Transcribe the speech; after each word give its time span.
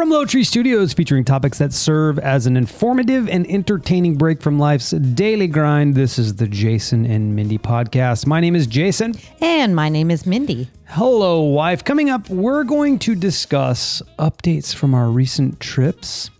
From 0.00 0.08
Lowtree 0.08 0.46
Studios, 0.46 0.94
featuring 0.94 1.26
topics 1.26 1.58
that 1.58 1.74
serve 1.74 2.18
as 2.18 2.46
an 2.46 2.56
informative 2.56 3.28
and 3.28 3.46
entertaining 3.50 4.14
break 4.14 4.40
from 4.40 4.58
life's 4.58 4.92
daily 4.92 5.46
grind, 5.46 5.94
this 5.94 6.18
is 6.18 6.36
the 6.36 6.48
Jason 6.48 7.04
and 7.04 7.36
Mindy 7.36 7.58
podcast. 7.58 8.26
My 8.26 8.40
name 8.40 8.56
is 8.56 8.66
Jason. 8.66 9.12
And 9.42 9.76
my 9.76 9.90
name 9.90 10.10
is 10.10 10.24
Mindy. 10.24 10.70
Hello, 10.86 11.42
wife. 11.42 11.84
Coming 11.84 12.08
up, 12.08 12.30
we're 12.30 12.64
going 12.64 12.98
to 13.00 13.14
discuss 13.14 14.00
updates 14.18 14.74
from 14.74 14.94
our 14.94 15.10
recent 15.10 15.60
trips, 15.60 16.30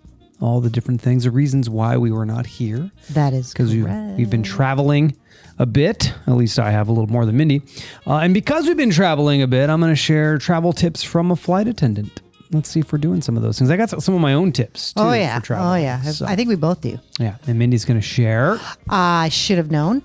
all 0.40 0.62
the 0.62 0.70
different 0.70 1.02
things, 1.02 1.24
the 1.24 1.30
reasons 1.30 1.68
why 1.68 1.98
we 1.98 2.10
were 2.10 2.24
not 2.24 2.46
here. 2.46 2.90
That 3.10 3.34
is 3.34 3.52
because 3.52 3.74
we've, 3.74 3.86
we've 4.16 4.30
been 4.30 4.42
traveling 4.42 5.14
a 5.58 5.66
bit. 5.66 6.14
At 6.26 6.32
least 6.32 6.58
I 6.58 6.70
have 6.70 6.88
a 6.88 6.92
little 6.92 7.10
more 7.10 7.26
than 7.26 7.36
Mindy. 7.36 7.60
Uh, 8.06 8.20
and 8.20 8.32
because 8.32 8.66
we've 8.66 8.78
been 8.78 8.90
traveling 8.90 9.42
a 9.42 9.46
bit, 9.46 9.68
I'm 9.68 9.80
going 9.80 9.92
to 9.92 9.96
share 9.96 10.38
travel 10.38 10.72
tips 10.72 11.02
from 11.02 11.30
a 11.30 11.36
flight 11.36 11.68
attendant. 11.68 12.22
Let's 12.52 12.68
see 12.68 12.80
if 12.80 12.92
we're 12.92 12.98
doing 12.98 13.22
some 13.22 13.36
of 13.36 13.42
those 13.42 13.58
things. 13.58 13.70
I 13.70 13.76
got 13.76 13.90
some 14.02 14.14
of 14.14 14.20
my 14.20 14.34
own 14.34 14.50
tips. 14.50 14.92
Too 14.92 15.02
oh 15.02 15.12
yeah, 15.12 15.38
for 15.38 15.46
travel. 15.46 15.68
oh 15.68 15.74
yeah. 15.76 16.02
So, 16.02 16.26
I 16.26 16.34
think 16.34 16.48
we 16.48 16.56
both 16.56 16.80
do. 16.80 16.98
yeah, 17.18 17.36
and 17.46 17.58
Mindy's 17.58 17.84
going 17.84 18.00
to 18.00 18.06
share. 18.06 18.58
I 18.88 19.28
should 19.28 19.58
have 19.58 19.70
known. 19.70 20.02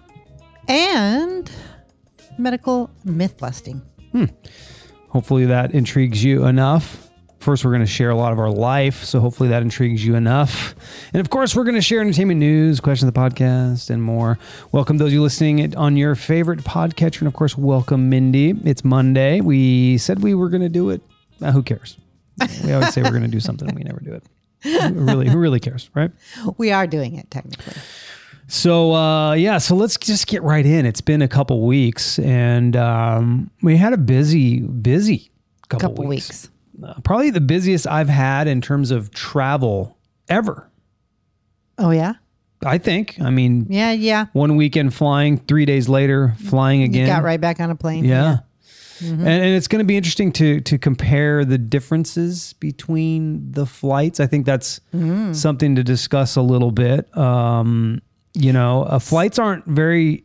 And 0.68 1.50
medical 2.38 2.92
myth 3.04 3.38
busting. 3.38 3.82
Hopefully 5.10 5.46
that 5.46 5.74
intrigues 5.74 6.24
you 6.24 6.46
enough. 6.46 7.10
First, 7.40 7.64
we're 7.64 7.72
going 7.72 7.82
to 7.82 7.88
share 7.88 8.10
a 8.10 8.16
lot 8.16 8.32
of 8.34 8.40
our 8.40 8.50
life, 8.50 9.04
so 9.04 9.20
hopefully 9.20 9.50
that 9.50 9.62
intrigues 9.62 10.04
you 10.04 10.16
enough. 10.16 10.74
And 11.14 11.22
of 11.22 11.30
course, 11.30 11.56
we're 11.56 11.64
going 11.64 11.76
to 11.76 11.82
share 11.82 12.02
entertainment 12.02 12.40
news, 12.40 12.80
questions 12.80 13.08
of 13.08 13.14
the 13.14 13.20
podcast, 13.20 13.90
and 13.92 14.02
more. 14.02 14.40
Welcome 14.72 14.98
those 14.98 15.08
of 15.08 15.14
you 15.14 15.22
listening 15.22 15.76
on 15.76 15.96
your 15.96 16.16
favorite 16.16 16.62
podcatcher, 16.62 17.20
and 17.20 17.28
of 17.28 17.34
course, 17.34 17.56
welcome 17.58 18.10
Mindy. 18.10 18.56
It's 18.66 18.84
Monday. 18.84 19.42
We 19.42 19.98
said 20.00 20.24
we 20.24 20.34
were 20.34 20.50
going 20.50 20.64
to 20.64 20.70
do 20.70 20.90
it. 20.90 21.02
Uh, 21.42 21.52
who 21.52 21.62
cares? 21.62 21.98
We 22.64 22.74
always 22.74 22.94
say 22.94 23.02
we're 23.02 23.10
going 23.12 23.22
to 23.24 23.28
do 23.28 23.40
something, 23.40 23.68
and 23.68 23.78
we 23.78 23.84
never 23.84 24.00
do 24.00 24.14
it. 24.14 24.24
Who 24.64 24.94
really, 25.02 25.30
who 25.30 25.38
really 25.38 25.60
cares, 25.60 25.90
right? 25.94 26.12
We 26.58 26.72
are 26.72 26.88
doing 26.88 27.16
it 27.16 27.30
technically. 27.30 27.74
So 28.48 28.94
uh, 28.94 29.34
yeah, 29.34 29.58
so 29.58 29.76
let's 29.76 29.98
just 29.98 30.28
get 30.28 30.44
right 30.44 30.66
in. 30.66 30.86
It's 30.86 31.02
been 31.02 31.22
a 31.22 31.28
couple 31.28 31.66
weeks, 31.66 32.20
and 32.20 32.76
um, 32.76 33.50
we 33.62 33.78
had 33.78 33.94
a 33.94 33.98
busy, 33.98 34.60
busy 34.62 35.30
couple, 35.70 35.90
Couple 35.90 36.06
weeks. 36.08 36.30
weeks. 36.30 36.50
Uh, 36.84 37.00
probably 37.04 37.30
the 37.30 37.42
busiest 37.42 37.88
I've 37.88 38.10
had 38.10 38.48
in 38.48 38.60
terms 38.62 38.92
of 38.92 39.12
travel 39.12 39.98
ever. 40.30 40.70
Oh 41.78 41.92
yeah? 41.92 42.14
I 42.66 42.78
think. 42.78 43.18
I 43.22 43.30
mean, 43.30 43.68
Yeah, 43.70 43.92
yeah. 43.92 44.26
one 44.34 44.56
weekend 44.56 44.94
flying, 44.94 45.38
three 45.38 45.66
days 45.66 45.88
later 45.90 46.36
flying 46.46 46.80
You 46.82 46.86
again. 46.86 47.08
got 47.08 47.24
right 47.24 47.40
back 47.40 47.60
on 47.60 47.70
a 47.70 47.76
plane. 47.76 48.04
Yeah. 48.06 48.40
And, 49.02 49.28
and 49.28 49.46
it's 49.46 49.68
going 49.68 49.80
to 49.80 49.86
be 49.86 49.98
interesting 49.98 50.32
to 50.34 50.62
to 50.62 50.78
compare 50.78 51.46
the 51.46 51.58
differences 51.58 52.54
between 52.54 53.52
the 53.52 53.66
flights. 53.66 54.20
I 54.20 54.28
think 54.28 54.46
that's 54.46 54.80
something 55.34 55.76
to 55.76 55.84
discuss 55.84 56.36
a 56.36 56.42
little 56.42 56.72
bit. 56.72 57.16
Um, 57.18 58.02
you 58.34 58.52
know, 58.54 58.84
uh, 58.84 59.00
flights 59.00 59.40
aren't 59.40 59.66
very 59.66 60.24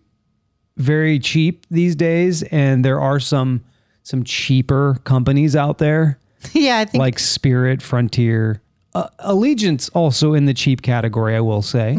very 0.77 1.19
cheap 1.19 1.67
these 1.71 1.95
days, 1.97 2.43
and 2.45 2.85
there 2.85 3.01
are 3.01 3.21
some 3.21 3.63
some 4.03 4.25
cheaper 4.25 4.99
companies 5.05 5.55
out 5.55 5.79
there 5.79 6.19
Yeah, 6.53 6.79
I 6.79 6.85
think 6.85 7.01
like 7.01 7.19
Spirit, 7.19 7.83
Frontier, 7.83 8.63
uh, 8.95 9.09
Allegiant 9.21 9.91
also 9.95 10.35
in 10.35 10.47
the 10.47 10.55
cheap 10.55 10.83
category. 10.83 11.37
I 11.37 11.41
will 11.41 11.63
say, 11.63 11.95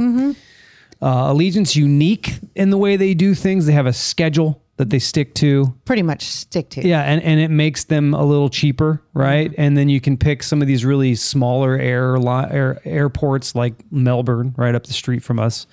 uh, 1.02 1.34
Allegiant 1.34 1.76
unique 1.76 2.40
in 2.56 2.70
the 2.70 2.78
way 2.78 2.96
they 2.96 3.14
do 3.14 3.34
things. 3.34 3.66
They 3.66 3.74
have 3.74 3.86
a 3.86 3.94
schedule 3.94 4.62
that 4.82 4.90
they 4.90 4.98
stick 4.98 5.36
to. 5.36 5.72
pretty 5.86 6.02
much 6.02 6.24
stick 6.24 6.72
to. 6.72 6.82
Yeah, 6.82 7.04
and, 7.04 7.22
and 7.22 7.40
it 7.40 7.50
makes 7.52 7.84
them 7.84 8.16
a 8.16 8.26
little 8.26 8.50
cheaper, 8.50 9.00
right? 9.14 9.54
And 9.60 9.78
then 9.78 9.90
you 9.90 10.02
can 10.02 10.18
pick 10.18 10.42
some 10.42 10.60
of 10.60 10.68
these 10.68 10.84
really 10.84 11.14
smaller 11.14 11.78
air, 11.78 12.18
air 12.52 12.82
airports 12.84 13.54
like 13.54 13.76
Melbourne, 13.92 14.56
right 14.58 14.74
up 14.74 14.88
the 14.88 14.94
street 14.94 15.22
from 15.22 15.40
us, 15.40 15.68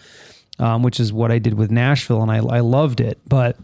um, 0.59 0.83
which 0.83 1.01
is 1.01 1.11
what 1.11 1.33
I 1.33 1.39
did 1.39 1.55
with 1.55 1.71
Nashville, 1.71 2.21
and 2.21 2.31
I, 2.31 2.37
I 2.37 2.61
loved 2.61 3.01
it. 3.01 3.19
But 3.27 3.57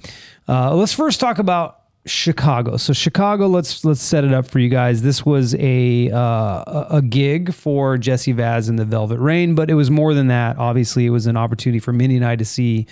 uh, 0.48 0.74
let's 0.74 0.94
first 0.94 1.20
talk 1.20 1.38
about 1.38 1.80
Chicago. 2.06 2.78
So 2.78 2.94
Chicago, 2.94 3.46
let's 3.46 3.84
let's 3.84 4.00
set 4.00 4.24
it 4.24 4.32
up 4.32 4.48
for 4.48 4.60
you 4.60 4.70
guys. 4.70 5.02
This 5.02 5.26
was 5.26 5.54
a 5.56 6.10
uh, 6.10 6.16
a 6.18 6.86
a 6.92 7.02
gig 7.02 7.52
for 7.52 7.98
Jesse 7.98 8.32
Vaz 8.32 8.70
and 8.70 8.78
the 8.78 8.86
Velvet 8.86 9.18
Rain, 9.18 9.54
but 9.54 9.70
it 9.70 9.74
was 9.74 9.90
more 9.90 10.14
than 10.14 10.28
that. 10.28 10.56
Obviously, 10.56 11.04
it 11.04 11.10
was 11.10 11.26
an 11.26 11.36
opportunity 11.36 11.80
for 11.80 11.92
Mindy 11.92 12.16
and 12.16 12.24
I 12.24 12.34
to 12.36 12.46
see. 12.46 12.86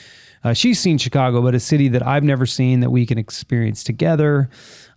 Uh, 0.44 0.53
she's 0.53 0.80
seen 0.80 0.98
Chicago, 0.98 1.41
but 1.41 1.54
a 1.54 1.60
city 1.60 1.88
that 1.88 2.04
I've 2.06 2.25
never 2.25 2.47
seen 2.47 2.80
that 2.80 2.91
we 2.91 3.06
can 3.06 3.16
experience 3.19 3.84
together, 3.84 4.50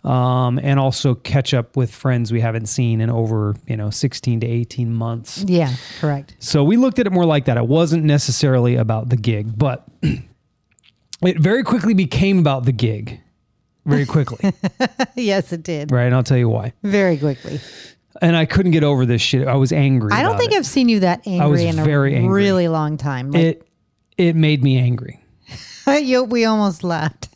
um, 0.03 0.59
and 0.61 0.79
also 0.79 1.13
catch 1.15 1.53
up 1.53 1.75
with 1.77 1.93
friends 1.93 2.31
we 2.31 2.41
haven't 2.41 2.65
seen 2.67 2.99
in 3.01 3.09
over 3.09 3.55
you 3.67 3.77
know 3.77 3.89
16 3.89 4.39
to 4.39 4.47
18 4.47 4.91
months. 4.93 5.43
Yeah, 5.47 5.73
correct. 5.99 6.35
So 6.39 6.63
we 6.63 6.77
looked 6.77 6.99
at 6.99 7.07
it 7.07 7.11
more 7.11 7.25
like 7.25 7.45
that. 7.45 7.57
It 7.57 7.67
wasn't 7.67 8.03
necessarily 8.05 8.75
about 8.75 9.09
the 9.09 9.17
gig, 9.17 9.57
but 9.57 9.87
it 10.01 11.39
very 11.39 11.63
quickly 11.63 11.93
became 11.93 12.39
about 12.39 12.65
the 12.65 12.71
gig. 12.71 13.19
Very 13.85 14.07
quickly, 14.07 14.51
yes, 15.15 15.53
it 15.53 15.61
did. 15.61 15.91
right? 15.91 16.05
And 16.05 16.15
I'll 16.15 16.23
tell 16.23 16.39
you 16.39 16.49
why. 16.49 16.73
Very 16.81 17.19
quickly. 17.19 17.59
And 18.19 18.35
I 18.35 18.45
couldn't 18.45 18.71
get 18.71 18.83
over 18.83 19.05
this 19.05 19.21
shit. 19.21 19.47
I 19.47 19.55
was 19.55 19.71
angry. 19.71 20.11
I 20.11 20.23
don't 20.23 20.37
think 20.39 20.53
it. 20.53 20.57
I've 20.57 20.65
seen 20.65 20.89
you 20.89 21.01
that 21.01 21.27
angry 21.27 21.49
was 21.51 21.61
in 21.61 21.77
a 21.77 21.83
very 21.83 22.15
angry. 22.15 22.43
really 22.43 22.67
long 22.67 22.97
time. 22.97 23.29
Like, 23.29 23.43
it. 23.43 23.67
It 24.17 24.35
made 24.35 24.63
me 24.63 24.77
angry. 24.79 25.21
you, 26.01 26.23
we 26.23 26.45
almost 26.45 26.83
laughed. 26.83 27.29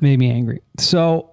Made 0.00 0.18
me 0.18 0.30
angry. 0.30 0.62
So, 0.78 1.30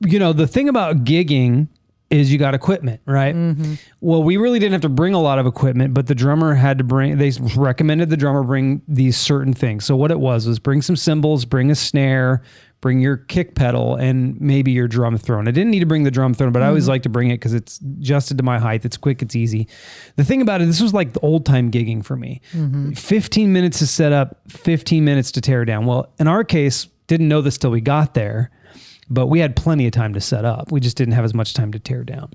you 0.00 0.18
know, 0.18 0.32
the 0.32 0.46
thing 0.46 0.68
about 0.68 1.04
gigging 1.04 1.68
is 2.10 2.32
you 2.32 2.38
got 2.38 2.54
equipment, 2.54 3.00
right? 3.06 3.34
Mm-hmm. 3.34 3.74
Well, 4.00 4.22
we 4.24 4.36
really 4.36 4.58
didn't 4.58 4.72
have 4.72 4.80
to 4.82 4.88
bring 4.88 5.14
a 5.14 5.20
lot 5.20 5.38
of 5.38 5.46
equipment, 5.46 5.94
but 5.94 6.08
the 6.08 6.14
drummer 6.14 6.54
had 6.54 6.78
to 6.78 6.84
bring, 6.84 7.18
they 7.18 7.30
recommended 7.54 8.10
the 8.10 8.16
drummer 8.16 8.42
bring 8.42 8.82
these 8.88 9.16
certain 9.16 9.52
things. 9.52 9.84
So, 9.84 9.94
what 9.94 10.10
it 10.10 10.18
was 10.18 10.46
was 10.46 10.58
bring 10.58 10.82
some 10.82 10.96
cymbals, 10.96 11.44
bring 11.44 11.70
a 11.70 11.76
snare, 11.76 12.42
bring 12.80 13.00
your 13.00 13.16
kick 13.16 13.54
pedal, 13.54 13.96
and 13.96 14.40
maybe 14.40 14.72
your 14.72 14.88
drum 14.88 15.18
throne. 15.18 15.48
I 15.48 15.50
didn't 15.50 15.70
need 15.70 15.80
to 15.80 15.86
bring 15.86 16.04
the 16.04 16.10
drum 16.10 16.34
throne, 16.34 16.52
but 16.52 16.62
I 16.62 16.68
always 16.68 16.84
mm-hmm. 16.84 16.90
like 16.90 17.02
to 17.02 17.08
bring 17.08 17.30
it 17.30 17.34
because 17.34 17.54
it's 17.54 17.78
adjusted 17.80 18.38
to 18.38 18.44
my 18.44 18.58
height. 18.58 18.84
It's 18.84 18.96
quick, 18.96 19.22
it's 19.22 19.36
easy. 19.36 19.68
The 20.16 20.24
thing 20.24 20.42
about 20.42 20.62
it, 20.62 20.66
this 20.66 20.80
was 20.80 20.94
like 20.94 21.12
the 21.12 21.20
old 21.20 21.46
time 21.46 21.70
gigging 21.70 22.04
for 22.04 22.16
me 22.16 22.40
mm-hmm. 22.52 22.92
15 22.92 23.52
minutes 23.52 23.78
to 23.80 23.86
set 23.86 24.12
up, 24.12 24.40
15 24.48 25.04
minutes 25.04 25.32
to 25.32 25.40
tear 25.40 25.64
down. 25.64 25.86
Well, 25.86 26.12
in 26.18 26.28
our 26.28 26.44
case, 26.44 26.86
didn't 27.06 27.28
know 27.28 27.40
this 27.40 27.58
till 27.58 27.70
we 27.70 27.80
got 27.80 28.14
there 28.14 28.50
but 29.10 29.26
we 29.26 29.40
had 29.40 29.56
plenty 29.56 29.86
of 29.86 29.92
time 29.92 30.14
to 30.14 30.20
set 30.20 30.44
up. 30.44 30.70
We 30.70 30.80
just 30.80 30.96
didn't 30.96 31.14
have 31.14 31.24
as 31.24 31.34
much 31.34 31.52
time 31.52 31.72
to 31.72 31.78
tear 31.80 32.04
down. 32.04 32.32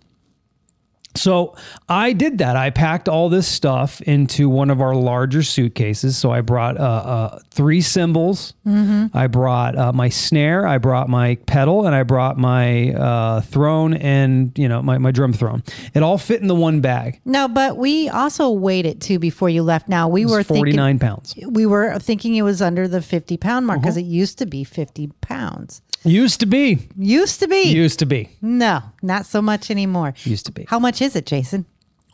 So 1.15 1.55
I 1.89 2.13
did 2.13 2.37
that. 2.39 2.55
I 2.55 2.69
packed 2.69 3.07
all 3.09 3.29
this 3.29 3.47
stuff 3.47 4.01
into 4.01 4.49
one 4.49 4.69
of 4.69 4.81
our 4.81 4.93
larger 4.95 5.43
suitcases. 5.43 6.17
So 6.17 6.31
I 6.31 6.41
brought 6.41 6.77
uh, 6.77 6.81
uh, 6.83 7.39
three 7.51 7.81
cymbals. 7.81 8.53
I 8.67 9.27
brought 9.27 9.77
uh, 9.77 9.93
my 9.93 10.09
snare. 10.09 10.65
I 10.67 10.77
brought 10.77 11.07
my 11.09 11.35
pedal, 11.45 11.85
and 11.85 11.95
I 11.95 12.03
brought 12.03 12.37
my 12.37 12.91
uh, 12.93 13.41
throne 13.41 13.93
and 13.93 14.51
you 14.57 14.67
know 14.67 14.81
my, 14.81 14.97
my 14.97 15.11
drum 15.11 15.33
throne. 15.33 15.63
It 15.93 16.03
all 16.03 16.17
fit 16.17 16.41
in 16.41 16.47
the 16.47 16.55
one 16.55 16.81
bag. 16.81 17.21
No, 17.25 17.47
but 17.47 17.77
we 17.77 18.09
also 18.09 18.49
weighed 18.49 18.85
it 18.85 18.99
too 19.01 19.19
before 19.19 19.49
you 19.49 19.63
left. 19.63 19.87
Now 19.87 20.07
we 20.07 20.25
were 20.25 20.43
Forty 20.43 20.61
thinking 20.61 20.75
nine 20.75 20.99
pounds. 20.99 21.35
we 21.47 21.65
were 21.65 21.97
thinking 21.99 22.35
it 22.35 22.41
was 22.41 22.61
under 22.61 22.87
the 22.87 23.01
50 23.01 23.37
pound 23.37 23.65
mark 23.67 23.77
Uh-huh. 23.77 23.83
because 23.85 23.97
it 23.97 24.05
used 24.05 24.37
to 24.39 24.45
be 24.45 24.63
50 24.63 25.07
pounds. 25.21 25.81
Used 26.05 26.39
to 26.41 26.45
be. 26.45 26.87
Used 26.97 27.39
to 27.41 27.47
be. 27.47 27.63
Used 27.63 27.99
to 27.99 28.05
be. 28.05 28.29
no, 28.41 28.81
not 29.01 29.25
so 29.25 29.41
much 29.41 29.71
anymore. 29.71 30.13
Used 30.23 30.45
to 30.45 30.51
be. 30.51 30.65
How 30.69 30.79
much 30.79 31.01
is 31.01 31.15
it, 31.15 31.25
Jason? 31.25 31.65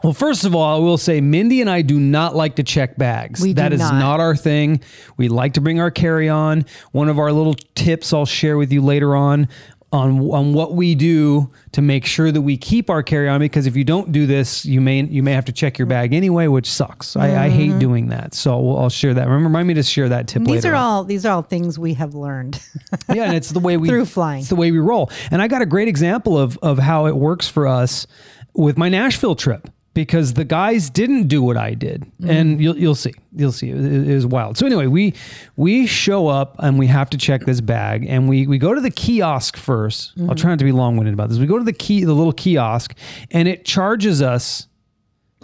Well, 0.03 0.13
first 0.13 0.45
of 0.45 0.55
all, 0.55 0.77
I 0.77 0.83
will 0.83 0.97
say 0.97 1.21
Mindy 1.21 1.61
and 1.61 1.69
I 1.69 1.83
do 1.83 1.99
not 1.99 2.35
like 2.35 2.55
to 2.55 2.63
check 2.63 2.97
bags. 2.97 3.39
We 3.39 3.49
do 3.49 3.61
That 3.61 3.71
is 3.71 3.79
not. 3.81 3.93
not 3.99 4.19
our 4.19 4.35
thing. 4.35 4.81
We 5.17 5.27
like 5.27 5.53
to 5.53 5.61
bring 5.61 5.79
our 5.79 5.91
carry 5.91 6.27
on. 6.27 6.65
One 6.91 7.07
of 7.07 7.19
our 7.19 7.31
little 7.31 7.53
tips 7.75 8.11
I'll 8.11 8.25
share 8.25 8.57
with 8.57 8.71
you 8.71 8.81
later 8.81 9.15
on 9.15 9.47
on 9.91 10.19
on 10.31 10.53
what 10.53 10.73
we 10.73 10.95
do 10.95 11.49
to 11.73 11.81
make 11.81 12.05
sure 12.05 12.31
that 12.31 12.41
we 12.41 12.57
keep 12.57 12.89
our 12.89 13.03
carry 13.03 13.27
on 13.27 13.39
because 13.39 13.65
if 13.67 13.75
you 13.75 13.83
don't 13.83 14.11
do 14.11 14.25
this, 14.25 14.65
you 14.65 14.79
may 14.79 15.01
you 15.03 15.21
may 15.21 15.33
have 15.33 15.45
to 15.45 15.51
check 15.51 15.77
your 15.77 15.85
bag 15.85 16.13
anyway, 16.13 16.47
which 16.47 16.69
sucks. 16.69 17.15
I, 17.15 17.45
I 17.45 17.49
hate 17.49 17.77
doing 17.79 18.07
that. 18.07 18.33
So 18.33 18.59
we'll, 18.59 18.77
I'll 18.77 18.89
share 18.89 19.13
that. 19.13 19.25
Remember, 19.27 19.47
remind 19.47 19.67
me 19.67 19.73
to 19.75 19.83
share 19.83 20.09
that 20.09 20.27
tip 20.27 20.41
Mm-hmm. 20.41 20.53
These 20.53 20.65
are 20.65 20.75
on. 20.75 20.83
all 20.83 21.03
these 21.03 21.25
are 21.25 21.33
all 21.33 21.41
things 21.41 21.77
we 21.77 21.93
have 21.95 22.15
learned. 22.15 22.61
yeah, 23.13 23.25
and 23.25 23.35
it's 23.35 23.49
the 23.49 23.59
way 23.59 23.77
we 23.77 23.87
Through 23.89 24.05
flying. 24.05 24.39
It's 24.39 24.49
the 24.49 24.55
way 24.55 24.71
we 24.71 24.79
roll. 24.79 25.11
And 25.29 25.41
I 25.41 25.47
got 25.47 25.61
a 25.61 25.65
great 25.65 25.87
example 25.87 26.37
of 26.37 26.57
of 26.59 26.79
how 26.79 27.05
it 27.05 27.15
works 27.15 27.47
for 27.47 27.67
us 27.67 28.07
with 28.53 28.77
my 28.77 28.89
Nashville 28.89 29.35
trip. 29.35 29.69
Because 29.93 30.33
the 30.33 30.45
guys 30.45 30.89
didn't 30.89 31.27
do 31.27 31.41
what 31.43 31.57
I 31.57 31.73
did, 31.73 32.01
Mm-hmm. 32.21 32.29
and 32.29 32.61
you'll 32.61 32.77
you'll 32.77 32.95
see, 32.95 33.13
you'll 33.35 33.51
see, 33.51 33.69
it, 33.71 33.77
it 34.09 34.13
was 34.15 34.25
wild. 34.25 34.57
So 34.57 34.65
anyway, 34.65 34.87
we 34.87 35.13
we 35.57 35.85
show 35.87 36.27
up 36.27 36.55
and 36.59 36.79
we 36.79 36.87
have 36.87 37.09
to 37.11 37.17
check 37.17 37.45
this 37.45 37.59
bag, 37.61 38.05
and 38.07 38.29
we 38.29 38.47
we 38.47 38.57
go 38.57 38.73
to 38.73 38.81
the 38.81 38.91
kiosk 38.91 39.57
1st 39.57 40.15
Mm-hmm. 40.15 40.29
I'll 40.29 40.35
try 40.35 40.49
not 40.51 40.59
to 40.59 40.65
be 40.65 40.71
long 40.71 40.95
winded 40.97 41.13
about 41.13 41.29
this. 41.29 41.39
We 41.39 41.45
go 41.47 41.57
to 41.57 41.63
the 41.63 41.73
key, 41.73 42.03
the 42.05 42.13
little 42.13 42.33
kiosk, 42.33 42.93
and 43.31 43.47
it 43.47 43.65
charges 43.65 44.21
us. 44.21 44.67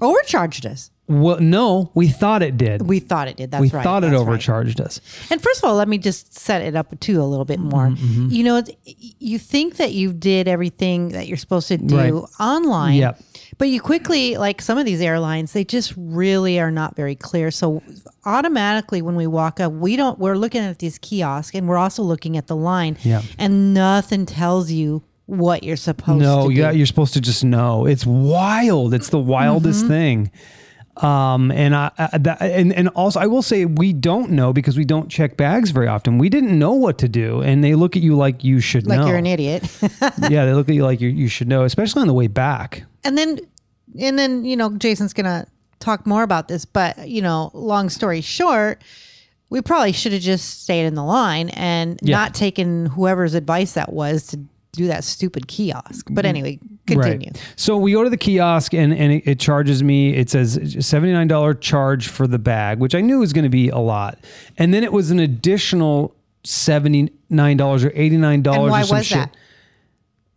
Overcharged 0.01 0.65
us. 0.65 0.91
Well, 1.09 1.39
no, 1.39 1.89
we 1.95 2.09
thought 2.09 2.43
it 2.43 2.57
did. 2.57 2.81
We 2.81 2.99
thought 2.99 3.29
it 3.29 3.37
did. 3.37 3.49
That's 3.49 3.61
we 3.61 3.69
right. 3.69 3.81
thought 3.83 4.03
it 4.03 4.07
that's 4.11 4.19
right. 4.21 4.27
overcharged 4.27 4.81
us. 4.81 4.99
And 5.31 5.41
first 5.41 5.63
of 5.63 5.69
all, 5.69 5.75
let 5.75 5.87
me 5.87 5.97
just 5.97 6.37
set 6.37 6.61
it 6.61 6.75
up 6.75 6.99
too 6.99 7.21
a 7.21 7.23
little 7.23 7.45
bit 7.45 7.59
more. 7.59 7.87
Mm-hmm, 7.87 8.27
You 8.29 8.43
know, 8.43 8.61
you 8.85 9.39
think 9.39 9.77
that 9.77 9.93
you 9.93 10.11
did 10.11 10.49
everything 10.49 11.09
that 11.09 11.27
you're 11.27 11.37
supposed 11.37 11.69
to 11.69 11.77
do 11.77 11.95
Right. 11.97 12.13
online. 12.41 12.95
Yep. 12.95 13.21
But 13.59 13.69
you 13.69 13.81
quickly, 13.81 14.37
like 14.37 14.61
some 14.61 14.77
of 14.77 14.85
these 14.85 15.01
airlines, 15.01 15.53
they 15.53 15.63
just 15.65 15.93
really 15.97 16.59
are 16.59 16.69
not 16.69 16.95
very 16.95 17.15
clear. 17.15 17.49
So 17.49 17.81
automatically, 18.25 19.01
when 19.01 19.15
we 19.15 19.25
walk 19.27 19.59
up, 19.59 19.71
we 19.73 19.95
don't. 19.95 20.19
We're 20.19 20.35
looking 20.35 20.61
at 20.61 20.79
these 20.79 20.97
kiosks, 20.99 21.55
and 21.55 21.67
we're 21.67 21.77
also 21.77 22.03
looking 22.03 22.37
at 22.37 22.47
the 22.47 22.55
line. 22.55 22.97
Yeah. 23.03 23.21
And 23.39 23.73
nothing 23.73 24.25
tells 24.27 24.69
you 24.71 25.01
what 25.25 25.63
you're 25.63 25.75
supposed 25.75 26.21
No, 26.21 26.49
to 26.49 26.53
do. 26.53 26.59
yeah, 26.61 26.71
you're 26.71 26.85
supposed 26.85 27.13
to 27.15 27.21
just 27.21 27.43
know. 27.43 27.85
It's 27.85 28.05
wild. 28.05 28.93
It's 28.93 29.09
the 29.09 29.19
wildest 29.19 29.79
Mm-hmm. 29.85 29.87
thing. 29.89 30.31
Um, 30.97 31.51
and 31.51 31.75
I, 31.75 31.91
I 31.97 32.17
that, 32.17 32.41
and 32.41 32.73
and 32.73 32.89
also 32.89 33.19
I 33.19 33.27
will 33.27 33.43
say 33.43 33.65
we 33.65 33.93
don't 33.93 34.31
know 34.31 34.51
because 34.51 34.77
we 34.77 34.83
don't 34.85 35.09
check 35.09 35.37
bags 35.37 35.69
very 35.69 35.87
often. 35.87 36.17
We 36.17 36.27
didn't 36.27 36.57
know 36.57 36.73
what 36.73 36.97
to 36.99 37.07
do, 37.07 37.41
and 37.41 37.63
they 37.63 37.75
look 37.75 37.95
at 37.95 38.01
you 38.01 38.15
like 38.15 38.43
you 38.43 38.59
should 38.59 38.87
know. 38.87 38.95
like 38.95 39.01
know. 39.01 39.07
you're 39.09 39.17
an 39.17 39.27
idiot. 39.27 39.63
yeah, 40.29 40.45
they 40.45 40.53
look 40.53 40.69
at 40.69 40.73
you 40.75 40.83
like 40.83 40.99
you 40.99 41.09
you 41.09 41.27
should 41.27 41.47
know, 41.47 41.65
especially 41.65 42.01
on 42.01 42.07
the 42.07 42.13
way 42.15 42.25
back. 42.27 42.83
And 43.07 43.17
then 43.17 43.39
and 43.99 44.19
then 44.19 44.45
you 44.45 44.55
know 44.55 44.69
jason's 44.77 45.13
gonna 45.13 45.47
talk 45.79 46.05
more 46.05 46.23
about 46.23 46.47
this 46.47 46.65
but 46.65 47.07
you 47.07 47.21
know 47.21 47.49
long 47.53 47.89
story 47.89 48.21
short 48.21 48.83
we 49.49 49.61
probably 49.61 49.93
should 49.93 50.11
have 50.11 50.21
just 50.21 50.63
stayed 50.63 50.85
in 50.85 50.95
the 50.95 51.03
line 51.03 51.49
and 51.49 51.99
Yeah. 52.01 52.17
not 52.17 52.33
taken 52.35 52.87
whoever's 52.87 53.33
advice 53.33 53.73
that 53.73 53.93
was 53.93 54.27
to 54.27 54.39
do 54.73 54.87
that 54.87 55.03
stupid 55.03 55.47
kiosk 55.47 56.07
but 56.11 56.23
mm-hmm. 56.25 56.29
anyway 56.29 56.59
continue 56.85 57.29
Right. 57.33 57.53
So 57.55 57.77
we 57.77 57.91
go 57.91 58.03
to 58.03 58.09
the 58.09 58.17
kiosk 58.17 58.73
and, 58.73 58.93
and 58.93 59.11
it, 59.13 59.27
it 59.27 59.39
charges 59.39 59.83
me, 59.83 60.13
it 60.13 60.29
says 60.29 60.57
$79 60.57 61.59
charge 61.61 62.07
for 62.07 62.27
the 62.27 62.39
bag, 62.39 62.79
which 62.79 62.95
I 62.95 63.01
knew 63.01 63.19
was 63.19 63.33
going 63.33 63.43
to 63.43 63.49
be 63.49 63.69
a 63.69 63.77
lot. 63.77 64.19
And 64.57 64.73
then 64.73 64.83
it 64.85 64.93
was 64.93 65.11
an 65.11 65.19
additional 65.19 66.15
$79 66.45 67.09
or 67.11 67.89
$89 67.89 68.33
and 68.35 68.45
why 68.45 68.81
or 68.81 68.83
some 68.85 68.97
was 68.97 69.05
shit. 69.05 69.17
that 69.17 69.35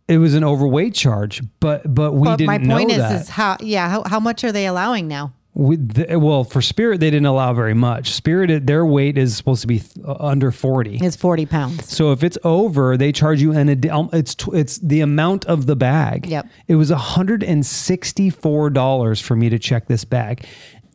It 0.07 0.17
was 0.17 0.33
an 0.33 0.43
overweight 0.43 0.93
charge, 0.93 1.41
but 1.59 1.93
but 1.93 2.13
we 2.13 2.27
but 2.27 2.37
didn't 2.37 2.47
my 2.47 2.57
point 2.75 2.89
know 2.89 2.95
is 2.95 3.01
that. 3.01 3.21
is 3.21 3.29
how 3.29 3.57
yeah 3.61 3.89
how, 3.89 4.03
how 4.05 4.19
much 4.19 4.43
are 4.43 4.51
they 4.51 4.65
allowing 4.67 5.07
now 5.07 5.33
We, 5.53 5.75
the, 5.77 6.17
well, 6.17 6.43
for 6.45 6.61
Spirit, 6.61 6.99
they 7.01 7.09
didn't 7.11 7.25
allow 7.27 7.53
very 7.53 7.73
much. 7.73 8.11
Spirit, 8.11 8.65
their 8.67 8.85
weight 8.85 9.17
is 9.17 9.35
supposed 9.35 9.61
to 9.61 9.67
be 9.67 9.79
th- 9.79 10.05
uh, 10.05 10.15
under 10.19 10.49
40. 10.51 10.99
it's 11.01 11.15
40 11.17 11.45
pounds 11.45 11.89
So 11.89 12.11
if 12.13 12.23
it's 12.23 12.37
over, 12.45 12.95
they 12.97 13.11
charge 13.11 13.41
you 13.41 13.51
an 13.51 13.67
ad- 13.69 13.85
um, 13.87 14.09
it's 14.13 14.33
tw- 14.35 14.53
it's 14.53 14.77
the 14.79 15.01
amount 15.01 15.43
of 15.45 15.65
the 15.65 15.75
bag. 15.75 16.25
Yep. 16.27 16.47
It 16.67 16.75
was 16.75 16.89
$164 16.91 19.21
for 19.21 19.35
me 19.35 19.49
to 19.49 19.59
check 19.59 19.87
this 19.87 20.05
bag. 20.05 20.45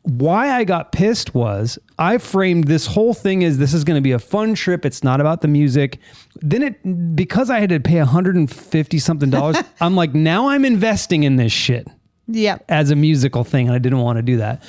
Why 0.06 0.52
I 0.52 0.62
got 0.62 0.92
pissed 0.92 1.34
was 1.34 1.80
I 1.98 2.18
framed 2.18 2.64
this 2.64 2.86
whole 2.86 3.12
thing 3.12 3.42
as 3.42 3.58
this 3.58 3.74
is 3.74 3.82
going 3.82 3.96
to 3.96 4.00
be 4.00 4.12
a 4.12 4.20
fun 4.20 4.54
trip. 4.54 4.86
It's 4.86 5.02
not 5.02 5.20
about 5.20 5.40
the 5.40 5.48
music. 5.48 5.98
Then 6.40 6.62
it 6.62 7.16
because 7.16 7.50
I 7.50 7.58
had 7.58 7.70
to 7.70 7.80
pay 7.80 7.98
150 7.98 8.98
something 9.00 9.30
dollars, 9.30 9.56
I'm 9.80 9.96
like 9.96 10.14
now 10.14 10.48
I'm 10.48 10.64
investing 10.64 11.24
in 11.24 11.36
this 11.36 11.52
shit 11.52 11.88
yep 12.28 12.64
as 12.68 12.90
a 12.90 12.96
musical 12.96 13.42
thing, 13.42 13.66
and 13.66 13.74
I 13.74 13.78
didn't 13.78 13.98
want 13.98 14.18
to 14.18 14.22
do 14.22 14.36
that. 14.36 14.62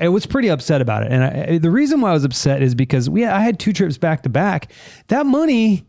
I 0.00 0.08
was 0.08 0.26
pretty 0.26 0.48
upset 0.48 0.80
about 0.80 1.04
it, 1.04 1.12
and 1.12 1.24
I, 1.24 1.58
the 1.58 1.70
reason 1.70 2.00
why 2.00 2.10
I 2.10 2.12
was 2.12 2.24
upset 2.24 2.62
is 2.62 2.74
because 2.74 3.10
we 3.10 3.24
I 3.24 3.40
had 3.40 3.58
two 3.58 3.72
trips 3.72 3.98
back 3.98 4.22
to 4.22 4.28
back. 4.28 4.72
That 5.08 5.26
money 5.26 5.86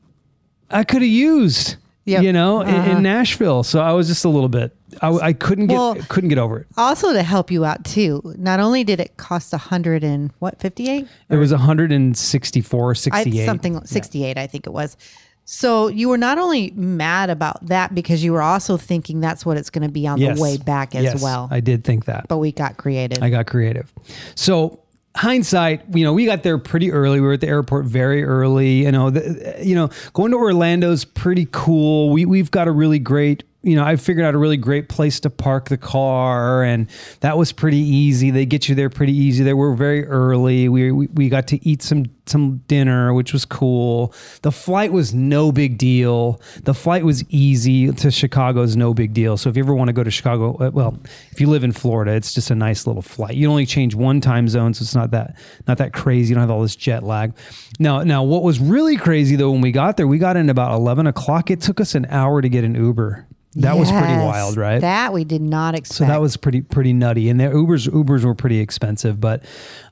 I 0.69 0.84
could 0.84 1.01
have 1.01 1.12
used, 1.12 1.78
Yep. 2.07 2.22
you 2.24 2.31
know, 2.34 2.62
in, 2.62 2.69
in 2.69 2.75
uh-huh. 2.75 3.00
Nashville. 3.00 3.63
So 3.63 3.81
I 3.81 3.92
was 3.94 4.07
just 4.07 4.25
a 4.25 4.30
little 4.30 4.48
bit. 4.48 4.75
I, 5.02 5.10
I 5.10 5.34
couldn't 5.34 5.68
get 5.68 5.75
Well- 5.78 5.96
couldn't 6.07 6.30
get 6.30 6.38
over 6.38 6.60
it. 6.60 6.68
also 6.78 7.12
to 7.13 7.24
help 7.24 7.50
you 7.52 7.66
out 7.66 7.84
too 7.84 8.22
not 8.38 8.60
only 8.60 8.84
did 8.84 9.00
it 9.00 9.18
cost 9.18 9.54
a 9.54 9.57
hundred 9.57 10.04
and 10.04 10.31
what 10.40 10.60
58 10.60 11.07
It 11.30 11.36
was 11.36 11.52
164, 11.52 12.90
I, 12.92 12.94
68. 12.94 13.46
something 13.46 13.86
68 13.86 14.38
i 14.38 14.48
think 14.48 14.68
it 14.68 14.69
was 14.69 14.96
so 15.44 15.88
you 15.88 16.07
were 16.10 16.18
not 16.18 16.38
only 16.38 16.72
mad 16.72 17.30
about 17.30 17.66
that 17.68 17.94
because 17.94 18.24
you 18.24 18.31
were 18.34 18.42
also 18.42 18.78
thinking 18.78 19.19
that's 19.19 19.46
what 19.46 19.58
it's 19.58 19.69
going 19.69 19.86
to 19.86 19.92
be 19.92 20.08
on 20.08 20.18
Yes. 20.19 20.38
the 20.38 20.42
way 20.42 20.58
back 20.58 20.96
as 20.96 21.04
Yes, 21.04 21.22
well 21.22 21.48
I 21.51 21.60
did 21.60 21.84
think 21.84 22.06
that. 22.06 22.28
but 22.28 22.38
we 22.38 22.51
got 22.51 22.78
creative 22.78 23.22
I 23.22 23.30
got 23.30 23.48
creative. 23.48 23.92
So 24.36 24.80
hindsight, 25.15 25.81
you 25.94 26.03
know, 26.03 26.13
we 26.13 26.25
got 26.25 26.44
there 26.44 26.57
pretty 26.57 26.91
early. 26.91 27.19
We 27.19 27.27
were 27.27 27.33
at 27.33 27.41
the 27.41 27.47
airport 27.47 27.85
very 27.85 28.23
early. 28.23 28.83
You 28.83 28.91
know, 28.91 29.09
the, 29.09 29.56
you 29.63 29.75
know, 29.75 29.89
going 30.13 30.31
to 30.31 30.38
Orlando's 30.38 31.06
pretty 31.06 31.47
cool. 31.51 32.12
We 32.12 32.25
we've 32.25 32.51
got 32.51 32.67
a 32.67 32.71
really 32.71 33.00
great. 33.00 33.44
You 33.65 33.75
know, 33.75 33.83
I 33.83 33.95
figured 33.95 34.23
out 34.23 34.35
a 34.35 34.38
really 34.38 34.57
great 34.57 34.89
place 34.89 35.19
to 35.21 35.31
park 35.31 35.69
the 35.69 35.77
car, 35.77 36.63
and 36.63 36.88
that 37.21 37.35
was 37.35 37.51
pretty 37.51 37.79
easy. 37.79 38.29
They 38.29 38.45
get 38.45 38.69
you 38.69 38.75
there 38.75 38.91
pretty 38.91 39.13
easy. 39.13 39.44
They 39.44 39.56
were 39.56 39.73
very 39.73 40.06
early. 40.06 40.69
We, 40.69 40.91
we 40.91 41.07
we 41.07 41.29
got 41.29 41.47
to 41.47 41.67
eat 41.67 41.81
some 41.81 42.06
some 42.27 42.57
dinner, 42.67 43.12
which 43.12 43.33
was 43.33 43.44
cool. 43.44 44.13
The 44.44 44.51
flight 44.51 44.94
was 44.94 45.15
no 45.15 45.51
big 45.51 45.79
deal. 45.79 46.39
The 46.63 46.75
flight 46.75 47.03
was 47.03 47.23
easy 47.29 47.91
to 47.91 48.12
Chicago 48.12 48.62
is 48.62 48.77
no 48.77 48.94
big 48.94 49.13
deal. 49.13 49.35
So 49.35 49.50
if 49.50 49.57
you 49.57 49.63
ever 49.63 49.73
want 49.73 49.89
to 49.89 49.94
go 49.94 50.03
to 50.03 50.12
Chicago, 50.12 50.57
uh, 50.57 50.69
well, 50.71 51.00
if 51.31 51.41
you 51.41 51.47
live 51.47 51.63
in 51.63 51.71
Florida, 51.71 52.12
it's 52.12 52.33
just 52.35 52.51
a 52.51 52.56
nice 52.56 52.85
little 52.85 53.01
flight. 53.01 53.33
You 53.33 53.50
only 53.50 53.65
change 53.65 53.95
one 53.95 54.21
time 54.21 54.47
zone, 54.47 54.75
so 54.75 54.83
it's 54.83 54.94
not 54.94 55.09
that 55.09 55.38
not 55.67 55.79
that 55.79 55.91
crazy. 55.91 56.29
You 56.29 56.35
don't 56.35 56.41
have 56.41 56.51
all 56.51 56.62
this 56.62 56.75
jet 56.75 57.01
lag. 57.01 57.33
Now, 57.79 58.03
now 58.03 58.23
what 58.23 58.44
was 58.44 58.59
really 58.59 58.95
crazy 58.95 59.35
though 59.35 59.50
when 59.50 59.62
we 59.62 59.71
got 59.71 59.97
there, 59.97 60.07
we 60.07 60.19
got 60.19 60.38
in 60.38 60.51
about 60.51 60.71
eleven 60.71 61.07
o'clock. 61.07 61.50
It 61.50 61.62
took 61.62 61.81
us 61.81 61.95
an 61.95 62.06
hour 62.12 62.44
to 62.44 62.47
get 62.50 62.63
an 62.63 62.75
Uber. 62.75 63.25
That 63.56 63.78
was 63.78 63.90
pretty 63.90 64.18
wild, 64.18 64.57
right? 64.57 64.80
that 64.81 65.13
we 65.13 65.24
did 65.24 65.42
not 65.42 65.75
expect 65.75 65.98
So 65.98 66.06
that 66.06 66.19
was 66.19 66.36
pretty 66.36 66.62
pretty 66.62 66.92
nutty, 66.94 67.30
and 67.30 67.40
the 67.40 67.46
Ubers 67.46 67.88
Ubers 67.90 68.25
were 68.25 68.36
pretty 68.36 68.60
expensive. 68.60 69.22
But 69.22 69.46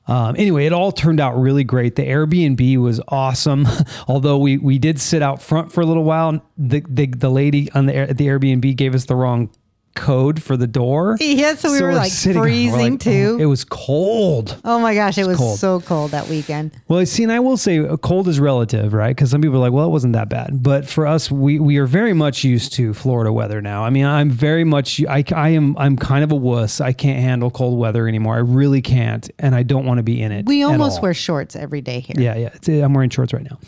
um, 0.06 0.36
anyway, 0.36 0.66
it 0.66 0.72
all 0.72 0.92
turned 0.92 1.18
out 1.20 1.32
really 1.40 1.64
great. 1.64 1.96
The 1.96 2.02
Airbnb 2.02 2.76
was 2.78 3.00
awesome, 3.08 3.66
although 4.08 4.38
we 4.38 4.58
we 4.58 4.78
did 4.78 5.00
sit 5.00 5.22
out 5.22 5.40
front 5.40 5.72
for 5.72 5.80
a 5.80 5.86
little 5.86 6.04
while. 6.04 6.44
The 6.58 6.84
the, 6.88 7.06
the 7.06 7.30
lady 7.30 7.70
on 7.72 7.86
the 7.86 7.92
the 7.92 8.26
Airbnb 8.26 8.76
gave 8.76 8.94
us 8.94 9.06
the 9.06 9.16
wrong 9.16 9.50
code 9.94 10.42
for 10.42 10.56
the 10.56 10.66
door. 10.66 11.16
Yeah, 11.20 11.54
so 11.54 11.72
we 11.72 11.80
were, 11.80 11.94
like, 11.94 12.10
sitting- 12.12 12.38
we're 12.40 12.46
freezing, 12.46 12.92
like, 12.92 13.00
too. 13.00 13.36
oh, 13.38 13.42
it 13.42 13.46
was 13.46 13.64
cold. 13.64 14.60
oh 14.64 14.78
my 14.78 14.94
gosh 14.94 15.18
it 15.18 15.26
was 15.26 15.36
cold. 15.38 15.58
so 15.58 15.80
cold 15.80 16.10
that 16.12 16.28
weekend 16.28 16.72
Well, 16.88 17.04
see, 17.06 17.22
and 17.22 17.32
I 17.32 17.40
will 17.40 17.56
say, 17.56 17.78
uh, 17.78 17.96
cold 17.96 18.28
is 18.28 18.38
relative, 18.40 18.92
right? 18.92 19.14
Because 19.14 19.30
some 19.30 19.40
people 19.40 19.56
are 19.56 19.60
like, 19.60 19.72
well, 19.72 19.86
it 19.86 19.90
wasn't 19.90 20.12
that 20.14 20.28
bad. 20.28 20.62
But 20.62 20.86
for 20.86 21.06
us, 21.06 21.30
we 21.30 21.58
we 21.58 21.78
are 21.78 21.86
very 21.86 22.12
much 22.12 22.44
used 22.44 22.72
to 22.74 22.92
Florida 22.94 23.32
weather 23.32 23.60
now. 23.62 23.84
I 23.84 23.90
mean, 23.90 24.04
I'm 24.04 24.30
very 24.30 24.64
much, 24.64 25.02
I, 25.06 25.24
I 25.34 25.50
am, 25.50 25.76
I'm 25.78 25.96
kind 25.96 26.24
of 26.24 26.32
a 26.32 26.36
wuss. 26.36 26.80
I 26.80 26.92
can't 26.92 27.20
handle 27.20 27.50
cold 27.50 27.78
weather 27.78 28.06
anymore. 28.08 28.34
I 28.34 28.38
really 28.40 28.82
can't, 28.82 29.28
and 29.38 29.54
I 29.54 29.62
don't 29.62 29.86
want 29.86 29.98
to 29.98 30.02
be 30.02 30.20
in 30.20 30.32
it. 30.32 30.46
we 30.46 30.62
at 30.62 30.66
almost 30.70 30.96
all. 30.96 31.02
wear 31.02 31.14
shorts 31.14 31.56
every 31.56 31.80
day 31.80 32.00
here 32.00 32.16
Yeah, 32.18 32.36
yeah. 32.36 32.50
It's, 32.54 32.68
I'm 32.68 32.94
wearing 32.94 33.10
shorts 33.10 33.32
right 33.32 33.44
now. 33.48 33.58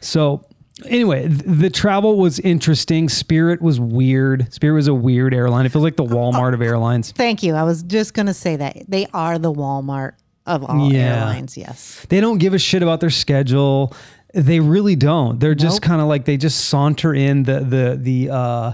So 0.00 0.44
anyway, 0.88 1.28
th- 1.28 1.42
the 1.44 1.70
travel 1.70 2.16
was 2.18 2.38
interesting. 2.40 3.08
Spirit 3.08 3.60
was 3.62 3.78
weird. 3.80 4.52
Spirit 4.52 4.74
was 4.74 4.88
a 4.88 4.94
weird 4.94 5.34
airline. 5.34 5.66
It 5.66 5.72
feels 5.72 5.84
like 5.84 5.96
the 5.96 6.04
Walmart 6.04 6.54
of 6.54 6.62
airlines. 6.62 7.12
thank 7.12 7.42
you 7.42 7.54
i 7.54 7.62
was 7.62 7.82
just 7.82 8.14
going 8.14 8.26
to 8.26 8.34
say 8.34 8.56
that 8.56 8.76
they 8.88 9.06
are 9.14 9.38
the 9.38 9.52
walmart 9.52 10.12
of 10.46 10.64
all 10.64 10.92
Yeah. 10.92 11.18
airlines 11.20 11.56
yes 11.56 12.04
They 12.08 12.20
don't 12.20 12.38
give 12.38 12.54
a 12.54 12.58
shit 12.58 12.82
about 12.82 13.00
their 13.00 13.10
schedule. 13.10 13.94
They 14.34 14.60
really 14.60 14.96
don't. 14.96 15.38
They're 15.38 15.54
just 15.54 15.76
Nope. 15.76 15.82
kind 15.82 16.00
of 16.00 16.08
like 16.08 16.24
they 16.24 16.36
just 16.38 16.64
saunter 16.66 17.12
in. 17.14 17.42
The 17.42 17.60
the 17.60 17.98
the 18.00 18.30
uh, 18.34 18.72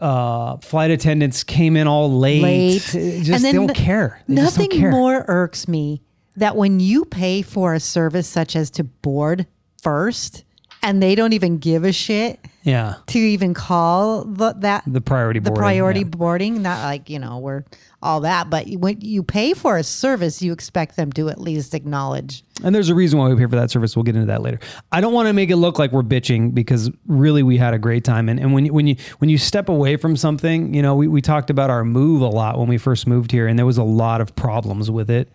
uh, 0.00 0.56
flight 0.58 0.90
attendants 0.90 1.44
came 1.44 1.76
in 1.76 1.86
all 1.86 2.10
late. 2.18 2.42
late 2.42 2.80
Just 2.82 2.94
And 2.96 3.24
they 3.26 3.38
then 3.38 3.54
don't 3.54 3.66
the- 3.68 3.74
care. 3.74 4.20
They 4.28 4.34
just 4.36 4.56
nothing 4.58 4.70
don't 4.70 4.80
care. 4.80 4.90
more 4.90 5.24
irks 5.28 5.68
me 5.68 6.02
that 6.36 6.56
when 6.56 6.80
you 6.80 7.04
pay 7.04 7.42
for 7.42 7.74
a 7.74 7.80
service 7.80 8.26
such 8.26 8.56
as 8.56 8.70
to 8.72 8.84
board 8.84 9.46
first 9.82 10.44
and 10.82 11.02
they 11.02 11.14
don't 11.14 11.32
even 11.32 11.58
give 11.58 11.84
a 11.84 11.92
shit 11.92 12.40
Yeah, 12.64 12.96
to 13.06 13.18
even 13.18 13.54
call 13.54 14.24
the, 14.24 14.52
that 14.58 14.84
the 14.86 15.00
priority 15.00 15.40
the 15.40 15.52
priority 15.52 16.00
yeah. 16.00 16.06
boarding 16.06 16.62
not 16.62 16.82
like 16.84 17.08
you 17.08 17.18
know 17.18 17.38
we're 17.38 17.64
all 18.02 18.20
that 18.20 18.50
but 18.50 18.68
when 18.68 19.00
you 19.00 19.22
pay 19.22 19.54
for 19.54 19.76
a 19.76 19.84
service 19.84 20.42
you 20.42 20.52
expect 20.52 20.96
them 20.96 21.12
to 21.12 21.28
at 21.28 21.40
least 21.40 21.72
acknowledge 21.74 22.42
And 22.64 22.74
there's 22.74 22.88
a 22.88 22.94
reason 22.94 23.18
why 23.18 23.28
we 23.28 23.36
pay 23.36 23.46
for 23.46 23.56
that 23.56 23.70
service. 23.70 23.96
We'll 23.96 24.02
get 24.04 24.14
into 24.14 24.26
that 24.26 24.42
later. 24.42 24.58
I 24.90 25.00
don't 25.00 25.12
want 25.12 25.28
to 25.28 25.32
make 25.32 25.50
it 25.50 25.56
look 25.56 25.78
like 25.78 25.90
we're 25.92 26.02
bitching 26.02 26.52
because 26.54 26.90
really 27.06 27.42
we 27.42 27.56
had 27.56 27.74
a 27.74 27.78
great 27.78 28.04
time. 28.04 28.28
And, 28.28 28.38
and 28.38 28.52
when 28.52 28.66
you, 28.66 28.72
when 28.72 28.86
you 28.86 28.96
when 29.18 29.30
you 29.30 29.38
step 29.38 29.68
away 29.68 29.96
from 29.96 30.16
something, 30.16 30.74
you 30.74 30.82
know, 30.82 30.94
we, 30.94 31.08
we 31.08 31.20
talked 31.20 31.50
about 31.50 31.70
our 31.70 31.84
move 31.84 32.22
a 32.22 32.28
lot 32.28 32.58
when 32.58 32.68
we 32.68 32.78
first 32.78 33.06
moved 33.06 33.32
here, 33.32 33.46
and 33.48 33.58
there 33.58 33.66
was 33.66 33.78
a 33.78 33.84
lot 33.84 34.20
of 34.20 34.34
problems 34.36 34.90
with 34.90 35.10
it. 35.10 35.28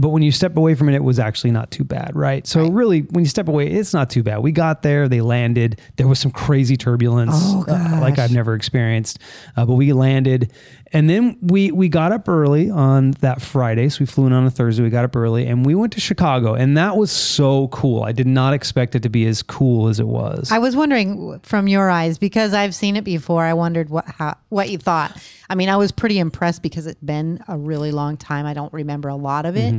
But 0.00 0.10
when 0.10 0.22
you 0.22 0.30
step 0.30 0.56
away 0.56 0.76
from 0.76 0.88
it, 0.88 0.94
it 0.94 1.02
was 1.02 1.18
actually 1.18 1.50
not 1.50 1.72
too 1.72 1.82
bad, 1.82 2.14
right? 2.14 2.46
So 2.46 2.68
really, 2.68 3.00
when 3.00 3.24
you 3.24 3.28
step 3.28 3.48
away, 3.48 3.66
it's 3.68 3.92
not 3.92 4.08
too 4.10 4.22
bad. 4.22 4.38
We 4.38 4.52
got 4.52 4.82
there, 4.82 5.08
they 5.08 5.20
landed. 5.20 5.80
There 5.96 6.06
was 6.06 6.20
some 6.20 6.30
crazy 6.30 6.76
turbulence, 6.76 7.34
Oh, 7.34 7.64
uh, 7.68 7.98
like. 8.00 8.18
I've 8.18 8.32
never 8.32 8.54
experienced. 8.54 9.18
Uh, 9.56 9.66
but 9.66 9.74
we 9.74 9.92
landed, 9.92 10.52
and 10.92 11.10
then 11.10 11.36
we 11.42 11.72
we 11.72 11.88
got 11.88 12.12
up 12.12 12.28
early 12.28 12.70
on 12.70 13.10
that 13.20 13.42
Friday. 13.42 13.88
So 13.88 13.98
we 14.00 14.06
flew 14.06 14.26
in 14.26 14.32
on 14.32 14.46
a 14.46 14.50
Thursday. 14.50 14.82
We 14.84 14.90
got 14.90 15.04
up 15.04 15.16
early 15.16 15.46
and 15.46 15.66
we 15.66 15.74
went 15.74 15.92
to 15.94 16.00
Chicago. 16.00 16.54
And 16.54 16.76
that 16.76 16.96
was 16.96 17.10
so 17.10 17.68
cool. 17.68 18.04
I 18.04 18.12
did 18.12 18.26
not 18.26 18.54
expect 18.54 18.94
it 18.94 19.02
to 19.02 19.08
be 19.10 19.26
as 19.26 19.42
cool 19.42 19.88
as 19.88 20.00
it 20.00 20.06
was. 20.06 20.50
I 20.50 20.58
was 20.58 20.74
wondering 20.76 21.40
from 21.40 21.68
your 21.68 21.90
eyes 21.90 22.18
because 22.18 22.54
I've 22.54 22.74
seen 22.74 22.96
it 22.96 23.04
before. 23.04 23.44
I 23.44 23.52
wondered 23.54 23.90
what 23.90 24.06
how, 24.06 24.36
what 24.48 24.70
you 24.70 24.78
thought. 24.78 25.16
I 25.50 25.54
mean, 25.54 25.68
I 25.70 25.76
was 25.76 25.92
pretty 25.92 26.18
impressed 26.18 26.62
because 26.62 26.86
it's 26.86 27.00
been 27.02 27.42
a 27.48 27.56
really 27.56 27.90
long 27.90 28.16
time. 28.18 28.44
I 28.46 28.52
don't 28.54 28.72
remember 28.72 29.08
a 29.08 29.16
lot 29.16 29.46
of 29.46 29.56
it, 29.56 29.74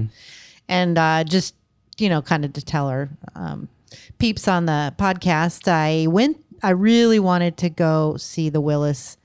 and 0.68 0.98
uh, 0.98 1.24
just 1.24 1.56
you 1.98 2.10
know, 2.10 2.22
kind 2.22 2.46
of 2.46 2.54
to 2.54 2.62
tell 2.62 2.90
her 2.90 3.10
um, 3.36 3.68
peeps 4.20 4.48
on 4.48 4.66
the 4.66 4.94
podcast, 4.98 5.68
I 5.68 6.08
went. 6.08 6.38
I 6.64 6.72
really 6.72 7.20
wanted 7.20 7.58
to 7.58 7.70
go 7.70 8.16
see 8.18 8.50
the 8.50 8.62
Willis 8.62 9.18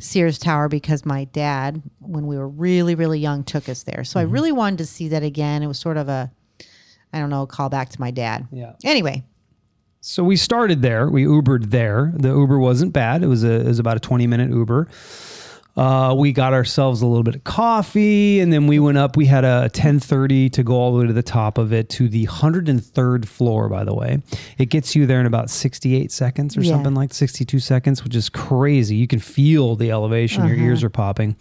Sears 0.00 0.38
Tower 0.38 0.68
because 0.68 1.04
my 1.04 1.24
dad, 1.24 1.82
when 2.00 2.26
we 2.26 2.36
were 2.38 2.48
really 2.48 2.94
really 2.94 3.18
young, 3.18 3.44
took 3.44 3.68
us 3.68 3.82
there. 3.82 4.04
So 4.04 4.18
I 4.20 4.24
really 4.24 4.52
wanted 4.52 4.78
to 4.78 4.86
see 4.86 5.08
that 5.08 5.22
again. 5.22 5.62
It 5.62 5.66
was 5.66 5.78
sort 5.78 5.96
of 5.96 6.08
a, 6.08 6.30
I 7.12 7.18
don't 7.18 7.30
know, 7.30 7.46
call 7.46 7.68
back 7.68 7.90
to 7.90 8.00
my 8.00 8.10
dad. 8.10 8.46
Yeah. 8.52 8.72
Anyway, 8.84 9.24
So 10.00 10.24
we 10.24 10.36
started 10.36 10.82
there. 10.82 11.08
We 11.08 11.24
Ubered 11.24 11.70
there. 11.70 12.12
The 12.16 12.28
Uber 12.28 12.58
wasn't 12.58 12.92
bad. 12.92 13.22
It 13.22 13.26
was 13.26 13.44
a 13.44 13.60
it 13.60 13.66
was 13.66 13.78
about 13.78 13.96
a 13.96 14.00
twenty 14.00 14.26
minute 14.26 14.50
Uber. 14.50 14.88
Uh, 15.76 16.14
we 16.18 16.32
got 16.32 16.52
ourselves 16.52 17.00
a 17.00 17.06
little 17.06 17.22
bit 17.22 17.36
of 17.36 17.44
coffee, 17.44 18.40
and 18.40 18.52
then 18.52 18.66
we 18.66 18.78
went 18.78 18.98
up. 18.98 19.16
We 19.16 19.26
had 19.26 19.44
a 19.44 19.68
ten 19.72 20.00
thirty 20.00 20.48
to 20.50 20.62
go 20.62 20.74
all 20.74 20.92
the 20.92 21.00
way 21.00 21.06
to 21.06 21.12
the 21.12 21.22
top 21.22 21.58
of 21.58 21.72
it 21.72 21.88
to 21.90 22.08
the 22.08 22.24
hundred 22.24 22.68
and 22.68 22.84
third 22.84 23.28
floor. 23.28 23.68
By 23.68 23.84
the 23.84 23.94
way, 23.94 24.20
it 24.58 24.66
gets 24.66 24.94
you 24.96 25.06
there 25.06 25.20
in 25.20 25.26
about 25.26 25.48
sixty 25.48 25.94
eight 25.96 26.10
seconds 26.12 26.56
or 26.56 26.62
Yeah. 26.62 26.72
something 26.72 26.94
like 26.94 27.14
sixty 27.14 27.44
two 27.44 27.60
seconds, 27.60 28.02
which 28.04 28.16
is 28.16 28.28
crazy. 28.28 28.96
You 28.96 29.06
can 29.06 29.20
feel 29.20 29.76
the 29.76 29.90
elevation. 29.90 30.46
Your 30.46 30.56
ears 30.56 30.82
are 30.82 30.90
popping. 30.90 31.36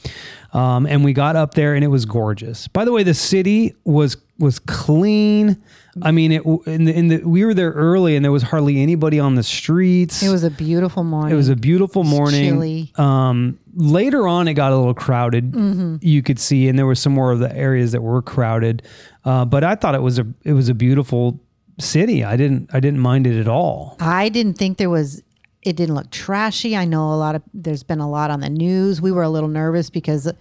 Um, 0.54 0.86
and 0.86 1.04
we 1.04 1.14
got 1.14 1.36
up 1.36 1.54
there, 1.56 1.74
and 1.76 1.84
it 1.84 1.88
was 1.90 2.06
gorgeous. 2.06 2.68
By 2.68 2.86
the 2.86 2.92
way, 2.92 3.04
the 3.04 3.14
city 3.14 3.76
was 3.84 4.16
was 4.38 4.60
clean. 4.60 5.58
I 6.02 6.12
mean, 6.12 6.32
it 6.32 6.44
in 6.66 6.86
the, 6.86 6.94
in 6.96 7.08
the 7.10 7.18
we 7.24 7.44
were 7.44 7.54
there 7.54 7.72
early, 7.72 8.16
and 8.16 8.24
there 8.24 8.32
was 8.32 8.44
hardly 8.44 8.82
anybody 8.82 9.20
on 9.20 9.36
the 9.36 9.44
streets. 9.44 10.24
it 10.24 10.30
was 10.30 10.44
a 10.44 10.50
beautiful 10.52 11.04
morning. 11.04 11.34
It 11.34 11.36
was 11.36 11.50
a 11.50 11.56
beautiful 11.56 12.04
morning. 12.04 12.54
chilly. 12.54 12.92
Um, 12.96 13.60
later 13.80 14.28
on, 14.28 14.48
it 14.48 14.54
got 14.54 14.72
a 14.72 14.78
little 14.78 14.94
crowded. 14.94 15.52
Mm-hmm. 15.54 15.98
You 16.02 16.22
could 16.22 16.38
see, 16.38 16.68
and 16.68 16.78
there 16.78 16.86
were 16.86 16.96
some 16.96 17.14
more 17.14 17.32
of 17.32 17.40
the 17.40 17.56
areas 17.56 17.94
that 17.94 18.02
were 18.02 18.22
crowded. 18.22 18.84
Uh, 19.26 19.46
but 19.46 19.64
I 19.64 19.76
thought 19.76 19.96
it 19.96 20.02
was 20.02 20.20
a 20.20 20.28
it 20.44 20.54
was 20.54 20.70
a 20.70 20.74
beautiful 20.74 21.40
city. 21.80 22.24
I 22.24 22.36
didn't 22.38 22.70
I 22.74 22.80
didn't 22.80 23.00
mind 23.00 23.26
it 23.26 23.40
at 23.40 23.48
all. 23.48 23.96
I 24.00 24.30
didn't 24.30 24.54
think 24.56 24.78
there 24.78 24.90
was. 24.90 25.24
It 25.62 25.76
didn't 25.76 25.96
look 25.96 26.10
trashy. 26.10 26.78
I 26.78 26.86
know 26.86 27.12
a 27.12 27.16
lot 27.16 27.36
of. 27.36 27.42
There's 27.54 27.84
been 27.84 28.00
a 28.00 28.10
lot 28.10 28.32
on 28.32 28.40
the 28.42 28.50
news. 28.50 29.02
We 29.02 29.12
were 29.12 29.24
a 29.24 29.30
little 29.30 29.50
nervous 29.50 29.90
because 29.90 30.32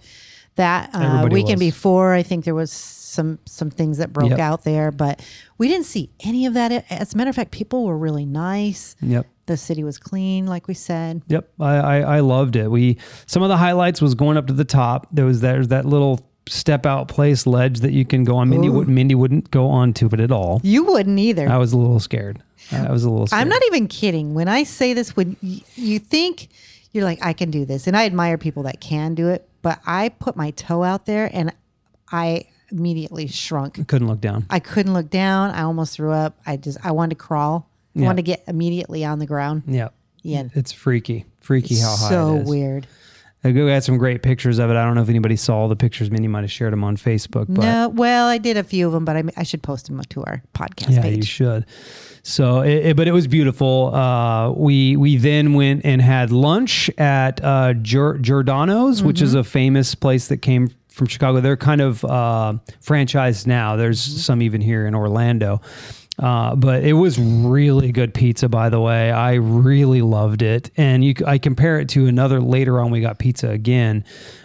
that 0.55 0.89
uh, 0.93 1.27
weekend 1.31 1.59
was. 1.59 1.67
before, 1.67 2.13
I 2.13 2.23
think 2.23 2.45
there 2.45 2.55
was 2.55 2.71
some 2.71 3.39
some 3.45 3.69
things 3.69 3.97
that 3.97 4.13
broke 4.13 4.29
Yep. 4.29 4.39
out 4.39 4.63
there, 4.63 4.91
but 4.91 5.21
we 5.57 5.67
didn't 5.67 5.87
see 5.87 6.09
any 6.21 6.45
of 6.45 6.53
that. 6.53 6.85
As 6.89 7.13
a 7.13 7.17
matter 7.17 7.29
of 7.29 7.35
fact, 7.35 7.51
people 7.51 7.85
were 7.85 7.97
really 7.97 8.25
nice. 8.25 8.95
Yep. 9.01 9.25
The 9.49 9.57
city 9.57 9.83
was 9.83 9.97
clean, 9.97 10.45
like 10.45 10.67
we 10.67 10.75
said. 10.75 11.23
Yep, 11.27 11.49
I, 11.59 11.75
I 11.75 11.99
I 11.99 12.19
loved 12.19 12.55
it. 12.55 12.69
We 12.69 12.97
some 13.25 13.41
of 13.41 13.49
the 13.49 13.57
highlights 13.57 13.99
was 13.99 14.13
going 14.13 14.37
up 14.37 14.45
to 14.47 14.53
the 14.53 14.63
top. 14.63 15.07
There 15.11 15.25
was 15.25 15.41
there's 15.41 15.69
that 15.69 15.85
little 15.85 16.19
step 16.47 16.85
out 16.85 17.07
place 17.07 17.47
ledge 17.47 17.79
that 17.79 17.91
you 17.91 18.05
can 18.05 18.23
go 18.23 18.37
on. 18.37 18.49
Mindy 18.49 18.69
wouldn't 18.69 18.93
Mindy 18.93 19.15
wouldn't 19.15 19.49
go 19.49 19.67
onto 19.67 20.07
it 20.13 20.19
at 20.19 20.31
all. 20.31 20.61
You 20.63 20.83
wouldn't 20.83 21.17
either. 21.17 21.49
I 21.49 21.57
was 21.57 21.73
a 21.73 21.77
little 21.77 21.99
scared. 21.99 22.43
I 22.71 22.91
was 22.91 23.03
a 23.03 23.09
little 23.09 23.25
scared. 23.25 23.41
I'm 23.41 23.49
not 23.49 23.61
even 23.67 23.87
kidding. 23.87 24.35
When 24.35 24.47
I 24.47 24.63
say 24.63 24.93
this, 24.93 25.15
when 25.15 25.35
y- 25.41 25.61
you 25.75 25.97
think 25.97 26.49
you're 26.91 27.03
like, 27.03 27.23
I 27.25 27.33
can 27.33 27.49
do 27.51 27.65
this, 27.65 27.87
and 27.87 27.97
I 27.97 28.05
admire 28.05 28.37
people 28.37 28.63
that 28.63 28.79
can 28.81 29.15
do 29.15 29.29
it, 29.29 29.47
but 29.61 29.79
I 29.85 30.09
put 30.09 30.35
my 30.35 30.51
toe 30.51 30.83
out 30.83 31.05
there 31.05 31.29
and 31.33 31.53
I 32.11 32.45
immediately 32.71 33.27
shrunk. 33.27 33.87
couldn't 33.87 34.07
look 34.07 34.21
down. 34.21 34.45
I 34.49 34.59
couldn't 34.59 34.93
look 34.93 35.09
down. 35.09 35.51
I 35.51 35.63
almost 35.63 35.95
threw 35.95 36.11
up. 36.11 36.39
I 36.45 36.57
just, 36.57 36.77
I 36.83 36.91
wanted 36.91 37.17
to 37.17 37.23
crawl. 37.23 37.68
Yeah. 37.95 38.05
wanted 38.05 38.17
to 38.17 38.23
get 38.31 38.43
immediately 38.47 39.03
on 39.05 39.19
the 39.19 39.25
ground. 39.25 39.63
Yeah. 39.67 39.89
Yeah. 40.21 40.43
It's 40.53 40.71
freaky. 40.71 41.25
Freaky 41.41 41.79
how 41.79 41.95
high 41.95 42.09
so 42.09 42.35
it 42.35 42.41
is. 42.41 42.49
weird. 42.49 42.87
I 43.43 43.51
go 43.51 43.67
had 43.67 43.85
some 43.85 43.97
great 43.97 44.21
pictures 44.21 44.59
of 44.59 44.69
it. 44.69 44.75
I 44.75 44.83
don't 44.83 44.95
know 44.95 45.01
if 45.01 45.07
anybody 45.07 45.37
saw 45.37 45.67
the 45.69 45.75
pictures. 45.77 46.11
Mindy 46.11 46.27
might 46.27 46.41
have 46.41 46.51
shared 46.51 46.73
them 46.73 46.83
on 46.83 46.97
Facebook, 46.97 47.45
but 47.47 47.63
no, 47.63 47.87
well, 47.87 48.27
I 48.27 48.37
did 48.37 48.57
a 48.57 48.63
few 48.65 48.85
of 48.85 48.91
them, 48.91 49.05
but 49.05 49.15
I, 49.15 49.23
I 49.37 49.43
should 49.43 49.63
post 49.63 49.87
them 49.87 50.01
to 50.01 50.23
our 50.25 50.43
podcast 50.53 50.91
yeah, 50.91 51.05
you 51.07 51.23
should. 51.23 51.65
So, 52.21 52.59
it, 52.59 52.87
it- 52.87 52.95
but 52.97 53.07
it 53.07 53.13
was 53.13 53.27
beautiful. 53.27 53.95
Uh, 53.95 54.51
we 54.51 54.97
we 54.97 55.15
then 55.15 55.53
went 55.53 55.85
and 55.85 56.01
had 56.01 56.31
lunch 56.31 56.89
at 56.97 57.41
uh, 57.41 57.73
Giordano's, 57.75 59.01
which 59.01 59.17
Mm-hmm. 59.17 59.25
is 59.25 59.33
a 59.35 59.43
famous 59.45 59.95
place 59.95 60.27
that 60.27 60.37
came 60.41 60.69
from 60.89 61.07
Chicago. 61.07 61.39
They're 61.39 61.55
kind 61.57 61.79
of 61.81 62.03
uh, 62.03 62.55
franchised 62.83 63.47
now. 63.47 63.77
There's 63.77 64.05
Mm-hmm. 64.05 64.17
some 64.17 64.41
even 64.41 64.59
here 64.59 64.85
in 64.85 64.93
Orlando. 64.95 65.61
Uh, 66.19 66.53
but 66.55 66.83
it 66.83 66.93
was 66.93 67.17
really 67.17 67.93
good 67.93 68.13
pizza, 68.13 68.49
by 68.49 68.67
the 68.69 68.79
way. 68.79 69.09
I 69.09 69.35
really 69.35 70.01
loved 70.01 70.41
it, 70.41 70.69
and 70.75 71.03
you, 71.03 71.13
I 71.25 71.37
compare 71.37 71.79
it 71.79 71.87
to 71.89 72.07
another 72.07 72.41
later 72.41 72.79
on. 72.81 72.91
We 72.91 72.99
got 72.99 73.19
pizza 73.19 73.49
again, 73.49 74.03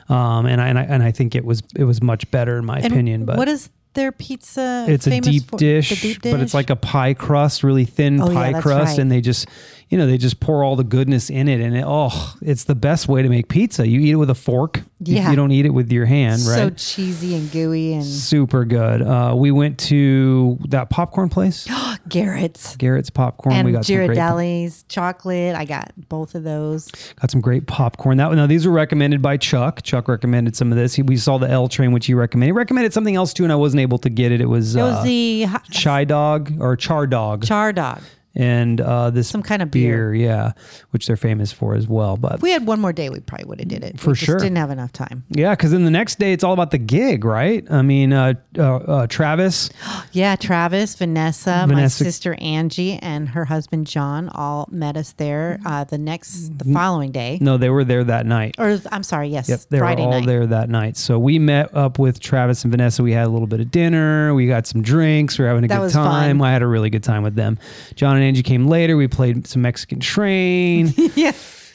um, 0.09 0.47
and 0.47 0.61
I, 0.61 0.69
and 0.69 0.79
I 0.79 0.83
and 0.85 1.03
I 1.03 1.11
think 1.11 1.35
it 1.35 1.45
was 1.45 1.65
it 1.75 1.83
was 1.83 2.01
much 2.01 2.31
better 2.31 2.59
in 2.59 2.65
my 2.65 2.77
And 2.79 2.87
opinion. 2.93 3.25
But 3.25 3.39
what 3.39 3.49
is 3.49 3.71
their 3.95 4.13
pizza? 4.13 4.87
it's 4.89 5.09
a 5.09 5.21
deep 5.21 5.47
for? 5.49 5.57
dish, 5.57 6.01
deep 6.01 6.23
but 6.23 6.39
it's 6.41 6.55
like 6.55 6.71
a 6.71 6.77
pie 6.77 7.15
crust, 7.15 7.65
really 7.65 7.85
thin 7.85 8.21
Oh, 8.21 8.27
pie 8.29 8.53
that's 8.53 8.63
crust, 8.63 8.91
right. 8.93 8.99
and 9.01 9.11
they 9.11 9.21
just, 9.21 9.49
you 9.95 10.01
know, 10.01 10.09
they 10.09 10.19
just 10.19 10.41
pour 10.41 10.65
all 10.65 10.75
the 10.75 10.83
goodness 10.83 11.31
in 11.31 11.47
it, 11.47 11.61
and 11.61 11.77
it, 11.77 11.85
oh, 11.87 12.35
it's 12.43 12.65
the 12.65 12.75
best 12.75 13.07
way 13.07 13.23
to 13.23 13.29
make 13.29 13.47
pizza. 13.47 13.87
You 13.87 14.01
eat 14.01 14.11
it 14.11 14.17
with 14.17 14.29
a 14.29 14.35
fork. 14.35 14.79
You- 15.05 15.15
Yeah. 15.17 15.31
you, 15.31 15.37
don't 15.37 15.53
eat 15.53 15.67
it 15.67 15.71
with 15.71 15.93
your 15.93 16.05
hand, 16.07 16.43
right? 16.49 16.57
so 16.57 16.71
cheesy 16.71 17.37
and 17.37 17.49
gooey 17.53 17.93
and 17.95 18.05
Super 18.05 18.65
good. 18.65 19.03
Uh, 19.03 19.35
we 19.37 19.53
went 19.53 19.79
to 19.81 20.59
that 20.71 20.91
popcorn 20.91 21.29
place, 21.29 21.69
Garrett's. 22.09 22.75
Garrett's 22.77 23.09
Popcorn. 23.11 23.55
and 23.55 23.67
we 23.67 23.71
got 23.73 23.85
some 23.85 23.95
great, 23.95 24.11
Ghirardelli's 24.11 24.83
chocolate. 24.89 25.55
I 25.55 25.65
got 25.65 25.93
both 26.09 26.35
of 26.35 26.43
those. 26.43 26.89
got 27.21 27.31
some 27.31 27.41
great 27.41 27.69
popcorn. 27.69 28.17
That 28.17 28.33
now 28.33 28.47
these 28.49 28.67
were 28.67 28.73
recommended 28.73 29.23
by 29.23 29.37
Chuck. 29.37 29.83
Chuck 29.83 30.09
recommended 30.09 30.57
some 30.57 30.73
of 30.73 30.77
this. 30.79 30.95
He, 30.95 31.03
we 31.03 31.17
saw 31.17 31.39
the 31.39 31.49
L 31.49 31.69
train, 31.69 31.93
which 31.93 32.07
he 32.07 32.15
recommended. 32.15 32.49
He 32.49 32.53
recommended 32.53 32.93
something 32.93 33.15
else 33.15 33.33
too, 33.33 33.45
and 33.45 33.53
I 33.53 33.57
wasn't 33.57 33.81
able 33.83 33.99
to 33.99 34.11
get 34.11 34.33
it. 34.33 34.41
It 34.41 34.49
was, 34.49 34.75
It 34.75 34.83
was 34.83 34.97
uh, 34.97 35.03
the 35.05 35.47
chai 35.71 36.03
dog 36.05 36.53
or 36.59 36.75
char 36.77 37.07
dog. 37.07 37.45
char 37.45 37.73
dog. 37.73 38.01
And 38.37 38.81
uh, 38.81 39.11
this 39.11 39.29
Some 39.29 39.43
kind 39.43 39.63
of 39.63 39.71
beer. 39.71 40.15
yeah, 40.15 40.53
which 40.91 41.07
they're 41.07 41.17
famous 41.17 41.53
for 41.53 41.75
as 41.75 41.87
well. 41.87 42.17
But 42.17 42.35
If 42.37 42.43
we 42.43 42.51
had 42.51 42.67
one 42.67 42.81
more 42.81 42.93
day, 42.93 43.09
we 43.11 43.21
probably 43.21 43.47
would 43.47 43.61
have 43.61 43.69
did 43.69 43.85
it. 43.85 43.99
For 44.01 44.11
we 44.11 44.15
just 44.15 44.27
sure. 44.27 44.39
didn't 44.39 44.57
have 44.57 44.71
enough 44.71 44.93
time. 44.93 45.25
yeah, 45.31 45.51
because 45.55 45.71
then 45.71 45.85
the 45.85 45.91
next 45.91 46.19
day 46.19 46.33
it's 46.33 46.43
all 46.45 46.53
about 46.53 46.71
the 46.71 46.79
gig, 46.79 47.25
right? 47.25 47.65
I 47.71 47.83
mean, 47.83 48.13
uh, 48.13 48.35
uh, 48.59 48.77
uh, 48.77 49.07
Travis, 49.07 49.71
Yeah, 50.13 50.37
Travis, 50.37 50.95
Vanessa, 50.97 51.67
my 51.69 51.87
sister 51.89 52.35
Angie, 52.41 52.95
and 52.99 53.29
her 53.31 53.45
husband 53.45 53.87
John 53.87 54.29
all 54.31 54.69
met 54.71 54.97
us 54.97 55.13
there 55.13 55.61
uh, 55.65 55.85
the 55.85 55.99
next, 55.99 56.57
the 56.59 56.65
following 56.73 57.13
day. 57.13 57.39
no, 57.41 57.57
they 57.57 57.71
were 57.71 57.85
there 57.85 58.05
that 58.05 58.27
night. 58.27 58.57
Or 58.59 58.81
I'm 58.93 59.03
sorry, 59.03 59.29
yes, 59.29 59.49
Yep, 59.49 59.61
they 59.71 59.79
Friday 59.79 60.03
were 60.03 60.09
all 60.09 60.21
night. 60.21 60.27
there 60.27 60.47
that 60.47 60.69
night. 60.69 60.97
So 60.97 61.19
we 61.19 61.39
met 61.39 61.75
up 61.75 61.99
with 61.99 62.21
Travis 62.21 62.65
and 62.65 62.71
Vanessa. 62.71 63.03
We 63.03 63.13
had 63.13 63.27
a 63.27 63.31
little 63.31 63.47
bit 63.47 63.61
of 63.61 63.71
dinner. 63.71 64.35
We 64.35 64.47
got 64.47 64.67
some 64.67 64.83
drinks. 64.83 65.39
We 65.39 65.45
were 65.45 65.49
having 65.49 65.65
a 65.65 65.69
That 65.69 65.81
good 65.81 65.93
time. 65.93 66.39
fun. 66.39 66.47
I 66.49 66.53
had 66.53 66.63
a 66.63 66.67
really 66.67 66.91
good 66.91 67.03
time 67.05 67.23
with 67.23 67.35
them. 67.35 67.59
John 67.95 68.17
and 68.17 68.24
Angie 68.25 68.43
came 68.43 68.67
later. 68.67 68.97
We 68.97 69.09
played 69.09 69.47
some 69.47 69.63
Mexican 69.63 70.01
train. 70.01 70.93
yeah, 71.15 71.33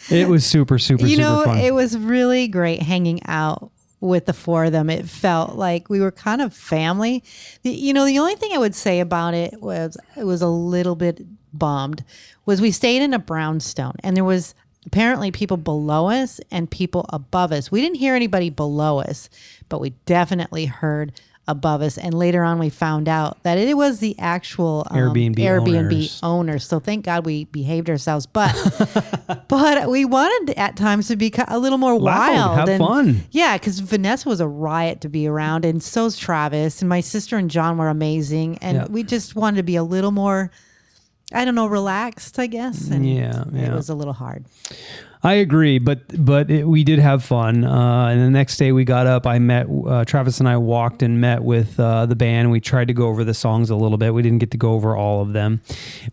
it 0.09 0.27
was 0.27 0.45
super, 0.45 0.79
super, 0.79 1.05
you 1.05 1.15
super 1.15 1.21
know, 1.21 1.43
fun. 1.45 1.57
it 1.59 1.73
was 1.73 1.97
really 1.97 2.47
great 2.47 2.81
hanging 2.81 3.21
out 3.27 3.71
with 4.01 4.25
the 4.25 4.33
four 4.33 4.65
of 4.65 4.71
them. 4.71 4.89
It 4.89 5.07
felt 5.07 5.55
like 5.55 5.89
we 5.89 5.99
were 5.99 6.11
kind 6.11 6.41
of 6.41 6.53
family. 6.53 7.23
The, 7.63 7.71
you 7.71 7.93
know, 7.93 8.05
the 8.05 8.19
only 8.19 8.35
thing 8.35 8.51
I 8.53 8.57
would 8.57 8.75
say 8.75 8.99
about 8.99 9.33
it 9.33 9.61
was 9.61 9.97
it 10.15 10.23
was 10.23 10.41
a 10.41 10.47
little 10.47 10.95
bit 10.95 11.21
bummed 11.53 12.03
was 12.45 12.61
we 12.61 12.71
stayed 12.71 13.01
in 13.01 13.13
a 13.13 13.19
brownstone 13.19 13.95
and 14.03 14.15
there 14.15 14.23
was 14.23 14.53
apparently 14.85 15.31
people 15.31 15.57
below 15.57 16.09
us 16.09 16.39
and 16.51 16.69
people 16.69 17.05
above 17.09 17.51
us. 17.51 17.71
We 17.71 17.81
didn't 17.81 17.97
hear 17.97 18.15
anybody 18.15 18.49
below 18.49 18.99
us, 18.99 19.29
but 19.67 19.81
we 19.81 19.91
definitely 20.05 20.65
heard 20.65 21.11
above 21.49 21.81
us. 21.81 21.97
And 21.97 22.13
later 22.13 22.43
on, 22.43 22.59
we 22.59 22.69
found 22.69 23.09
out 23.09 23.41
that 23.43 23.57
it 23.57 23.75
was 23.75 23.99
the 23.99 24.15
actual 24.19 24.87
um, 24.89 24.97
Airbnb 24.97 25.35
Airbnb 25.35 25.85
owners. 25.91 26.19
owners. 26.23 26.65
So 26.67 26.79
thank 26.79 27.03
God 27.05 27.25
we 27.25 27.45
behaved 27.45 27.89
ourselves. 27.89 28.25
But 28.25 28.53
but 29.49 29.89
we 29.89 30.05
wanted 30.05 30.57
at 30.57 30.75
times 30.77 31.07
to 31.09 31.15
be 31.15 31.33
a 31.47 31.59
little 31.59 31.77
more 31.77 31.99
Loud, 31.99 32.29
wild. 32.35 32.57
have 32.59 32.69
and- 32.69 32.79
fun. 32.83 33.21
Yeah, 33.31 33.57
because 33.57 33.79
Vanessa 33.79 34.29
was 34.29 34.39
a 34.39 34.47
riot 34.47 35.01
to 35.01 35.09
be 35.09 35.27
around, 35.27 35.65
and 35.65 35.81
so's 35.83 36.17
Travis, 36.17 36.81
and 36.81 36.87
my 36.89 37.01
sister 37.01 37.37
and 37.37 37.49
John 37.49 37.77
were 37.77 37.89
amazing, 37.89 38.57
and 38.59 38.77
Yeah. 38.77 38.87
we 38.89 39.03
just 39.03 39.35
wanted 39.35 39.57
to 39.57 39.63
be 39.63 39.75
a 39.75 39.83
little 39.83 40.11
more. 40.11 40.51
I 41.31 41.45
don't 41.45 41.53
know, 41.53 41.67
relaxed, 41.67 42.39
I 42.39 42.47
guess. 42.47 42.89
And 42.89 43.07
Yeah, 43.07 43.43
It 43.53 43.71
was 43.71 43.89
a 43.89 43.93
little 43.93 44.13
hard. 44.13 44.45
I 45.21 45.33
agree, 45.33 45.79
but 45.79 45.99
but 46.25 46.49
it, 46.49 46.65
we 46.65 46.85
did 46.85 46.99
have 46.99 47.23
fun. 47.25 47.65
Uh, 47.65 48.07
and 48.07 48.21
the 48.21 48.29
next 48.29 48.55
day 48.55 48.71
we 48.71 48.85
got 48.85 49.05
up. 49.05 49.27
I 49.27 49.37
met 49.39 49.67
uh, 49.69 50.05
Travis 50.05 50.39
and 50.39 50.47
I 50.47 50.55
walked 50.55 51.03
and 51.03 51.19
met 51.19 51.43
with 51.43 51.77
uh, 51.77 52.05
the 52.05 52.15
band. 52.15 52.51
We 52.51 52.61
tried 52.61 52.87
to 52.87 52.93
go 52.93 53.07
over 53.07 53.25
the 53.25 53.33
songs 53.33 53.69
a 53.69 53.75
little 53.75 53.97
bit. 53.97 54.13
We 54.13 54.21
didn't 54.21 54.37
get 54.39 54.51
to 54.51 54.57
go 54.57 54.71
over 54.73 54.95
all 54.95 55.21
of 55.21 55.33
them. 55.33 55.61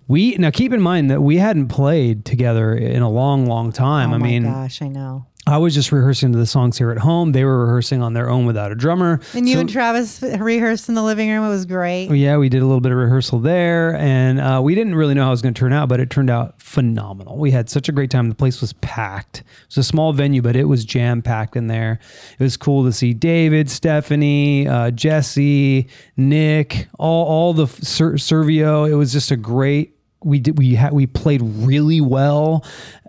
We 0.08 0.34
now 0.36 0.50
keep 0.50 0.72
in 0.72 0.80
mind 0.80 1.10
that 1.12 1.22
we 1.22 1.36
hadn't 1.36 1.68
played 1.68 2.25
together 2.25 2.75
in 2.75 3.00
a 3.02 3.08
long, 3.10 3.46
long 3.46 3.70
time. 3.70 4.10
Oh 4.10 4.16
I 4.16 4.18
my 4.18 4.26
mean, 4.26 4.42
gosh, 4.42 4.82
I 4.82 4.88
know. 4.88 5.26
I 5.48 5.58
was 5.58 5.74
just 5.74 5.92
rehearsing 5.92 6.32
the 6.32 6.44
songs 6.44 6.76
here 6.76 6.90
at 6.90 6.98
home. 6.98 7.30
They 7.30 7.44
were 7.44 7.66
rehearsing 7.66 8.02
on 8.02 8.14
their 8.14 8.28
own 8.28 8.46
without 8.46 8.72
a 8.72 8.74
drummer. 8.74 9.20
And 9.32 9.48
you 9.48 9.54
So- 9.54 9.60
and 9.60 9.68
Travis 9.70 10.20
rehearsed 10.40 10.88
in 10.88 10.96
the 10.96 11.04
living 11.04 11.30
room. 11.30 11.44
It 11.44 11.50
was 11.50 11.66
great. 11.66 12.10
yeah, 12.10 12.36
we 12.36 12.48
did 12.48 12.62
a 12.62 12.66
little 12.66 12.80
bit 12.80 12.90
of 12.90 12.98
rehearsal 12.98 13.38
there, 13.38 13.94
and 13.96 14.40
uh, 14.40 14.60
we 14.62 14.74
didn't 14.74 14.96
really 14.96 15.14
know 15.14 15.22
how 15.22 15.28
it 15.28 15.30
was 15.30 15.42
going 15.42 15.54
to 15.54 15.58
turn 15.58 15.72
out, 15.72 15.88
but 15.88 16.00
it 16.00 16.10
turned 16.10 16.30
out 16.30 16.60
phenomenal. 16.60 17.38
We 17.38 17.52
had 17.52 17.70
such 17.70 17.88
a 17.88 17.92
great 17.92 18.10
time. 18.10 18.28
The 18.28 18.34
place 18.34 18.60
was 18.60 18.72
packed. 18.74 19.38
It 19.40 19.44
was 19.68 19.78
a 19.78 19.82
small 19.84 20.12
venue, 20.12 20.42
but 20.42 20.56
it 20.56 20.64
was 20.64 20.84
jam 20.84 21.22
packed 21.22 21.54
in 21.54 21.68
there. 21.68 22.00
It 22.38 22.42
was 22.42 22.56
cool 22.56 22.84
to 22.84 22.92
see 22.92 23.14
David, 23.14 23.70
Stephanie, 23.70 24.66
uh, 24.66 24.90
Jesse, 24.90 25.86
Nick, 26.16 26.88
all 26.98 27.24
all 27.24 27.52
the 27.54 27.66
Ser- 27.68 28.14
Servio. 28.14 28.88
It 28.90 28.94
was 28.94 29.12
just 29.12 29.30
a 29.30 29.36
great. 29.36 29.92
We 30.24 30.40
did. 30.40 30.58
We 30.58 30.74
had. 30.74 30.92
We 30.92 31.06
played 31.06 31.40
really 31.42 32.00
well. 32.00 32.64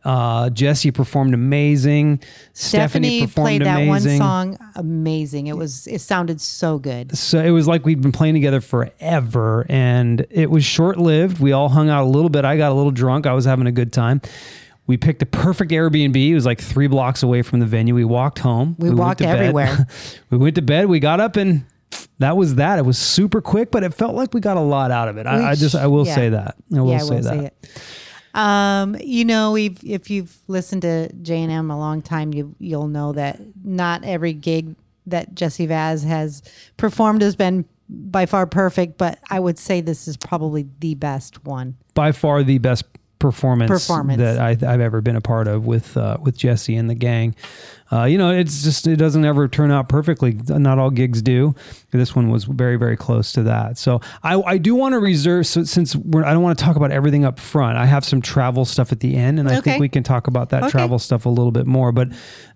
Uh, 0.07 0.49
Jesse 0.51 0.89
performed 0.91 1.33
amazing. 1.33 2.21
Stephanie, 2.53 2.53
Stephanie 2.53 3.21
performed 3.27 3.45
played 3.45 3.61
that 3.63 3.81
amazing. 3.81 4.19
one 4.21 4.55
song 4.55 4.71
amazing. 4.75 5.47
It 5.47 5.57
was 5.57 5.85
it 5.85 5.99
sounded 5.99 6.39
so 6.39 6.79
good. 6.79 7.17
so 7.17 7.39
it 7.43 7.49
was 7.51 7.67
like 7.67 7.85
we'd 7.85 7.99
been 8.01 8.13
playing 8.13 8.33
together 8.35 8.61
forever 8.61 9.65
and 9.67 10.25
it 10.29 10.49
was 10.49 10.63
short 10.63 10.97
lived. 10.97 11.39
We 11.39 11.51
all 11.51 11.67
hung 11.67 11.89
out 11.89 12.03
a 12.03 12.09
little 12.09 12.29
bit. 12.29 12.45
I 12.45 12.55
got 12.55 12.71
a 12.71 12.75
little 12.75 12.91
drunk. 12.91 13.25
I 13.27 13.33
was 13.33 13.43
having 13.43 13.67
a 13.67 13.71
good 13.73 13.91
time. 13.91 14.21
We 14.85 14.95
picked 14.95 15.21
a 15.21 15.25
perfect 15.25 15.73
Airbnb. 15.73 16.15
It 16.15 16.35
was 16.35 16.45
like 16.45 16.61
three 16.61 16.87
blocks 16.87 17.21
away 17.21 17.41
from 17.41 17.59
the 17.59 17.65
venue. 17.65 17.93
We 17.93 18.05
walked 18.05 18.39
home. 18.39 18.77
We 18.79 18.87
went 18.87 18.99
walked 18.99 19.21
everywhere. 19.21 19.87
we 20.29 20.37
went 20.37 20.55
to 20.55 20.61
bed. 20.61 20.85
We 20.85 21.01
got 21.01 21.19
up 21.19 21.35
and 21.35 21.65
that 22.19 22.37
was 22.37 22.55
that. 22.55 22.79
It 22.79 22.85
was 22.85 22.97
super 22.97 23.41
quick, 23.41 23.71
but 23.71 23.83
it 23.83 23.93
felt 23.93 24.15
like 24.15 24.33
we 24.33 24.39
got 24.39 24.55
a 24.55 24.61
lot 24.61 24.89
out 24.89 25.09
of 25.09 25.17
it. 25.17 25.27
I, 25.27 25.49
I 25.51 25.55
just, 25.55 25.75
I 25.75 25.87
will 25.87 26.05
Yeah. 26.05 26.15
say 26.15 26.29
that. 26.29 26.55
I 26.73 26.79
will 26.79 26.91
yeah, 26.91 26.97
say 26.99 27.09
we'll 27.15 27.23
that. 27.23 27.29
say 27.39 27.45
it. 27.47 27.81
Um, 28.37 28.95
you 28.99 29.25
know, 29.25 29.57
if 29.57 30.09
you've 30.09 30.37
listened 30.47 30.83
to 30.83 31.11
J 31.21 31.41
and 31.41 31.51
M 31.51 31.71
a 31.71 31.77
long 31.77 32.01
time, 32.01 32.33
you 32.33 32.55
you'll 32.59 32.87
know 32.87 33.11
that 33.13 33.39
not 33.63 34.03
every 34.03 34.33
gig 34.33 34.75
that 35.07 35.33
Jesse 35.33 35.65
Vaz 35.65 36.03
has 36.03 36.43
performed 36.77 37.21
has 37.23 37.35
been 37.35 37.65
by 37.89 38.25
far 38.25 38.45
perfect, 38.45 38.97
but 38.97 39.17
I 39.29 39.39
would 39.39 39.57
say 39.57 39.81
this 39.81 40.07
is 40.07 40.17
probably 40.17 40.67
the 40.79 40.93
best 40.95 41.43
one. 41.45 41.77
by 41.93 42.11
far 42.11 42.43
the 42.43 42.57
best 42.59 42.83
performance, 43.19 43.69
Performance. 43.69 44.19
that 44.19 44.37
I, 44.37 44.49
I've 44.51 44.81
ever 44.81 45.01
been 45.01 45.15
a 45.15 45.21
part 45.21 45.47
of 45.47 45.65
with 45.65 45.97
uh, 45.97 46.17
with 46.21 46.37
Jesse 46.37 46.75
and 46.75 46.89
the 46.89 46.95
gang. 46.95 47.35
Uh, 47.91 48.03
you 48.03 48.17
know, 48.17 48.31
it's 48.31 48.63
just 48.63 48.85
it 48.87 48.97
doesn't 48.97 49.23
ever 49.23 49.47
turn 49.47 49.71
out 49.71 49.87
perfectly. 49.89 50.33
Not 50.49 50.77
all 50.79 50.89
gigs 50.89 51.21
do. 51.21 51.55
This 51.91 52.15
one 52.15 52.29
was 52.29 52.43
very 52.43 52.75
very 52.75 52.97
close 52.97 53.31
to 53.33 53.43
that. 53.43 53.77
So 53.77 54.01
I, 54.23 54.41
I 54.41 54.57
do 54.57 54.75
want 54.75 54.93
to 54.93 54.99
reserve 54.99 55.47
so, 55.47 55.63
since 55.63 55.95
we're, 55.95 56.23
I 56.25 56.33
don't 56.33 56.43
want 56.43 56.59
to 56.59 56.65
talk 56.65 56.75
about 56.75 56.91
everything 56.91 57.23
up 57.25 57.39
front. 57.39 57.77
I 57.77 57.85
have 57.85 58.03
some 58.03 58.21
travel 58.21 58.65
stuff 58.65 58.91
at 58.91 58.99
the 58.99 59.15
end, 59.15 59.39
and 59.39 59.47
I 59.47 59.53
Okay. 59.57 59.61
think 59.71 59.81
we 59.81 59.89
can 59.89 60.03
talk 60.03 60.27
about 60.27 60.49
that 60.49 60.63
Okay. 60.63 60.71
travel 60.71 60.99
stuff 60.99 61.25
a 61.25 61.29
little 61.29 61.51
bit 61.51 61.65
more. 61.65 61.91
But 61.91 62.09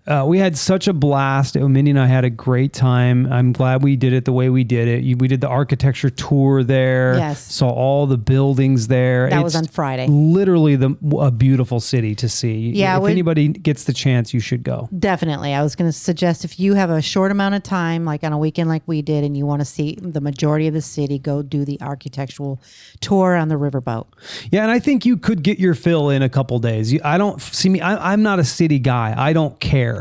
uh, 0.06 0.24
we 0.26 0.38
had 0.38 0.58
such 0.58 0.88
a 0.88 0.92
blast. 0.92 1.54
Mindy 1.54 1.92
and 1.92 2.00
I 2.00 2.06
had 2.06 2.24
a 2.24 2.30
great 2.30 2.72
time. 2.72 3.32
I'm 3.32 3.52
glad 3.52 3.84
we 3.84 3.94
did 3.94 4.12
it 4.12 4.24
the 4.24 4.32
way 4.32 4.48
we 4.48 4.64
did 4.64 4.88
it. 4.88 5.18
We 5.18 5.28
did 5.28 5.40
the 5.40 5.48
architecture 5.48 6.10
tour 6.10 6.64
there. 6.64 7.14
Yes. 7.16 7.40
Saw 7.54 7.70
all 7.70 8.06
the 8.06 8.18
buildings 8.18 8.88
there. 8.88 9.30
That 9.30 9.44
was 9.44 9.54
on 9.54 9.66
Friday. 9.66 10.08
Literally 10.08 10.74
the 10.74 10.96
a 11.20 11.30
beautiful 11.30 11.78
city 11.78 12.16
to 12.16 12.28
see. 12.28 12.70
Yeah, 12.70 12.98
If 12.98 13.06
anybody 13.06 13.48
gets 13.48 13.84
the 13.84 13.92
chance, 13.92 14.34
you 14.34 14.40
should 14.40 14.64
go. 14.64 14.88
Definitely. 14.98 15.54
I 15.54 15.62
was 15.62 15.76
going 15.76 15.88
to 15.88 15.96
suggest 15.96 16.44
if 16.44 16.58
you 16.58 16.74
have 16.74 16.90
a 16.90 17.00
short 17.00 17.30
amount 17.30 17.54
of 17.54 17.62
time, 17.62 18.04
like 18.04 18.24
on 18.24 18.32
a 18.32 18.38
weekend 18.38 18.68
like 18.68 18.82
we 18.86 19.02
did, 19.02 19.22
and 19.22 19.36
you 19.36 19.46
want 19.46 19.60
to 19.60 19.64
see 19.64 19.96
the 20.00 20.20
majority 20.20 20.66
of 20.66 20.74
the 20.74 20.82
city, 20.82 21.20
go 21.20 21.42
do 21.42 21.64
the 21.64 21.80
architectural 21.80 22.60
tour 23.00 23.36
on 23.36 23.46
the 23.48 23.54
riverboat. 23.54 24.06
Yeah, 24.50 24.62
and 24.62 24.70
I 24.72 24.80
think 24.80 25.06
you 25.06 25.16
could 25.16 25.44
get 25.44 25.60
your 25.60 25.74
fill 25.74 26.10
in 26.10 26.22
a 26.22 26.28
couple 26.28 26.58
days. 26.58 27.00
I 27.02 27.18
don't 27.18 27.40
see 27.40 27.68
me. 27.68 27.80
I, 27.80 28.12
I'm 28.12 28.24
not 28.24 28.40
a 28.40 28.44
city 28.44 28.80
guy. 28.80 29.14
I 29.16 29.32
don't 29.32 29.58
care 29.60 29.91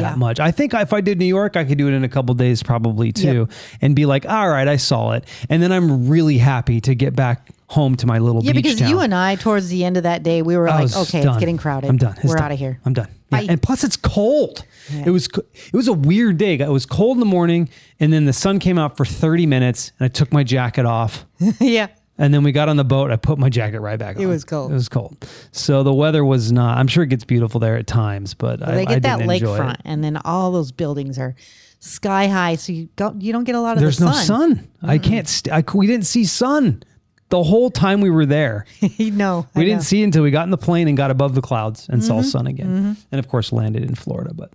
that 0.00 0.12
Yeah. 0.12 0.16
much. 0.16 0.40
I 0.40 0.50
think 0.50 0.74
if 0.74 0.92
I 0.92 1.00
did 1.00 1.18
New 1.18 1.24
York, 1.26 1.56
I 1.56 1.64
could 1.64 1.78
do 1.78 1.88
it 1.88 1.92
in 1.94 2.04
a 2.04 2.08
couple 2.08 2.34
days 2.34 2.62
probably 2.62 3.12
too, 3.12 3.48
and 3.80 3.94
be 3.96 4.06
like, 4.06 4.26
all 4.28 4.48
right, 4.48 4.66
I 4.68 4.76
saw 4.76 5.12
it, 5.12 5.24
and 5.48 5.62
then 5.62 5.72
I'm 5.72 6.08
really 6.08 6.38
happy 6.38 6.80
to 6.82 6.94
get 6.94 7.14
back 7.16 7.50
home 7.68 7.94
to 7.96 8.06
my 8.06 8.18
little 8.18 8.42
Yeah, 8.44 8.52
because 8.52 8.76
town. 8.80 8.88
you 8.90 8.98
and 8.98 9.14
I, 9.14 9.36
towards 9.36 9.68
the 9.68 9.84
end 9.84 9.96
of 9.96 10.02
that 10.02 10.24
day, 10.24 10.42
we 10.42 10.56
were 10.56 10.68
I 10.68 10.82
like, 10.82 10.96
okay, 10.96 11.20
done. 11.22 11.34
it's 11.34 11.38
getting 11.40 11.56
crowded. 11.56 11.88
I'm 11.88 11.98
done. 11.98 12.14
It's 12.16 12.24
We're 12.26 12.38
out 12.38 12.50
of 12.50 12.58
here. 12.58 12.80
I'm 12.84 12.92
done. 12.94 13.06
Yeah. 13.30 13.42
And 13.48 13.62
plus, 13.62 13.84
it's 13.84 13.96
cold. 13.96 14.64
It 15.06 15.10
was 15.10 15.28
it 15.36 15.72
was 15.72 15.86
a 15.86 15.92
weird 15.92 16.36
day. 16.36 16.54
It 16.58 16.68
was 16.68 16.84
cold 16.84 17.16
in 17.16 17.20
the 17.20 17.26
morning, 17.26 17.68
and 18.00 18.12
then 18.12 18.24
the 18.24 18.32
sun 18.32 18.58
came 18.58 18.76
out 18.76 18.96
for 18.96 19.04
30 19.04 19.46
minutes, 19.46 19.92
and 20.00 20.04
I 20.06 20.08
took 20.08 20.32
my 20.32 20.42
jacket 20.42 20.84
off. 20.84 21.24
yeah. 21.60 21.86
And 22.20 22.32
then 22.34 22.42
we 22.44 22.52
got 22.52 22.68
on 22.68 22.76
the 22.76 22.84
boat. 22.84 23.10
I 23.10 23.16
put 23.16 23.38
my 23.38 23.48
jacket 23.48 23.80
right 23.80 23.98
back 23.98 24.16
on. 24.16 24.22
It 24.22 24.26
was 24.26 24.44
cold. 24.44 24.70
It 24.70 24.74
was 24.74 24.88
cold. 24.88 25.26
So 25.52 25.82
the 25.82 25.92
weather 25.94 26.24
was 26.24 26.52
not. 26.52 26.76
I'm 26.78 26.86
sure 26.86 27.02
it 27.02 27.08
gets 27.08 27.24
beautiful 27.24 27.58
there 27.60 27.76
at 27.76 27.86
times, 27.86 28.34
but 28.34 28.62
I, 28.62 28.74
they 28.74 28.82
I 28.82 28.84
get 28.84 29.02
that 29.02 29.18
didn't 29.18 29.30
enjoy 29.32 29.58
lakefront, 29.58 29.74
it. 29.74 29.80
and 29.86 30.04
then 30.04 30.18
all 30.18 30.52
those 30.52 30.70
buildings 30.70 31.18
are 31.18 31.34
sky 31.80 32.26
high, 32.28 32.56
so 32.56 32.72
you 32.72 32.88
don't 32.96 33.22
you 33.22 33.32
don't 33.32 33.44
get 33.44 33.54
a 33.54 33.60
lot 33.60 33.76
of 33.76 33.80
There's 33.80 33.98
the 33.98 34.04
no 34.04 34.12
sun. 34.12 34.24
sun. 34.56 34.68
I 34.82 34.98
can't. 34.98 35.26
St- 35.26 35.52
I, 35.52 35.64
we 35.74 35.86
didn't 35.86 36.06
see 36.06 36.24
sun 36.24 36.82
the 37.30 37.42
whole 37.42 37.70
time 37.70 38.00
we 38.00 38.10
were 38.10 38.26
there. 38.26 38.66
no, 38.98 39.46
We 39.54 39.62
I 39.62 39.64
didn't 39.64 39.78
know. 39.78 39.82
see 39.82 40.02
until 40.02 40.22
we 40.22 40.30
got 40.30 40.42
in 40.44 40.50
the 40.50 40.58
plane 40.58 40.88
and 40.88 40.96
got 40.96 41.10
above 41.10 41.34
the 41.34 41.40
clouds 41.40 41.88
and 41.88 42.02
Mm-hmm. 42.02 42.06
saw 42.08 42.22
sun 42.22 42.46
again, 42.46 42.96
and 43.10 43.18
of 43.18 43.28
course 43.28 43.50
landed 43.52 43.82
in 43.84 43.94
Florida. 43.94 44.32
But 44.34 44.52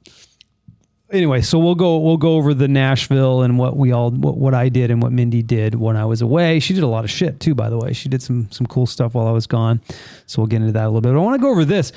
anyway, 1.12 1.42
so 1.42 1.60
we'll 1.60 1.76
go 1.76 1.98
we'll 1.98 2.18
go 2.18 2.36
over 2.36 2.54
the 2.54 2.68
Nashville 2.68 3.42
and 3.42 3.58
what 3.58 3.78
we 3.78 3.92
all 3.92 4.12
what, 4.12 4.38
what 4.38 4.54
I 4.54 4.70
did 4.70 4.92
and 4.92 5.02
what 5.02 5.12
Mindy 5.12 5.42
did 5.42 5.76
when 5.76 5.98
I 5.98 6.06
was 6.06 6.22
away. 6.22 6.60
She 6.60 6.74
did 6.74 6.84
a 6.84 6.88
lot 6.88 7.04
of 7.04 7.12
shit 7.12 7.40
too, 7.40 7.56
by 7.56 7.70
the 7.70 7.78
way. 7.78 7.94
She 7.94 8.10
did 8.10 8.22
some 8.22 8.50
some 8.52 8.68
cool 8.68 8.86
stuff 8.86 9.14
while 9.14 9.28
I 9.28 9.32
was 9.32 9.48
gone. 9.48 9.82
So 10.26 10.42
we'll 10.42 10.48
get 10.48 10.62
into 10.62 10.74
that 10.74 10.84
a 10.84 10.88
little 10.88 11.02
bit. 11.02 11.14
But 11.14 11.20
I 11.20 11.24
want 11.24 11.36
to 11.36 11.42
go 11.42 11.50
over 11.50 11.66
this. 11.66 11.92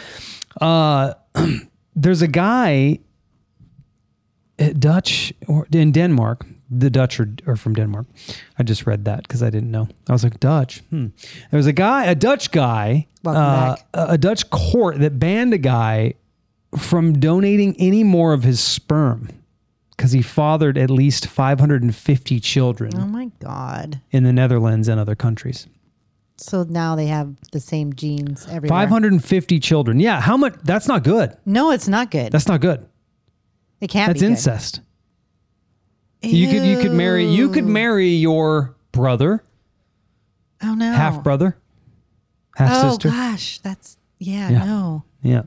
Uh, 0.60 1.14
there's 1.96 2.22
a 2.22 2.28
guy 2.28 2.98
at 4.58 4.80
Dutch 4.80 5.32
or 5.46 5.66
in 5.72 5.92
Denmark. 5.92 6.46
The 6.70 6.90
Dutch 6.90 7.18
are, 7.18 7.30
are 7.46 7.56
from 7.56 7.72
Denmark. 7.74 8.06
I 8.58 8.62
just 8.62 8.86
read 8.86 9.06
that 9.06 9.22
because 9.22 9.42
I 9.42 9.48
didn't 9.48 9.70
know. 9.70 9.88
I 10.06 10.12
was 10.12 10.22
like 10.22 10.38
Dutch. 10.38 10.80
Hmm. 10.90 11.06
There 11.50 11.56
was 11.56 11.66
a 11.66 11.72
guy, 11.72 12.04
a 12.04 12.14
Dutch 12.14 12.50
guy, 12.50 13.06
uh, 13.24 13.76
a 13.94 14.18
Dutch 14.18 14.50
court 14.50 14.98
that 14.98 15.18
banned 15.18 15.54
a 15.54 15.58
guy 15.58 16.12
from 16.76 17.18
donating 17.18 17.74
any 17.78 18.04
more 18.04 18.32
of 18.32 18.42
his 18.42 18.60
sperm 18.60 19.28
because 19.90 20.12
he 20.12 20.22
fathered 20.22 20.76
at 20.76 20.90
least 20.90 21.26
550 21.26 22.40
children 22.40 22.92
Oh 22.96 23.06
my 23.06 23.30
god! 23.40 24.00
in 24.10 24.24
the 24.24 24.32
Netherlands 24.32 24.88
and 24.88 25.00
other 25.00 25.14
countries. 25.14 25.66
So 26.36 26.62
now 26.62 26.94
they 26.94 27.06
have 27.06 27.34
the 27.50 27.58
same 27.60 27.92
genes 27.94 28.46
everywhere. 28.46 28.68
550 28.86 29.58
children. 29.58 29.98
Yeah, 29.98 30.20
how 30.20 30.36
much? 30.36 30.54
That's 30.62 30.86
not 30.86 31.02
good. 31.02 31.36
No, 31.44 31.72
it's 31.72 31.88
not 31.88 32.10
good. 32.12 32.30
That's 32.30 32.46
not 32.46 32.60
good. 32.60 32.86
it 33.80 33.88
can't 33.90 34.08
That's 34.10 34.20
be 34.20 34.26
good. 34.26 34.30
incest. 34.32 34.80
You 36.22 36.48
could 36.48 36.64
you 36.66 36.78
could 36.78 36.92
marry 36.92 37.24
you 37.26 37.48
could 37.48 37.66
marry 37.66 38.08
your 38.10 38.76
brother, 38.92 39.42
Oh 40.62 40.74
no, 40.74 40.92
half 40.92 41.22
brother, 41.22 41.56
half 42.56 42.70
Oh 42.84 42.90
sister. 42.90 43.08
gosh, 43.10 43.58
that's 43.60 43.96
yeah, 44.18 44.50
Yeah. 44.50 44.64
no. 44.64 45.04
Yeah. 45.22 45.42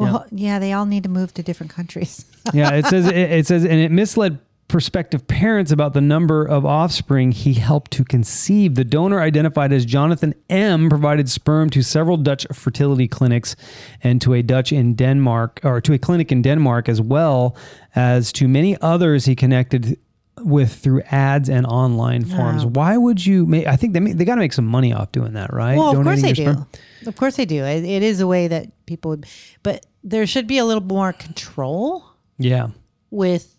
Well, 0.00 0.26
yeah. 0.30 0.58
they 0.58 0.72
all 0.72 0.86
need 0.86 1.02
to 1.04 1.08
move 1.08 1.34
to 1.34 1.42
different 1.42 1.72
countries. 1.72 2.24
yeah, 2.54 2.72
it 2.74 2.86
says 2.86 3.06
it, 3.06 3.16
it 3.16 3.46
says 3.46 3.64
and 3.64 3.80
it 3.80 3.90
misled 3.90 4.38
prospective 4.70 5.26
parents 5.26 5.72
about 5.72 5.94
the 5.94 6.00
number 6.00 6.44
of 6.44 6.64
offspring 6.64 7.32
he 7.32 7.54
helped 7.54 7.90
to 7.90 8.04
conceive. 8.04 8.76
The 8.76 8.84
donor 8.84 9.20
identified 9.20 9.72
as 9.72 9.84
Jonathan 9.84 10.32
M 10.48 10.88
provided 10.88 11.28
sperm 11.28 11.70
to 11.70 11.82
several 11.82 12.16
Dutch 12.16 12.46
fertility 12.52 13.08
clinics 13.08 13.56
and 14.02 14.22
to 14.22 14.32
a 14.32 14.42
Dutch 14.42 14.72
in 14.72 14.94
Denmark 14.94 15.60
or 15.64 15.80
to 15.80 15.92
a 15.92 15.98
clinic 15.98 16.30
in 16.30 16.40
Denmark 16.40 16.88
as 16.88 17.00
well 17.00 17.56
as 17.96 18.32
to 18.34 18.46
many 18.46 18.80
others 18.80 19.24
he 19.24 19.34
connected 19.34 19.98
with 20.44 20.72
through 20.74 21.02
ads 21.10 21.48
and 21.48 21.66
online 21.66 22.24
forums. 22.24 22.64
Why 22.66 22.96
would 22.96 23.24
you 23.24 23.46
make 23.46 23.66
I 23.66 23.76
think 23.76 23.92
they 23.94 24.00
make, 24.00 24.16
they 24.16 24.24
got 24.24 24.34
to 24.36 24.40
make 24.40 24.52
some 24.52 24.66
money 24.66 24.92
off 24.92 25.12
doing 25.12 25.34
that, 25.34 25.52
right? 25.52 25.76
well, 25.76 25.96
of 25.96 26.02
course 26.04 26.22
they 26.22 26.32
do. 26.32 26.42
sperm? 26.42 26.66
Of 27.06 27.16
course 27.16 27.36
they 27.36 27.44
do. 27.44 27.64
It, 27.64 27.84
it 27.84 28.02
is 28.02 28.20
a 28.20 28.26
way 28.26 28.48
that 28.48 28.68
people 28.86 29.10
would, 29.10 29.26
but 29.62 29.86
there 30.04 30.26
should 30.26 30.46
be 30.46 30.58
a 30.58 30.64
little 30.64 30.82
more 30.82 31.12
control 31.12 32.04
Yeah. 32.38 32.68
with, 33.10 33.54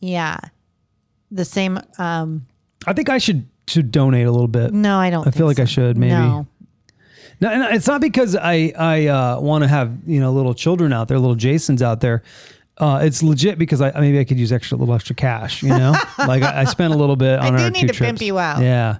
yeah, 0.00 0.38
the 1.30 1.44
same. 1.44 1.80
um 1.98 2.46
I 2.86 2.92
think 2.92 3.08
I 3.08 3.18
should 3.18 3.48
should 3.66 3.90
donate 3.90 4.26
a 4.26 4.30
little 4.30 4.48
bit. 4.48 4.72
No, 4.72 4.98
I 4.98 5.10
don't. 5.10 5.26
I 5.26 5.30
feel 5.32 5.46
like 5.46 5.56
think 5.56 5.68
I 5.68 5.70
should, 5.70 5.96
maybe. 5.98 6.12
No. 6.12 6.46
No, 7.40 7.50
and 7.50 7.74
it's 7.74 7.86
not 7.86 8.00
because 8.00 8.34
I 8.34 8.72
I 8.78 9.06
uh, 9.08 9.40
want 9.40 9.62
to 9.64 9.68
have 9.68 9.92
you 10.06 10.20
know 10.20 10.32
little 10.32 10.54
children 10.54 10.92
out 10.92 11.08
there, 11.08 11.18
little 11.18 11.34
Jasons 11.34 11.82
out 11.82 12.00
there. 12.00 12.22
Uh, 12.78 13.00
it's 13.02 13.22
legit 13.22 13.58
because 13.58 13.80
I 13.80 13.90
maybe 13.98 14.18
I 14.18 14.24
could 14.24 14.38
use 14.38 14.52
extra 14.52 14.76
little 14.76 14.94
extra 14.94 15.14
cash. 15.14 15.62
You 15.62 15.70
know, 15.70 15.92
like 16.18 16.42
I, 16.42 16.60
I 16.60 16.64
spent 16.64 16.92
a 16.92 16.96
little 16.96 17.16
bit 17.16 17.38
on 17.38 17.54
I 17.54 17.56
do 17.56 17.64
our 17.64 17.70
need 17.70 17.80
two 17.82 17.86
to 17.88 17.92
trips. 17.94 18.08
pimp 18.08 18.20
you 18.22 18.38
out. 18.38 18.60
Yeah, 18.62 18.98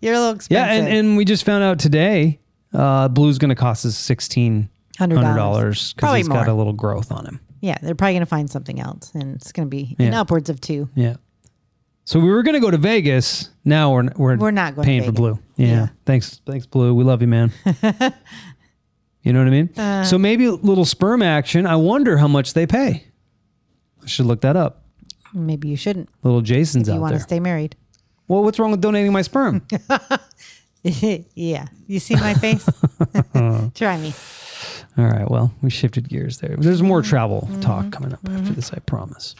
You're 0.00 0.14
a 0.14 0.18
little 0.18 0.34
expensive. 0.36 0.50
yeah, 0.68 0.72
and 0.72 0.86
and 0.88 1.16
we 1.16 1.24
just 1.24 1.44
found 1.44 1.64
out 1.64 1.78
today, 1.80 2.38
uh, 2.72 3.08
Blue's 3.08 3.38
going 3.38 3.48
to 3.48 3.54
cost 3.56 3.84
us 3.84 3.96
sixteen 3.96 4.68
hundred 4.98 5.22
dollars 5.22 5.92
because 5.94 6.16
he's 6.16 6.28
got 6.28 6.46
a 6.48 6.54
little 6.54 6.72
growth 6.72 7.10
on 7.10 7.26
him. 7.26 7.40
yeah, 7.60 7.76
they're 7.82 7.94
probably 7.96 8.12
going 8.14 8.20
to 8.20 8.26
find 8.26 8.48
something 8.48 8.78
else, 8.80 9.10
and 9.14 9.34
it's 9.34 9.50
going 9.50 9.66
to 9.66 9.70
be 9.70 9.96
in 9.98 10.12
Yeah. 10.12 10.20
upwards 10.20 10.48
of 10.48 10.60
two. 10.60 10.88
Yeah. 10.94 11.16
So 12.04 12.20
we 12.20 12.28
were 12.30 12.44
going 12.44 12.54
to 12.54 12.60
go 12.60 12.70
to 12.70 12.78
Vegas. 12.78 13.50
Now 13.64 13.92
we're 13.92 14.08
we're 14.14 14.36
We're 14.36 14.50
not 14.52 14.76
going 14.76 14.84
to 14.84 14.88
paying 14.88 15.02
for 15.02 15.10
Blue. 15.10 15.38
Yeah. 15.56 15.66
Yeah. 15.66 15.88
Thanks, 16.04 16.40
thanks, 16.46 16.64
Blue. 16.64 16.94
We 16.94 17.02
love 17.02 17.20
you, 17.22 17.26
man. 17.28 17.50
You 19.22 19.32
know 19.32 19.40
what 19.40 19.48
I 19.48 19.50
mean? 19.50 20.04
so 20.04 20.18
maybe 20.18 20.44
a 20.44 20.52
little 20.52 20.84
sperm 20.84 21.20
action. 21.20 21.66
I 21.66 21.74
wonder 21.74 22.16
how 22.16 22.28
much 22.28 22.54
they 22.54 22.64
pay. 22.64 23.04
I 24.06 24.08
should 24.08 24.26
look 24.26 24.40
that 24.42 24.56
up. 24.56 24.82
Maybe 25.34 25.68
you 25.68 25.76
shouldn't. 25.76 26.08
Little 26.22 26.40
Jason's 26.40 26.88
up 26.88 26.92
there. 26.92 26.94
You 26.94 26.98
out 26.98 27.02
want 27.02 27.12
there. 27.12 27.18
to 27.18 27.24
stay 27.24 27.40
married. 27.40 27.76
well, 28.28 28.42
what's 28.44 28.58
wrong 28.58 28.70
with 28.70 28.80
donating 28.80 29.12
my 29.12 29.22
sperm? 29.22 29.66
yeah. 30.82 31.66
You 31.86 31.98
see 32.00 32.14
my 32.14 32.34
face? 32.34 32.64
Try 33.74 33.98
me. 33.98 34.14
All 34.96 35.04
right. 35.06 35.28
Well, 35.30 35.52
we 35.60 35.68
shifted 35.70 36.08
gears 36.08 36.38
there. 36.38 36.56
There's 36.56 36.82
more 36.82 37.02
travel 37.02 37.48
talk 37.60 37.90
coming 37.92 38.12
up 38.12 38.20
after 38.30 38.52
this, 38.54 38.72
I 38.72 38.78
promise. 38.78 39.34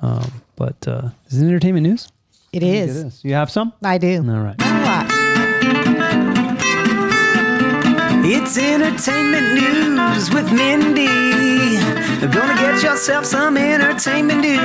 Um, 0.00 0.30
but 0.56 0.86
uh, 0.88 1.10
is 1.26 1.42
it 1.42 1.46
entertainment 1.46 1.84
news? 1.86 2.08
It 2.52 2.62
It 2.62 2.74
is. 2.74 2.96
is. 2.96 3.24
You 3.24 3.34
have 3.34 3.50
some? 3.50 3.72
I 3.82 3.98
do. 3.98 4.18
All 4.18 4.40
right. 4.40 4.54
A 4.62 4.82
lot. 4.84 5.06
It's 8.30 8.56
entertainment 8.58 9.54
news 9.54 10.30
with 10.32 10.50
Mindy. 10.52 11.08
Gonna 12.20 12.54
get 12.56 12.82
yourself 12.82 13.24
some 13.24 13.56
entertainment 13.56 14.40
news. 14.40 14.58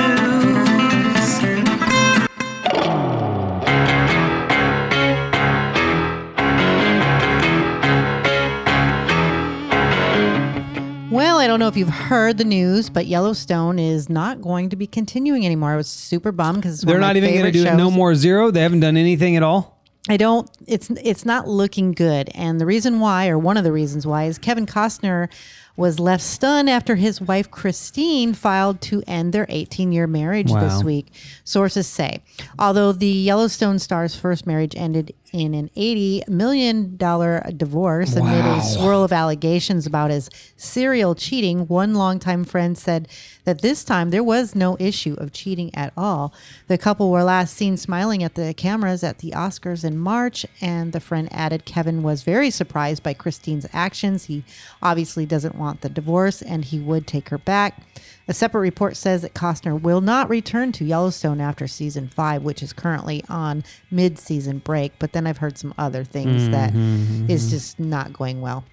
Well, 11.12 11.38
I 11.38 11.46
don't 11.46 11.60
know 11.60 11.68
if 11.68 11.76
you've 11.76 11.88
heard 11.88 12.38
the 12.38 12.44
news, 12.44 12.90
but 12.90 13.06
Yellowstone 13.06 13.78
is 13.78 14.10
not 14.10 14.42
going 14.42 14.68
to 14.70 14.76
be 14.76 14.88
continuing 14.88 15.46
anymore. 15.46 15.70
I 15.70 15.76
was 15.76 15.86
super 15.86 16.32
bummed 16.32 16.62
because 16.62 16.80
They're 16.80 16.98
not 16.98 17.14
even 17.14 17.32
going 17.34 17.44
to 17.44 17.52
do 17.52 17.76
No 17.76 17.88
More 17.88 18.16
Zero. 18.16 18.50
They 18.50 18.62
haven't 18.62 18.80
done 18.80 18.96
anything 18.96 19.36
at 19.36 19.44
all. 19.44 19.80
I 20.08 20.16
don't. 20.16 20.50
It's 20.66 20.90
it's 20.90 21.24
not 21.24 21.48
looking 21.48 21.92
good, 21.92 22.30
and 22.34 22.60
the 22.60 22.66
reason 22.66 23.00
why, 23.00 23.28
or 23.28 23.38
one 23.38 23.56
of 23.56 23.64
the 23.64 23.72
reasons 23.72 24.06
why, 24.06 24.24
is 24.24 24.38
Kevin 24.38 24.66
Costner 24.66 25.28
was 25.76 25.98
left 25.98 26.22
stunned 26.22 26.70
after 26.70 26.94
his 26.94 27.20
wife 27.20 27.50
Christine 27.50 28.32
filed 28.32 28.80
to 28.82 29.02
end 29.06 29.32
their 29.32 29.46
18 29.48 29.90
year 29.92 30.06
marriage 30.06 30.50
Wow. 30.50 30.60
this 30.60 30.84
week. 30.84 31.08
Sources 31.42 31.86
say, 31.86 32.22
although 32.58 32.92
the 32.92 33.06
Yellowstone 33.08 33.78
star's 33.78 34.14
first 34.14 34.46
marriage 34.46 34.74
ended 34.76 35.12
in 35.34 35.52
an 35.52 35.68
80 35.74 36.22
million 36.28 36.96
dollar 36.96 37.44
divorce 37.56 38.14
amid 38.14 38.44
a 38.44 38.62
swirl 38.62 39.02
of 39.02 39.12
allegations 39.12 39.84
about 39.84 40.12
his 40.12 40.30
serial 40.56 41.16
cheating, 41.16 41.66
one 41.66 41.94
longtime 41.94 42.44
friend 42.44 42.78
said 42.78 43.08
that 43.42 43.60
this 43.60 43.82
time 43.82 44.10
there 44.10 44.22
was 44.22 44.54
no 44.54 44.76
issue 44.78 45.14
of 45.18 45.32
cheating 45.32 45.74
at 45.74 45.92
all. 45.96 46.32
The 46.68 46.78
couple 46.78 47.10
were 47.10 47.24
last 47.24 47.56
seen 47.56 47.76
smiling 47.76 48.22
at 48.22 48.36
the 48.36 48.54
cameras 48.54 49.02
at 49.02 49.18
the 49.18 49.32
Oscars 49.32 49.84
in 49.84 49.98
March, 49.98 50.46
and 50.60 50.92
the 50.92 51.00
friend 51.00 51.28
added 51.32 51.64
Kevin 51.64 52.04
was 52.04 52.22
very 52.22 52.50
surprised 52.50 53.02
by 53.02 53.12
Christine's 53.12 53.66
actions. 53.72 54.26
He 54.26 54.44
obviously 54.82 55.26
doesn't 55.26 55.56
want 55.56 55.80
the 55.80 55.88
divorce 55.88 56.42
and 56.42 56.64
he 56.64 56.78
would 56.78 57.08
take 57.08 57.30
her 57.30 57.38
back. 57.38 57.82
A 58.26 58.34
separate 58.34 58.60
report 58.60 58.96
says 58.96 59.22
that 59.22 59.34
Costner 59.34 59.80
will 59.80 60.00
not 60.00 60.30
return 60.30 60.72
to 60.72 60.84
Yellowstone 60.84 61.40
after 61.40 61.66
season 61.66 62.08
five, 62.08 62.42
which 62.42 62.62
is 62.62 62.72
currently 62.72 63.22
on 63.28 63.64
mid 63.90 64.18
season 64.18 64.58
break. 64.58 64.92
But 64.98 65.12
then 65.12 65.26
I've 65.26 65.38
heard 65.38 65.58
some 65.58 65.74
other 65.76 66.04
things 66.04 66.48
that 66.48 66.72
mm-hmm. 66.72 67.30
is 67.30 67.50
just 67.50 67.78
not 67.78 68.12
going 68.12 68.40
well. 68.40 68.64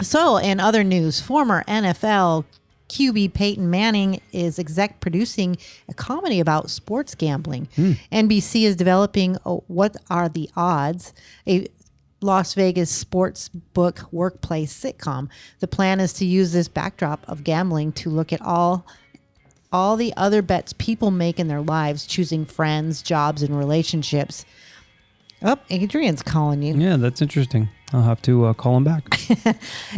So, 0.00 0.36
in 0.38 0.60
other 0.60 0.84
news, 0.84 1.20
former 1.20 1.64
NFL 1.64 2.44
QB 2.88 3.34
Peyton 3.34 3.70
Manning 3.70 4.20
is 4.32 4.58
exec 4.58 5.00
producing 5.00 5.56
a 5.88 5.94
comedy 5.94 6.40
about 6.40 6.70
sports 6.70 7.14
gambling. 7.14 7.68
Hmm. 7.76 7.92
NBC 8.12 8.62
is 8.62 8.76
developing 8.76 9.36
What 9.66 9.96
Are 10.10 10.28
the 10.28 10.50
Odds? 10.56 11.12
A 11.48 11.66
Las 12.24 12.54
Vegas 12.54 12.90
sports 12.90 13.50
book 13.50 14.08
workplace 14.10 14.72
sitcom. 14.72 15.28
The 15.60 15.68
plan 15.68 16.00
is 16.00 16.14
to 16.14 16.24
use 16.24 16.52
this 16.52 16.68
backdrop 16.68 17.22
of 17.28 17.44
gambling 17.44 17.92
to 17.92 18.08
look 18.08 18.32
at 18.32 18.40
all 18.40 18.86
all 19.70 19.96
the 19.96 20.14
other 20.16 20.40
bets 20.40 20.72
people 20.74 21.10
make 21.10 21.40
in 21.40 21.48
their 21.48 21.60
lives, 21.60 22.06
choosing 22.06 22.46
friends, 22.46 23.02
jobs, 23.02 23.42
and 23.42 23.58
relationships. 23.58 24.46
Oh, 25.42 25.58
Adrian's 25.68 26.22
calling 26.22 26.62
you. 26.62 26.76
Yeah, 26.76 26.96
that's 26.96 27.20
interesting. 27.20 27.68
I'll 27.92 28.02
have 28.02 28.22
to 28.22 28.46
uh, 28.46 28.52
call 28.54 28.76
him 28.76 28.84
back. 28.84 29.04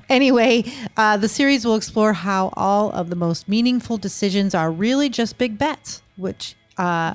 Anyway, 0.08 0.64
uh, 0.96 1.16
the 1.16 1.28
series 1.28 1.64
will 1.64 1.74
explore 1.74 2.12
how 2.12 2.52
all 2.56 2.90
of 2.92 3.10
the 3.10 3.16
most 3.16 3.48
meaningful 3.48 3.98
decisions 3.98 4.54
are 4.54 4.70
really 4.70 5.08
just 5.08 5.36
big 5.36 5.58
bets, 5.58 6.02
which 6.16 6.54
uh, 6.78 7.14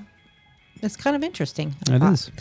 is 0.81 0.95
kind 0.97 1.15
of 1.15 1.23
interesting. 1.23 1.75
It 1.89 2.01
is. 2.03 2.29
Uh. 2.29 2.31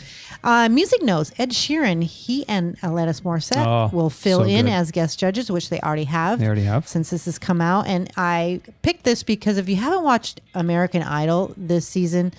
Uh, 0.43 0.69
music 0.69 1.03
knows 1.03 1.31
Ed 1.37 1.51
Sheeran, 1.51 2.03
he 2.03 2.47
and 2.47 2.75
Alanis 2.79 3.21
Morissette 3.21 3.63
Oh, 3.65 3.95
will 3.95 4.09
fill 4.09 4.39
so 4.39 4.45
in 4.45 4.65
good. 4.65 4.71
as 4.71 4.89
guest 4.91 5.19
judges, 5.19 5.51
which 5.51 5.69
they 5.69 5.79
already 5.81 6.05
have. 6.05 6.39
They 6.39 6.47
already 6.47 6.63
have. 6.63 6.87
Since 6.87 7.11
this 7.11 7.25
has 7.25 7.37
come 7.37 7.61
out. 7.61 7.85
And 7.85 8.11
I 8.17 8.61
picked 8.81 9.03
this 9.03 9.21
because 9.21 9.57
if 9.57 9.69
you 9.69 9.75
haven't 9.75 10.03
watched 10.03 10.41
American 10.55 11.03
Idol 11.03 11.53
this 11.57 11.87
season, 11.87 12.33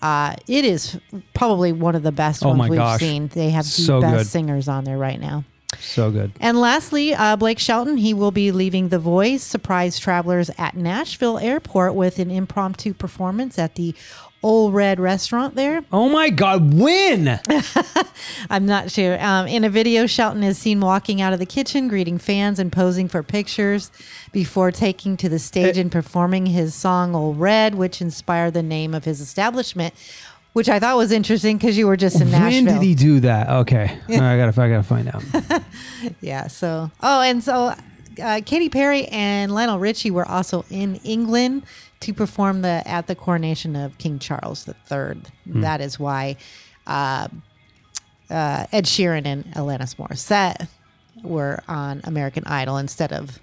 uh, 0.00 0.36
it 0.46 0.64
is 0.64 0.98
probably 1.34 1.72
one 1.72 1.94
of 1.96 2.02
the 2.04 2.12
best 2.12 2.44
Oh 2.44 2.48
ones 2.50 2.58
my 2.58 2.68
we've 2.70 2.78
gosh. 2.78 3.00
seen. 3.00 3.26
They 3.28 3.50
have 3.50 3.64
the 3.64 3.70
So 3.70 4.00
best 4.00 4.16
good. 4.16 4.26
singers 4.28 4.68
on 4.68 4.84
there 4.84 4.96
right 4.98 5.20
now. 5.20 5.44
So 5.80 6.10
good. 6.10 6.32
And 6.40 6.60
lastly, 6.60 7.14
uh, 7.14 7.36
Blake 7.36 7.58
Shelton, 7.58 7.96
he 7.96 8.12
will 8.14 8.32
be 8.32 8.50
leaving 8.52 8.88
The 8.88 8.98
Voice, 8.98 9.42
surprise 9.42 9.98
travelers 9.98 10.50
at 10.58 10.76
Nashville 10.76 11.38
Airport 11.38 11.94
with 11.94 12.18
an 12.18 12.30
impromptu 12.30 12.92
performance 12.94 13.58
at 13.58 13.76
the 13.76 13.94
Old 14.42 14.72
Red 14.74 14.98
restaurant 14.98 15.54
there. 15.54 15.82
Oh 15.92 16.08
my 16.08 16.30
God, 16.30 16.72
when? 16.74 17.40
I'm 18.48 18.64
not 18.66 18.90
sure. 18.90 19.22
Um, 19.22 19.46
in 19.46 19.64
a 19.64 19.70
video, 19.70 20.06
Shelton 20.06 20.42
is 20.42 20.56
seen 20.58 20.80
walking 20.80 21.20
out 21.20 21.32
of 21.32 21.38
the 21.38 21.46
kitchen, 21.46 21.88
greeting 21.88 22.18
fans 22.18 22.58
and 22.58 22.72
posing 22.72 23.08
for 23.08 23.22
pictures 23.22 23.90
before 24.32 24.70
taking 24.72 25.16
to 25.18 25.28
the 25.28 25.38
stage 25.38 25.76
Eh. 25.76 25.80
and 25.80 25.92
performing 25.92 26.46
his 26.46 26.74
song 26.74 27.14
Old 27.14 27.38
Red, 27.38 27.74
which 27.74 28.00
inspired 28.00 28.54
the 28.54 28.62
name 28.62 28.94
of 28.94 29.04
his 29.04 29.20
establishment, 29.20 29.92
which 30.52 30.68
I 30.68 30.78
thought 30.80 30.96
was 30.96 31.12
interesting 31.12 31.58
because 31.58 31.76
you 31.76 31.86
were 31.86 31.96
just 31.96 32.20
in 32.20 32.30
Nashville. 32.30 32.64
When 32.64 32.74
did 32.80 32.82
he 32.82 32.94
do 32.94 33.20
that? 33.20 33.48
Okay. 33.48 33.98
All 34.08 34.16
right, 34.20 34.34
I 34.34 34.36
gotta, 34.38 34.62
I 34.62 34.68
gotta 34.68 34.82
find 34.82 35.08
out. 35.08 35.62
Yeah. 36.22 36.46
So, 36.46 36.90
oh, 37.02 37.20
and 37.20 37.42
so 37.44 37.74
uh, 38.22 38.40
Katy 38.46 38.70
Perry 38.70 39.04
and 39.08 39.52
Lionel 39.54 39.78
Richie 39.78 40.10
were 40.10 40.26
also 40.26 40.64
in 40.70 40.96
England 40.96 41.64
to 42.00 42.14
perform 42.14 42.62
the 42.62 42.82
at 42.86 43.06
the 43.06 43.14
coronation 43.14 43.76
of 43.76 43.96
King 43.98 44.18
Charles 44.18 44.66
III. 44.68 45.20
That 45.46 45.80
is 45.80 45.98
why 45.98 46.36
uh, 46.86 47.28
uh, 48.30 48.66
Ed 48.72 48.84
Sheeran 48.86 49.26
and 49.26 49.44
Alanis 49.54 49.96
Morissette 49.96 50.68
were 51.22 51.62
on 51.68 52.00
American 52.04 52.44
Idol 52.46 52.78
instead 52.78 53.12
of 53.12 53.38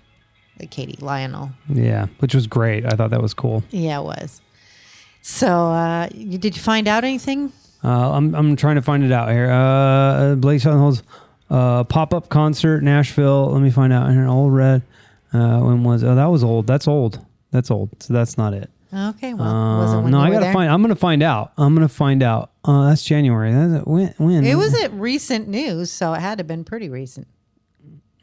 Katy 0.69 0.97
Lionel. 1.01 1.51
Yeah, 1.69 2.07
which 2.19 2.33
was 2.33 2.47
great. 2.47 2.85
I 2.85 2.89
thought 2.95 3.11
that 3.11 3.21
was 3.21 3.33
cool. 3.33 3.63
Yeah, 3.69 3.99
it 3.99 4.03
was. 4.03 4.41
So, 5.21 5.47
uh, 5.47 6.07
you, 6.13 6.37
did 6.37 6.55
you 6.55 6.61
find 6.61 6.87
out 6.87 7.03
anything? 7.03 7.51
Uh, 7.83 8.11
I'm, 8.13 8.33
I'm 8.33 8.55
trying 8.55 8.75
to 8.75 8.81
find 8.81 9.03
it 9.03 9.11
out 9.11 9.29
here. 9.29 9.51
Uh, 9.51 10.35
Blake 10.35 10.61
Shelton 10.61 11.03
uh, 11.49 11.83
pop 11.83 12.13
up 12.13 12.29
concert 12.29 12.81
Nashville. 12.81 13.51
Let 13.51 13.61
me 13.61 13.69
find 13.69 13.93
out 13.93 14.11
here. 14.11 14.25
Old 14.27 14.53
Red. 14.53 14.81
Uh, 15.33 15.59
when 15.59 15.83
was? 15.83 16.03
Oh, 16.03 16.15
that 16.15 16.25
was 16.25 16.43
old. 16.43 16.65
That's 16.65 16.87
old. 16.87 17.23
That's 17.51 17.71
old. 17.71 17.89
So 18.01 18.13
that's 18.13 18.37
not 18.37 18.53
it. 18.53 18.69
Okay, 18.93 19.33
well, 19.33 19.45
was 19.79 19.91
it 19.91 19.95
Um, 19.97 20.03
when 20.03 20.11
no, 20.13 20.19
I 20.19 20.29
gotta 20.29 20.45
there? 20.45 20.53
find. 20.53 20.71
I'm 20.71 20.81
gonna 20.81 20.95
find 20.95 21.21
out. 21.21 21.51
I'm 21.57 21.73
gonna 21.75 21.89
find 21.89 22.23
out. 22.23 22.51
Uh, 22.63 22.87
that's 22.89 23.03
January. 23.03 23.51
That's 23.51 23.85
when? 23.85 24.13
When? 24.17 24.45
It 24.45 24.55
was 24.55 24.73
at 24.81 24.93
recent 24.93 25.47
news, 25.49 25.91
so 25.91 26.13
it 26.13 26.21
had 26.21 26.37
to 26.37 26.41
have 26.41 26.47
been 26.47 26.63
pretty 26.63 26.89
recent. 26.89 27.27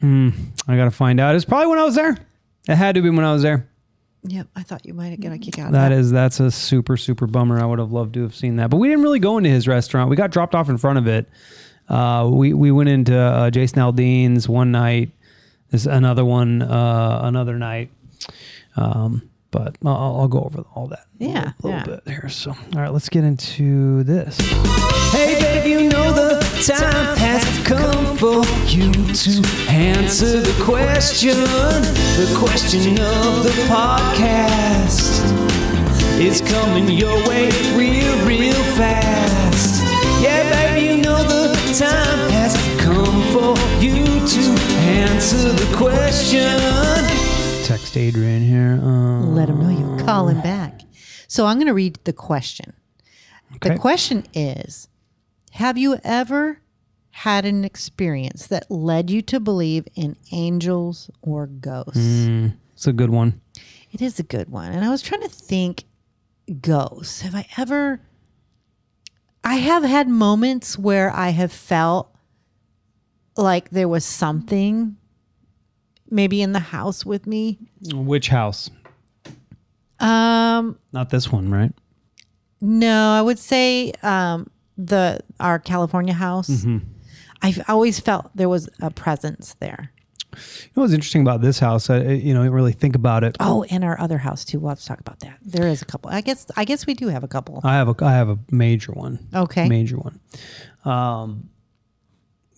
I 0.01 0.75
gotta 0.75 0.91
find 0.91 1.19
out. 1.19 1.35
It's 1.35 1.45
probably 1.45 1.67
when 1.67 1.79
I 1.79 1.83
was 1.83 1.95
there. 1.95 2.17
It 2.67 2.75
had 2.75 2.95
to 2.95 3.01
be 3.01 3.09
when 3.09 3.25
I 3.25 3.33
was 3.33 3.41
there. 3.41 3.67
Yep, 4.27 4.47
I 4.55 4.63
thought 4.63 4.85
you 4.85 4.93
might 4.93 5.09
have 5.09 5.19
got 5.19 5.31
a 5.33 5.37
kick 5.37 5.59
out 5.59 5.67
of 5.67 5.71
That 5.73 5.89
that. 5.89 5.95
is 5.95 6.11
that's 6.11 6.39
a 6.39 6.49
super 6.51 6.97
super 6.97 7.25
bummer. 7.27 7.59
I 7.59 7.65
would 7.65 7.79
have 7.79 7.91
loved 7.91 8.13
to 8.15 8.21
have 8.23 8.35
seen 8.35 8.55
that, 8.57 8.69
but 8.69 8.77
we 8.77 8.87
didn't 8.87 9.03
really 9.03 9.19
go 9.19 9.37
into 9.37 9.49
his 9.49 9.67
restaurant. 9.67 10.09
We 10.09 10.15
got 10.15 10.31
dropped 10.31 10.53
off 10.55 10.69
in 10.69 10.77
front 10.77 10.97
of 10.99 11.07
it. 11.07 11.27
Uh, 11.89 12.27
we 12.31 12.53
we 12.53 12.71
went 12.71 12.89
into 12.89 13.15
uh, 13.17 13.49
Jason 13.51 13.79
Aldean's 13.79 14.47
one 14.49 14.71
night. 14.71 15.11
There's 15.69 15.85
another 15.87 16.25
one 16.25 16.61
uh, 16.63 17.19
another 17.23 17.57
night. 17.57 17.89
Um, 18.77 19.29
but 19.51 19.77
I'll, 19.85 19.95
I'll- 19.95 20.15
I'll 20.21 20.27
go 20.27 20.41
over 20.41 20.63
all 20.75 20.87
that. 20.87 21.05
yeah, 21.17 21.27
a 21.29 21.33
Yeah, 21.33 21.51
little, 21.61 21.69
yeah. 21.79 21.83
bit 21.85 22.01
here. 22.07 22.29
So 22.29 22.51
all 22.51 22.81
right, 22.81 22.91
let's 22.91 23.07
get 23.09 23.23
into 23.23 24.03
this. 24.03 24.37
Hey, 25.11 25.39
babe, 25.39 25.65
you 25.65 25.89
know 25.89 26.11
the 26.11 26.39
time 26.67 27.15
has 27.17 27.43
come 27.65 28.17
for 28.17 28.43
you 28.67 28.91
to 28.91 29.47
answer 29.69 30.41
the 30.41 30.63
question. 30.65 31.35
The 31.39 32.35
question 32.37 32.91
of 32.99 33.43
the 33.43 33.53
podcast 33.71 35.23
is 36.19 36.41
coming 36.41 36.89
your 36.89 37.15
way 37.29 37.49
real, 37.77 38.25
real 38.25 38.63
fast. 38.75 39.83
Yeah, 40.21 40.43
baby, 40.51 40.87
you 40.87 41.01
know 41.01 41.23
the 41.23 41.53
time 41.77 42.29
has 42.31 42.53
come 42.81 43.21
for 43.31 43.55
you 43.81 44.03
to 44.03 44.41
answer 44.83 45.53
the 45.53 45.75
question. 45.77 47.04
Text 47.65 47.97
Adrian 47.97 48.43
here. 48.43 48.79
Uh, 48.79 49.21
Let 49.21 49.49
him 49.49 49.59
know 49.59 49.69
you 49.69 50.05
call 50.05 50.27
him 50.27 50.39
back. 50.41 50.81
So 51.27 51.47
I'm 51.47 51.57
going 51.57 51.65
to 51.65 51.73
read 51.73 51.97
the 52.03 52.13
question. 52.13 52.73
Okay. 53.55 53.69
The 53.69 53.79
question 53.79 54.23
is 54.35 54.87
Have 55.53 55.75
you 55.75 55.97
ever 56.03 56.61
had 57.09 57.43
an 57.43 57.65
experience 57.65 58.45
that 58.45 58.69
led 58.69 59.09
you 59.09 59.23
to 59.23 59.39
believe 59.39 59.87
in 59.95 60.15
angels 60.31 61.09
or 61.23 61.47
ghosts? 61.47 62.29
It's 62.73 62.85
a 62.85 62.93
good 62.93 63.09
one. 63.09 63.41
It 63.91 63.99
is 63.99 64.19
a 64.19 64.23
good 64.23 64.49
one. 64.49 64.71
And 64.71 64.85
I 64.85 64.89
was 64.91 65.01
trying 65.01 65.23
to 65.23 65.29
think 65.29 65.85
ghosts. 66.61 67.21
Have 67.21 67.33
I 67.33 67.47
ever 67.57 67.99
I 69.43 69.55
have 69.55 69.83
had 69.83 70.07
moments 70.07 70.77
where 70.77 71.09
I 71.09 71.29
have 71.29 71.51
felt 71.51 72.15
like 73.35 73.71
there 73.71 73.87
was 73.87 74.05
something 74.05 74.97
maybe 76.09 76.41
in 76.41 76.51
the 76.53 76.59
house 76.59 77.05
with 77.05 77.25
me. 77.27 77.57
Which 77.93 78.29
house? 78.29 78.69
Um 79.99 80.77
Not 80.91 81.09
this 81.09 81.31
one, 81.31 81.49
right? 81.51 81.71
no, 82.61 83.11
I 83.11 83.21
would 83.21 83.39
say 83.39 83.91
um 84.03 84.49
the 84.77 85.19
our 85.39 85.59
California 85.59 86.13
house. 86.13 86.65
I've 87.41 87.61
always 87.67 87.99
felt 87.99 88.29
there 88.35 88.49
was 88.49 88.69
a 88.81 88.89
presence 88.91 89.55
there. 89.59 89.91
You 90.33 90.71
know 90.75 90.81
what's 90.81 90.93
interesting 90.93 91.21
about 91.21 91.39
this 91.41 91.59
house? 91.59 91.89
I, 91.89 91.97
I- 91.97 92.01
you 92.11 92.33
know, 92.33 92.41
I 92.41 92.43
didn't 92.43 92.55
really 92.55 92.73
think 92.73 92.95
about 92.95 93.23
it. 93.23 93.37
Oh, 93.39 93.63
and 93.69 93.85
our 93.85 93.97
other 94.01 94.17
house 94.17 94.43
too. 94.43 94.59
We'll 94.59 94.69
have 94.69 94.79
to 94.79 94.85
talk 94.85 94.99
about 94.99 95.19
that. 95.21 95.37
There 95.41 95.67
is 95.67 95.81
a 95.81 95.85
couple. 95.85 96.11
I 96.11 96.19
guess 96.21 96.45
I 96.57 96.65
guess 96.65 96.85
we 96.85 96.93
do 96.93 97.07
have 97.07 97.23
a 97.23 97.27
couple. 97.29 97.61
I 97.63 97.75
have 97.75 97.87
a 97.87 97.95
I 98.05 98.11
have 98.11 98.27
a 98.29 98.37
major 98.51 98.91
one. 98.91 99.19
Okay. 99.33 99.69
major 99.69 99.97
one. 99.97 100.19
Um, 100.83 101.49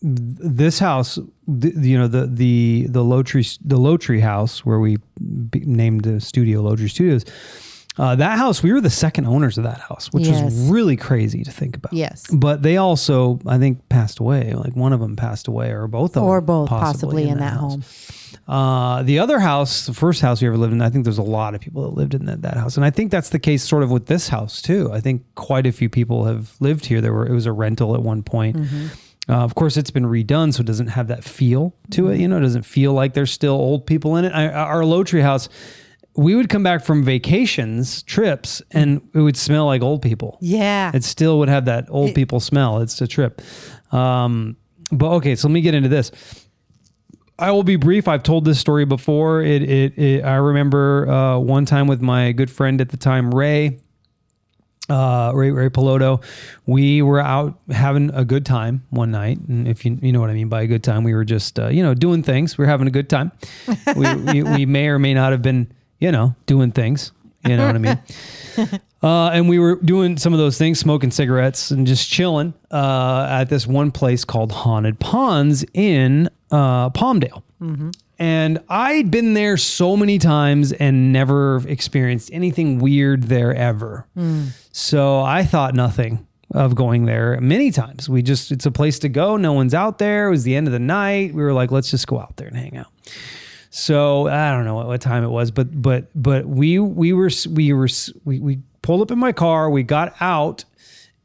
this 0.01 0.79
house, 0.79 1.17
th- 1.61 1.73
you 1.75 1.97
know, 1.97 2.07
the 2.07 2.27
the 2.27 2.87
the 2.89 3.03
low 3.03 3.23
tree 3.23 3.45
the 3.65 3.77
low 3.77 3.97
tree 3.97 4.19
house 4.19 4.65
where 4.65 4.79
we 4.79 4.97
be, 5.49 5.61
named 5.61 6.03
the 6.03 6.19
studio 6.21 6.61
Lowtree 6.61 6.89
Studios. 6.89 7.23
Uh, 7.99 8.15
that 8.15 8.37
house, 8.37 8.61
we 8.61 8.71
were 8.71 8.79
the 8.79 8.91
second 8.91 9.25
owners 9.25 9.57
of 9.57 9.63
that 9.63 9.79
house, 9.79 10.13
which 10.13 10.27
Yes. 10.27 10.43
was 10.43 10.69
really 10.69 10.95
crazy 10.95 11.43
to 11.43 11.49
think 11.49 11.75
about. 11.75 11.93
Yes. 11.93 12.25
but 12.31 12.61
they 12.61 12.77
also, 12.77 13.39
I 13.47 13.57
think, 13.57 13.89
passed 13.89 14.19
away. 14.19 14.53
Like 14.53 14.75
one 14.75 14.93
of 14.93 14.99
them 14.99 15.15
passed 15.15 15.47
away, 15.47 15.71
or 15.71 15.87
both 15.87 16.15
of 16.15 16.21
Or 16.21 16.35
them, 16.35 16.37
Or 16.37 16.41
both 16.41 16.69
possibly, 16.69 17.27
in 17.27 17.39
that, 17.39 17.53
house. 17.53 17.71
home. 17.71 17.83
Uh, 18.47 19.01
the 19.01 19.17
other 19.17 19.39
house, 19.39 19.87
the 19.87 19.95
first 19.95 20.21
house 20.21 20.41
we 20.43 20.47
ever 20.47 20.57
lived 20.57 20.73
in, 20.73 20.81
I 20.83 20.91
think 20.91 21.05
there's 21.05 21.17
a 21.17 21.23
lot 21.23 21.55
of 21.55 21.59
people 21.59 21.81
that 21.89 21.97
lived 21.97 22.13
in 22.13 22.25
that, 22.27 22.43
that 22.43 22.55
house, 22.55 22.77
and 22.77 22.85
I 22.85 22.91
think 22.91 23.09
that's 23.09 23.29
the 23.29 23.39
case 23.39 23.63
sort 23.63 23.81
of 23.81 23.89
with 23.89 24.05
this 24.05 24.29
house 24.29 24.61
too. 24.61 24.91
I 24.93 25.01
think 25.01 25.23
quite 25.33 25.65
a 25.65 25.71
few 25.71 25.89
people 25.89 26.25
have 26.25 26.51
lived 26.59 26.85
here. 26.85 27.01
There 27.01 27.13
were 27.13 27.25
it 27.25 27.33
was 27.33 27.47
a 27.47 27.51
rental 27.51 27.95
at 27.95 28.03
one 28.03 28.21
point. 28.21 28.57
Uh, 29.29 29.33
of 29.43 29.55
course, 29.55 29.75
it's 29.77 29.91
been 29.91 30.05
redone, 30.05 30.53
so 30.53 30.61
it 30.61 30.65
doesn't 30.67 30.87
have 30.87 31.07
that 31.07 31.23
feel 31.23 31.75
to 31.91 32.09
it. 32.09 32.19
You 32.19 32.27
know, 32.27 32.37
it 32.37 32.41
doesn't 32.41 32.63
feel 32.65 32.93
like 32.93 33.13
there's 33.13 33.31
still 33.31 33.55
old 33.55 33.85
people 33.85 34.15
in 34.15 34.25
it. 34.25 34.31
I, 34.33 34.47
our 34.47 34.85
low 34.85 35.03
tree 35.03 35.21
house, 35.21 35.49
we 36.15 36.33
would 36.33 36.49
come 36.49 36.63
back 36.63 36.83
from 36.85 37.03
vacations, 37.03 38.03
trips, 38.03 38.61
and 38.71 39.01
it 39.13 39.19
would 39.19 39.35
smell 39.37 39.65
like 39.65 39.81
old 39.81 40.01
people 40.01 40.37
Yeah. 40.41 40.91
it 40.93 41.03
still 41.03 41.39
would 41.39 41.49
have 41.49 41.65
that 41.65 41.87
old 41.89 42.15
people 42.15 42.39
smell. 42.39 42.79
It's 42.79 42.99
a 43.01 43.07
trip. 43.07 43.41
Um, 43.91 44.55
but 44.91 45.09
okay, 45.17 45.35
so 45.35 45.47
let 45.47 45.53
me 45.53 45.61
get 45.61 45.73
into 45.75 45.89
this. 45.89 46.11
I 47.39 47.51
will 47.51 47.63
be 47.63 47.75
brief. 47.75 48.07
I've 48.07 48.23
told 48.23 48.45
this 48.45 48.59
story 48.59 48.85
before. 48.85 49.43
It, 49.43 49.61
it, 49.61 49.97
it 49.99 50.23
I 50.25 50.35
remember 50.37 51.07
uh, 51.07 51.37
one 51.37 51.65
time 51.65 51.85
with 51.85 52.01
my 52.01 52.31
good 52.31 52.49
friend 52.49 52.81
at 52.81 52.89
the 52.89 52.97
time, 52.97 53.29
Ray. 53.31 53.79
Uh, 54.89 55.31
Ray 55.35 55.51
Ray 55.51 55.69
Piloto, 55.69 56.23
we 56.65 57.01
were 57.01 57.19
out 57.19 57.59
having 57.69 58.09
a 58.13 58.23
good 58.23 58.45
time 58.45 58.85
one 58.89 59.11
night, 59.11 59.37
and 59.47 59.67
if 59.67 59.83
you 59.83 59.97
you 60.01 60.13
know 60.13 60.21
what 60.21 60.29
I 60.29 60.33
mean 60.33 60.47
by 60.47 60.61
a 60.61 60.67
good 60.67 60.83
time, 60.83 61.03
we 61.03 61.13
were 61.13 61.25
just 61.25 61.59
uh, 61.59 61.67
you 61.67 61.83
know 61.83 61.93
doing 61.93 62.23
things. 62.23 62.57
We 62.57 62.63
were 62.63 62.69
having 62.69 62.87
a 62.87 62.91
good 62.91 63.09
time. 63.09 63.31
we, 63.95 64.15
we 64.33 64.43
we 64.43 64.65
may 64.65 64.87
or 64.87 64.97
may 64.97 65.13
not 65.13 65.33
have 65.33 65.41
been 65.41 65.71
you 65.99 66.11
know 66.11 66.35
doing 66.45 66.71
things. 66.71 67.11
You 67.45 67.57
know 67.57 67.65
what 67.67 67.75
I 67.75 67.79
mean. 67.79 67.99
Uh, 69.03 69.29
and 69.29 69.47
we 69.47 69.59
were 69.59 69.75
doing 69.75 70.17
some 70.17 70.33
of 70.33 70.39
those 70.39 70.57
things, 70.57 70.79
smoking 70.79 71.11
cigarettes 71.11 71.69
and 71.69 71.85
just 71.85 72.09
chilling 72.09 72.51
uh, 72.71 73.27
at 73.29 73.43
this 73.47 73.67
one 73.67 73.91
place 73.91 74.25
called 74.25 74.51
Haunted 74.51 74.99
Ponds 74.99 75.63
in 75.75 76.27
uh, 76.49 76.89
Palmdale. 76.89 77.43
And 78.19 78.59
I'd 78.67 79.11
been 79.11 79.33
there 79.33 79.57
so 79.57 79.95
many 79.95 80.17
times 80.17 80.71
and 80.71 81.13
never 81.13 81.57
experienced 81.67 82.31
anything 82.33 82.79
weird 82.79 83.23
there 83.23 83.53
ever. 83.53 84.07
Hmm. 84.15 84.47
So 84.71 85.21
I 85.21 85.43
thought 85.43 85.75
nothing 85.75 86.25
of 86.51 86.75
going 86.75 87.05
there 87.05 87.39
many 87.41 87.71
times. 87.71 88.09
We 88.09 88.21
just, 88.21 88.51
it's 88.51 88.65
a 88.65 88.71
place 88.71 88.99
to 88.99 89.09
go. 89.09 89.37
No 89.37 89.53
one's 89.53 89.73
out 89.73 89.99
there. 89.99 90.27
It 90.27 90.31
was 90.31 90.43
the 90.43 90.55
end 90.55 90.67
of 90.67 90.73
the 90.73 90.79
night. 90.79 91.33
We 91.33 91.43
were 91.43 91.53
like, 91.53 91.71
let's 91.71 91.91
just 91.91 92.07
go 92.07 92.19
out 92.19 92.37
there 92.37 92.47
and 92.47 92.57
hang 92.57 92.77
out. 92.77 92.87
So 93.69 94.27
I 94.27 94.51
don't 94.51 94.65
know 94.65 94.75
what, 94.75 94.87
what 94.87 95.01
time 95.01 95.23
it 95.23 95.29
was, 95.29 95.51
but 95.51 95.79
but 95.79 96.07
but 96.15 96.47
we 96.47 96.79
we 96.79 97.13
were 97.13 97.29
we 97.51 97.73
were 97.73 97.89
we, 98.25 98.39
we 98.39 98.59
pulled 98.81 99.01
up 99.01 99.11
in 99.11 99.19
my 99.19 99.31
car. 99.31 99.69
We 99.69 99.83
got 99.83 100.15
out, 100.19 100.63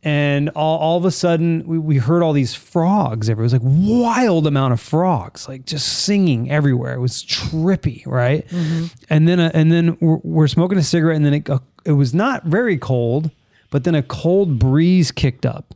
and 0.02 0.48
all, 0.50 0.78
all 0.78 0.98
of 0.98 1.04
a 1.04 1.10
sudden 1.10 1.64
we, 1.66 1.78
we 1.78 1.96
heard 1.98 2.22
all 2.22 2.32
these 2.32 2.54
frogs 2.54 3.30
everywhere. 3.30 3.44
It 3.44 3.52
was 3.52 3.52
like 3.52 3.62
wild 3.64 4.46
amount 4.46 4.72
of 4.72 4.80
frogs, 4.80 5.48
like 5.48 5.64
just 5.64 5.86
singing 6.04 6.50
everywhere. 6.50 6.94
It 6.94 7.00
was 7.00 7.24
trippy, 7.24 8.04
right? 8.06 8.44
And 9.10 9.28
then 9.28 9.38
uh, 9.40 9.50
and 9.54 9.70
then 9.70 9.96
we're, 10.00 10.18
we're 10.22 10.48
smoking 10.48 10.78
a 10.78 10.82
cigarette, 10.82 11.16
and 11.16 11.24
then 11.24 11.34
it 11.34 11.50
uh, 11.50 11.60
it 11.84 11.92
was 11.92 12.14
not 12.14 12.44
very 12.44 12.76
cold, 12.78 13.30
but 13.70 13.84
then 13.84 13.94
a 13.94 14.02
cold 14.02 14.58
breeze 14.58 15.10
kicked 15.12 15.46
up, 15.46 15.74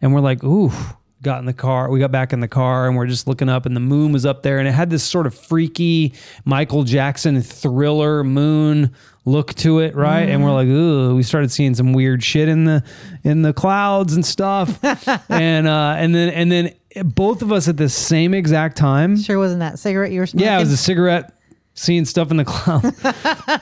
and 0.00 0.14
we're 0.14 0.20
like, 0.20 0.42
ooh. 0.44 0.72
Got 1.20 1.40
in 1.40 1.46
the 1.46 1.52
car. 1.52 1.90
We 1.90 1.98
got 1.98 2.12
back 2.12 2.32
in 2.32 2.40
the 2.40 2.48
car 2.48 2.86
and 2.86 2.96
we're 2.96 3.06
just 3.06 3.26
looking 3.26 3.48
up, 3.48 3.66
and 3.66 3.74
the 3.74 3.80
moon 3.80 4.12
was 4.12 4.24
up 4.24 4.42
there, 4.42 4.58
and 4.58 4.68
it 4.68 4.72
had 4.72 4.88
this 4.88 5.02
sort 5.02 5.26
of 5.26 5.34
freaky 5.34 6.14
Michael 6.44 6.84
Jackson 6.84 7.42
thriller 7.42 8.22
moon 8.22 8.94
look 9.24 9.54
to 9.54 9.80
it, 9.80 9.94
right? 9.94 10.28
And 10.28 10.42
we're 10.42 10.52
like, 10.52 10.68
ooh, 10.68 11.14
we 11.14 11.22
started 11.22 11.50
seeing 11.50 11.74
some 11.74 11.92
weird 11.92 12.22
shit 12.22 12.48
in 12.48 12.64
the 12.64 12.82
in 13.24 13.42
the 13.42 13.52
clouds 13.52 14.14
and 14.14 14.24
stuff, 14.24 14.78
and 15.28 15.66
uh, 15.66 15.96
and 15.98 16.14
then 16.14 16.28
and 16.30 16.50
then 16.50 16.74
both 17.04 17.42
of 17.42 17.52
us 17.52 17.68
at 17.68 17.76
the 17.76 17.88
same 17.88 18.34
exact 18.34 18.76
time. 18.76 19.16
Sure 19.16 19.38
wasn't 19.38 19.60
that 19.60 19.78
cigarette 19.78 20.12
you 20.12 20.20
were 20.20 20.26
smoking? 20.26 20.46
Yeah, 20.46 20.56
it 20.56 20.60
was 20.60 20.72
a 20.72 20.76
cigarette, 20.76 21.32
seeing 21.74 22.04
stuff 22.04 22.30
in 22.30 22.36
the 22.38 22.44
clouds. 22.44 23.00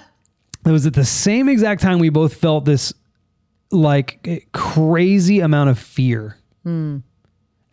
it 0.66 0.70
was 0.70 0.86
at 0.86 0.94
the 0.94 1.04
same 1.04 1.48
exact 1.48 1.82
time 1.82 1.98
we 1.98 2.08
both 2.08 2.34
felt 2.34 2.64
this 2.64 2.92
like 3.70 4.48
crazy 4.52 5.40
amount 5.40 5.70
of 5.70 5.78
fear. 5.78 6.36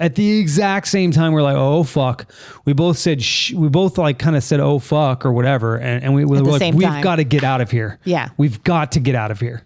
At 0.04 0.16
the 0.16 0.38
exact 0.40 0.90
same 0.90 1.12
time, 1.12 1.32
we're 1.32 1.42
like, 1.42 1.56
"Oh 1.56 1.84
fuck!" 1.84 2.30
We 2.66 2.74
both 2.74 2.98
said, 2.98 3.22
sh- 3.22 3.54
"We 3.54 3.70
both 3.70 3.98
like 3.98 4.20
kind 4.20 4.36
of 4.36 4.44
said, 4.44 4.60
oh 4.60 4.80
fuck" 4.80 5.26
or 5.26 5.32
whatever, 5.32 5.78
and, 5.78 6.04
and 6.04 6.14
we, 6.14 6.26
we 6.26 6.42
were 6.42 6.52
like 6.52 6.60
we've 6.74 7.04
got 7.04 7.16
to 7.16 7.24
get 7.24 7.46
out 7.46 7.62
of 7.62 7.72
here." 7.72 8.00
Yeah. 8.04 8.30
we've 8.36 8.62
got 8.66 8.92
to 8.92 9.00
get 9.00 9.16
out 9.16 9.32
of 9.32 9.40
here. 9.40 9.64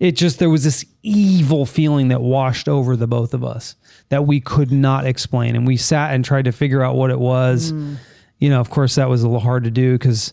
It 0.00 0.12
just 0.16 0.40
there 0.40 0.50
was 0.50 0.64
this 0.64 0.84
evil 1.04 1.64
feeling 1.66 2.08
that 2.08 2.20
washed 2.20 2.68
over 2.68 2.96
the 2.96 3.06
both 3.06 3.32
of 3.32 3.44
us 3.44 3.76
that 4.08 4.26
we 4.26 4.40
could 4.40 4.72
not 4.72 5.06
explain, 5.06 5.54
and 5.54 5.66
we 5.66 5.76
sat 5.76 6.12
and 6.14 6.24
tried 6.24 6.46
to 6.46 6.52
figure 6.52 6.82
out 6.82 6.96
what 6.96 7.10
it 7.10 7.20
was. 7.20 7.72
Mm. 7.72 7.96
You 8.38 8.50
know, 8.50 8.60
of 8.60 8.68
course, 8.70 8.96
that 8.96 9.08
was 9.08 9.22
a 9.22 9.28
little 9.28 9.40
hard 9.40 9.62
to 9.64 9.70
do 9.70 9.92
because 9.92 10.32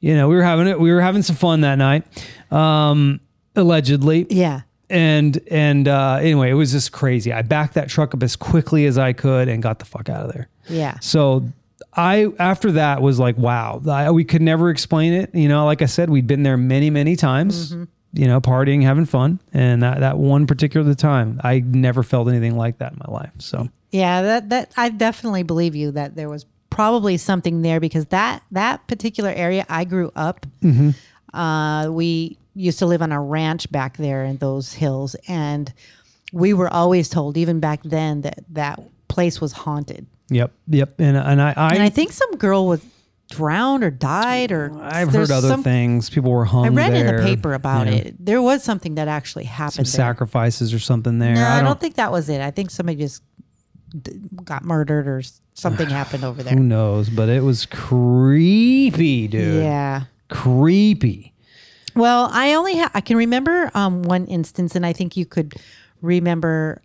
you 0.00 0.16
know 0.16 0.28
we 0.28 0.34
were 0.34 0.42
having 0.42 0.66
it. 0.66 0.80
We 0.80 0.92
were 0.92 1.00
having 1.00 1.22
some 1.22 1.36
fun 1.36 1.60
that 1.60 1.76
night, 1.76 2.04
um, 2.52 3.20
allegedly 3.54 4.26
Yeah. 4.30 4.62
And 4.90 5.40
and 5.50 5.88
uh, 5.88 6.18
anyway, 6.20 6.50
it 6.50 6.54
was 6.54 6.72
just 6.72 6.92
crazy. 6.92 7.32
I 7.32 7.42
backed 7.42 7.74
that 7.74 7.88
truck 7.88 8.14
up 8.14 8.22
as 8.22 8.36
quickly 8.36 8.86
as 8.86 8.98
I 8.98 9.12
could 9.12 9.48
and 9.48 9.62
got 9.62 9.78
the 9.78 9.84
fuck 9.84 10.08
out 10.08 10.26
of 10.26 10.32
there. 10.32 10.48
Yeah. 10.68 10.98
So 11.00 11.44
I 11.94 12.28
after 12.38 12.72
that 12.72 13.00
was 13.00 13.18
like, 13.18 13.38
wow, 13.38 13.80
I, 13.88 14.10
we 14.10 14.24
could 14.24 14.42
never 14.42 14.70
explain 14.70 15.12
it. 15.12 15.34
You 15.34 15.48
know, 15.48 15.64
like 15.64 15.82
I 15.82 15.86
said, 15.86 16.10
we'd 16.10 16.26
been 16.26 16.42
there 16.42 16.56
many 16.56 16.90
many 16.90 17.16
times. 17.16 17.74
You 18.12 18.26
know, 18.26 18.40
partying, 18.40 18.82
having 18.82 19.06
fun, 19.06 19.38
and 19.52 19.84
that 19.84 20.00
that 20.00 20.18
one 20.18 20.48
particular 20.48 20.94
time, 20.94 21.40
I 21.44 21.60
never 21.60 22.02
felt 22.02 22.28
anything 22.28 22.56
like 22.56 22.78
that 22.78 22.92
in 22.92 22.98
my 23.06 23.12
life. 23.12 23.30
So 23.38 23.68
Yeah, 23.92 24.22
that 24.22 24.48
that 24.48 24.72
I 24.76 24.88
definitely 24.88 25.44
believe 25.44 25.76
you 25.76 25.92
that 25.92 26.16
there 26.16 26.28
was 26.28 26.44
probably 26.70 27.16
something 27.16 27.62
there 27.62 27.78
because 27.78 28.06
that 28.06 28.42
that 28.50 28.84
particular 28.88 29.30
area 29.30 29.64
I 29.68 29.84
grew 29.84 30.10
up. 30.16 30.44
Uh, 31.32 31.88
we 31.90 32.36
used 32.60 32.78
to 32.80 32.86
live 32.86 33.02
on 33.02 33.12
a 33.12 33.20
ranch 33.20 33.70
back 33.72 33.96
there 33.96 34.24
in 34.24 34.36
those 34.38 34.72
hills, 34.74 35.16
and 35.28 35.72
we 36.32 36.52
were 36.54 36.68
always 36.72 37.08
told, 37.08 37.36
even 37.36 37.58
back 37.60 37.82
then, 37.82 38.20
that 38.22 38.40
that 38.50 38.78
place 39.08 39.40
was 39.40 39.52
haunted. 39.52 40.06
yep, 40.28 40.52
yep, 40.68 40.94
and 41.00 41.16
uh, 41.16 41.22
and 41.26 41.40
I, 41.42 41.52
I, 41.56 41.68
And 41.74 41.82
I 41.82 41.88
think 41.88 42.12
some 42.12 42.36
girl 42.36 42.66
was 42.66 42.80
drowned 43.30 43.82
or 43.84 43.90
died, 43.90 44.50
or 44.52 44.72
I've 44.82 45.12
heard 45.12 45.30
other 45.30 45.48
some- 45.48 45.62
things. 45.62 46.10
People 46.10 46.30
were 46.32 46.44
hung. 46.44 46.64
I 46.66 46.68
read 46.68 46.94
in 46.94 47.06
the 47.06 47.22
paper 47.22 47.54
about 47.54 47.86
know, 47.86 47.92
it. 47.92 48.14
There 48.24 48.42
was 48.42 48.62
something 48.64 48.94
that 48.96 49.08
actually 49.08 49.44
Some 49.44 49.52
happened. 49.54 49.86
there. 49.86 49.92
sacrifices 49.92 50.72
or 50.74 50.78
something 50.80 51.18
there. 51.18 51.34
No, 51.34 51.42
I 51.42 51.52
I 51.52 51.56
don't, 51.56 51.64
don't. 51.66 51.80
think 51.80 51.94
that 51.96 52.10
was 52.12 52.28
it. 52.28 52.40
I 52.40 52.50
think 52.50 52.70
somebody 52.70 52.98
just 52.98 53.22
got 54.44 54.64
murdered 54.64 55.06
or 55.08 55.22
something 55.54 55.88
happened 56.00 56.24
over 56.24 56.42
there. 56.42 56.54
Who 56.54 56.60
knows? 56.62 57.08
But 57.08 57.28
it 57.28 57.42
was 57.42 57.66
creepy, 57.66 59.28
dude. 59.28 59.62
Yeah. 59.62 60.04
creepy. 60.28 61.29
Well, 62.00 62.30
I 62.32 62.54
only 62.54 62.78
ha- 62.78 62.90
I 62.94 63.00
can 63.00 63.16
remember 63.16 63.70
um, 63.74 64.02
one 64.02 64.26
instance, 64.26 64.74
and 64.74 64.86
I 64.86 64.92
think 64.92 65.16
you 65.16 65.26
could 65.26 65.54
remember. 66.00 66.82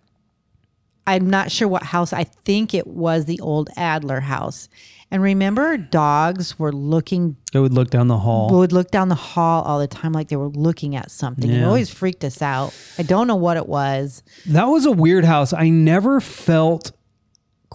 I'm 1.08 1.30
not 1.30 1.52
sure 1.52 1.68
what 1.68 1.84
house. 1.84 2.12
I 2.12 2.24
think 2.24 2.74
it 2.74 2.86
was 2.86 3.26
the 3.26 3.38
old 3.40 3.70
Adler 3.76 4.20
house. 4.20 4.68
And 5.08 5.22
remember, 5.22 5.76
dogs 5.76 6.58
were 6.58 6.72
looking 6.72 7.36
They 7.52 7.60
would 7.60 7.72
look 7.72 7.90
down 7.90 8.08
the 8.08 8.18
hall. 8.18 8.50
would 8.58 8.72
look 8.72 8.90
down 8.90 9.08
the 9.08 9.14
hall 9.14 9.62
all 9.62 9.78
the 9.78 9.86
time 9.86 10.12
like 10.12 10.28
they 10.28 10.36
were 10.36 10.48
looking 10.48 10.96
at 10.96 11.12
something. 11.12 11.48
It 11.48 11.62
always 11.62 11.88
freaked 11.90 12.24
us 12.24 12.42
out. 12.42 12.74
I 12.98 13.04
don't 13.04 13.28
know 13.28 13.36
what 13.36 13.56
it 13.56 13.68
was. 13.68 14.24
That 14.46 14.64
was 14.64 14.84
a 14.84 14.90
weird 14.90 15.24
house. 15.24 15.52
I 15.52 15.68
never 15.68 16.20
felt 16.20 16.90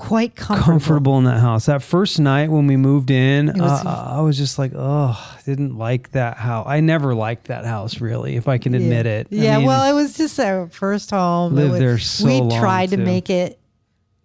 quite 0.01 0.35
comfortable. 0.35 0.71
comfortable 0.79 1.17
in 1.19 1.23
that 1.25 1.39
house. 1.39 1.65
That 1.67 1.81
first 1.83 2.19
night 2.19 2.49
when 2.49 2.67
we 2.67 2.75
moved 2.77 3.11
in, 3.11 3.47
was- 3.47 3.85
uh, 3.85 4.07
I 4.17 4.21
was 4.21 4.37
just 4.37 4.57
like, 4.59 4.71
oh, 4.75 5.35
I 5.37 5.41
didn't 5.45 5.77
like 5.77 6.11
that 6.11 6.37
house. 6.37 6.65
I 6.67 6.79
never 6.79 7.13
liked 7.15 7.47
that 7.47 7.65
house, 7.65 8.01
really, 8.01 8.35
if 8.35 8.47
I 8.47 8.57
can 8.57 8.73
admit 8.73 9.05
it. 9.05 9.27
I 9.31 9.35
Yeah, 9.35 9.57
mean, 9.57 9.67
well, 9.67 9.89
it 9.89 9.93
was 9.99 10.17
just 10.17 10.39
our 10.39 10.67
first 10.69 11.11
home. 11.11 11.55
Lived 11.55 11.71
was- 11.71 11.79
there 11.79 11.97
so 11.97 12.25
we 12.25 12.39
long, 12.41 12.59
tried 12.59 12.89
to 12.89 12.97
make 12.97 13.29
it, 13.29 13.59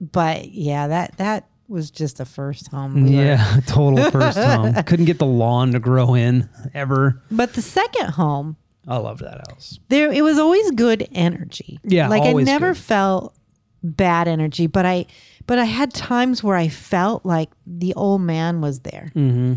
but 0.01 0.51
yeah, 0.53 0.89
that 0.89 1.17
that 1.19 1.47
was 1.69 1.91
just 1.91 2.21
a 2.21 2.25
first 2.25 2.69
home. 2.69 2.95
We 3.05 3.17
were- 3.17 3.23
yeah, 3.25 3.61
total 3.67 4.11
first 4.11 4.39
home. 4.39 4.75
Couldn't 4.87 5.07
get 5.07 5.19
the 5.19 5.27
lawn 5.27 5.73
to 5.73 5.81
grow 5.81 6.15
in 6.15 6.49
ever. 6.75 7.23
But 7.31 7.55
the 7.55 7.63
second 7.63 8.11
home, 8.11 8.57
I 8.89 8.99
loved 8.99 9.21
that 9.23 9.47
house. 9.49 9.79
there 9.89 10.13
it 10.13 10.23
was 10.23 10.39
always 10.39 10.71
good 10.73 11.07
energy. 11.13 11.79
Yeah, 11.85 12.09
like 12.09 12.23
I 12.23 12.33
never 12.33 12.69
good. 12.73 12.79
felt 12.79 13.35
bad 13.83 14.27
energy, 14.29 14.67
but 14.67 14.85
I 14.87 15.07
but 15.47 15.59
I 15.59 15.65
had 15.65 15.93
times 15.95 16.43
where 16.43 16.57
I 16.57 16.69
felt 16.69 17.25
like 17.25 17.51
the 17.67 17.95
old 17.95 18.21
man 18.21 18.61
was 18.61 18.81
there. 18.81 19.13
Mm-hmm. 19.15 19.55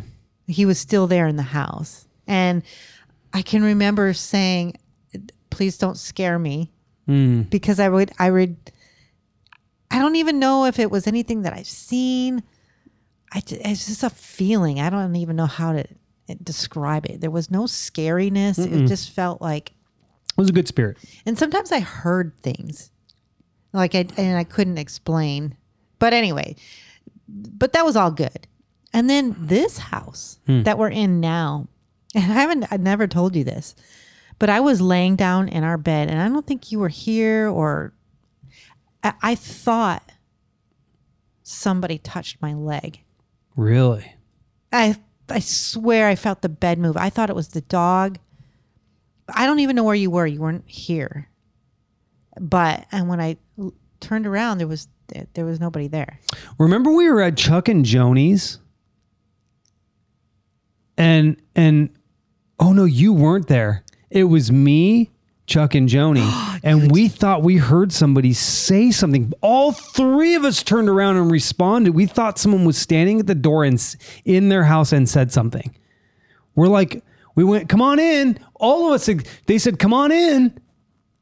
He 0.48 0.66
was 0.66 0.80
still 0.80 1.08
there 1.08 1.28
in 1.28 1.36
the 1.36 1.44
house, 1.44 2.08
and 2.28 2.64
I 3.34 3.42
can 3.42 3.64
remember 3.64 4.14
saying, 4.14 4.78
"Please 5.50 5.78
don't 5.78 5.98
scare 5.98 6.40
me," 6.40 6.72
Mm. 7.08 7.50
because 7.50 7.80
I 7.80 7.90
would 7.90 8.12
I 8.20 8.30
would. 8.32 8.56
I 9.92 9.98
don't 10.00 10.16
even 10.18 10.38
know 10.40 10.66
if 10.66 10.78
it 10.78 10.92
was 10.92 11.08
anything 11.08 11.42
that 11.44 11.54
I've 11.54 11.68
seen. 11.68 12.44
I 13.34 13.42
it's 13.48 13.86
just 13.88 14.04
a 14.04 14.10
feeling. 14.10 14.80
I 14.80 14.90
don't 14.90 15.16
even 15.16 15.36
know 15.36 15.46
how 15.48 15.74
to 15.74 15.86
eh, 16.30 16.36
describe 16.44 17.06
it. 17.08 17.22
There 17.22 17.32
was 17.32 17.50
no 17.52 17.64
scariness. 17.64 18.58
It 18.60 18.88
just 18.88 19.10
felt 19.12 19.42
like 19.42 19.70
It 20.30 20.38
was 20.38 20.50
a 20.50 20.54
good 20.54 20.68
spirit. 20.68 20.98
and 21.26 21.38
sometimes 21.38 21.72
I 21.72 21.80
heard 21.80 22.34
things, 22.42 22.92
like 23.74 23.94
I 23.96 24.06
and 24.18 24.38
I 24.38 24.44
couldn't 24.44 24.78
explain. 24.78 25.56
But 26.00 26.14
anyway, 26.14 26.56
but 27.28 27.74
that 27.74 27.86
was 27.86 27.96
all 27.96 28.12
good. 28.12 28.48
And 28.94 29.10
then 29.10 29.36
this 29.38 29.78
house 29.78 30.40
hmm. 30.46 30.64
that 30.64 30.78
we're 30.78 30.90
in 30.90 31.20
now, 31.20 31.68
and 32.16 32.32
I 32.32 32.36
haven't, 32.36 32.66
I 32.72 32.78
never 32.78 33.08
told 33.08 33.36
you 33.36 33.44
this, 33.44 33.76
but 34.40 34.50
I 34.50 34.60
was 34.62 34.82
laying 34.82 35.16
down 35.16 35.50
in 35.50 35.64
our 35.64 35.78
bed, 35.78 36.10
and 36.10 36.20
I 36.20 36.30
don't 36.30 36.48
think 36.48 36.72
you 36.72 36.80
were 36.80 36.90
here, 36.90 37.48
or 37.48 37.94
I, 39.04 39.14
I 39.22 39.36
thought 39.36 40.12
somebody 41.44 41.98
touched 41.98 42.42
my 42.42 42.54
leg. 42.54 43.02
Really? 43.56 44.16
I 44.72 44.98
I 45.30 45.40
swear 45.40 46.08
I 46.08 46.16
felt 46.16 46.42
the 46.42 46.50
bed 46.50 46.80
move. 46.80 46.98
I 46.98 47.10
thought 47.10 47.30
it 47.30 47.36
was 47.36 47.50
the 47.50 47.62
dog. 47.62 48.18
I 49.34 49.46
don't 49.46 49.60
even 49.60 49.76
know 49.76 49.84
where 49.84 49.96
you 49.96 50.10
were. 50.10 50.26
You 50.26 50.40
weren't 50.40 50.68
here. 50.68 51.30
But 52.40 52.86
and 52.92 53.10
when 53.10 53.20
I 53.20 53.38
l- 53.58 53.74
turned 54.00 54.26
around, 54.26 54.58
there 54.58 54.68
was 54.68 54.88
there 55.34 55.46
was 55.46 55.60
nobody 55.60 55.88
there. 55.88 56.20
Remember 56.58 56.92
we 56.92 57.10
were 57.10 57.22
at 57.22 57.38
Chuck 57.38 57.68
and 57.68 57.86
Joni's? 57.86 58.60
And 60.98 61.42
and 61.56 61.90
oh 62.60 62.74
no, 62.74 62.86
you 62.86 63.14
weren't 63.14 63.48
there. 63.48 63.84
It 64.10 64.26
was 64.26 64.52
me, 64.52 65.12
Chuck 65.46 65.76
and 65.76 65.90
Joni. 65.90 66.60
and 66.64 66.92
we 66.92 67.08
thought 67.08 67.44
we 67.44 67.58
heard 67.58 67.92
somebody 67.92 68.34
say 68.34 68.92
something. 68.92 69.34
All 69.42 69.72
three 69.72 70.36
of 70.36 70.46
us 70.46 70.64
turned 70.64 70.90
around 70.90 71.18
and 71.18 71.32
responded. 71.32 71.94
We 71.94 72.06
thought 72.06 72.38
someone 72.38 72.66
was 72.66 72.78
standing 72.78 73.20
at 73.20 73.28
the 73.28 73.36
door 73.36 73.64
and 73.64 73.96
in 74.26 74.50
their 74.50 74.64
house 74.64 74.92
and 74.92 75.08
said 75.08 75.32
something. 75.32 75.76
We're 76.56 76.68
like, 76.68 77.04
we 77.36 77.44
went, 77.44 77.70
come 77.70 77.82
on 77.82 78.00
in. 78.00 78.40
All 78.56 78.88
of 78.88 78.94
us, 78.94 79.10
they 79.46 79.58
said, 79.58 79.80
come 79.80 79.94
on 79.94 80.12
in. 80.12 80.60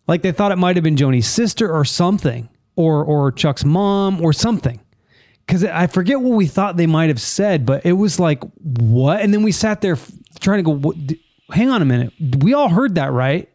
Like 0.08 0.21
they 0.21 0.32
thought 0.32 0.52
it 0.52 0.58
might 0.58 0.76
have 0.78 0.84
been 0.84 0.97
Joni's 0.97 1.28
sister 1.28 1.71
or 1.71 1.86
something, 1.86 2.50
or 2.77 3.03
or 3.03 3.31
Chuck's 3.33 3.65
mom 3.65 4.21
or 4.23 4.31
something. 4.31 4.79
Because 5.45 5.63
I 5.63 5.87
forget 5.87 6.19
what 6.21 6.35
we 6.35 6.45
thought 6.45 6.75
they 6.77 6.87
might 6.87 7.07
have 7.09 7.21
said, 7.21 7.65
but 7.65 7.85
it 7.85 7.93
was 7.93 8.19
like 8.19 8.41
what? 8.63 9.21
And 9.21 9.33
then 9.33 9.43
we 9.43 9.51
sat 9.51 9.81
there 9.81 9.97
trying 10.39 10.59
to 10.59 10.63
go. 10.63 10.71
What, 10.71 11.07
d- 11.07 11.21
hang 11.51 11.69
on 11.69 11.81
a 11.81 11.85
minute. 11.85 12.13
We 12.39 12.53
all 12.53 12.69
heard 12.69 12.95
that, 12.95 13.11
right? 13.11 13.49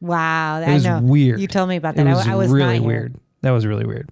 Wow, 0.00 0.56
I 0.60 0.74
was 0.74 0.84
know. 0.84 1.00
weird. 1.00 1.40
You 1.40 1.46
told 1.46 1.68
me 1.68 1.76
about 1.76 1.94
that. 1.96 2.06
It 2.06 2.10
I- 2.10 2.14
was, 2.14 2.26
I, 2.28 2.34
was 2.34 2.50
really 2.50 2.80
weird. 2.80 3.16
That 3.42 3.50
was 3.52 3.64
really 3.66 3.86
weird. 3.86 4.10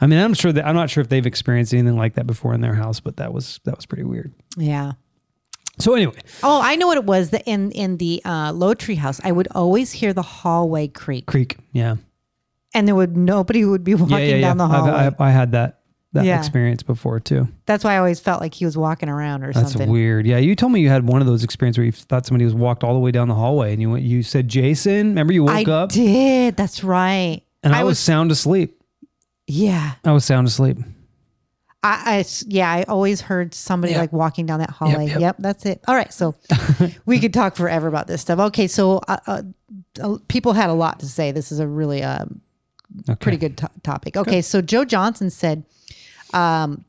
I 0.00 0.06
mean, 0.06 0.18
I'm 0.18 0.32
sure 0.34 0.52
that 0.52 0.66
I'm 0.66 0.74
not 0.74 0.90
sure 0.90 1.00
if 1.02 1.08
they've 1.08 1.26
experienced 1.26 1.74
anything 1.74 1.96
like 1.96 2.14
that 2.14 2.26
before 2.26 2.54
in 2.54 2.60
their 2.60 2.74
house, 2.74 3.00
but 3.00 3.16
that 3.16 3.32
was 3.32 3.60
that 3.64 3.76
was 3.76 3.84
pretty 3.86 4.04
weird. 4.04 4.32
Yeah. 4.56 4.92
So 5.78 5.94
anyway, 5.94 6.14
Oh, 6.42 6.60
I 6.62 6.76
know 6.76 6.86
what 6.86 6.98
it 6.98 7.04
was. 7.04 7.30
The, 7.30 7.42
in 7.46 7.72
in 7.72 7.96
the 7.96 8.20
uh, 8.24 8.52
Lowtree 8.52 8.96
house, 8.98 9.20
I 9.24 9.32
would 9.32 9.48
always 9.54 9.92
hear 9.92 10.12
the 10.12 10.22
hallway 10.22 10.88
creak, 10.88 11.26
Creak. 11.26 11.56
yeah, 11.72 11.96
and 12.74 12.86
there 12.88 12.94
would 12.94 13.16
nobody 13.16 13.64
would 13.64 13.84
be 13.84 13.94
walking 13.96 14.40
down 14.40 14.56
the 14.58 14.66
hallway. 14.68 14.90
I've, 14.92 15.20
I, 15.20 15.28
I 15.28 15.30
had 15.30 15.52
that 15.52 15.76
that 16.12 16.24
Yeah. 16.24 16.38
experience 16.38 16.82
before 16.82 17.20
too. 17.20 17.46
That's 17.66 17.84
why 17.84 17.94
I 17.94 17.98
always 17.98 18.18
felt 18.18 18.40
like 18.40 18.52
he 18.54 18.64
was 18.64 18.76
walking 18.76 19.08
around 19.08 19.44
or 19.44 19.52
something. 19.52 19.62
That's 19.62 19.72
something. 19.74 19.90
weird. 19.90 20.26
Yeah, 20.26 20.38
you 20.38 20.56
told 20.56 20.72
me 20.72 20.80
you 20.80 20.88
had 20.88 21.06
one 21.06 21.20
of 21.20 21.26
those 21.28 21.44
experiences 21.44 21.78
where 21.78 21.84
you 21.86 21.92
thought 21.92 22.26
somebody 22.26 22.44
was 22.44 22.54
walked 22.54 22.82
all 22.82 22.94
the 22.94 23.00
way 23.00 23.12
down 23.12 23.28
the 23.28 23.34
hallway, 23.34 23.72
and 23.72 23.80
you 23.80 23.90
went. 23.90 24.04
You 24.04 24.22
said, 24.24 24.48
"Jason." 24.48 25.08
Remember, 25.10 25.32
you 25.32 25.44
woke 25.44 25.68
I 25.68 25.72
up, 25.72 25.90
did. 25.90 26.56
That's 26.56 26.82
right. 26.82 27.42
and 27.62 27.74
I, 27.74 27.84
was, 27.84 27.98
sound 27.98 28.30
asleep. 28.32 28.82
yeah. 29.46 29.92
I 30.04 30.12
was 30.12 30.24
sound 30.24 30.46
asleep. 30.48 30.78
I, 31.82 32.02
I 32.04 32.18
s- 32.18 32.44
yeah, 32.46 32.70
I 32.70 32.82
always 32.88 33.20
heard 33.22 33.54
somebody 33.54 33.92
Yeah. 33.94 34.00
like 34.00 34.12
walking 34.12 34.44
down 34.46 34.58
that 34.60 34.70
hallway. 34.70 35.06
yep. 35.06 35.20
Yep, 35.20 35.36
that's 35.38 35.64
it. 35.64 35.80
All 35.88 35.94
right, 35.94 36.12
so 36.12 36.34
we 37.06 37.18
could 37.20 37.32
talk 37.32 37.56
forever 37.56 37.86
about 37.88 38.06
this 38.06 38.20
stuff. 38.20 38.38
Okay, 38.38 38.66
so 38.66 38.98
uh, 39.08 39.16
uh, 39.26 39.42
uh, 40.02 40.16
people 40.28 40.52
had 40.52 40.68
a 40.70 40.74
lot 40.74 41.00
to 41.00 41.06
say. 41.06 41.30
This 41.32 41.52
is 41.52 41.58
a 41.60 41.66
really 41.66 42.02
um, 42.02 42.40
Okay. 43.08 43.16
pretty 43.22 43.38
good 43.38 43.56
to- 43.58 43.70
topic. 43.82 44.16
Okay, 44.16 44.42
so 44.42 44.60
Joe 44.60 44.84
Johnson 44.84 45.30
said, 45.30 45.64
um, 46.32 46.84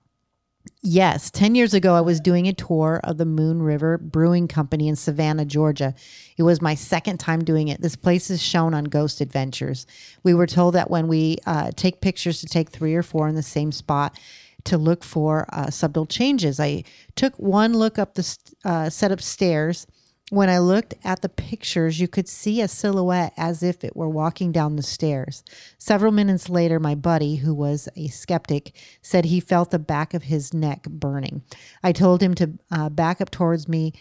yes, 0.82 1.30
10 1.32 1.56
years 1.56 1.74
ago, 1.74 1.96
I 1.96 2.02
was 2.02 2.20
doing 2.20 2.48
a 2.48 2.54
tour 2.54 3.00
of 3.04 3.18
the 3.18 3.26
Moon 3.26 3.62
River 3.62 3.98
Brewing 3.98 4.48
Company 4.48 4.88
in 4.88 4.96
Savannah, 4.96 5.46
Georgia. 5.46 5.94
It 6.38 6.44
was 6.44 6.62
my 6.62 6.76
second 6.76 7.20
time 7.20 7.44
doing 7.44 7.68
it. 7.68 7.82
This 7.82 7.96
place 7.96 8.30
is 8.30 8.42
shown 8.42 8.74
on 8.74 8.86
Ghost 8.86 9.22
Adventures. 9.22 9.86
We 10.24 10.34
were 10.34 10.48
told 10.48 10.76
that 10.76 10.90
when 10.90 11.08
we 11.08 11.38
uh, 11.46 11.72
take 11.76 12.02
pictures, 12.02 12.42
to 12.42 12.48
take 12.48 12.70
three 12.70 12.96
or 12.96 13.04
four 13.04 13.28
in 13.28 13.36
the 13.36 13.44
same 13.44 13.72
spot 13.72 14.20
to 14.66 14.78
look 14.78 15.04
for 15.04 15.46
uh, 15.54 15.70
subtle 15.70 16.06
changes. 16.06 16.60
I 16.60 16.84
took 17.16 17.34
one 17.38 17.74
look 17.74 17.98
up 17.98 18.14
the 18.14 18.24
st- 18.24 18.56
uh, 18.64 18.90
set 18.90 19.12
of 19.12 19.22
stairs. 19.22 19.88
When 20.32 20.50
I 20.50 20.60
looked 20.60 20.94
at 21.04 21.22
the 21.22 21.28
pictures, 21.28 22.00
you 22.00 22.08
could 22.08 22.30
see 22.30 22.62
a 22.62 22.70
silhouette 22.70 23.34
as 23.36 23.62
if 23.62 23.84
it 23.84 23.98
were 23.98 24.08
walking 24.08 24.54
down 24.54 24.78
the 24.78 24.82
stairs. 24.82 25.44
Several 25.78 26.13
minutes 26.13 26.48
later, 26.48 26.80
my 26.80 26.96
buddy, 26.96 27.36
who 27.36 27.54
was 27.54 27.89
a 27.98 28.08
skeptic, 28.08 28.72
said 29.02 29.26
he 29.26 29.41
felt 29.41 29.72
the 29.72 29.78
back 29.78 30.13
of 30.13 30.24
his 30.24 30.54
neck 30.54 30.84
burning. 30.84 31.44
I 31.84 31.91
told 31.91 32.24
him 32.24 32.34
to 32.36 32.52
uh, 32.72 32.88
back 32.88 33.20
up 33.20 33.30
towards 33.30 33.67
me, 33.67 33.91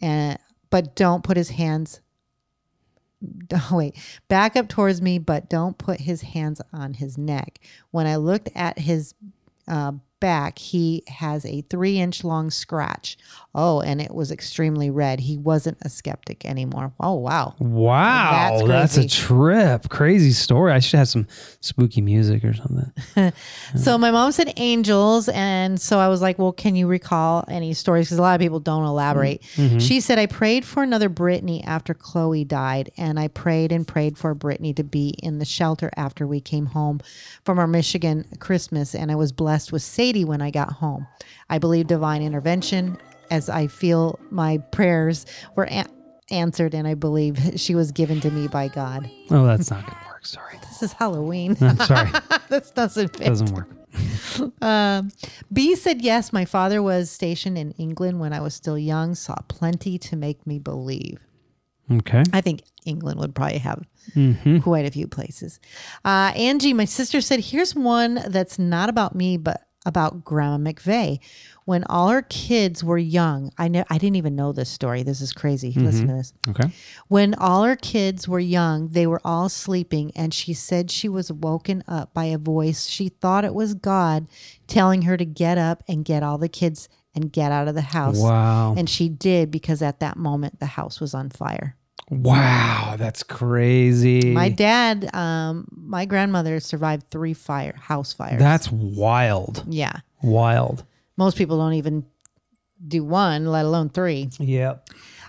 uh, 0.00 0.36
but 0.70 0.96
don't 0.96 1.22
put 1.22 1.36
his 1.36 1.50
hands. 1.50 2.00
Oh, 3.54 3.76
wait, 3.76 3.94
back 4.28 4.56
up 4.56 4.68
towards 4.68 5.00
me, 5.02 5.18
but 5.18 5.50
don't 5.50 5.78
put 5.78 6.00
his 6.00 6.22
hands 6.22 6.60
on 6.72 6.94
his 6.94 7.16
neck. 7.18 7.60
When 7.92 8.06
I 8.06 8.16
looked 8.16 8.48
at 8.54 8.80
his 8.80 9.14
uh, 9.68 9.92
back, 10.22 10.58
he 10.58 11.02
has 11.08 11.44
a 11.44 11.60
three 11.62 11.98
inch 11.98 12.24
long 12.24 12.50
scratch. 12.50 13.18
Oh, 13.54 13.82
and 13.82 14.00
it 14.00 14.14
was 14.14 14.32
extremely 14.32 14.88
red. 14.88 15.20
He 15.20 15.36
wasn't 15.36 15.76
a 15.82 15.90
skeptic 15.90 16.46
anymore. 16.46 16.94
Oh, 16.98 17.16
wow. 17.16 17.54
Wow, 17.58 18.62
That's 18.64 18.96
that's, 18.96 18.96
a 18.96 19.08
trip. 19.08 19.90
Crazy 19.90 20.30
story. 20.30 20.72
I 20.72 20.78
should 20.78 20.96
have 20.96 21.08
some 21.08 21.26
spooky 21.60 22.00
music 22.00 22.44
or 22.44 22.54
something. 22.54 22.92
So 23.76 23.96
my 23.96 24.10
mom 24.10 24.32
said 24.32 24.52
angels, 24.58 25.28
and 25.30 25.80
so 25.80 25.98
I 25.98 26.08
was 26.08 26.20
like, 26.20 26.38
"Well, 26.38 26.52
can 26.52 26.76
you 26.76 26.86
recall 26.86 27.44
any 27.48 27.72
stories?" 27.74 28.06
Because 28.06 28.18
a 28.18 28.22
lot 28.22 28.34
of 28.34 28.40
people 28.40 28.60
don't 28.60 28.84
elaborate. 28.84 29.42
Mm-hmm. 29.56 29.78
She 29.78 30.00
said, 30.00 30.18
"I 30.18 30.26
prayed 30.26 30.64
for 30.64 30.82
another 30.82 31.08
Brittany 31.08 31.64
after 31.64 31.94
Chloe 31.94 32.44
died, 32.44 32.92
and 32.96 33.18
I 33.18 33.28
prayed 33.28 33.72
and 33.72 33.88
prayed 33.88 34.18
for 34.18 34.34
Brittany 34.34 34.74
to 34.74 34.84
be 34.84 35.14
in 35.22 35.38
the 35.38 35.44
shelter 35.44 35.90
after 35.96 36.26
we 36.26 36.40
came 36.40 36.66
home 36.66 37.00
from 37.44 37.58
our 37.58 37.66
Michigan 37.66 38.26
Christmas, 38.40 38.94
and 38.94 39.10
I 39.10 39.14
was 39.14 39.32
blessed 39.32 39.72
with 39.72 39.82
Sadie 40.12 40.24
when 40.26 40.42
I 40.42 40.50
got 40.50 40.70
home. 40.72 41.06
I 41.48 41.58
believe 41.58 41.86
divine 41.86 42.20
intervention, 42.22 42.98
as 43.30 43.48
I 43.48 43.66
feel 43.66 44.18
my 44.30 44.58
prayers 44.58 45.24
were." 45.56 45.64
A- 45.70 45.86
answered 46.30 46.72
and 46.72 46.88
i 46.88 46.94
believe 46.94 47.36
she 47.56 47.74
was 47.74 47.92
given 47.92 48.18
to 48.18 48.30
me 48.30 48.48
by 48.48 48.66
god 48.68 49.10
Oh, 49.30 49.44
that's 49.44 49.70
not 49.70 49.84
gonna 49.84 50.06
work. 50.06 50.24
Sorry. 50.24 50.56
this 50.62 50.82
is 50.82 50.92
halloween 50.94 51.58
I'm 51.60 51.76
sorry. 51.76 52.10
this 52.48 52.70
doesn't 52.70 53.14
fit 53.18 53.26
Doesn't 53.26 53.52
work. 53.52 53.68
B 55.52 55.74
said 55.76 56.00
yes. 56.00 56.32
My 56.32 56.46
father 56.46 56.82
was 56.82 57.10
stationed 57.10 57.58
in 57.58 57.72
England 57.72 58.18
when 58.20 58.32
I 58.32 58.40
was 58.40 58.54
still 58.54 58.78
young. 58.78 59.14
Saw 59.14 59.34
plenty 59.48 59.98
to 59.98 60.16
make 60.16 60.46
me 60.46 60.58
believe. 60.58 61.18
Okay. 61.90 62.22
I 62.32 62.40
think 62.40 62.62
England 62.86 63.18
would 63.20 63.34
probably 63.34 63.58
have 63.58 63.82
Mm-hmm. 64.16 64.60
quite 64.60 64.86
a 64.86 64.90
few 64.90 65.06
places. 65.06 65.60
Uh, 66.04 66.32
Angie, 66.34 66.72
my 66.72 66.86
sister 66.86 67.20
said, 67.20 67.40
"Here's 67.40 67.74
one 67.74 68.20
that's 68.28 68.58
not 68.58 68.88
about 68.88 69.14
me, 69.14 69.36
but 69.36 69.60
about 69.84 70.24
Grandma 70.24 70.70
McVeigh. 70.70 71.18
When 71.64 71.84
all 71.84 72.08
her 72.08 72.22
kids 72.22 72.82
were 72.82 72.98
young, 72.98 73.52
I 73.56 73.68
know 73.68 73.84
I 73.88 73.98
didn't 73.98 74.16
even 74.16 74.34
know 74.34 74.52
this 74.52 74.68
story. 74.68 75.02
This 75.02 75.20
is 75.20 75.32
crazy. 75.32 75.70
Mm-hmm. 75.70 75.84
Listen 75.84 76.08
to 76.08 76.14
this. 76.14 76.32
Okay. 76.48 76.70
When 77.08 77.34
all 77.34 77.64
her 77.64 77.76
kids 77.76 78.26
were 78.26 78.40
young, 78.40 78.88
they 78.88 79.06
were 79.06 79.20
all 79.24 79.48
sleeping, 79.48 80.12
and 80.16 80.34
she 80.34 80.54
said 80.54 80.90
she 80.90 81.08
was 81.08 81.30
woken 81.30 81.84
up 81.86 82.12
by 82.14 82.24
a 82.26 82.38
voice. 82.38 82.86
She 82.86 83.08
thought 83.08 83.44
it 83.44 83.54
was 83.54 83.74
God 83.74 84.26
telling 84.66 85.02
her 85.02 85.16
to 85.16 85.24
get 85.24 85.58
up 85.58 85.82
and 85.88 86.04
get 86.04 86.22
all 86.22 86.38
the 86.38 86.48
kids 86.48 86.88
and 87.14 87.32
get 87.32 87.52
out 87.52 87.68
of 87.68 87.74
the 87.74 87.80
house. 87.80 88.18
Wow. 88.18 88.74
And 88.76 88.88
she 88.88 89.08
did 89.08 89.50
because 89.50 89.82
at 89.82 90.00
that 90.00 90.16
moment 90.16 90.60
the 90.60 90.66
house 90.66 91.00
was 91.00 91.14
on 91.14 91.30
fire. 91.30 91.76
Wow, 92.12 92.96
that's 92.98 93.22
crazy. 93.22 94.32
My 94.32 94.50
dad, 94.50 95.14
um, 95.14 95.66
my 95.70 96.04
grandmother 96.04 96.60
survived 96.60 97.10
three 97.10 97.32
fire 97.32 97.74
house 97.74 98.12
fires. 98.12 98.38
that's 98.38 98.70
wild. 98.70 99.64
yeah. 99.66 100.00
Wild. 100.22 100.84
Most 101.16 101.36
people 101.38 101.56
don't 101.56 101.72
even 101.74 102.04
do 102.86 103.02
one, 103.02 103.46
let 103.46 103.64
alone 103.64 103.88
three. 103.88 104.28
Yep. 104.38 104.88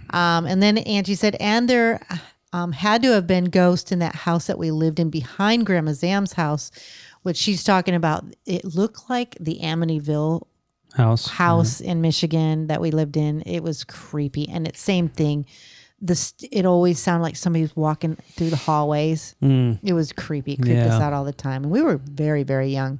Um, 0.09 0.45
and 0.45 0.61
then 0.61 0.77
Angie 0.79 1.15
said, 1.15 1.37
and 1.39 1.69
there 1.69 2.05
um, 2.51 2.73
had 2.73 3.01
to 3.03 3.11
have 3.13 3.27
been 3.27 3.45
ghosts 3.45 3.91
in 3.91 3.99
that 3.99 4.15
house 4.15 4.47
that 4.47 4.59
we 4.59 4.69
lived 4.69 4.99
in 4.99 5.09
behind 5.09 5.65
Grandma 5.65 5.93
Zam's 5.93 6.33
house, 6.33 6.69
which 7.21 7.37
she's 7.37 7.63
talking 7.63 7.95
about. 7.95 8.25
It 8.45 8.65
looked 8.75 9.09
like 9.09 9.37
the 9.39 9.59
Amityville 9.63 10.45
House. 10.93 11.27
house 11.27 11.79
in 11.81 12.01
Michigan 12.01 12.67
that 12.67 12.81
we 12.81 12.91
lived 12.91 13.15
in. 13.17 13.41
It 13.45 13.63
was 13.63 13.83
creepy, 13.85 14.49
and 14.49 14.67
it's 14.67 14.81
same 14.81 15.07
thing. 15.07 15.45
This 16.01 16.33
it 16.51 16.65
always 16.65 16.99
sounded 16.99 17.23
like 17.23 17.35
somebody 17.35 17.61
was 17.61 17.75
walking 17.75 18.15
through 18.31 18.49
the 18.49 18.57
hallways. 18.57 19.35
Hmm. 19.39 19.73
It 19.83 19.93
was 19.93 20.11
creepy. 20.11 20.53
It 20.53 20.61
creeped 20.61 20.81
us 20.81 21.01
out 21.01 21.13
all 21.13 21.23
the 21.23 21.31
time, 21.33 21.63
and 21.63 21.71
we 21.71 21.81
were 21.81 21.97
very 21.97 22.43
very 22.43 22.69
young. 22.69 22.99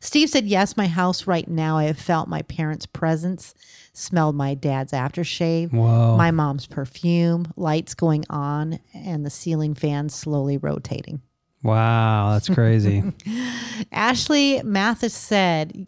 Steve 0.00 0.28
said, 0.28 0.46
"Yes, 0.46 0.76
my 0.76 0.86
house 0.86 1.26
right 1.26 1.48
now. 1.48 1.78
I 1.78 1.84
have 1.84 1.98
felt 1.98 2.28
my 2.28 2.42
parents' 2.42 2.86
presence, 2.86 3.54
smelled 3.92 4.36
my 4.36 4.54
dad's 4.54 4.92
aftershave, 4.92 5.72
Whoa. 5.72 6.16
my 6.16 6.30
mom's 6.30 6.66
perfume, 6.66 7.52
lights 7.56 7.94
going 7.94 8.24
on, 8.30 8.78
and 8.94 9.24
the 9.24 9.30
ceiling 9.30 9.74
fan 9.74 10.08
slowly 10.08 10.56
rotating." 10.56 11.20
Wow, 11.62 12.32
that's 12.32 12.48
crazy. 12.48 13.04
Ashley 13.92 14.60
Mathis 14.64 15.14
said, 15.14 15.86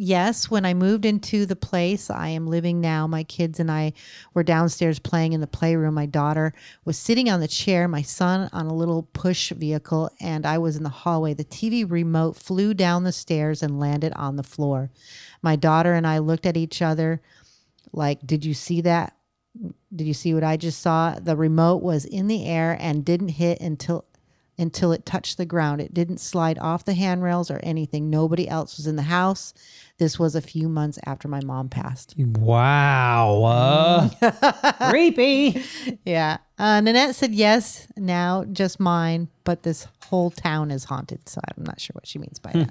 Yes, 0.00 0.48
when 0.48 0.64
I 0.64 0.74
moved 0.74 1.04
into 1.04 1.44
the 1.44 1.56
place 1.56 2.08
I 2.08 2.28
am 2.28 2.46
living 2.46 2.80
now, 2.80 3.08
my 3.08 3.24
kids 3.24 3.58
and 3.58 3.68
I 3.68 3.94
were 4.32 4.44
downstairs 4.44 5.00
playing 5.00 5.32
in 5.32 5.40
the 5.40 5.48
playroom. 5.48 5.94
My 5.94 6.06
daughter 6.06 6.54
was 6.84 6.96
sitting 6.96 7.28
on 7.28 7.40
the 7.40 7.48
chair, 7.48 7.88
my 7.88 8.02
son 8.02 8.48
on 8.52 8.66
a 8.66 8.74
little 8.74 9.08
push 9.12 9.50
vehicle, 9.50 10.08
and 10.20 10.46
I 10.46 10.58
was 10.58 10.76
in 10.76 10.84
the 10.84 10.88
hallway. 10.88 11.34
The 11.34 11.44
TV 11.44 11.84
remote 11.90 12.36
flew 12.36 12.74
down 12.74 13.02
the 13.02 13.10
stairs 13.10 13.60
and 13.60 13.80
landed 13.80 14.12
on 14.12 14.36
the 14.36 14.44
floor. 14.44 14.92
My 15.42 15.56
daughter 15.56 15.94
and 15.94 16.06
I 16.06 16.18
looked 16.18 16.46
at 16.46 16.56
each 16.56 16.80
other 16.80 17.20
like, 17.92 18.24
Did 18.24 18.44
you 18.44 18.54
see 18.54 18.80
that? 18.82 19.16
Did 19.92 20.06
you 20.06 20.14
see 20.14 20.32
what 20.32 20.44
I 20.44 20.56
just 20.56 20.80
saw? 20.80 21.18
The 21.18 21.36
remote 21.36 21.82
was 21.82 22.04
in 22.04 22.28
the 22.28 22.46
air 22.46 22.76
and 22.78 23.04
didn't 23.04 23.30
hit 23.30 23.60
until 23.60 24.04
until 24.58 24.92
it 24.92 25.06
touched 25.06 25.36
the 25.36 25.46
ground. 25.46 25.80
It 25.80 25.94
didn't 25.94 26.18
slide 26.18 26.58
off 26.58 26.84
the 26.84 26.94
handrails 26.94 27.50
or 27.50 27.60
anything. 27.62 28.10
Nobody 28.10 28.48
else 28.48 28.76
was 28.76 28.86
in 28.86 28.96
the 28.96 29.02
house. 29.02 29.54
This 29.98 30.18
was 30.18 30.34
a 30.34 30.40
few 30.40 30.68
months 30.68 30.98
after 31.06 31.28
my 31.28 31.40
mom 31.44 31.68
passed. 31.68 32.14
wow. 32.18 34.10
Uh, 34.20 34.90
creepy. 34.90 35.62
Yeah. 36.04 36.38
Uh, 36.58 36.80
Nanette 36.80 37.14
said 37.14 37.34
yes, 37.34 37.86
now 37.96 38.44
just 38.44 38.80
mine, 38.80 39.28
but 39.44 39.62
this 39.62 39.86
whole 40.06 40.30
town 40.30 40.70
is 40.70 40.84
haunted. 40.84 41.28
So 41.28 41.40
I'm 41.44 41.64
not 41.64 41.80
sure 41.80 41.94
what 41.94 42.06
she 42.06 42.18
means 42.18 42.38
by 42.38 42.52
that. 42.52 42.70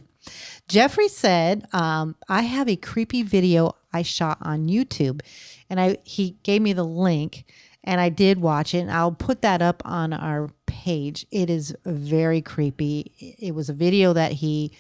Jeffrey 0.68 1.08
said, 1.08 1.66
um, 1.72 2.16
I 2.28 2.42
have 2.42 2.68
a 2.68 2.76
creepy 2.76 3.24
video 3.24 3.74
I 3.94 4.04
shot 4.04 4.38
on 4.42 4.68
YouTube. 4.68 5.22
And 5.70 5.80
I 5.80 5.98
he 6.04 6.38
gave 6.44 6.62
me 6.62 6.74
the 6.74 6.86
link 6.86 7.46
and 7.88 8.02
I 8.02 8.10
did 8.10 8.42
watch 8.42 8.76
it. 8.76 8.80
And 8.80 8.92
I'll 8.92 9.14
put 9.14 9.42
that 9.42 9.62
up 9.62 9.82
on 9.86 10.12
our 10.12 10.50
page. 10.66 11.26
It 11.32 11.50
is 11.50 11.76
very 11.86 12.42
creepy. 12.42 13.14
It 13.40 13.56
was 13.56 13.70
a 13.70 13.74
video 13.74 14.12
that 14.12 14.34
he, 14.34 14.74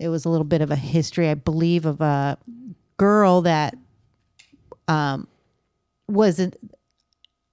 it 0.00 0.08
was 0.08 0.24
a 0.24 0.30
little 0.30 0.46
bit 0.46 0.62
of 0.62 0.70
a 0.70 0.76
history, 0.76 1.28
I 1.28 1.34
believe, 1.34 1.84
of 1.84 2.00
a 2.00 2.38
girl 2.96 3.42
that 3.42 3.76
um, 4.88 5.28
wasn't 6.08 6.56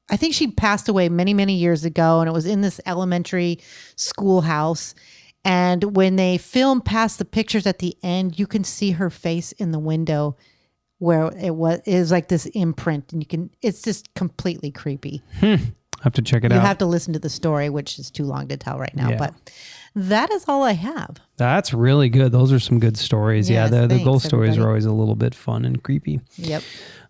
I 0.10 0.16
think 0.16 0.34
she 0.34 0.48
passed 0.48 0.88
away 0.88 1.10
many, 1.10 1.34
many 1.34 1.56
years 1.56 1.84
ago, 1.84 2.22
and 2.22 2.30
it 2.30 2.32
was 2.32 2.46
in 2.46 2.62
this 2.62 2.80
elementary 2.86 3.60
schoolhouse. 3.98 4.96
And 5.44 5.98
when 5.98 6.16
they 6.16 6.38
film 6.38 6.80
past 6.80 7.20
the 7.20 7.26
pictures 7.26 7.68
at 7.68 7.80
the 7.80 7.98
end, 8.02 8.40
you 8.40 8.48
can 8.48 8.64
see 8.64 8.92
her 8.92 9.10
face 9.10 9.52
in 9.52 9.74
the 9.74 9.80
window 9.80 10.38
where 11.00 11.32
it 11.38 11.56
was 11.56 11.80
it 11.86 12.00
was 12.00 12.12
like 12.12 12.28
this 12.28 12.46
imprint, 12.48 13.14
and 13.14 13.22
you 13.22 13.28
can 13.28 13.50
it's 13.62 13.82
just 13.82 14.14
completely 14.14 14.72
creepy. 14.72 15.22
I 15.42 16.04
have 16.04 16.14
to 16.14 16.22
check 16.22 16.44
it 16.44 16.52
You 16.52 16.58
out. 16.58 16.62
You 16.62 16.68
have 16.68 16.78
to 16.80 16.86
listen 16.86 17.14
to 17.14 17.20
the 17.20 17.30
story, 17.30 17.70
which 17.70 17.98
is 17.98 18.12
too 18.12 18.24
long 18.26 18.48
to 18.50 18.58
tell 18.58 18.78
right 18.78 18.96
now. 18.96 19.10
Yeah. 19.10 19.18
But 19.18 19.34
that 19.96 20.32
is 20.32 20.46
all 20.48 20.62
I 20.64 20.74
have. 20.74 21.18
That's 21.38 21.74
really 21.74 22.10
good. 22.10 22.32
Those 22.32 22.52
are 22.54 22.60
some 22.60 22.80
good 22.80 22.98
stories. 22.98 23.50
Yes, 23.50 23.72
yeah, 23.72 23.80
the, 23.82 23.88
the 23.88 23.96
thanks, 23.96 24.06
ghost 24.06 24.26
stories 24.26 24.50
everybody. 24.52 24.66
are 24.66 24.70
always 24.70 24.86
a 24.86 24.92
little 24.92 25.16
bit 25.16 25.34
fun 25.34 25.66
and 25.66 25.82
creepy. 25.82 26.22
Yep. 26.36 26.62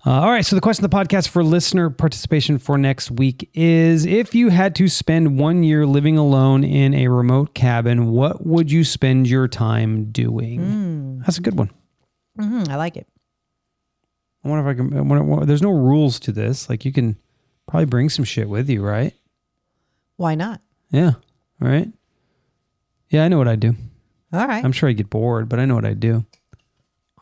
Uh, 0.06 0.12
all 0.22 0.30
right. 0.32 0.46
So 0.46 0.56
the 0.56 0.62
question 0.62 0.86
of 0.86 0.92
the 0.92 0.96
podcast 0.98 1.28
for 1.28 1.44
listener 1.44 1.90
participation 1.90 2.60
for 2.60 2.78
next 2.78 3.12
week 3.12 3.50
is: 3.54 4.06
If 4.06 4.34
you 4.34 4.48
had 4.50 4.74
to 4.76 4.88
spend 4.88 5.38
one 5.38 5.64
year 5.64 5.86
living 5.86 6.18
alone 6.18 6.64
in 6.64 6.94
a 6.94 7.10
remote 7.10 7.54
cabin, 7.54 8.12
what 8.12 8.46
would 8.46 8.72
you 8.72 8.86
spend 8.86 9.28
your 9.28 9.50
time 9.50 10.12
doing? 10.12 11.20
That's 11.26 11.40
a 11.40 11.42
good 11.42 11.58
one. 11.58 11.72
Mhm, 12.40 12.70
I 12.70 12.78
like 12.78 12.96
it. 12.96 13.08
I 14.44 14.50
wonder 14.50 14.70
if 14.70 14.76
I 14.76 14.78
can. 14.78 14.98
I 14.98 15.02
wonder- 15.02 15.46
there's 15.46 15.62
no 15.62 15.72
rules 15.72 16.20
to 16.22 16.32
this. 16.32 16.70
Like 16.70 16.86
you 16.86 16.92
can 16.94 17.18
probably 17.68 17.86
bring 17.86 18.10
some 18.10 18.26
shit 18.26 18.48
with 18.50 18.70
you, 18.70 18.84
right? 18.84 19.14
Why 20.16 20.36
not? 20.36 20.62
Yeah. 20.90 21.14
Right. 21.60 21.90
Yeah, 23.10 23.24
I 23.24 23.28
know 23.28 23.38
what 23.38 23.48
I'd 23.48 23.60
do. 23.60 23.76
All 24.34 24.48
right. 24.48 24.64
I'm 24.64 24.72
sure 24.72 24.90
I'd 24.90 24.98
get 24.98 25.10
bored, 25.10 25.50
but 25.50 25.60
I 25.60 25.66
know 25.66 25.76
what 25.76 25.86
I'd 25.86 26.00
do. 26.00 26.26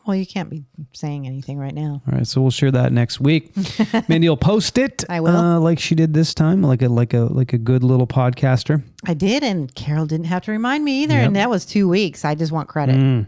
well, 0.06 0.16
you 0.16 0.26
can't 0.26 0.48
be 0.50 0.64
saying 0.92 1.26
anything 1.26 1.58
right 1.58 1.74
now. 1.74 2.02
All 2.06 2.16
right, 2.18 2.26
so 2.26 2.40
we'll 2.40 2.50
share 2.50 2.70
that 2.70 2.92
next 2.92 3.20
week. 3.20 3.52
Mandy 4.08 4.28
will 4.28 4.36
post 4.36 4.78
it. 4.78 5.04
I 5.08 5.20
will. 5.20 5.36
uh, 5.36 5.58
like 5.58 5.78
she 5.78 5.94
did 5.94 6.14
this 6.14 6.32
time, 6.34 6.62
like 6.62 6.82
a 6.82 6.88
like 6.88 7.12
a 7.14 7.20
like 7.20 7.52
a 7.52 7.58
good 7.58 7.82
little 7.82 8.06
podcaster. 8.06 8.82
I 9.06 9.14
did, 9.14 9.42
and 9.42 9.72
Carol 9.74 10.06
didn't 10.06 10.26
have 10.26 10.42
to 10.44 10.52
remind 10.52 10.84
me 10.84 11.02
either. 11.04 11.14
Yep. 11.14 11.26
And 11.26 11.36
that 11.36 11.50
was 11.50 11.64
two 11.66 11.88
weeks. 11.88 12.24
I 12.24 12.34
just 12.34 12.52
want 12.52 12.68
credit. 12.68 12.96
Mm. 12.96 13.26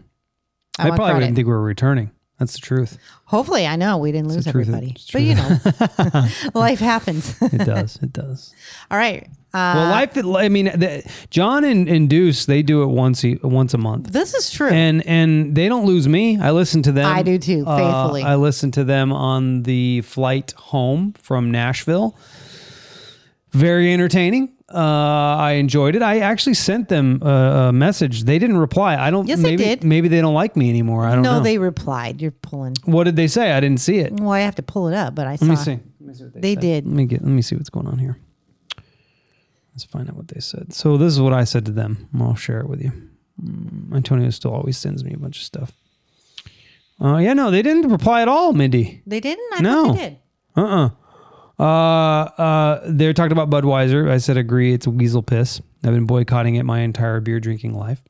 I, 0.77 0.83
I, 0.83 0.89
want 0.89 0.97
probably 0.97 1.11
credit. 1.13 1.25
didn't 1.27 1.35
think 1.35 1.47
we 1.47 1.53
were 1.53 1.61
returning. 1.61 2.11
That's 2.39 2.53
the 2.53 2.59
truth. 2.59 2.97
Hopefully, 3.25 3.67
I 3.67 3.75
know 3.75 3.97
we 3.97 4.11
didn't 4.13 4.29
lose 4.29 4.47
everybody, 4.47 4.95
but 5.11 5.21
you 5.21 5.35
know, 5.35 5.57
life 6.59 6.79
happens. 6.79 7.39
It 7.41 7.65
does. 7.65 7.97
it 8.01 8.13
does. 8.13 8.55
All 8.91 8.97
right. 8.97 9.27
Uh, 9.53 9.73
Well, 9.75 9.89
life. 9.89 10.17
I 10.43 10.47
mean, 10.47 10.65
the, 10.65 11.03
John 11.29 11.63
and, 11.65 11.89
and 11.89 12.09
Deuce, 12.09 12.45
they 12.45 12.61
do 12.63 12.81
it 12.83 12.87
once 12.87 13.25
a, 13.25 13.37
once 13.43 13.73
a 13.73 13.77
month, 13.77 14.13
this 14.13 14.33
is 14.33 14.49
true. 14.51 14.69
and 14.69 15.05
and 15.05 15.53
they 15.55 15.67
don't 15.67 15.85
lose 15.85 16.07
me. 16.07 16.39
I 16.39 16.51
listen 16.51 16.81
to 16.83 16.91
them. 16.91 17.05
I 17.11 17.23
do 17.23 17.37
too, 17.37 17.65
Uh, 17.67 17.77
faithfully. 17.77 18.23
I 18.23 18.35
listen 18.35 18.71
to 18.71 18.83
them 18.83 19.11
on 19.11 19.63
the 19.63 20.01
flight 20.01 20.53
home 20.53 21.13
from 21.21 21.51
Nashville. 21.51 22.15
Very 23.51 23.91
entertaining. 23.91 24.53
Uh, 24.73 25.35
I 25.37 25.53
enjoyed 25.53 25.95
it. 25.95 26.01
I 26.01 26.19
actually 26.19 26.53
sent 26.53 26.89
them 26.89 27.21
a, 27.23 27.69
a 27.69 27.73
message. 27.73 28.23
They 28.23 28.37
didn't 28.37 28.57
reply. 28.57 28.95
I 28.95 29.09
don't. 29.09 29.27
Yes, 29.27 29.39
they 29.39 29.51
maybe, 29.51 29.63
did. 29.63 29.83
Maybe 29.83 30.07
they 30.07 30.21
don't 30.21 30.33
like 30.35 30.55
me 30.55 30.69
anymore. 30.69 31.05
I 31.05 31.13
don't 31.13 31.23
know. 31.23 31.31
no, 31.33 31.37
know. 31.37 31.43
they 31.43 31.57
replied. 31.57 32.21
You're 32.21 32.31
pulling. 32.31 32.75
what 32.85 33.05
did 33.05 33.15
they 33.15 33.27
say? 33.27 33.51
I 33.51 33.59
didn't 33.59 33.79
see 33.79 33.97
it. 33.97 34.13
Well, 34.13 34.31
I 34.31 34.41
have 34.41 34.55
to 34.55 34.63
pull 34.63 34.87
it 34.87 34.93
up, 34.93 35.15
but 35.15 35.25
I 35.25 35.37
saw. 35.37 35.45
Let 35.45 35.49
me 35.49 35.55
see. 35.55 35.71
Let 35.71 36.01
me 36.01 36.13
see 36.13 36.23
what 36.25 36.41
They 36.41 36.53
said. 36.53 36.61
did. 36.61 36.85
Let 36.85 36.95
me 36.95 37.05
get. 37.05 37.21
Let 37.23 37.31
me 37.31 37.41
see 37.41 37.55
what's 37.55 37.69
going 37.69 37.87
on 37.87 37.97
here. 37.97 38.19
Let's 39.73 39.85
find 39.85 40.09
out 40.09 40.15
what 40.15 40.27
they 40.27 40.39
said. 40.39 40.73
So 40.73 40.97
this 40.97 41.13
is 41.13 41.21
what 41.21 41.33
I 41.33 41.45
said 41.45 41.65
to 41.65 41.71
them. 41.71 42.09
I'll 42.19 42.35
share 42.35 42.59
it 42.59 42.67
with 42.67 42.81
you. 42.81 42.91
Mm, 43.43 43.95
Antonio 43.95 44.29
still 44.29 44.53
always 44.53 44.77
sends 44.77 45.03
me 45.03 45.13
a 45.13 45.17
bunch 45.17 45.37
of 45.37 45.43
stuff. 45.43 45.71
Uh, 47.01 47.17
yeah, 47.17 47.33
no, 47.33 47.49
they 47.49 47.61
didn't 47.61 47.89
reply 47.89 48.21
at 48.21 48.27
all, 48.27 48.51
Mindy. 48.51 49.01
They 49.07 49.21
didn't. 49.21 49.53
I 49.53 49.61
No. 49.61 49.85
thought 49.85 49.95
they 49.95 50.01
did. 50.09 50.17
Uh-uh. 50.57 50.85
Uh 50.85 50.89
Uh, 51.59 51.63
uh, 51.63 52.81
they're 52.85 53.13
talking 53.13 53.33
about 53.37 53.49
Budweiser. 53.49 54.09
I 54.09 54.17
said 54.17 54.37
agree. 54.37 54.73
It's 54.73 54.87
a 54.87 54.89
weasel 54.89 55.21
piss. 55.21 55.59
I've 55.83 55.93
been 55.93 56.05
boycotting 56.05 56.55
it 56.55 56.63
my 56.63 56.79
entire 56.79 57.19
beer 57.19 57.39
drinking 57.39 57.73
life. 57.73 58.01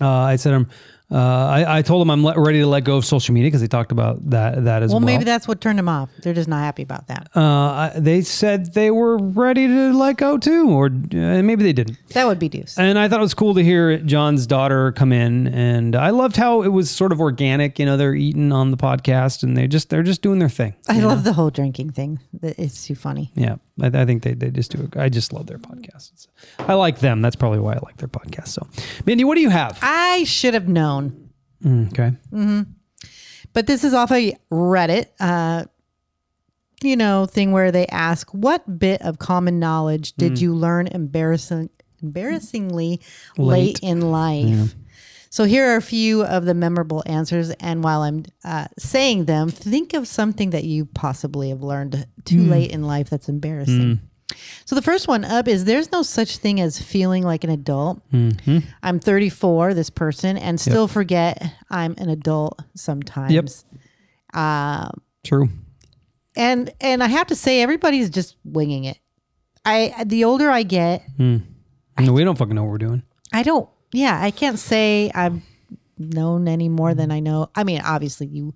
Uh, 0.00 0.08
I 0.08 0.36
said 0.36 0.54
I'm 0.54 0.68
Uh, 1.10 1.16
I, 1.16 1.78
I 1.78 1.82
told 1.82 2.02
them 2.02 2.10
I'm 2.10 2.22
le- 2.22 2.38
ready 2.38 2.58
to 2.60 2.66
let 2.66 2.84
go 2.84 2.98
of 2.98 3.04
social 3.06 3.32
media 3.34 3.48
because 3.48 3.62
they 3.62 3.66
talked 3.66 3.92
about 3.92 4.28
that 4.28 4.64
that 4.64 4.82
as 4.82 4.90
Well, 4.90 5.00
well. 5.00 5.06
maybe 5.06 5.24
that's 5.24 5.48
what 5.48 5.60
turned 5.60 5.78
them 5.78 5.88
off. 5.88 6.10
They're 6.22 6.34
just 6.34 6.48
not 6.48 6.58
happy 6.58 6.82
about 6.82 7.06
that. 7.08 7.28
uh, 7.34 7.40
I- 7.40 7.92
they 7.96 8.20
said 8.20 8.74
they 8.74 8.90
were 8.90 9.16
ready 9.16 9.66
to 9.66 9.92
let 9.96 10.18
go 10.18 10.36
too, 10.36 10.68
or 10.70 10.86
uh, 10.86 11.42
maybe 11.42 11.62
they 11.62 11.72
didn't. 11.72 11.96
That 12.10 12.26
would 12.26 12.38
be 12.38 12.50
deuce. 12.50 12.78
And 12.78 12.98
I 12.98 13.08
thought 13.08 13.20
it 13.20 13.22
was 13.22 13.32
cool 13.34 13.54
to 13.54 13.64
hear 13.64 13.96
John's 13.98 14.46
daughter 14.46 14.92
come 14.92 15.12
in, 15.12 15.46
and 15.48 15.96
I 15.96 16.10
loved 16.10 16.36
how 16.36 16.60
it 16.62 16.68
was 16.68 16.90
sort 16.90 17.12
of 17.12 17.20
organic. 17.20 17.78
You 17.78 17.86
know, 17.86 17.96
they're 17.96 18.14
eating 18.14 18.52
on 18.52 18.70
the 18.70 18.76
podcast, 18.76 19.42
and 19.42 19.56
they 19.56 19.66
just 19.66 19.88
they're 19.88 20.02
just 20.02 20.20
doing 20.20 20.38
their 20.40 20.48
thing. 20.50 20.74
I 20.88 21.00
love 21.00 21.24
the 21.24 21.32
whole 21.32 21.48
drinking 21.50 21.92
thing. 21.92 22.20
It's 22.42 22.86
too 22.86 22.94
funny. 22.94 23.32
Yeah, 23.34 23.56
I, 23.80 23.86
I 23.86 24.04
think 24.04 24.22
they, 24.22 24.34
they 24.34 24.50
just 24.50 24.70
do 24.70 24.82
it. 24.82 24.96
I 24.96 25.08
just 25.08 25.32
love 25.32 25.46
their 25.46 25.58
podcasts. 25.58 26.26
I 26.58 26.74
like 26.74 27.00
them. 27.00 27.22
That's 27.22 27.36
probably 27.36 27.58
why 27.60 27.74
I 27.74 27.78
like 27.84 27.96
their 27.98 28.08
podcast. 28.08 28.48
So, 28.48 28.66
Mindy, 29.06 29.24
what 29.24 29.34
do 29.34 29.40
you 29.40 29.50
have? 29.50 29.78
I 29.82 30.24
should 30.24 30.54
have 30.54 30.68
known. 30.68 31.30
Mm, 31.64 31.88
okay. 31.92 32.64
But 33.52 33.66
this 33.66 33.82
is 33.84 33.94
off 33.94 34.10
of 34.10 34.22
Reddit, 34.52 35.06
uh, 35.20 35.64
you 36.82 36.96
know, 36.96 37.26
thing 37.26 37.50
where 37.52 37.72
they 37.72 37.86
ask, 37.86 38.30
"What 38.30 38.78
bit 38.78 39.02
of 39.02 39.18
common 39.18 39.58
knowledge 39.58 40.12
did 40.12 40.40
you 40.40 40.54
learn 40.54 40.86
embarrassing, 40.86 41.70
embarrassingly 42.02 43.00
late, 43.36 43.46
Late. 43.46 43.80
in 43.82 44.00
life?" 44.12 44.74
So 45.30 45.44
here 45.44 45.66
are 45.72 45.76
a 45.76 45.82
few 45.82 46.24
of 46.24 46.44
the 46.44 46.54
memorable 46.54 47.02
answers, 47.06 47.50
and 47.50 47.84
while 47.84 48.02
I'm 48.02 48.24
uh, 48.44 48.68
saying 48.78 49.26
them, 49.26 49.48
think 49.50 49.94
of 49.94 50.08
something 50.08 50.50
that 50.50 50.64
you 50.64 50.86
possibly 50.86 51.50
have 51.50 51.62
learned 51.62 52.06
too 52.24 52.44
hmm. 52.44 52.50
late 52.50 52.70
in 52.70 52.82
life 52.82 53.10
that's 53.10 53.28
embarrassing. 53.28 53.96
Hmm. 53.96 54.36
So 54.64 54.74
the 54.74 54.82
first 54.82 55.08
one 55.08 55.24
up 55.24 55.48
is 55.48 55.64
there's 55.64 55.90
no 55.90 56.02
such 56.02 56.38
thing 56.38 56.60
as 56.60 56.80
feeling 56.80 57.24
like 57.24 57.44
an 57.44 57.50
adult. 57.50 58.00
Mm-hmm. 58.12 58.58
I'm 58.82 59.00
34, 59.00 59.74
this 59.74 59.90
person, 59.90 60.36
and 60.36 60.60
still 60.60 60.86
forget 60.86 61.42
I'm 61.70 61.94
an 61.98 62.10
adult 62.10 62.60
sometimes. 62.74 63.32
Yep. 63.32 64.38
Um, 64.38 65.00
True. 65.24 65.48
And 66.36 66.70
and 66.80 67.02
I 67.02 67.08
have 67.08 67.28
to 67.28 67.34
say 67.34 67.62
everybody's 67.62 68.10
just 68.10 68.36
winging 68.44 68.84
it. 68.84 68.98
I 69.64 70.04
the 70.06 70.24
older 70.24 70.50
I 70.50 70.62
get, 70.62 71.02
hmm. 71.16 71.38
No, 71.98 72.12
we 72.12 72.22
don't 72.22 72.38
fucking 72.38 72.54
know 72.54 72.62
what 72.62 72.70
we're 72.70 72.78
doing. 72.78 73.02
I 73.32 73.42
don't 73.42 73.68
yeah, 73.92 74.20
I 74.20 74.30
can't 74.30 74.58
say 74.58 75.10
I've 75.14 75.40
known 75.98 76.48
any 76.48 76.68
more 76.68 76.94
than 76.94 77.10
I 77.10 77.20
know. 77.20 77.50
I 77.54 77.64
mean, 77.64 77.80
obviously 77.80 78.26
you 78.26 78.54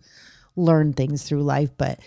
learn 0.56 0.92
things 0.92 1.22
through 1.24 1.42
life, 1.42 1.70
but 1.76 2.00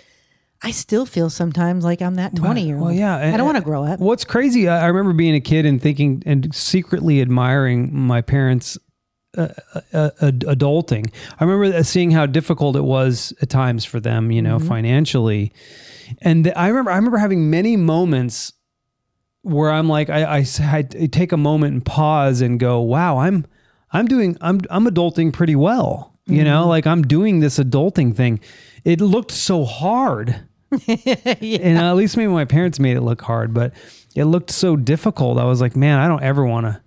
I 0.61 0.71
still 0.71 1.05
feel 1.05 1.29
sometimes 1.29 1.83
like 1.83 2.01
I'm 2.01 2.15
that 2.15 2.35
20 2.35 2.65
year 2.65 2.75
old. 2.75 2.85
Well, 2.85 2.93
yeah. 2.93 3.17
I 3.17 3.37
don't 3.37 3.45
want 3.45 3.57
to 3.57 3.63
grow 3.63 3.83
up. 3.83 3.99
What's 3.99 4.25
crazy? 4.25 4.67
I 4.67 4.87
remember 4.87 5.13
being 5.13 5.35
a 5.35 5.41
kid 5.41 5.65
and 5.65 5.81
thinking 5.81 6.23
and 6.25 6.53
secretly 6.55 7.21
admiring 7.21 7.95
my 7.95 8.21
parents. 8.21 8.77
Uh, 9.37 9.49
uh, 9.91 10.11
uh, 10.21 10.31
adulting. 10.31 11.11
I 11.41 11.43
remember 11.43 11.83
seeing 11.83 12.11
how 12.11 12.25
difficult 12.25 12.77
it 12.77 12.85
was 12.85 13.33
at 13.41 13.49
times 13.49 13.83
for 13.83 13.99
them, 13.99 14.31
you 14.31 14.41
know, 14.41 14.59
financially. 14.59 15.51
And 16.21 16.53
I 16.55 16.69
remember, 16.69 16.91
I 16.91 16.95
remember 16.95 17.17
having 17.17 17.49
many 17.49 17.75
moments 17.75 18.53
where 19.45 19.71
I'm 19.71 19.87
like, 19.87 20.09
I 20.09 20.43
take 20.43 21.31
a 21.31 21.37
moment 21.37 21.73
and 21.73 21.85
pause 21.85 22.41
and 22.41 22.59
go, 22.59 22.81
wow, 22.81 23.19
I'm, 23.19 23.45
I'm 23.91 24.07
doing, 24.07 24.37
I'm, 24.41 24.61
I'm 24.69 24.85
adulting 24.85 25.31
pretty 25.31 25.55
well. 25.55 26.13
You 26.27 26.43
know, 26.43 26.67
like 26.67 26.87
I'm 26.87 27.03
doing 27.03 27.39
this 27.39 27.59
adulting 27.59 28.15
thing. 28.15 28.39
It 28.83 28.99
looked 28.99 29.31
so 29.31 29.63
hard. 29.63 30.35
And 30.87 31.77
at 31.77 31.93
least 31.93 32.17
maybe 32.17 32.31
my 32.31 32.45
parents 32.45 32.79
made 32.79 32.97
it 32.97 33.01
look 33.01 33.21
hard, 33.21 33.53
but 33.53 33.73
it 34.15 34.25
looked 34.25 34.49
so 34.49 34.75
difficult. 34.75 35.37
I 35.37 35.45
was 35.45 35.61
like, 35.61 35.75
man, 35.75 35.99
I 35.99 36.07
don't 36.07 36.23
ever 36.23 36.43
want 36.43 36.65
to, 36.65 36.81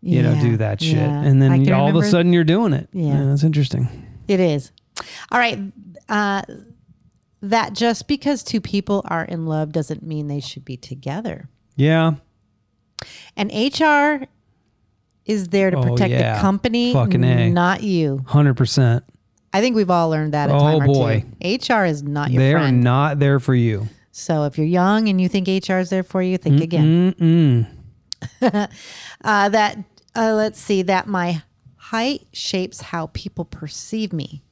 you 0.00 0.22
know, 0.22 0.34
do 0.40 0.56
that 0.56 0.80
shit. 0.80 0.94
yeah. 0.96 1.22
And 1.22 1.44
I 1.44 1.58
then 1.58 1.72
all 1.72 1.88
of 1.88 1.96
a 1.96 2.02
sudden 2.02 2.32
you're 2.32 2.42
doing 2.44 2.72
it. 2.72 2.88
Yeah. 2.92 3.24
That's 3.26 3.44
interesting. 3.44 3.88
It 4.26 4.40
is. 4.40 4.72
All 5.30 5.38
right. 5.38 5.58
Uh, 6.08 6.42
that 7.42 7.74
just 7.74 8.08
because 8.08 8.42
two 8.42 8.60
people 8.60 9.02
are 9.06 9.24
in 9.24 9.46
love 9.46 9.72
doesn't 9.72 10.02
mean 10.02 10.28
they 10.28 10.40
should 10.40 10.64
be 10.64 10.78
together. 10.78 11.50
Yeah. 11.76 12.12
And 13.36 13.50
HR 13.50 14.26
is 15.24 15.48
there 15.48 15.70
to 15.70 15.78
Oh, 15.78 15.82
protect 15.82 16.10
yeah. 16.12 16.34
the 16.34 16.40
company, 16.40 16.92
Fucking 16.92 17.24
A. 17.24 17.50
not 17.50 17.82
you. 17.82 18.22
100%. 18.28 19.02
I 19.54 19.60
think 19.60 19.76
we've 19.76 19.90
all 19.90 20.08
learned 20.08 20.34
that 20.34 20.50
a 20.50 20.54
Oh, 20.54 20.58
time 20.58 20.82
or 20.82 20.86
boy. 20.86 21.24
two. 21.42 21.48
HR 21.74 21.84
is 21.84 22.02
not 22.02 22.30
your 22.30 22.40
friend. 22.40 22.50
They're 22.50 22.58
friend. 22.58 22.82
not 22.84 23.18
there 23.18 23.38
for 23.40 23.54
you. 23.54 23.88
so 24.10 24.44
if 24.44 24.58
you're 24.58 24.66
young 24.66 25.08
and 25.08 25.20
you 25.20 25.28
think 25.28 25.48
HR 25.48 25.74
is 25.78 25.90
there 25.90 26.02
for 26.02 26.22
you, 26.22 26.36
think 26.38 26.60
again. 26.60 27.14
Mm-mm. 27.14 27.66
Uh, 29.24 29.48
that 29.48 29.78
uh, 30.16 30.34
let's 30.34 30.60
see 30.60 30.82
that 30.82 31.06
my 31.06 31.42
height 31.76 32.26
shapes 32.32 32.80
how 32.80 33.06
people 33.14 33.44
perceive 33.44 34.12
me. 34.12 34.42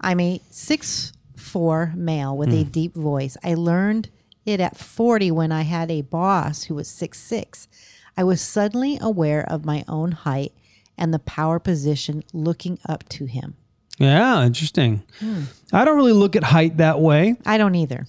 I'm 0.00 0.20
a 0.20 0.40
six 0.50 1.12
four 1.36 1.92
male 1.96 2.36
with 2.36 2.50
Hmm. 2.50 2.56
a 2.56 2.64
deep 2.64 2.94
voice. 2.94 3.36
I 3.42 3.54
learned 3.54 4.10
it 4.46 4.60
at 4.60 4.76
40 4.76 5.30
when 5.30 5.52
I 5.52 5.62
had 5.62 5.90
a 5.90 6.02
boss 6.02 6.64
who 6.64 6.74
was 6.74 6.88
six 6.88 7.20
six. 7.20 7.68
I 8.16 8.24
was 8.24 8.40
suddenly 8.40 8.98
aware 9.00 9.44
of 9.50 9.64
my 9.64 9.84
own 9.88 10.12
height 10.12 10.52
and 10.96 11.12
the 11.12 11.18
power 11.18 11.58
position 11.58 12.22
looking 12.32 12.78
up 12.88 13.08
to 13.10 13.24
him. 13.24 13.56
Yeah, 13.98 14.44
interesting. 14.44 15.02
Hmm. 15.20 15.42
I 15.72 15.84
don't 15.84 15.96
really 15.96 16.12
look 16.12 16.36
at 16.36 16.44
height 16.44 16.76
that 16.78 17.00
way. 17.00 17.36
I 17.46 17.58
don't 17.58 17.74
either. 17.74 18.06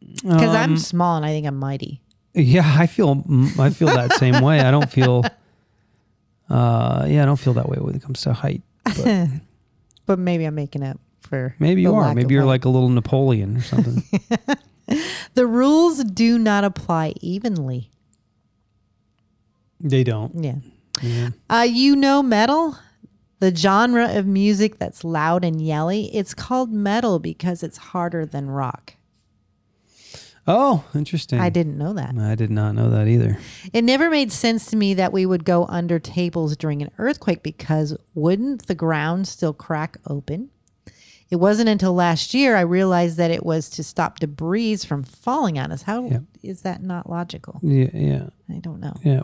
Because 0.00 0.54
I'm 0.54 0.72
Um, 0.72 0.76
small 0.78 1.16
and 1.16 1.24
I 1.26 1.30
think 1.30 1.46
I'm 1.46 1.56
mighty. 1.56 2.00
Yeah, 2.34 2.62
I 2.78 2.86
feel 2.86 3.24
I 3.58 3.70
feel 3.70 3.88
that 3.88 4.12
same 4.14 4.40
way. 4.42 4.60
I 4.60 4.70
don't 4.70 4.90
feel 4.90 5.24
uh 6.50 7.04
yeah, 7.08 7.22
I 7.22 7.26
don't 7.26 7.36
feel 7.38 7.52
that 7.54 7.68
way 7.68 7.78
when 7.80 7.94
it 7.94 8.02
comes 8.02 8.20
to 8.22 8.32
height. 8.32 8.62
But 8.84 9.28
But 10.06 10.18
maybe 10.18 10.44
I'm 10.46 10.54
making 10.54 10.82
up 10.82 10.98
for 11.20 11.54
maybe 11.58 11.82
you 11.82 11.94
are. 11.94 12.14
Maybe 12.14 12.32
you're 12.34 12.42
height. 12.44 12.48
like 12.48 12.64
a 12.64 12.68
little 12.68 12.88
Napoleon 12.88 13.56
or 13.56 13.60
something. 13.62 14.02
the 15.34 15.46
rules 15.46 16.02
do 16.04 16.38
not 16.38 16.64
apply 16.64 17.14
evenly. 17.20 17.90
they 19.80 20.04
don't. 20.04 20.34
Yeah. 21.02 21.30
Uh, 21.48 21.66
you 21.68 21.94
know 21.94 22.22
metal? 22.22 22.76
The 23.40 23.54
genre 23.54 24.16
of 24.18 24.26
music 24.26 24.78
that's 24.78 25.04
loud 25.04 25.44
and 25.44 25.62
yelly. 25.62 26.14
It's 26.14 26.34
called 26.34 26.72
metal 26.72 27.20
because 27.20 27.62
it's 27.62 27.78
harder 27.78 28.26
than 28.26 28.50
rock. 28.50 28.94
Oh, 30.50 30.84
interesting. 30.94 31.38
I 31.38 31.50
didn't 31.50 31.76
know 31.76 31.92
that. 31.92 32.16
I 32.18 32.34
did 32.34 32.50
not 32.50 32.74
know 32.74 32.88
that 32.90 33.06
either. 33.06 33.38
It 33.72 33.84
never 33.84 34.08
made 34.08 34.32
sense 34.32 34.66
to 34.70 34.76
me 34.76 34.94
that 34.94 35.12
we 35.12 35.26
would 35.26 35.44
go 35.44 35.66
under 35.66 35.98
tables 35.98 36.56
during 36.56 36.80
an 36.80 36.90
earthquake 36.96 37.42
because 37.42 37.94
wouldn't 38.14 38.66
the 38.66 38.74
ground 38.74 39.28
still 39.28 39.52
crack 39.52 39.98
open? 40.06 40.48
It 41.30 41.36
wasn't 41.36 41.68
until 41.68 41.92
last 41.94 42.32
year 42.32 42.56
I 42.56 42.62
realized 42.62 43.18
that 43.18 43.30
it 43.30 43.44
was 43.44 43.68
to 43.70 43.84
stop 43.84 44.18
debris 44.18 44.76
from 44.78 45.02
falling 45.02 45.58
on 45.58 45.70
us. 45.72 45.82
How 45.82 46.06
is 46.06 46.20
Yeah. 46.42 46.52
that 46.62 46.82
not 46.82 47.08
logical? 47.10 47.60
Yeah, 47.62 47.90
yeah, 47.92 48.26
I 48.48 48.54
don't 48.60 48.80
know. 48.80 48.94
yeah. 49.02 49.20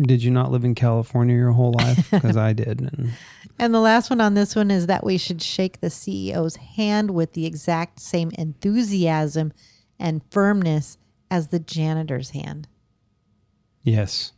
Did 0.00 0.22
you 0.22 0.30
not 0.30 0.50
live 0.50 0.64
in 0.64 0.74
California 0.74 1.36
your 1.36 1.52
whole 1.52 1.72
life? 1.72 2.08
Because 2.10 2.36
I 2.38 2.54
did. 2.54 2.80
And 2.80 3.12
And 3.58 3.74
the 3.74 3.80
last 3.80 4.08
one 4.08 4.22
on 4.22 4.32
this 4.32 4.56
one 4.56 4.70
is 4.70 4.86
that 4.86 5.04
we 5.04 5.18
should 5.18 5.42
shake 5.42 5.80
the 5.80 5.88
CEO's 5.88 6.56
hand 6.56 7.10
with 7.10 7.34
the 7.34 7.44
exact 7.44 8.00
same 8.00 8.30
enthusiasm 8.38 9.52
and 9.98 10.22
firmness 10.30 10.96
as 11.30 11.48
the 11.48 11.58
janitor's 11.58 12.30
hand. 12.30 12.68
yes. 13.82 14.32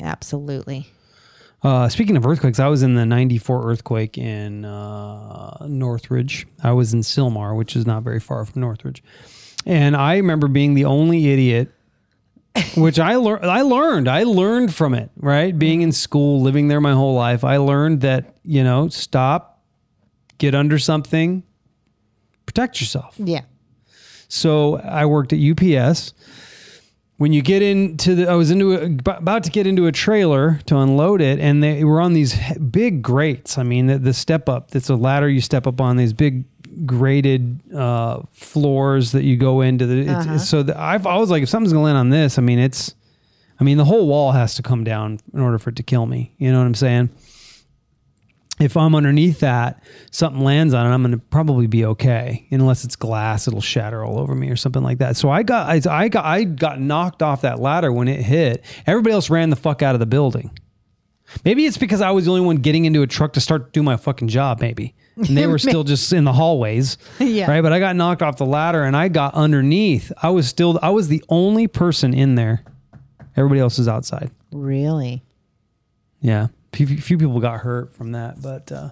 Absolutely. 0.00 0.86
Uh, 1.62 1.88
speaking 1.88 2.16
of 2.16 2.24
earthquakes, 2.24 2.60
I 2.60 2.68
was 2.68 2.82
in 2.82 2.94
the 2.94 3.04
94 3.04 3.70
earthquake 3.70 4.16
in 4.16 4.64
uh, 4.64 5.66
Northridge. 5.68 6.46
I 6.62 6.72
was 6.72 6.94
in 6.94 7.00
Sylmar, 7.00 7.56
which 7.56 7.74
is 7.74 7.84
not 7.86 8.02
very 8.04 8.20
far 8.20 8.44
from 8.44 8.60
Northridge. 8.60 9.02
And 9.66 9.96
I 9.96 10.16
remember 10.16 10.46
being 10.46 10.74
the 10.74 10.84
only 10.84 11.32
idiot, 11.32 11.72
which 12.76 13.00
I, 13.00 13.16
lear- 13.16 13.42
I 13.42 13.62
learned. 13.62 14.08
I 14.08 14.22
learned 14.22 14.72
from 14.72 14.94
it, 14.94 15.10
right? 15.16 15.56
Being 15.56 15.82
in 15.82 15.90
school, 15.90 16.42
living 16.42 16.68
there 16.68 16.80
my 16.80 16.92
whole 16.92 17.14
life. 17.14 17.42
I 17.42 17.56
learned 17.56 18.02
that, 18.02 18.36
you 18.44 18.62
know, 18.62 18.88
stop, 18.88 19.62
get 20.38 20.54
under 20.54 20.78
something, 20.78 21.42
protect 22.46 22.80
yourself. 22.80 23.16
Yeah. 23.18 23.42
So 24.28 24.76
I 24.76 25.06
worked 25.06 25.32
at 25.32 25.40
UPS. 25.40 26.14
When 27.18 27.32
you 27.32 27.42
get 27.42 27.62
into 27.62 28.14
the, 28.14 28.28
I 28.30 28.34
was 28.34 28.50
into 28.50 28.72
a, 28.74 28.84
about 29.16 29.42
to 29.44 29.50
get 29.50 29.66
into 29.66 29.86
a 29.86 29.92
trailer 29.92 30.60
to 30.66 30.76
unload 30.78 31.20
it, 31.20 31.40
and 31.40 31.62
they 31.62 31.82
were 31.84 32.00
on 32.00 32.12
these 32.12 32.36
big 32.58 33.02
grates. 33.02 33.58
I 33.58 33.64
mean, 33.64 33.86
the, 33.88 33.98
the 33.98 34.14
step 34.14 34.48
up. 34.48 34.74
It's 34.74 34.88
a 34.88 34.94
ladder 34.94 35.28
you 35.28 35.40
step 35.40 35.66
up 35.66 35.80
on 35.80 35.96
these 35.96 36.12
big 36.12 36.44
graded 36.86 37.60
uh, 37.74 38.22
floors 38.32 39.10
that 39.12 39.24
you 39.24 39.36
go 39.36 39.62
into. 39.62 39.84
The, 39.86 40.00
it's, 40.02 40.10
Uh-huh. 40.10 40.38
So 40.38 40.62
the, 40.62 40.80
I've 40.80 41.06
I 41.06 41.16
was 41.16 41.28
like, 41.28 41.42
if 41.42 41.48
something's 41.48 41.72
gonna 41.72 41.84
land 41.84 41.98
on 41.98 42.10
this, 42.10 42.38
I 42.38 42.42
mean, 42.42 42.60
it's, 42.60 42.94
I 43.58 43.64
mean, 43.64 43.78
the 43.78 43.84
whole 43.84 44.06
wall 44.06 44.30
has 44.30 44.54
to 44.54 44.62
come 44.62 44.84
down 44.84 45.18
in 45.34 45.40
order 45.40 45.58
for 45.58 45.70
it 45.70 45.76
to 45.76 45.82
kill 45.82 46.06
me. 46.06 46.32
You 46.38 46.52
know 46.52 46.58
what 46.60 46.66
I'm 46.66 46.74
saying? 46.76 47.10
If 48.60 48.76
I'm 48.76 48.94
underneath 48.94 49.40
that, 49.40 49.82
something 50.10 50.42
lands 50.42 50.74
on 50.74 50.86
it, 50.86 50.90
I'm 50.90 51.02
going 51.02 51.12
to 51.12 51.18
probably 51.18 51.66
be 51.66 51.84
okay. 51.84 52.46
Unless 52.50 52.84
it's 52.84 52.96
glass, 52.96 53.46
it'll 53.46 53.60
shatter 53.60 54.04
all 54.04 54.18
over 54.18 54.34
me 54.34 54.50
or 54.50 54.56
something 54.56 54.82
like 54.82 54.98
that. 54.98 55.16
So 55.16 55.30
I 55.30 55.42
got, 55.42 55.68
I, 55.68 55.80
I 55.90 56.08
got, 56.08 56.24
I 56.24 56.44
got 56.44 56.80
knocked 56.80 57.22
off 57.22 57.42
that 57.42 57.60
ladder 57.60 57.92
when 57.92 58.08
it 58.08 58.20
hit. 58.20 58.64
Everybody 58.86 59.14
else 59.14 59.30
ran 59.30 59.50
the 59.50 59.56
fuck 59.56 59.82
out 59.82 59.94
of 59.94 60.00
the 60.00 60.06
building. 60.06 60.50
Maybe 61.44 61.66
it's 61.66 61.76
because 61.76 62.00
I 62.00 62.10
was 62.10 62.24
the 62.24 62.30
only 62.30 62.44
one 62.44 62.56
getting 62.56 62.84
into 62.84 63.02
a 63.02 63.06
truck 63.06 63.34
to 63.34 63.40
start 63.40 63.72
do 63.72 63.82
my 63.82 63.96
fucking 63.96 64.28
job. 64.28 64.60
Maybe. 64.60 64.94
And 65.16 65.36
they 65.36 65.46
were 65.48 65.58
still 65.58 65.84
just 65.84 66.12
in 66.12 66.24
the 66.24 66.32
hallways. 66.32 66.96
Yeah. 67.18 67.50
Right. 67.50 67.60
But 67.60 67.72
I 67.72 67.78
got 67.78 67.96
knocked 67.96 68.22
off 68.22 68.38
the 68.38 68.46
ladder 68.46 68.82
and 68.82 68.96
I 68.96 69.08
got 69.08 69.34
underneath. 69.34 70.10
I 70.22 70.30
was 70.30 70.48
still, 70.48 70.78
I 70.82 70.90
was 70.90 71.08
the 71.08 71.22
only 71.28 71.66
person 71.66 72.14
in 72.14 72.34
there. 72.34 72.64
Everybody 73.36 73.60
else 73.60 73.78
is 73.78 73.86
outside. 73.86 74.30
Really? 74.50 75.22
Yeah. 76.20 76.48
Few, 76.72 76.86
few 76.86 77.18
people 77.18 77.40
got 77.40 77.60
hurt 77.60 77.94
from 77.94 78.12
that, 78.12 78.40
but, 78.42 78.70
uh, 78.72 78.90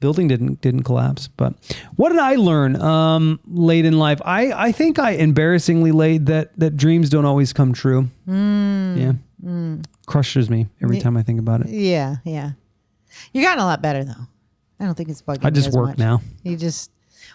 building 0.00 0.26
didn't 0.26 0.60
didn't 0.60 0.82
collapse 0.82 1.28
but 1.28 1.54
what 1.94 2.08
did 2.08 2.18
i 2.18 2.34
learn 2.34 2.74
um 2.82 3.38
late 3.46 3.84
in 3.84 3.96
life 4.00 4.20
i 4.24 4.50
i 4.52 4.72
think 4.72 4.98
i 4.98 5.10
embarrassingly 5.12 5.92
late 5.92 6.26
that 6.26 6.50
that 6.58 6.76
dreams 6.76 7.08
don't 7.08 7.24
always 7.24 7.52
come 7.52 7.72
true 7.72 8.08
yeah 8.26 9.12
crushes 10.06 10.50
me 10.50 10.66
every 10.82 10.98
time 10.98 11.16
i 11.16 11.22
think 11.22 11.38
about 11.38 11.60
it 11.60 11.68
Yeah, 11.68 12.16
yeah. 12.24 12.50
You're 13.32 13.44
gotten 13.44 13.62
a 13.62 13.64
lot 13.64 13.80
better 13.80 14.02
though. 14.02 14.26
I 14.80 14.84
don't 14.86 14.96
think 14.96 15.08
it's 15.08 15.22
bugging 15.22 15.44
I 15.44 15.50
just 15.50 15.70
work 15.72 15.90
much. 15.90 15.98
now. 15.98 16.20
You 16.42 16.56
just 16.56 16.90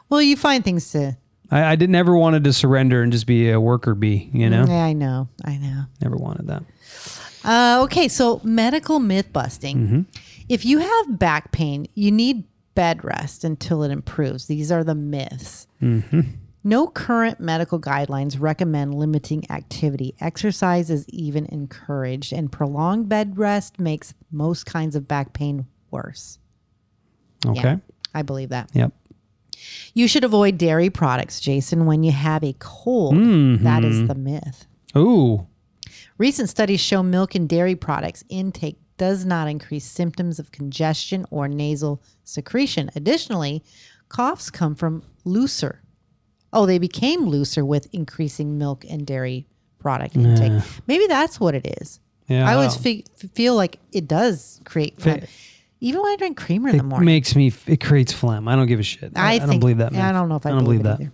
well, 0.10 0.22
you 0.22 0.36
find 0.36 0.62
things 0.64 0.92
to. 0.92 1.16
I, 1.50 1.64
I 1.64 1.76
did 1.78 1.90
never 1.90 2.18
wanted 2.18 2.44
to 2.44 2.52
surrender 2.52 3.02
and 3.02 3.14
just 3.14 3.26
be 3.28 3.50
a 3.52 3.62
worker 3.62 3.96
bee, 3.96 4.30
you 4.34 4.50
know? 4.50 4.66
Yeah, 4.68 4.84
I 4.84 4.92
know. 4.92 5.30
I 5.46 5.56
know. 5.58 5.84
Never 6.02 6.18
wanted 6.18 6.48
that. 6.48 6.64
Uh, 7.48 7.80
okay, 7.84 8.08
so 8.08 8.41
medical 8.43 9.00
myth 9.00 9.32
busting. 9.32 9.78
Mm-hmm. 9.78 10.02
If 10.50 10.66
you 10.66 10.80
have 10.80 11.18
back 11.18 11.52
pain, 11.52 11.88
you 11.95 12.12
need 12.12 12.43
bed 12.76 13.04
rest 13.04 13.43
until 13.43 13.84
it 13.84 13.91
improves. 13.91 14.45
These 14.45 14.72
are 14.72 14.84
the 14.84 14.95
myths. 14.95 15.66
Mm-hmm. 15.82 16.22
No 16.64 16.88
current 16.88 17.39
medical 17.39 17.80
guidelines 17.80 18.36
recommend 18.38 18.93
limiting 18.93 19.50
activity. 19.50 20.14
Exercise 20.20 20.89
is 20.89 21.08
even 21.08 21.45
encouraged, 21.45 22.34
and 22.34 22.52
prolonged 22.52 23.08
bed 23.08 23.38
rest 23.38 23.80
makes 23.80 24.14
most 24.32 24.66
kinds 24.66 24.95
of 24.95 25.08
back 25.08 25.32
pain 25.32 25.66
worse. 25.89 26.39
Okay. 27.45 27.62
Yeah, 27.62 27.78
I 28.14 28.24
believe 28.24 28.50
that. 28.50 28.70
Yep. 28.74 28.91
You 29.93 30.08
should 30.08 30.26
avoid 30.26 30.58
dairy 30.58 30.89
products, 30.89 31.39
Jason, 31.39 31.86
when 31.86 32.04
you 32.04 32.12
have 32.12 32.43
a 32.43 32.54
cold. 32.60 33.16
Mm-hmm. 33.16 33.64
That 33.64 33.86
is 33.86 34.06
the 34.08 34.16
myth. 34.16 34.68
Ooh. 34.95 35.48
Recent 36.18 36.49
studies 36.49 36.80
show 36.80 37.03
milk 37.03 37.36
and 37.36 37.47
dairy 37.47 37.76
products 37.76 38.24
intake 38.30 38.78
does 38.97 39.26
not 39.26 39.47
increase 39.47 39.86
symptoms 39.86 40.39
of 40.39 40.51
congestion 40.51 41.26
or 41.30 41.47
nasal 41.47 42.01
secretion. 42.24 42.89
Additionally, 42.95 43.63
coughs 44.09 44.49
come 44.49 44.74
from 44.74 45.03
looser. 45.26 45.82
Oh, 46.51 46.65
they 46.65 46.80
became 46.80 47.26
looser 47.26 47.63
with 47.63 47.88
increasing 47.93 48.57
milk 48.57 48.84
and 48.89 49.05
dairy 49.05 49.45
product 49.80 50.15
intake. 50.15 50.63
Maybe 50.88 51.05
that's 51.05 51.39
what 51.39 51.53
it 51.53 51.68
is. 51.82 51.99
Yeah. 52.28 52.49
I 52.49 52.55
always 52.55 52.76
fe- 52.76 53.03
feel 53.34 53.55
like 53.55 53.80
it 53.91 54.07
does 54.07 54.59
create 54.65 54.99
phlegm. 54.99 55.22
Even 55.80 56.01
when 56.01 56.11
I 56.13 56.15
drink 56.15 56.38
creamer 56.38 56.70
in 56.70 56.78
the 56.78 56.84
morning, 56.84 57.07
it 57.07 57.11
makes 57.11 57.36
me, 57.36 57.53
it 57.68 57.80
creates 57.80 58.11
phlegm. 58.11 58.47
I 58.47 58.55
don't 58.55 58.65
give 58.65 58.80
a 58.80 58.84
shit. 58.84 59.11
I, 59.15 59.22
I, 59.22 59.34
I 59.34 59.39
think, 59.39 59.51
don't 59.51 59.59
believe 59.59 59.78
that. 59.78 59.93
yeah, 59.93 60.09
I 60.09 60.11
don't 60.11 60.28
know 60.28 60.36
if 60.38 60.45
I, 60.45 60.49
don't 60.49 60.63
believe, 60.63 60.82
believe 60.82 60.97
that. 60.97 61.03
either. 61.03 61.13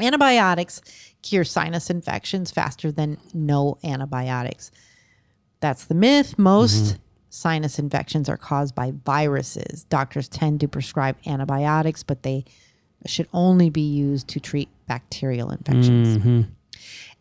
Antibiotics 0.00 0.82
cure 1.28 1.44
sinus 1.44 1.90
infections 1.90 2.50
faster 2.50 2.92
than 2.92 3.18
no 3.34 3.78
antibiotics. 3.84 4.70
That's 5.60 5.86
the 5.86 5.94
myth. 5.94 6.38
Most 6.38 6.84
Mm-hmm. 6.84 7.00
sinus 7.30 7.78
infections 7.78 8.28
are 8.28 8.36
caused 8.36 8.74
by 8.74 8.92
viruses. 9.04 9.84
Doctors 9.84 10.28
tend 10.28 10.60
to 10.60 10.68
prescribe 10.68 11.16
antibiotics, 11.26 12.02
but 12.02 12.22
they 12.22 12.44
should 13.06 13.28
only 13.32 13.70
be 13.70 13.80
used 13.82 14.28
to 14.28 14.40
treat 14.40 14.68
bacterial 14.86 15.50
infections. 15.50 16.18
Mm-hmm. 16.18 16.40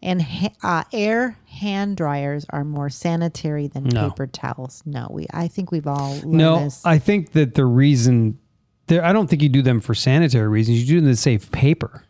And 0.03 0.21
ha- 0.21 0.53
uh, 0.61 0.83
air 0.93 1.37
hand 1.47 1.97
dryers 1.97 2.45
are 2.49 2.63
more 2.63 2.89
sanitary 2.89 3.67
than 3.67 3.85
No. 3.85 4.09
paper 4.09 4.27
towels. 4.27 4.83
No, 4.85 5.07
we. 5.09 5.25
I 5.33 5.47
think 5.47 5.71
we've 5.71 5.87
all 5.87 6.13
learned 6.17 6.31
No, 6.31 6.59
this. 6.59 6.85
I 6.85 6.99
think 6.99 7.31
that 7.31 7.55
the 7.55 7.65
reason, 7.65 8.37
there, 8.87 9.03
I 9.03 9.13
don't 9.13 9.27
think 9.29 9.41
you 9.41 9.49
do 9.49 9.61
them 9.63 9.79
for 9.79 9.95
sanitary 9.95 10.47
reasons. 10.47 10.79
You 10.81 10.85
do 10.85 11.01
them 11.01 11.09
to 11.09 11.15
save 11.15 11.51
paper. 11.51 12.03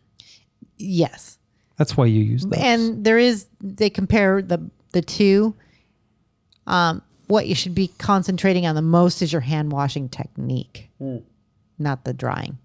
yes. 0.77 1.37
That's 1.77 1.97
why 1.97 2.05
you 2.05 2.21
use 2.21 2.43
those. 2.43 2.59
and 2.61 3.03
there 3.03 3.17
is 3.17 3.47
they 3.61 3.89
compare 3.89 4.41
the 4.41 4.69
the 4.91 5.01
two. 5.01 5.55
Um 6.67 7.01
what 7.27 7.47
you 7.47 7.55
should 7.55 7.73
be 7.75 7.87
concentrating 7.97 8.67
on 8.67 8.75
the 8.75 8.81
most 8.83 9.21
is 9.21 9.31
your 9.31 9.41
hand 9.41 9.71
washing 9.71 10.09
technique 10.09 10.89
not 11.79 12.05
the 12.05 12.13
drying. 12.13 12.57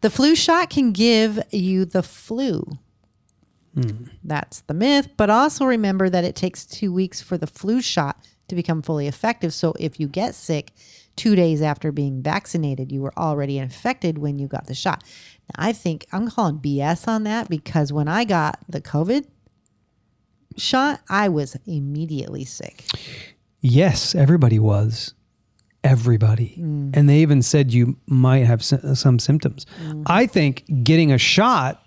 The 0.00 0.08
flu 0.10 0.34
shot 0.34 0.70
can 0.70 0.92
give 0.92 1.38
you 1.50 1.84
the 1.84 2.02
flu. 2.02 2.64
That's 4.24 4.60
the 4.62 4.72
myth 4.74 5.08
but 5.16 5.28
also 5.28 5.64
remember 5.66 6.08
that 6.08 6.24
it 6.24 6.34
takes 6.34 6.64
two 6.64 6.92
weeks 6.92 7.20
for 7.20 7.36
the 7.36 7.46
flu 7.46 7.82
shot 7.82 8.16
to 8.48 8.54
become 8.54 8.80
fully 8.80 9.06
effective. 9.08 9.52
So 9.52 9.74
if 9.78 10.00
you 10.00 10.08
get 10.08 10.34
sick 10.34 10.72
two 11.16 11.34
days 11.36 11.60
after 11.60 11.92
being 11.92 12.22
vaccinated 12.22 12.90
you 12.90 13.02
were 13.02 13.12
already 13.18 13.58
infected 13.58 14.16
when 14.18 14.38
you 14.38 14.46
got 14.46 14.66
the 14.66 14.74
shot. 14.74 15.04
now, 15.04 15.35
i 15.54 15.72
think 15.72 16.06
i'm 16.12 16.28
calling 16.30 16.58
bs 16.58 17.06
on 17.06 17.22
that 17.24 17.48
because 17.48 17.92
when 17.92 18.08
i 18.08 18.24
got 18.24 18.58
the 18.68 18.80
covid 18.80 19.26
shot 20.56 21.00
i 21.08 21.28
was 21.28 21.56
immediately 21.66 22.44
sick 22.44 22.84
Yes, 23.68 24.14
everybody 24.14 24.60
was. 24.60 25.12
Everybody. 25.82 26.56
Mm. 26.60 26.96
And 26.96 27.08
they 27.08 27.18
even 27.18 27.42
said 27.42 27.72
you 27.72 27.96
might 28.06 28.44
have 28.44 28.62
some 28.62 29.18
symptoms. 29.18 29.66
Mm. 29.82 30.04
I 30.06 30.26
think 30.26 30.64
getting 30.84 31.10
a 31.10 31.18
shot 31.18 31.82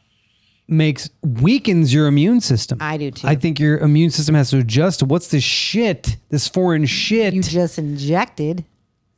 makes 0.68 1.10
weakens 1.24 1.94
your 1.94 2.08
immune 2.08 2.42
system. 2.42 2.80
I 2.82 2.98
do 2.98 3.12
too. 3.12 3.28
I 3.28 3.36
think 3.36 3.62
your 3.62 3.78
immune 3.78 4.10
system 4.10 4.36
has 4.36 4.50
to 4.50 4.58
adjust 4.58 5.00
to 5.00 5.06
what's 5.06 5.30
this 5.30 5.44
shit, 5.44 6.18
this 6.28 6.50
foreign 6.50 6.86
shit. 6.86 7.34
you 7.34 7.42
just 7.42 7.78
injected 7.78 8.66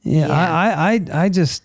yeah, 0.03 0.27
yeah. 0.27 0.33
I, 0.33 0.69
I, 0.69 0.93
I, 0.93 1.23
I 1.25 1.29
just. 1.29 1.63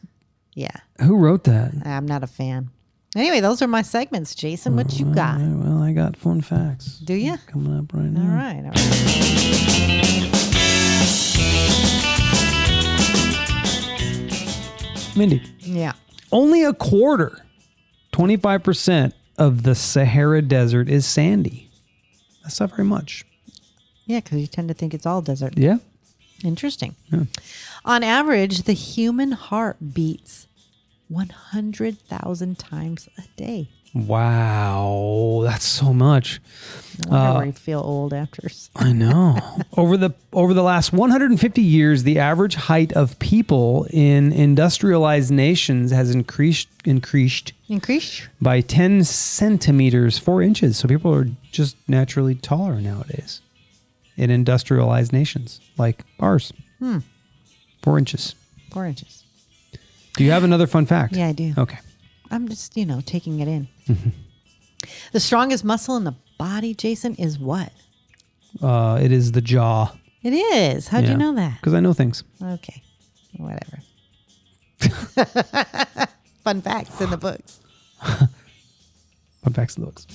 yeah 0.54 0.70
Who 1.02 1.16
wrote 1.16 1.44
that? 1.44 1.72
i'm 1.84 2.06
not 2.06 2.22
a 2.22 2.26
fan 2.26 2.70
anyway 3.14 3.40
those 3.40 3.60
are 3.62 3.66
my 3.68 3.82
segments 3.82 4.34
jason 4.34 4.76
what 4.76 4.98
you 4.98 5.06
got 5.06 5.38
Yeah, 5.40 5.54
well, 5.54 5.82
I 5.82 5.92
got 5.92 6.16
fun 6.16 6.40
facts 6.40 6.98
do 6.98 7.14
you 7.14 7.36
coming 7.46 7.78
up 7.78 7.92
right 7.92 8.04
now. 8.04 8.22
all 8.22 8.36
right 8.36 8.64
all 8.64 8.72
right 8.72 10.26
Mindy, 15.16 15.42
yeah 15.60 15.92
only 16.32 16.62
a 16.64 16.74
quarter, 16.74 17.38
twenty 18.12 18.36
five 18.36 18.62
percent 18.62 19.14
of 19.38 19.62
the 19.62 19.74
Sahara 19.74 20.42
Desert 20.42 20.88
is 20.90 21.06
sandy. 21.06 21.70
That's 22.42 22.60
not 22.60 22.70
very 22.70 22.84
much. 22.84 23.24
yeah 24.04 24.20
because 24.20 24.38
you 24.40 24.46
tend 24.46 24.68
to 24.68 24.74
think 24.74 24.92
it's 24.92 25.06
all 25.06 25.22
desert 25.22 25.56
Yeah. 25.56 25.78
Interesting. 26.44 26.94
On 27.86 28.02
average, 28.04 28.64
the 28.64 28.74
human 28.74 29.32
heart 29.32 29.78
beats 29.94 30.45
100,000 31.08 32.58
times 32.58 33.08
a 33.18 33.22
day. 33.36 33.68
Wow, 33.94 35.40
that's 35.44 35.64
so 35.64 35.94
much. 35.94 36.38
No 37.08 37.18
wonder 37.18 37.46
we 37.46 37.52
feel 37.52 37.80
old 37.80 38.12
after. 38.12 38.46
I 38.76 38.92
know. 38.92 39.38
over 39.76 39.96
the 39.96 40.10
over 40.34 40.52
the 40.52 40.62
last 40.62 40.92
150 40.92 41.62
years, 41.62 42.02
the 42.02 42.18
average 42.18 42.56
height 42.56 42.92
of 42.92 43.18
people 43.20 43.86
in 43.90 44.32
industrialized 44.32 45.30
nations 45.30 45.92
has 45.92 46.10
increased 46.10 46.68
increased 46.84 47.54
increased 47.68 48.28
by 48.40 48.60
10 48.60 49.04
centimeters, 49.04 50.18
4 50.18 50.42
inches. 50.42 50.76
So 50.76 50.88
people 50.88 51.14
are 51.14 51.28
just 51.50 51.76
naturally 51.88 52.34
taller 52.34 52.80
nowadays 52.80 53.40
in 54.18 54.30
industrialized 54.30 55.12
nations 55.12 55.60
like 55.78 56.04
ours. 56.20 56.52
Hmm. 56.80 56.98
4 57.82 57.98
inches. 57.98 58.34
Four 58.72 58.84
inches. 58.84 59.24
Do 60.16 60.24
you 60.24 60.30
have 60.30 60.44
another 60.44 60.66
fun 60.66 60.86
fact? 60.86 61.14
Yeah, 61.14 61.28
I 61.28 61.32
do. 61.32 61.54
Okay. 61.56 61.78
I'm 62.30 62.48
just, 62.48 62.76
you 62.76 62.86
know, 62.86 63.00
taking 63.04 63.40
it 63.40 63.48
in. 63.48 63.68
The 65.12 65.20
strongest 65.20 65.64
muscle 65.64 65.96
in 65.96 66.04
the 66.04 66.14
body, 66.38 66.74
Jason, 66.74 67.14
is 67.16 67.38
what? 67.38 67.72
Uh, 68.62 69.00
it 69.02 69.10
is 69.10 69.32
the 69.32 69.40
jaw. 69.40 69.92
It 70.22 70.32
is. 70.32 70.88
How'd 70.88 71.08
you 71.08 71.16
know 71.16 71.34
that? 71.34 71.56
Because 71.56 71.74
I 71.74 71.80
know 71.80 71.92
things. 71.92 72.22
Okay. 72.40 72.82
Whatever. 73.36 73.78
Fun 76.44 76.62
facts 76.62 77.00
in 77.00 77.10
the 77.10 77.16
books. 77.16 77.60
Fun 78.00 79.52
facts 79.54 79.76
in 79.76 79.84
the 79.84 79.86
books. 79.86 80.06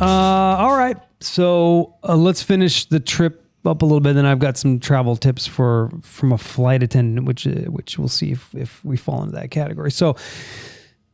Uh, 0.00 0.04
all 0.04 0.76
right. 0.76 0.96
So 1.20 1.96
uh, 2.02 2.16
let's 2.16 2.42
finish 2.42 2.86
the 2.86 3.00
trip 3.00 3.49
up 3.64 3.82
a 3.82 3.84
little 3.84 4.00
bit. 4.00 4.14
Then 4.14 4.26
I've 4.26 4.38
got 4.38 4.56
some 4.56 4.80
travel 4.80 5.16
tips 5.16 5.46
for 5.46 5.90
from 6.02 6.32
a 6.32 6.38
flight 6.38 6.82
attendant, 6.82 7.26
which 7.26 7.46
uh, 7.46 7.70
which 7.70 7.98
we'll 7.98 8.08
see 8.08 8.32
if 8.32 8.54
if 8.54 8.84
we 8.84 8.96
fall 8.96 9.22
into 9.22 9.34
that 9.36 9.50
category. 9.50 9.90
So 9.90 10.16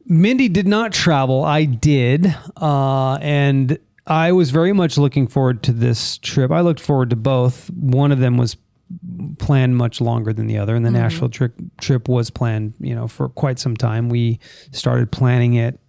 Mindy 0.05 0.49
did 0.49 0.67
not 0.67 0.93
travel. 0.93 1.45
I 1.45 1.65
did, 1.65 2.35
uh, 2.61 3.15
and 3.21 3.79
I 4.07 4.33
was 4.33 4.51
very 4.51 4.73
much 4.73 4.97
looking 4.99 5.27
forward 5.27 5.63
to 5.65 5.73
this 5.73 6.19
trip. 6.19 6.51
I 6.53 6.61
looked 6.61 6.81
forward 6.81 7.11
to 7.11 7.17
both. 7.17 7.69
One 7.71 8.13
of 8.13 8.21
them 8.21 8.37
was 8.37 8.57
planned 9.39 9.77
much 9.77 10.01
longer 10.01 10.33
than 10.33 10.47
the 10.47 10.59
other, 10.59 10.77
and 10.77 10.87
the 10.87 10.93
Nashville 10.93 11.29
trip 11.29 11.55
trip 11.79 12.09
was 12.09 12.31
planned, 12.31 12.75
you 12.79 12.95
know, 12.95 13.09
for 13.09 13.29
quite 13.29 13.59
some 13.59 13.77
time. 13.77 14.09
We 14.09 14.39
started 14.71 15.11
planning 15.11 15.55
it 15.55 15.81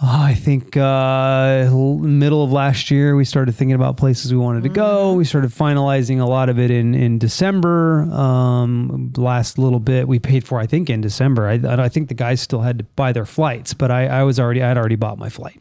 Oh, 0.00 0.06
I 0.06 0.34
think 0.34 0.76
uh, 0.76 1.68
middle 1.72 2.44
of 2.44 2.52
last 2.52 2.88
year 2.88 3.16
we 3.16 3.24
started 3.24 3.56
thinking 3.56 3.74
about 3.74 3.96
places 3.96 4.32
we 4.32 4.38
wanted 4.38 4.62
to 4.62 4.68
go. 4.68 5.14
We 5.14 5.24
started 5.24 5.50
finalizing 5.50 6.20
a 6.20 6.24
lot 6.24 6.48
of 6.48 6.56
it 6.56 6.70
in 6.70 6.94
in 6.94 7.18
December. 7.18 8.02
Um, 8.02 9.12
last 9.16 9.58
little 9.58 9.80
bit 9.80 10.06
we 10.06 10.20
paid 10.20 10.46
for, 10.46 10.60
I 10.60 10.66
think, 10.66 10.88
in 10.88 11.00
December. 11.00 11.48
I, 11.48 11.54
I 11.54 11.88
think 11.88 12.06
the 12.06 12.14
guys 12.14 12.40
still 12.40 12.60
had 12.60 12.78
to 12.78 12.84
buy 12.84 13.10
their 13.10 13.26
flights, 13.26 13.74
but 13.74 13.90
I, 13.90 14.06
I 14.06 14.22
was 14.22 14.38
already 14.38 14.62
I 14.62 14.68
had 14.68 14.78
already 14.78 14.94
bought 14.94 15.18
my 15.18 15.30
flight. 15.30 15.60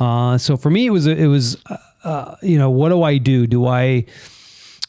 Uh, 0.00 0.38
so 0.38 0.56
for 0.56 0.70
me, 0.70 0.86
it 0.86 0.90
was 0.90 1.06
it 1.06 1.26
was 1.26 1.62
uh, 1.66 1.76
uh, 2.04 2.36
you 2.40 2.56
know 2.56 2.70
what 2.70 2.88
do 2.88 3.02
I 3.02 3.18
do? 3.18 3.46
Do 3.46 3.66
I 3.66 4.06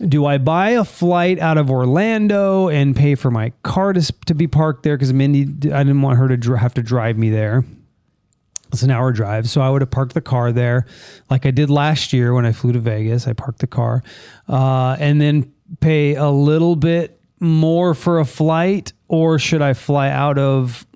do 0.07 0.25
I 0.25 0.37
buy 0.37 0.69
a 0.69 0.85
flight 0.85 1.37
out 1.37 1.57
of 1.57 1.69
Orlando 1.69 2.69
and 2.69 2.95
pay 2.95 3.15
for 3.15 3.29
my 3.29 3.51
car 3.63 3.91
to, 3.91 4.13
to 4.25 4.33
be 4.33 4.47
parked 4.47 4.83
there? 4.83 4.95
Because 4.95 5.11
Mindy, 5.11 5.69
I 5.69 5.83
didn't 5.83 6.01
want 6.01 6.17
her 6.17 6.29
to 6.29 6.37
dr- 6.37 6.59
have 6.59 6.73
to 6.75 6.81
drive 6.81 7.17
me 7.17 7.29
there. 7.29 7.65
It's 8.73 8.83
an 8.83 8.91
hour 8.91 9.11
drive. 9.11 9.47
So 9.49 9.61
I 9.61 9.69
would 9.69 9.81
have 9.81 9.91
parked 9.91 10.13
the 10.13 10.21
car 10.21 10.51
there 10.51 10.85
like 11.29 11.45
I 11.45 11.51
did 11.51 11.69
last 11.69 12.11
year 12.11 12.33
when 12.33 12.45
I 12.45 12.51
flew 12.51 12.73
to 12.73 12.79
Vegas. 12.79 13.27
I 13.27 13.33
parked 13.33 13.59
the 13.59 13.67
car 13.67 14.03
uh, 14.49 14.97
and 14.99 15.21
then 15.21 15.53
pay 15.79 16.15
a 16.15 16.29
little 16.29 16.75
bit 16.75 17.19
more 17.39 17.93
for 17.93 18.19
a 18.19 18.25
flight, 18.25 18.93
or 19.07 19.37
should 19.37 19.61
I 19.61 19.73
fly 19.73 20.09
out 20.09 20.37
of 20.37 20.87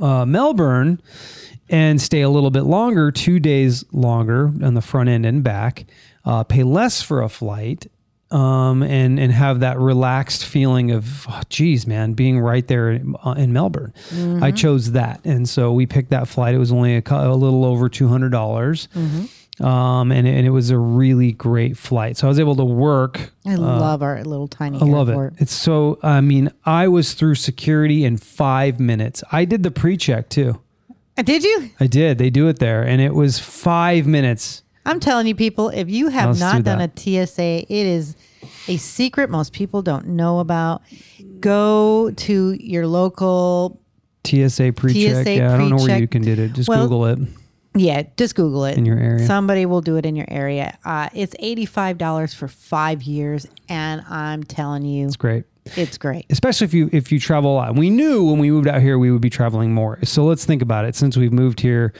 uh, 0.00 0.26
Melbourne 0.26 1.00
and 1.68 2.02
stay 2.02 2.20
a 2.20 2.28
little 2.28 2.50
bit 2.50 2.62
longer, 2.62 3.10
two 3.10 3.40
days 3.40 3.84
longer 3.92 4.52
on 4.62 4.74
the 4.74 4.82
front 4.82 5.08
end 5.08 5.24
and 5.24 5.42
back, 5.42 5.86
uh, 6.24 6.44
pay 6.44 6.64
less 6.64 7.00
for 7.00 7.22
a 7.22 7.28
flight, 7.28 7.86
um, 8.32 8.82
and 8.82 9.20
and 9.20 9.30
have 9.32 9.60
that 9.60 9.78
relaxed 9.78 10.44
feeling 10.46 10.90
of, 10.90 11.26
oh, 11.28 11.42
geez, 11.48 11.86
man, 11.86 12.14
being 12.14 12.40
right 12.40 12.66
there 12.66 12.90
in, 12.92 13.14
uh, 13.22 13.32
in 13.32 13.52
Melbourne. 13.52 13.92
I 14.42 14.50
chose 14.50 14.92
that, 14.92 15.20
and 15.24 15.48
so 15.48 15.72
we 15.72 15.86
picked 15.86 16.10
that 16.10 16.28
flight. 16.28 16.54
It 16.54 16.58
was 16.58 16.72
only 16.72 16.96
a, 16.96 17.02
a 17.06 17.34
little 17.36 17.64
over 17.64 17.88
two 17.88 18.08
hundred 18.08 18.30
dollars, 18.32 18.88
um, 19.60 20.10
and 20.12 20.26
it, 20.26 20.30
and 20.34 20.46
it 20.46 20.50
was 20.50 20.70
a 20.70 20.78
really 20.78 21.32
great 21.32 21.76
flight. 21.76 22.16
So 22.16 22.26
I 22.26 22.30
was 22.30 22.40
able 22.40 22.56
to 22.56 22.64
work. 22.64 23.30
I 23.46 23.54
love 23.56 24.02
our 24.02 24.22
little 24.24 24.48
tiny 24.48 24.78
I 24.80 24.84
love 24.84 25.08
airport. 25.08 25.34
it. 25.34 25.42
It's 25.42 25.52
so. 25.52 25.98
I 26.02 26.20
mean, 26.20 26.50
I 26.64 26.88
was 26.88 27.14
through 27.14 27.34
security 27.36 28.04
in 28.04 28.16
five 28.16 28.80
minutes. 28.80 29.22
I 29.30 29.44
did 29.44 29.62
the 29.62 29.70
pre-check 29.70 30.28
too. 30.30 30.60
Uh, 31.18 31.22
Did 31.22 31.44
you? 31.44 31.70
I 31.78 31.86
did. 31.86 32.16
They 32.16 32.30
do 32.30 32.48
it 32.48 32.58
there, 32.58 32.82
and 32.82 33.02
it 33.02 33.14
was 33.14 33.38
five 33.38 34.06
minutes. 34.06 34.62
I'm 34.84 34.98
telling 35.00 35.26
you, 35.26 35.34
people, 35.34 35.68
if 35.68 35.88
you 35.88 36.08
have 36.08 36.30
Let's 36.30 36.38
do 36.40 36.44
not 36.44 36.64
done 36.64 36.78
that. 36.78 36.98
a 37.06 37.26
TSA, 37.26 37.42
it 37.72 37.86
is 37.86 38.16
a 38.68 38.76
secret 38.76 39.30
most 39.30 39.52
people 39.52 39.82
don't 39.82 40.08
know 40.08 40.40
about. 40.40 40.82
Go 41.40 42.10
to 42.10 42.52
your 42.60 42.86
local, 42.86 43.80
TSA 44.24 44.72
pre-check. 44.72 45.24
TSA 45.24 45.34
yeah, 45.34 45.54
I 45.54 45.58
don't 45.58 45.70
know 45.70 45.76
where 45.76 45.84
pre-check. 45.86 46.00
you 46.00 46.08
can 46.08 46.22
do 46.22 46.32
it. 46.32 46.52
Just 46.52 46.68
Well, 46.68 46.82
Google 46.88 47.06
it. 47.06 47.18
yeah, 47.76 48.02
just 48.16 48.34
Google 48.34 48.64
it. 48.64 48.76
In 48.76 48.84
your 48.86 48.98
area. 48.98 49.24
Somebody 49.26 49.66
will 49.66 49.80
do 49.82 49.96
it 49.96 50.04
in 50.06 50.16
your 50.16 50.26
area. 50.28 50.76
Uh, 50.84 51.08
it's 51.14 51.34
$85 51.36 52.34
for 52.34 52.48
five 52.48 53.02
years. 53.02 53.46
And 53.68 54.02
I'm 54.08 54.42
telling 54.44 54.84
you, 54.84 55.06
It's 55.06 55.16
great. 55.16 55.44
it's 55.76 55.96
great. 55.98 56.26
especially 56.30 56.64
if 56.64 56.74
you 56.74 56.90
if 56.92 57.12
you 57.12 57.20
travel 57.20 57.52
a 57.52 57.54
lot. 57.54 57.76
We 57.76 57.88
knew 57.90 58.24
when 58.24 58.38
we 58.40 58.50
moved 58.50 58.66
out 58.66 58.80
here 58.82 58.98
we 58.98 59.12
would 59.12 59.22
be 59.22 59.30
traveling 59.30 59.72
more. 59.72 59.98
So 60.04 60.24
let's 60.24 60.44
think 60.44 60.60
about 60.62 60.84
it. 60.86 60.96
Since 60.96 61.16
we've 61.16 61.32
moved 61.32 61.60
here, 61.60 61.92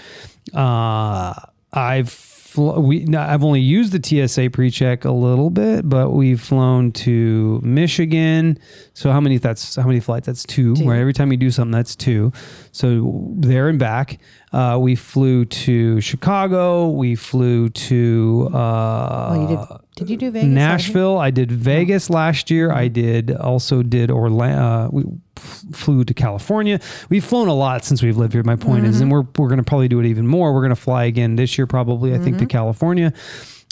uh, 0.52 1.32
I've 1.72 2.10
fl- 2.52 2.80
we 2.80 3.04
no, 3.04 3.20
I've 3.20 3.42
only 3.42 3.60
used 3.60 3.92
the 3.92 4.28
TSA 4.28 4.50
pre-check 4.50 5.04
a 5.04 5.10
little 5.10 5.50
bit, 5.50 5.88
but 5.88 6.10
we've 6.10 6.40
flown 6.40 6.92
to 6.92 7.60
Michigan. 7.62 8.58
So 8.94 9.10
how 9.10 9.20
many? 9.20 9.38
That's 9.38 9.76
how 9.76 9.86
many 9.86 10.00
flights? 10.00 10.26
That's 10.26 10.44
two. 10.44 10.74
Right. 10.74 10.98
Every 10.98 11.12
time 11.12 11.30
you 11.32 11.38
do 11.38 11.50
something, 11.50 11.72
that's 11.72 11.96
two. 11.96 12.32
So 12.74 13.34
there 13.36 13.68
and 13.68 13.78
back. 13.78 14.18
Uh, 14.50 14.78
we 14.80 14.94
flew 14.96 15.44
to 15.44 16.00
Chicago. 16.00 16.88
We 16.88 17.14
flew 17.14 17.68
to. 17.68 18.48
Uh, 18.52 19.28
Oh, 19.30 19.40
you 19.42 19.56
did, 19.56 19.58
did 19.96 20.10
you 20.10 20.16
do 20.16 20.30
Vegas? 20.30 20.48
Nashville. 20.48 21.18
I 21.18 21.30
did 21.30 21.52
Vegas 21.52 22.08
last 22.08 22.50
year. 22.50 22.72
I 22.72 22.88
did 22.88 23.30
also 23.30 23.82
did 23.82 24.10
Orlando. 24.10 24.62
Uh, 24.62 24.88
we 24.90 25.04
flew 25.36 26.02
to 26.04 26.14
California. 26.14 26.80
We've 27.10 27.24
flown 27.24 27.48
a 27.48 27.54
lot 27.54 27.84
since 27.84 28.02
we've 28.02 28.16
lived 28.16 28.32
here. 28.32 28.42
My 28.42 28.56
point 28.56 28.86
is, 28.86 29.00
and 29.02 29.12
we're 29.12 29.26
we're 29.36 29.48
going 29.48 29.58
to 29.58 29.64
probably 29.64 29.88
do 29.88 30.00
it 30.00 30.06
even 30.06 30.26
more. 30.26 30.54
We're 30.54 30.60
going 30.62 30.70
to 30.70 30.76
fly 30.76 31.04
again 31.04 31.36
this 31.36 31.58
year, 31.58 31.66
probably. 31.66 32.14
I 32.14 32.18
think 32.18 32.38
to 32.38 32.46
California. 32.46 33.12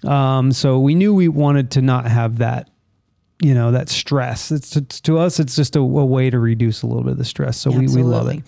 Um, 0.05 0.53
so 0.53 0.79
we 0.79 0.95
knew 0.95 1.15
we 1.15 1.29
wanted 1.29 1.71
to 1.73 1.83
not 1.83 2.07
have 2.07 2.39
that. 2.39 2.69
You 3.43 3.55
know 3.55 3.73
that 3.73 3.89
stress. 3.89 4.51
It's, 4.51 4.77
it's 4.77 5.01
to 5.03 5.19
us. 5.19 5.41
It's 5.41 5.57
just 5.57 5.75
a, 5.77 5.81
a 5.81 5.83
way 5.83 6.29
to 6.31 6.39
reduce 6.39 6.83
a 6.83 6.87
little 6.87 7.03
bit 7.03 7.13
of 7.13 7.19
the 7.19 7.25
stress. 7.25 7.57
So 7.59 7.71
we, 7.71 7.87
we 7.89 8.03
love 8.03 8.29
it. 8.29 8.43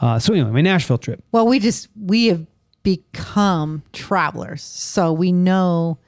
Uh, 0.00 0.18
so 0.18 0.32
anyway, 0.32 0.50
my 0.50 0.60
Nashville 0.62 0.96
trip. 0.98 1.22
Well, 1.32 1.46
we 1.46 1.58
just, 1.58 1.88
we 2.00 2.26
have 2.26 2.46
become 2.82 3.82
travelers. 3.92 4.62
So 4.62 5.12
we 5.12 5.32
know. 5.32 5.98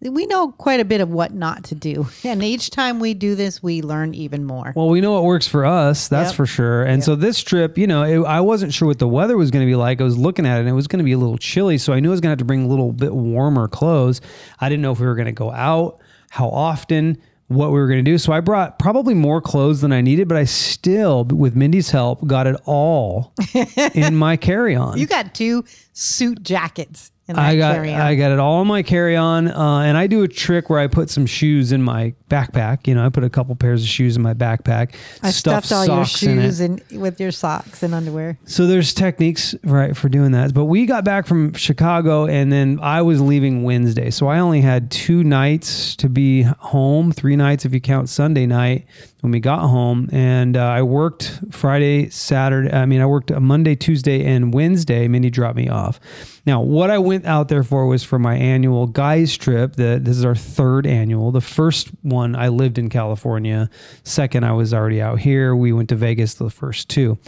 We 0.00 0.26
know 0.26 0.52
quite 0.52 0.78
a 0.78 0.84
bit 0.84 1.00
of 1.00 1.10
what 1.10 1.34
not 1.34 1.64
to 1.64 1.74
do. 1.74 2.06
And 2.24 2.40
each 2.40 2.70
time 2.70 3.00
we 3.00 3.14
do 3.14 3.34
this, 3.34 3.60
we 3.64 3.82
learn 3.82 4.14
even 4.14 4.44
more. 4.44 4.72
Well, 4.76 4.88
we 4.90 5.00
know 5.00 5.14
what 5.14 5.24
works 5.24 5.48
for 5.48 5.66
us. 5.66 6.06
That's 6.06 6.30
Yep. 6.30 6.36
for 6.36 6.46
sure. 6.46 6.84
And 6.84 7.02
so 7.02 7.16
this 7.16 7.40
trip, 7.42 7.76
you 7.76 7.88
know, 7.88 8.04
it, 8.04 8.24
I 8.24 8.40
wasn't 8.40 8.72
sure 8.72 8.86
what 8.86 9.00
the 9.00 9.08
weather 9.08 9.36
was 9.36 9.50
going 9.50 9.66
to 9.66 9.68
be 9.68 9.74
like. 9.74 10.00
I 10.00 10.04
was 10.04 10.16
looking 10.16 10.46
at 10.46 10.58
it 10.58 10.60
and 10.60 10.68
it 10.68 10.72
was 10.74 10.86
going 10.86 10.98
to 10.98 11.04
be 11.04 11.10
a 11.10 11.18
little 11.18 11.36
chilly. 11.38 11.78
So 11.78 11.92
I 11.92 11.98
knew 11.98 12.10
I 12.10 12.12
was 12.12 12.20
going 12.20 12.28
to 12.28 12.32
have 12.34 12.38
to 12.38 12.44
bring 12.44 12.62
a 12.64 12.68
little 12.68 12.92
bit 12.92 13.12
warmer 13.12 13.66
clothes. 13.66 14.20
I 14.60 14.68
didn't 14.68 14.82
know 14.82 14.92
if 14.92 15.00
we 15.00 15.06
were 15.06 15.16
going 15.16 15.26
to 15.26 15.32
go 15.32 15.50
out, 15.50 15.98
how 16.30 16.48
often, 16.48 17.18
what 17.48 17.72
we 17.72 17.78
were 17.78 17.88
going 17.88 18.04
to 18.04 18.10
do. 18.10 18.18
So 18.18 18.32
I 18.32 18.40
brought 18.40 18.78
probably 18.78 19.14
more 19.14 19.40
clothes 19.40 19.80
than 19.80 19.92
I 19.92 20.00
needed, 20.00 20.28
but 20.28 20.36
I 20.36 20.44
still, 20.44 21.24
with 21.24 21.56
Mindy's 21.56 21.90
help, 21.90 22.26
got 22.26 22.46
it 22.46 22.56
all 22.64 23.34
in 23.94 24.14
my 24.14 24.36
carry 24.36 24.76
on. 24.76 24.98
You 24.98 25.06
got 25.06 25.34
two 25.34 25.64
suit 25.92 26.42
jackets 26.42 27.10
I 27.36 27.56
got 27.56 27.74
carry-on. 27.74 28.00
I 28.00 28.14
got 28.14 28.30
it 28.32 28.38
all 28.38 28.62
in 28.62 28.68
my 28.68 28.82
carry 28.82 29.16
on, 29.16 29.48
uh, 29.48 29.80
and 29.80 29.96
I 29.96 30.06
do 30.06 30.22
a 30.22 30.28
trick 30.28 30.70
where 30.70 30.78
I 30.78 30.86
put 30.86 31.10
some 31.10 31.26
shoes 31.26 31.72
in 31.72 31.82
my 31.82 32.14
backpack. 32.30 32.86
You 32.86 32.94
know, 32.94 33.04
I 33.04 33.08
put 33.08 33.24
a 33.24 33.30
couple 33.30 33.54
pairs 33.56 33.82
of 33.82 33.88
shoes 33.88 34.16
in 34.16 34.22
my 34.22 34.34
backpack. 34.34 34.94
I 35.22 35.30
stuff 35.30 35.64
stuffed 35.64 35.72
all 35.90 35.96
your 35.96 36.04
socks 36.06 36.22
in 36.22 36.40
shoes 36.40 36.60
and 36.60 36.82
with 36.92 37.20
your 37.20 37.30
socks 37.30 37.82
and 37.82 37.94
underwear. 37.94 38.38
So 38.44 38.66
there's 38.66 38.94
techniques 38.94 39.54
right 39.64 39.96
for 39.96 40.08
doing 40.08 40.32
that. 40.32 40.54
But 40.54 40.66
we 40.66 40.86
got 40.86 41.04
back 41.04 41.26
from 41.26 41.52
Chicago 41.54 42.26
and 42.26 42.52
then 42.52 42.78
I 42.80 43.02
was 43.02 43.20
leaving 43.20 43.62
Wednesday. 43.62 44.10
So 44.10 44.28
I 44.28 44.38
only 44.38 44.60
had 44.60 44.90
two 44.90 45.24
nights 45.24 45.96
to 45.96 46.08
be 46.08 46.42
home, 46.42 47.12
three 47.12 47.36
nights 47.36 47.64
if 47.64 47.74
you 47.74 47.80
count 47.80 48.08
Sunday 48.08 48.46
night 48.46 48.86
when 49.20 49.32
we 49.32 49.40
got 49.40 49.60
home. 49.60 50.08
And 50.12 50.56
uh, 50.56 50.64
I 50.64 50.82
worked 50.82 51.40
Friday, 51.50 52.08
Saturday. 52.10 52.72
I 52.72 52.86
mean, 52.86 53.00
I 53.00 53.06
worked 53.06 53.30
Monday, 53.30 53.74
Tuesday, 53.74 54.24
and 54.24 54.54
Wednesday. 54.54 55.08
Mindy 55.08 55.30
dropped 55.30 55.56
me 55.56 55.68
off. 55.68 55.98
Now, 56.46 56.60
what 56.60 56.90
I 56.90 56.98
went 56.98 57.26
out 57.26 57.48
there 57.48 57.62
for 57.62 57.86
was 57.86 58.04
for 58.04 58.18
my 58.18 58.36
annual 58.36 58.86
guys 58.86 59.36
trip. 59.36 59.74
The, 59.74 59.98
this 60.00 60.16
is 60.16 60.24
our 60.24 60.34
third 60.34 60.86
annual. 60.86 61.32
The 61.32 61.40
first 61.40 61.90
one 62.02 62.36
I 62.36 62.48
lived 62.48 62.78
in 62.78 62.88
California. 62.88 63.68
Second, 64.04 64.44
I 64.44 64.52
was 64.52 64.72
already 64.72 65.02
out 65.02 65.18
here. 65.18 65.54
We 65.54 65.72
went 65.72 65.88
to 65.90 65.96
Vegas 65.96 66.34
the 66.34 66.50
first 66.50 66.88
two. 66.88 67.18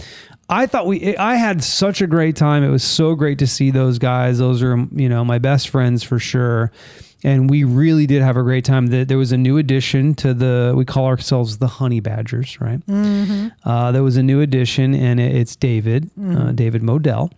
I 0.49 0.67
thought 0.67 0.87
we 0.87 1.17
I 1.17 1.37
had 1.37 1.63
such 1.63 2.03
a 2.03 2.09
great 2.09 2.35
time. 2.35 2.65
It 2.65 2.71
was 2.71 2.83
so 2.83 3.15
great 3.15 3.39
to 3.39 3.47
see 3.47 3.71
those 3.71 4.01
guys. 4.01 4.39
Those 4.39 4.65
are, 4.65 4.77
you 4.93 5.09
know, 5.09 5.25
my 5.25 5.39
best 5.39 5.69
friends 5.69 6.03
for 6.03 6.19
sure. 6.19 6.73
And 7.23 7.51
we 7.51 7.65
really 7.65 8.07
did 8.07 8.23
have 8.23 8.37
a 8.37 8.43
great 8.43 8.65
time. 8.65 8.87
There 8.87 9.05
there 9.05 9.19
was 9.19 9.31
a 9.33 9.37
new 9.37 9.59
addition 9.59 10.15
to 10.17 10.33
the, 10.33 10.73
we 10.77 10.85
call 10.85 11.05
ourselves 11.07 11.59
the 11.59 11.67
Honey 11.67 12.01
Badgers, 12.01 12.61
right? 12.61 12.81
Uh, 13.65 13.93
there 13.93 14.03
was 14.03 14.17
a 14.17 14.23
new 14.23 14.41
addition, 14.41 14.95
and 14.95 15.21
it- 15.21 15.35
it's 15.37 15.55
David, 15.57 16.11
uh, 16.23 16.53
David 16.53 16.83
Modell. 16.83 17.31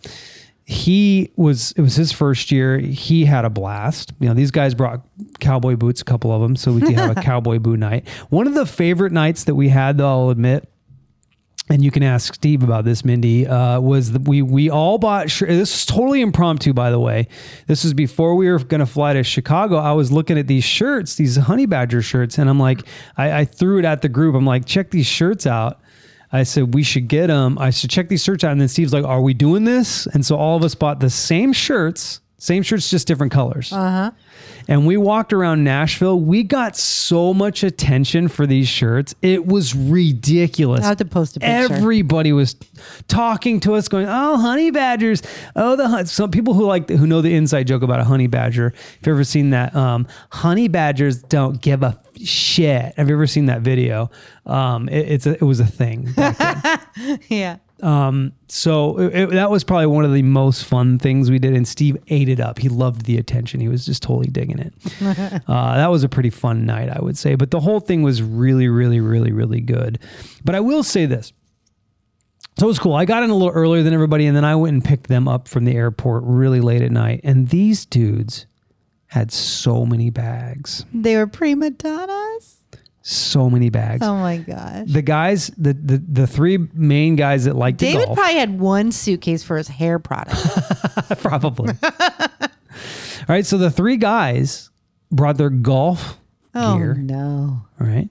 He 0.64 1.32
was, 1.36 1.72
it 1.72 1.80
was 1.82 1.96
his 1.96 2.12
first 2.12 2.52
year. 2.52 2.78
He 2.78 3.24
had 3.24 3.44
a 3.44 3.50
blast. 3.50 4.12
You 4.20 4.28
know, 4.28 4.34
these 4.34 4.52
guys 4.52 4.74
brought 4.74 5.00
cowboy 5.40 5.74
boots, 5.74 6.00
a 6.00 6.04
couple 6.04 6.32
of 6.32 6.40
them, 6.40 6.54
so 6.54 6.72
we 6.72 6.80
could 6.80 6.94
have 6.94 7.16
a 7.16 7.20
cowboy 7.20 7.58
boot 7.58 7.80
night. 7.80 8.06
One 8.30 8.46
of 8.46 8.54
the 8.54 8.64
favorite 8.64 9.10
nights 9.12 9.44
that 9.44 9.56
we 9.56 9.68
had, 9.70 9.98
though, 9.98 10.08
I'll 10.08 10.30
admit, 10.30 10.68
and 11.68 11.84
you 11.84 11.90
can 11.90 12.02
ask 12.02 12.34
Steve 12.34 12.62
about 12.62 12.84
this, 12.84 13.04
Mindy, 13.04 13.46
uh, 13.46 13.80
was 13.80 14.12
that 14.12 14.22
we 14.22 14.42
we 14.42 14.68
all 14.68 14.98
bought. 14.98 15.28
This 15.28 15.74
is 15.74 15.86
totally 15.86 16.20
impromptu, 16.20 16.72
by 16.72 16.90
the 16.90 16.98
way. 16.98 17.28
This 17.66 17.84
was 17.84 17.94
before 17.94 18.34
we 18.34 18.50
were 18.50 18.58
going 18.58 18.80
to 18.80 18.86
fly 18.86 19.12
to 19.12 19.22
Chicago. 19.22 19.76
I 19.76 19.92
was 19.92 20.10
looking 20.10 20.38
at 20.38 20.48
these 20.48 20.64
shirts, 20.64 21.14
these 21.14 21.36
Honey 21.36 21.66
Badger 21.66 22.02
shirts, 22.02 22.38
and 22.38 22.50
I'm 22.50 22.58
like, 22.58 22.82
I, 23.16 23.40
I 23.40 23.44
threw 23.44 23.78
it 23.78 23.84
at 23.84 24.02
the 24.02 24.08
group. 24.08 24.34
I'm 24.34 24.44
like, 24.44 24.66
check 24.66 24.90
these 24.90 25.06
shirts 25.06 25.46
out. 25.46 25.80
I 26.32 26.42
said 26.44 26.74
we 26.74 26.82
should 26.82 27.08
get 27.08 27.26
them. 27.26 27.58
I 27.58 27.70
should 27.70 27.90
check 27.90 28.08
these 28.08 28.24
shirts 28.24 28.42
out, 28.42 28.52
and 28.52 28.60
then 28.60 28.68
Steve's 28.68 28.92
like, 28.92 29.04
"Are 29.04 29.20
we 29.20 29.34
doing 29.34 29.64
this?" 29.64 30.06
And 30.06 30.24
so 30.24 30.36
all 30.36 30.56
of 30.56 30.64
us 30.64 30.74
bought 30.74 30.98
the 30.98 31.10
same 31.10 31.52
shirts, 31.52 32.21
same 32.42 32.64
shirts, 32.64 32.90
just 32.90 33.06
different 33.06 33.32
colors. 33.32 33.72
Uh 33.72 33.90
huh. 33.90 34.10
And 34.66 34.84
we 34.84 34.96
walked 34.96 35.32
around 35.32 35.62
Nashville. 35.62 36.18
We 36.18 36.42
got 36.42 36.76
so 36.76 37.32
much 37.32 37.62
attention 37.62 38.26
for 38.26 38.48
these 38.48 38.66
shirts. 38.66 39.14
It 39.22 39.46
was 39.46 39.76
ridiculous. 39.76 40.80
I'll 40.80 40.88
have 40.88 40.98
to 40.98 41.04
post 41.04 41.36
a 41.36 41.40
picture. 41.40 41.72
Everybody 41.72 42.32
was 42.32 42.56
talking 43.06 43.60
to 43.60 43.74
us, 43.74 43.86
going, 43.86 44.06
"Oh, 44.08 44.38
honey 44.38 44.72
badgers! 44.72 45.22
Oh, 45.54 45.76
the 45.76 45.86
hun-" 45.86 46.06
some 46.06 46.32
people 46.32 46.54
who 46.54 46.64
like 46.66 46.88
who 46.88 47.06
know 47.06 47.20
the 47.20 47.32
inside 47.32 47.68
joke 47.68 47.82
about 47.82 48.00
a 48.00 48.04
honey 48.04 48.26
badger. 48.26 48.74
If 48.74 48.98
you've 49.06 49.14
ever 49.14 49.22
seen 49.22 49.50
that, 49.50 49.76
um, 49.76 50.08
honey 50.30 50.66
badgers 50.66 51.22
don't 51.22 51.62
give 51.62 51.84
a 51.84 51.96
shit. 52.16 52.92
Have 52.96 53.08
you 53.08 53.14
ever 53.14 53.28
seen 53.28 53.46
that 53.46 53.60
video? 53.60 54.10
Um, 54.46 54.88
it, 54.88 55.12
it's 55.12 55.26
a, 55.26 55.34
it 55.34 55.42
was 55.42 55.60
a 55.60 55.66
thing. 55.66 56.12
back 56.16 56.36
then. 56.96 57.20
yeah. 57.28 57.58
Um, 57.82 58.32
so 58.48 58.98
it, 58.98 59.14
it- 59.14 59.30
that 59.30 59.50
was 59.50 59.64
probably 59.64 59.86
one 59.86 60.04
of 60.04 60.12
the 60.12 60.22
most 60.22 60.64
fun 60.64 60.98
things 60.98 61.30
we 61.30 61.38
did, 61.38 61.54
and 61.54 61.66
Steve 61.66 61.96
ate 62.08 62.28
it 62.28 62.38
up. 62.40 62.58
He 62.58 62.68
loved 62.68 63.06
the 63.06 63.18
attention. 63.18 63.60
He 63.60 63.68
was 63.68 63.84
just 63.84 64.02
totally 64.02 64.28
digging 64.30 64.58
it. 64.60 64.72
uh, 65.48 65.76
that 65.76 65.90
was 65.90 66.04
a 66.04 66.08
pretty 66.08 66.30
fun 66.30 66.64
night, 66.64 66.88
I 66.88 67.00
would 67.02 67.18
say. 67.18 67.34
But 67.34 67.50
the 67.50 67.60
whole 67.60 67.80
thing 67.80 68.02
was 68.02 68.22
really, 68.22 68.68
really, 68.68 69.00
really, 69.00 69.32
really 69.32 69.60
good. 69.60 69.98
But 70.44 70.54
I 70.54 70.60
will 70.60 70.82
say 70.82 71.06
this. 71.06 71.32
So 72.58 72.66
it 72.66 72.68
was 72.68 72.78
cool. 72.78 72.94
I 72.94 73.04
got 73.06 73.22
in 73.22 73.30
a 73.30 73.34
little 73.34 73.52
earlier 73.52 73.82
than 73.82 73.94
everybody, 73.94 74.26
and 74.26 74.36
then 74.36 74.44
I 74.44 74.54
went 74.56 74.74
and 74.74 74.84
picked 74.84 75.08
them 75.08 75.26
up 75.26 75.48
from 75.48 75.64
the 75.64 75.74
airport 75.74 76.22
really 76.24 76.60
late 76.60 76.82
at 76.82 76.92
night. 76.92 77.20
And 77.24 77.48
these 77.48 77.86
dudes 77.86 78.46
had 79.06 79.32
so 79.32 79.84
many 79.84 80.08
bags, 80.10 80.84
They 80.94 81.16
were 81.16 81.26
prima 81.26 81.70
donnas. 81.70 82.61
So 83.02 83.50
many 83.50 83.68
bags. 83.68 84.06
Oh 84.06 84.16
my 84.16 84.38
gosh. 84.38 84.86
The 84.86 85.02
guys, 85.02 85.48
the, 85.58 85.72
the 85.72 85.98
the 85.98 86.26
three 86.26 86.58
main 86.72 87.16
guys 87.16 87.44
that 87.44 87.56
like 87.56 87.78
to 87.78 87.84
David 87.84 88.06
golf, 88.06 88.16
probably 88.16 88.36
had 88.36 88.60
one 88.60 88.92
suitcase 88.92 89.42
for 89.42 89.56
his 89.56 89.68
hair 89.68 89.98
product. 89.98 90.40
probably. 91.18 91.74
All 91.82 93.28
right, 93.28 93.44
so 93.44 93.58
the 93.58 93.70
three 93.70 93.96
guys 93.96 94.70
brought 95.10 95.36
their 95.36 95.50
golf 95.50 96.18
oh 96.54 96.78
gear. 96.78 96.94
no. 96.94 97.62
All 97.80 97.86
right, 97.86 98.08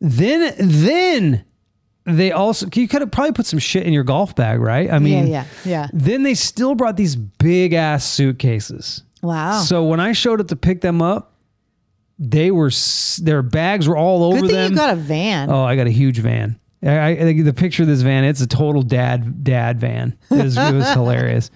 then 0.00 0.54
then 0.58 1.44
they 2.04 2.32
also 2.32 2.66
you 2.74 2.88
could 2.88 3.02
have 3.02 3.10
probably 3.10 3.32
put 3.32 3.46
some 3.46 3.58
shit 3.58 3.86
in 3.86 3.92
your 3.92 4.04
golf 4.04 4.34
bag, 4.34 4.60
right? 4.60 4.90
I 4.90 4.98
mean, 4.98 5.26
yeah, 5.26 5.44
yeah, 5.64 5.70
yeah. 5.70 5.88
Then 5.92 6.22
they 6.22 6.34
still 6.34 6.74
brought 6.74 6.96
these 6.96 7.14
big 7.14 7.74
ass 7.74 8.04
suitcases. 8.04 9.02
Wow. 9.22 9.60
So 9.60 9.84
when 9.84 10.00
I 10.00 10.12
showed 10.12 10.40
up 10.40 10.48
to 10.48 10.56
pick 10.56 10.80
them 10.80 11.00
up, 11.00 11.33
they 12.18 12.50
were 12.50 12.70
their 13.20 13.42
bags 13.42 13.88
were 13.88 13.96
all 13.96 14.24
over 14.24 14.40
Good 14.40 14.50
thing 14.50 14.56
them. 14.56 14.72
you 14.72 14.76
got 14.76 14.92
a 14.92 14.96
van. 14.96 15.50
oh, 15.50 15.64
I 15.64 15.76
got 15.76 15.86
a 15.86 15.90
huge 15.90 16.18
van. 16.18 16.58
I, 16.82 17.10
I 17.10 17.42
the 17.42 17.54
picture 17.54 17.82
of 17.84 17.88
this 17.88 18.02
van, 18.02 18.24
it's 18.24 18.42
a 18.42 18.46
total 18.46 18.82
dad 18.82 19.42
dad 19.42 19.80
van. 19.80 20.16
It 20.30 20.44
was, 20.44 20.56
it 20.56 20.74
was 20.74 20.88
hilarious. 20.92 21.50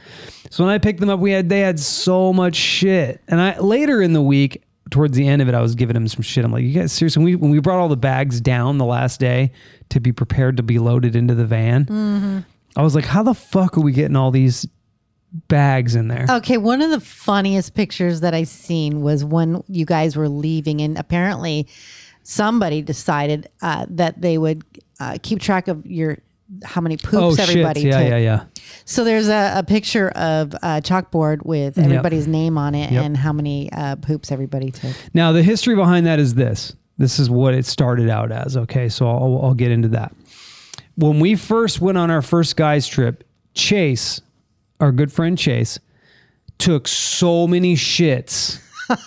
So 0.50 0.64
when 0.64 0.72
I 0.72 0.78
picked 0.78 1.00
them 1.00 1.10
up, 1.10 1.20
we 1.20 1.32
had 1.32 1.48
they 1.48 1.60
had 1.60 1.78
so 1.78 2.32
much 2.32 2.56
shit. 2.56 3.20
And 3.28 3.40
I 3.40 3.58
later 3.58 4.00
in 4.00 4.14
the 4.14 4.22
week, 4.22 4.62
towards 4.90 5.16
the 5.16 5.28
end 5.28 5.42
of 5.42 5.48
it, 5.48 5.54
I 5.54 5.60
was 5.60 5.74
giving 5.74 5.94
them 5.94 6.08
some 6.08 6.22
shit. 6.22 6.44
I'm 6.44 6.52
like, 6.52 6.64
you 6.64 6.72
guys 6.72 6.92
seriously? 6.92 7.20
When 7.22 7.32
we, 7.32 7.36
when 7.36 7.50
we 7.50 7.60
brought 7.60 7.78
all 7.78 7.88
the 7.88 7.96
bags 7.96 8.40
down 8.40 8.78
the 8.78 8.84
last 8.84 9.20
day 9.20 9.52
to 9.90 10.00
be 10.00 10.12
prepared 10.12 10.56
to 10.56 10.62
be 10.62 10.78
loaded 10.78 11.14
into 11.14 11.34
the 11.34 11.44
van, 11.44 11.84
mm-hmm. 11.84 12.38
I 12.76 12.82
was 12.82 12.94
like, 12.94 13.04
how 13.04 13.22
the 13.22 13.34
fuck 13.34 13.76
are 13.76 13.80
we 13.80 13.92
getting 13.92 14.16
all 14.16 14.30
these 14.30 14.66
bags 15.48 15.94
in 15.94 16.08
there? 16.08 16.26
Okay, 16.28 16.56
one 16.56 16.82
of 16.82 16.90
the 16.90 17.00
funniest 17.00 17.74
pictures 17.74 18.20
that 18.20 18.34
I 18.34 18.44
seen 18.44 19.02
was 19.02 19.24
when 19.24 19.62
you 19.68 19.84
guys 19.84 20.16
were 20.16 20.28
leaving, 20.28 20.80
and 20.80 20.98
apparently 20.98 21.68
somebody 22.22 22.82
decided 22.82 23.48
uh, 23.62 23.86
that 23.90 24.20
they 24.20 24.38
would 24.38 24.62
uh, 25.00 25.18
keep 25.22 25.40
track 25.40 25.68
of 25.68 25.84
your 25.86 26.18
how 26.64 26.80
many 26.80 26.96
poops 26.96 27.38
oh 27.38 27.42
everybody 27.42 27.82
shit! 27.82 27.90
Yeah, 27.90 28.00
took. 28.00 28.08
yeah, 28.10 28.16
yeah. 28.16 28.44
So 28.86 29.04
there's 29.04 29.28
a, 29.28 29.52
a 29.56 29.62
picture 29.62 30.08
of 30.10 30.54
a 30.54 30.80
chalkboard 30.80 31.44
with 31.44 31.78
everybody's 31.78 32.26
name 32.26 32.56
on 32.56 32.74
it 32.74 32.90
Yep. 32.90 33.04
and 33.04 33.16
how 33.16 33.34
many 33.34 33.70
uh, 33.72 33.96
poops 33.96 34.32
everybody 34.32 34.70
took. 34.70 34.96
Now, 35.12 35.32
the 35.32 35.42
history 35.42 35.74
behind 35.74 36.06
that 36.06 36.18
is 36.18 36.34
this. 36.34 36.74
This 36.96 37.18
is 37.18 37.28
what 37.28 37.52
it 37.54 37.66
started 37.66 38.08
out 38.08 38.32
as. 38.32 38.56
Okay, 38.56 38.88
so 38.88 39.06
I'll, 39.06 39.40
I'll 39.42 39.54
get 39.54 39.70
into 39.70 39.88
that. 39.88 40.14
When 40.96 41.20
we 41.20 41.36
first 41.36 41.80
went 41.80 41.98
on 41.98 42.10
our 42.10 42.22
first 42.22 42.56
guys 42.56 42.88
trip, 42.88 43.24
Chase, 43.54 44.20
our 44.80 44.92
good 44.92 45.12
friend 45.12 45.36
Chase, 45.38 45.78
took 46.58 46.88
so 46.88 47.46
many 47.46 47.74
shits. 47.74 48.60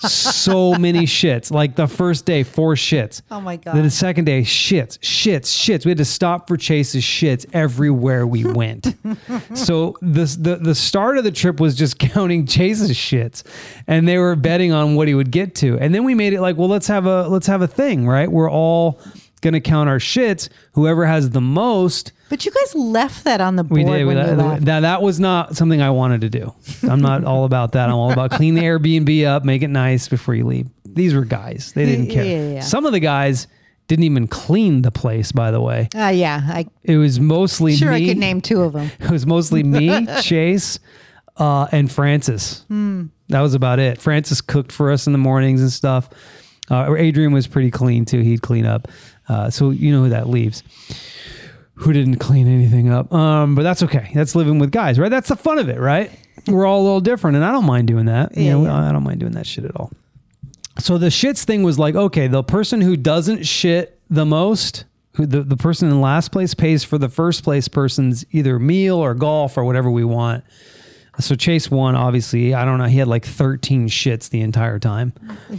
so 0.07 0.75
many 0.75 1.01
shits. 1.07 1.51
Like 1.51 1.75
the 1.75 1.87
first 1.87 2.25
day, 2.25 2.43
four 2.43 2.75
shits. 2.75 3.23
Oh 3.31 3.41
my 3.41 3.57
god. 3.57 3.75
Then 3.75 3.83
the 3.83 3.89
second 3.89 4.25
day, 4.25 4.41
shits, 4.41 4.99
shits, 4.99 5.47
shits. 5.47 5.85
We 5.85 5.89
had 5.89 5.97
to 5.97 6.05
stop 6.05 6.47
for 6.47 6.55
Chase's 6.55 7.03
shits 7.03 7.47
everywhere 7.51 8.27
we 8.27 8.45
went. 8.45 8.95
so 9.55 9.97
the, 10.01 10.25
the 10.39 10.59
the 10.61 10.75
start 10.75 11.17
of 11.17 11.23
the 11.23 11.31
trip 11.31 11.59
was 11.59 11.73
just 11.75 11.97
counting 12.13 12.45
Chase's 12.45 12.91
shits, 12.91 13.43
and 13.87 14.07
they 14.07 14.19
were 14.19 14.35
betting 14.35 14.71
on 14.71 14.93
what 14.95 15.07
he 15.07 15.15
would 15.15 15.31
get 15.31 15.55
to. 15.55 15.79
And 15.79 15.95
then 15.95 16.03
we 16.03 16.13
made 16.13 16.33
it 16.33 16.41
like, 16.41 16.57
well, 16.57 16.69
let's 16.69 16.87
have 16.87 17.07
a 17.07 17.27
let's 17.27 17.47
have 17.47 17.63
a 17.63 17.67
thing, 17.67 18.07
right? 18.07 18.31
We're 18.31 18.51
all 18.51 18.99
gonna 19.41 19.61
count 19.61 19.89
our 19.89 19.97
shits. 19.99 20.49
Whoever 20.73 21.05
has 21.05 21.31
the 21.31 21.41
most, 21.41 22.11
But 22.29 22.45
you 22.45 22.51
guys 22.51 22.75
left 22.75 23.23
that 23.25 23.41
on 23.41 23.55
the 23.57 23.63
board 23.63 23.79
we 23.79 23.83
did. 23.83 24.05
when 24.05 24.15
We- 24.17 24.21
you 24.21 24.27
that, 24.27 24.37
left. 24.37 24.65
that 24.65 24.79
that 24.81 25.01
was 25.01 25.19
not 25.19 25.55
something 25.57 25.81
I 25.81 25.89
wanted 25.89 26.21
to 26.21 26.29
do. 26.29 26.53
I'm 26.89 27.01
not 27.01 27.23
all 27.25 27.45
about 27.45 27.73
that. 27.73 27.89
I'm 27.89 27.95
all 27.95 28.11
about 28.11 28.31
clean 28.31 28.55
the 28.55 28.61
Airbnb 28.61 29.25
up, 29.25 29.43
make 29.43 29.61
it 29.63 29.67
nice 29.69 30.07
before 30.07 30.35
you 30.35 30.45
leave. 30.45 30.67
These 30.85 31.13
were 31.13 31.25
guys. 31.25 31.71
They 31.75 31.85
didn't 31.85 32.07
care. 32.07 32.23
Yeah, 32.25 32.31
yeah, 32.47 32.53
yeah. 32.55 32.59
Some 32.61 32.85
of 32.85 32.91
the 32.91 32.99
guys 32.99 33.47
didn't 33.87 34.03
even 34.05 34.27
clean 34.27 34.83
the 34.83 34.91
place, 34.91 35.31
by 35.31 35.51
the 35.51 35.59
way. 35.59 35.89
Uh, 35.95 36.07
yeah, 36.13 36.41
I 36.47 36.65
It 36.83 36.97
was 36.97 37.19
mostly 37.19 37.75
sure 37.75 37.91
me. 37.91 38.05
I 38.05 38.07
could 38.07 38.17
name 38.17 38.39
two 38.41 38.61
of 38.61 38.73
them. 38.73 38.89
It 38.99 39.09
was 39.11 39.25
mostly 39.25 39.63
me, 39.63 40.05
Chase, 40.21 40.79
uh, 41.37 41.67
and 41.71 41.91
Francis. 41.91 42.63
Hmm. 42.67 43.05
That 43.29 43.41
was 43.41 43.53
about 43.53 43.79
it. 43.79 43.99
Francis 43.99 44.41
cooked 44.41 44.71
for 44.71 44.91
us 44.91 45.07
in 45.07 45.13
the 45.13 45.19
mornings 45.19 45.61
and 45.61 45.71
stuff. 45.71 46.09
Uh, 46.69 46.93
Adrian 46.95 47.31
was 47.33 47.47
pretty 47.47 47.71
clean 47.71 48.05
too. 48.05 48.19
He'd 48.19 48.41
clean 48.41 48.65
up. 48.65 48.87
Uh, 49.31 49.49
so 49.49 49.69
you 49.69 49.93
know 49.93 50.03
who 50.03 50.09
that 50.09 50.27
leaves. 50.27 50.61
Who 51.75 51.93
didn't 51.93 52.17
clean 52.17 52.47
anything 52.47 52.91
up. 52.91 53.11
Um, 53.13 53.55
but 53.55 53.63
that's 53.63 53.81
okay. 53.83 54.11
That's 54.13 54.35
living 54.35 54.59
with 54.59 54.71
guys, 54.71 54.99
right? 54.99 55.09
That's 55.09 55.29
the 55.29 55.37
fun 55.37 55.57
of 55.57 55.69
it, 55.69 55.79
right? 55.79 56.11
We're 56.47 56.65
all 56.65 56.81
a 56.81 56.83
little 56.83 57.01
different, 57.01 57.37
and 57.37 57.45
I 57.45 57.51
don't 57.51 57.65
mind 57.65 57.87
doing 57.87 58.05
that. 58.05 58.35
You 58.37 58.51
know, 58.51 58.63
yeah. 58.63 58.89
I 58.89 58.91
don't 58.91 59.03
mind 59.03 59.19
doing 59.19 59.31
that 59.33 59.47
shit 59.47 59.63
at 59.65 59.75
all. 59.75 59.91
So 60.79 60.97
the 60.97 61.07
shits 61.07 61.43
thing 61.43 61.63
was 61.63 61.79
like, 61.79 61.95
okay, 61.95 62.27
the 62.27 62.43
person 62.43 62.81
who 62.81 62.97
doesn't 62.97 63.43
shit 63.43 63.99
the 64.09 64.25
most, 64.25 64.83
who 65.15 65.25
the, 65.25 65.43
the 65.43 65.57
person 65.57 65.89
in 65.89 66.01
last 66.01 66.31
place 66.31 66.53
pays 66.53 66.83
for 66.83 66.97
the 66.97 67.09
first 67.09 67.43
place 67.43 67.67
person's 67.67 68.25
either 68.31 68.59
meal 68.59 68.97
or 68.97 69.13
golf 69.13 69.57
or 69.57 69.63
whatever 69.63 69.89
we 69.89 70.03
want. 70.03 70.43
So 71.19 71.35
Chase 71.35 71.69
won, 71.69 71.95
obviously. 71.95 72.53
I 72.53 72.63
don't 72.65 72.77
know. 72.77 72.85
He 72.85 72.97
had 72.97 73.07
like 73.07 73.25
13 73.25 73.89
shits 73.89 74.29
the 74.29 74.41
entire 74.41 74.79
time. 74.79 75.13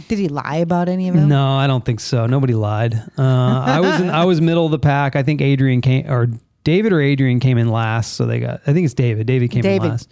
Did 0.07 0.17
he 0.19 0.27
lie 0.27 0.57
about 0.57 0.89
any 0.89 1.07
of 1.09 1.15
them? 1.15 1.29
No, 1.29 1.47
I 1.53 1.67
don't 1.67 1.85
think 1.85 1.99
so. 1.99 2.25
Nobody 2.25 2.53
lied. 2.55 2.95
Uh, 3.17 3.21
I 3.21 3.79
was 3.79 4.01
in, 4.01 4.09
I 4.09 4.25
was 4.25 4.41
middle 4.41 4.65
of 4.65 4.71
the 4.71 4.79
pack. 4.79 5.15
I 5.15 5.21
think 5.23 5.41
Adrian 5.41 5.81
came 5.81 6.09
or 6.11 6.27
David 6.63 6.91
or 6.91 6.99
Adrian 7.01 7.39
came 7.39 7.57
in 7.57 7.69
last, 7.69 8.13
so 8.13 8.25
they 8.25 8.39
got. 8.39 8.61
I 8.65 8.73
think 8.73 8.85
it's 8.85 8.93
David. 8.95 9.27
David 9.27 9.51
came 9.51 9.61
David. 9.61 9.85
in 9.85 9.91
last. 9.91 10.09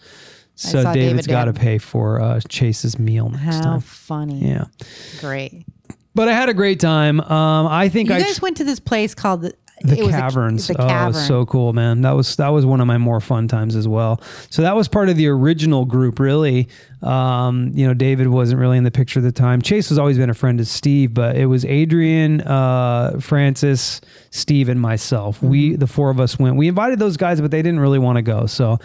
So 0.55 0.83
David's 0.93 1.25
David 1.25 1.27
got 1.27 1.45
to 1.45 1.53
pay 1.53 1.79
for 1.79 2.21
uh, 2.21 2.39
Chase's 2.47 2.99
meal 2.99 3.29
next 3.29 3.43
How 3.57 3.61
time. 3.63 3.79
funny! 3.81 4.47
Yeah, 4.47 4.65
Great. 5.21 5.65
but 6.13 6.27
I 6.29 6.33
had 6.33 6.49
a 6.49 6.53
great 6.53 6.79
time. 6.79 7.19
Um, 7.19 7.67
I 7.67 7.89
think 7.89 8.09
You 8.09 8.15
I 8.15 8.21
guys 8.21 8.41
went 8.41 8.57
to 8.57 8.63
this 8.63 8.79
place 8.79 9.15
called 9.15 9.51
the, 9.83 10.03
was 10.03 10.15
a- 10.15 10.17
caverns. 10.17 10.67
the 10.67 10.81
oh, 10.81 10.85
it 10.85 11.07
was 11.07 11.27
so 11.27 11.45
cool, 11.45 11.73
man. 11.73 12.01
That 12.01 12.11
was 12.11 12.35
that 12.37 12.49
was 12.49 12.65
one 12.65 12.81
of 12.81 12.87
my 12.87 12.97
more 12.97 13.19
fun 13.19 13.47
times 13.47 13.75
as 13.75 13.87
well. 13.87 14.21
So 14.49 14.61
that 14.61 14.75
was 14.75 14.87
part 14.87 15.09
of 15.09 15.17
the 15.17 15.27
original 15.27 15.85
group, 15.85 16.19
really. 16.19 16.67
Um, 17.01 17.71
you 17.73 17.87
know, 17.87 17.93
David 17.93 18.27
wasn't 18.27 18.59
really 18.61 18.77
in 18.77 18.83
the 18.83 18.91
picture 18.91 19.19
at 19.19 19.23
the 19.23 19.31
time. 19.31 19.61
Chase 19.61 19.89
has 19.89 19.97
always 19.97 20.17
been 20.17 20.29
a 20.29 20.35
friend 20.35 20.59
of 20.59 20.67
Steve, 20.67 21.13
but 21.13 21.35
it 21.35 21.47
was 21.47 21.65
Adrian, 21.65 22.41
uh, 22.41 23.19
Francis, 23.19 24.01
Steve, 24.33 24.69
and 24.69 24.79
myself. 24.79 25.37
Mm-hmm. 25.37 25.49
We 25.49 25.75
the 25.75 25.87
four 25.87 26.09
of 26.09 26.19
us 26.19 26.39
went. 26.39 26.55
We 26.55 26.69
invited 26.69 26.99
those 26.99 27.17
guys, 27.17 27.41
but 27.41 27.51
they 27.51 27.61
didn't 27.61 27.81
really 27.81 27.99
want 27.99 28.15
to 28.15 28.21
go. 28.21 28.45
So 28.45 28.79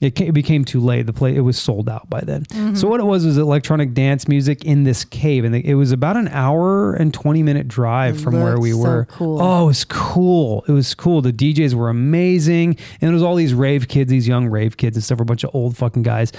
it, 0.00 0.14
ca- 0.14 0.26
it 0.26 0.32
became 0.32 0.64
too 0.64 0.80
late. 0.80 1.06
The 1.06 1.14
play 1.14 1.34
it 1.34 1.40
was 1.40 1.58
sold 1.58 1.88
out 1.88 2.08
by 2.10 2.20
then. 2.20 2.44
Mm-hmm. 2.44 2.74
So 2.74 2.86
what 2.86 3.00
it 3.00 3.04
was 3.04 3.24
was 3.24 3.38
electronic 3.38 3.94
dance 3.94 4.28
music 4.28 4.64
in 4.64 4.84
this 4.84 5.06
cave, 5.06 5.44
and 5.44 5.56
it 5.56 5.74
was 5.74 5.90
about 5.90 6.18
an 6.18 6.28
hour 6.28 6.92
and 6.92 7.14
twenty 7.14 7.42
minute 7.42 7.66
drive 7.66 8.20
from 8.20 8.40
where 8.42 8.60
we 8.60 8.72
so 8.72 8.78
were. 8.78 9.04
cool. 9.06 9.40
Oh, 9.40 9.64
it 9.64 9.66
was 9.66 9.84
cool. 9.86 10.64
It 10.68 10.72
was 10.72 10.94
cool. 10.94 11.22
The 11.22 11.32
DJs 11.32 11.72
were 11.72 11.88
amazing. 11.88 12.76
And 13.00 13.10
it 13.10 13.14
was 13.14 13.22
all 13.22 13.36
these 13.36 13.54
rave 13.54 13.88
kids, 13.88 14.10
these 14.10 14.28
young 14.28 14.48
rave 14.48 14.76
kids 14.76 14.98
and 14.98 15.02
stuff, 15.04 15.18
were 15.18 15.22
a 15.22 15.26
bunch 15.26 15.44
of 15.44 15.54
old 15.54 15.78
fucking 15.78 16.02
guys 16.02 16.30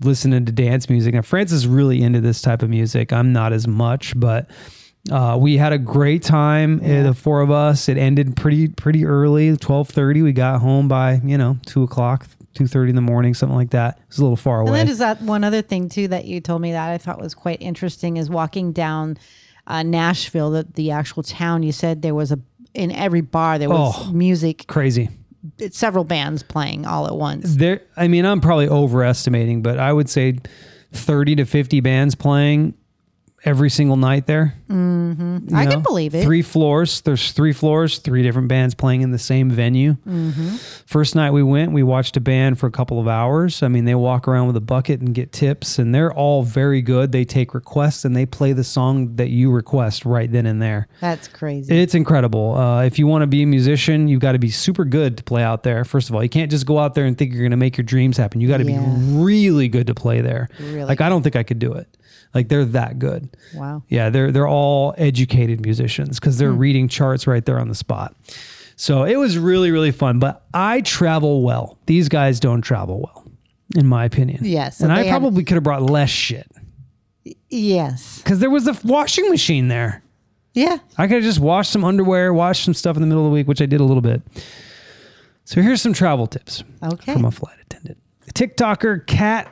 listening 0.00 0.44
to 0.44 0.52
dance 0.52 0.90
music. 0.90 1.14
And 1.14 1.24
Francis 1.24 1.58
is 1.58 1.66
really 1.68 2.02
into 2.02 2.20
this 2.20 2.42
type 2.42 2.62
of 2.62 2.70
music. 2.70 3.12
I'm 3.12 3.32
not 3.32 3.52
as 3.52 3.68
much, 3.68 4.18
but 4.18 4.50
uh, 5.10 5.36
we 5.40 5.56
had 5.56 5.72
a 5.72 5.78
great 5.78 6.22
time, 6.22 6.80
uh, 6.84 7.02
the 7.02 7.14
four 7.14 7.40
of 7.40 7.50
us. 7.50 7.88
It 7.88 7.96
ended 7.98 8.36
pretty 8.36 8.68
pretty 8.68 9.04
early, 9.04 9.48
1230. 9.50 10.22
We 10.22 10.32
got 10.32 10.60
home 10.60 10.88
by, 10.88 11.20
you 11.24 11.38
know, 11.38 11.58
2 11.66 11.82
o'clock, 11.82 12.26
2.30 12.54 12.90
in 12.90 12.94
the 12.94 13.00
morning, 13.00 13.34
something 13.34 13.56
like 13.56 13.70
that. 13.70 13.98
It 13.98 14.04
was 14.08 14.18
a 14.18 14.22
little 14.22 14.36
far 14.36 14.60
away. 14.60 14.68
And 14.70 14.76
then 14.76 14.88
is 14.88 14.98
that 14.98 15.20
one 15.22 15.44
other 15.44 15.62
thing 15.62 15.88
too 15.88 16.08
that 16.08 16.24
you 16.24 16.40
told 16.40 16.60
me 16.62 16.72
that 16.72 16.90
I 16.90 16.98
thought 16.98 17.20
was 17.20 17.34
quite 17.34 17.60
interesting 17.62 18.16
is 18.16 18.28
walking 18.30 18.72
down 18.72 19.16
uh, 19.66 19.82
Nashville, 19.82 20.50
the, 20.50 20.66
the 20.74 20.90
actual 20.90 21.22
town. 21.22 21.62
You 21.62 21.72
said 21.72 22.02
there 22.02 22.14
was 22.14 22.32
a 22.32 22.38
in 22.74 22.92
every 22.92 23.22
bar 23.22 23.58
there 23.58 23.68
was 23.70 23.94
Oh. 23.96 24.12
music, 24.12 24.66
Crazy. 24.68 25.08
several 25.70 26.04
bands 26.04 26.42
playing 26.42 26.84
all 26.86 27.06
at 27.06 27.16
once. 27.16 27.56
there 27.56 27.80
i 27.96 28.06
mean 28.08 28.24
i'm 28.26 28.40
probably 28.40 28.68
overestimating 28.68 29.62
but 29.62 29.78
i 29.78 29.90
would 29.92 30.08
say 30.08 30.36
30 30.92 31.36
to 31.36 31.44
50 31.46 31.80
bands 31.80 32.14
playing 32.14 32.74
every 33.48 33.70
single 33.70 33.96
night 33.96 34.26
there. 34.26 34.54
Mm-hmm. 34.68 35.54
I 35.54 35.62
You 35.64 35.70
can 35.70 35.82
believe 35.82 36.14
it. 36.14 36.22
Three 36.22 36.42
floors. 36.42 37.00
There's 37.00 37.32
three 37.32 37.54
floors, 37.54 37.98
three 37.98 38.22
different 38.22 38.48
bands 38.48 38.74
playing 38.74 39.00
in 39.00 39.10
the 39.10 39.18
same 39.18 39.50
venue. 39.50 39.96
Mm-hmm. 40.06 40.56
First 40.86 41.14
night 41.14 41.30
we 41.30 41.42
went, 41.42 41.72
we 41.72 41.82
watched 41.82 42.16
a 42.18 42.20
band 42.20 42.58
for 42.58 42.66
a 42.66 42.70
couple 42.70 43.00
of 43.00 43.08
hours. 43.08 43.62
I 43.62 43.68
mean, 43.68 43.86
they 43.86 43.94
walk 43.94 44.28
around 44.28 44.48
with 44.48 44.56
a 44.56 44.60
bucket 44.60 45.00
and 45.00 45.14
get 45.14 45.32
tips, 45.32 45.78
and 45.78 45.94
they're 45.94 46.12
all 46.12 46.42
very 46.42 46.82
good. 46.82 47.10
They 47.12 47.24
take 47.24 47.54
requests 47.54 48.04
and 48.04 48.14
they 48.14 48.26
play 48.26 48.52
the 48.52 48.64
song 48.64 49.16
that 49.16 49.28
you 49.30 49.50
request 49.50 50.04
right 50.04 50.30
then 50.30 50.44
and 50.44 50.60
there. 50.60 50.86
That's 51.00 51.26
crazy. 51.26 51.74
It's 51.74 51.94
incredible. 51.94 52.54
Uh, 52.54 52.82
if 52.84 52.98
you 52.98 53.06
want 53.06 53.22
to 53.22 53.26
be 53.26 53.42
a 53.42 53.46
musician, 53.46 54.08
you've 54.08 54.20
got 54.20 54.32
to 54.32 54.38
be 54.38 54.50
super 54.50 54.84
good 54.84 55.16
to 55.16 55.22
play 55.24 55.42
out 55.42 55.62
there. 55.62 55.84
First 55.86 56.10
of 56.10 56.14
all, 56.14 56.22
you 56.22 56.28
can't 56.28 56.50
just 56.50 56.66
go 56.66 56.78
out 56.78 56.94
there 56.94 57.06
and 57.06 57.16
think 57.16 57.32
you're 57.32 57.42
going 57.42 57.50
to 57.52 57.56
make 57.56 57.78
your 57.78 57.84
dreams 57.84 58.18
happen. 58.18 58.42
You 58.42 58.48
got 58.48 58.58
to 58.58 58.64
Yeah. 58.70 58.80
be 58.80 59.16
really 59.24 59.68
good 59.68 59.86
to 59.86 59.94
play 59.94 60.20
there. 60.20 60.48
Really 60.60 60.84
like 60.84 61.00
I 61.00 61.08
don't 61.08 61.22
think 61.22 61.36
I 61.36 61.42
could 61.42 61.58
do 61.58 61.72
it. 61.72 61.88
Like 62.34 62.48
they're 62.48 62.64
that 62.66 62.98
good. 62.98 63.28
wow. 63.54 63.82
Yeah, 63.88 64.10
they're 64.10 64.30
they're 64.30 64.48
all 64.48 64.94
educated 64.98 65.60
musicians 65.62 66.20
because 66.20 66.38
they're 66.38 66.52
hmm. 66.52 66.58
reading 66.58 66.88
charts 66.88 67.26
right 67.26 67.44
there 67.44 67.58
on 67.58 67.68
the 67.68 67.74
spot. 67.74 68.14
So 68.76 69.04
it 69.04 69.16
was 69.16 69.38
really 69.38 69.70
really 69.70 69.90
fun. 69.90 70.18
But 70.18 70.44
I 70.54 70.82
travel 70.82 71.42
well. 71.42 71.78
These 71.86 72.08
guys 72.08 72.38
don't 72.40 72.62
travel 72.62 73.00
well, 73.00 73.24
in 73.76 73.86
my 73.86 74.04
opinion. 74.04 74.40
Yes, 74.44 74.78
so 74.78 74.84
and 74.84 74.92
I 74.92 75.08
probably 75.08 75.44
could 75.44 75.54
have 75.54 75.64
brought 75.64 75.82
less 75.82 76.10
shit 76.10 76.50
Yes. 77.50 78.18
because 78.22 78.40
there 78.40 78.50
was 78.50 78.66
a 78.66 78.76
washing 78.84 79.28
machine 79.30 79.68
there. 79.68 80.02
Yeah. 80.54 80.78
I 80.96 81.06
could 81.06 81.16
have 81.16 81.22
just 81.22 81.38
washed 81.40 81.70
some 81.70 81.84
underwear, 81.84 82.32
washed 82.32 82.64
some 82.64 82.74
stuff 82.74 82.96
in 82.96 83.02
the 83.02 83.06
middle 83.06 83.24
of 83.24 83.30
the 83.30 83.34
week, 83.34 83.46
which 83.46 83.62
I 83.62 83.66
did 83.66 83.80
a 83.80 83.84
little 83.84 84.00
bit. 84.00 84.22
So 85.44 85.62
here's 85.62 85.80
some 85.80 85.92
travel 85.92 86.26
tips 86.26 86.64
Okay. 86.82 87.12
from 87.12 87.24
a 87.24 87.30
flight 87.30 87.56
attendant. 87.62 87.98
TikToker 88.34 89.06
Kat 89.06 89.48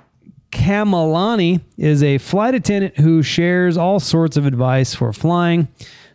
Kamalani 0.57 1.61
is 1.77 2.03
a 2.03 2.17
flight 2.17 2.55
attendant 2.55 2.97
who 2.97 3.23
shares 3.23 3.77
all 3.77 4.01
sorts 4.01 4.39
of 4.39 4.47
advice 4.47 4.95
for 4.95 5.13
flying 5.13 5.69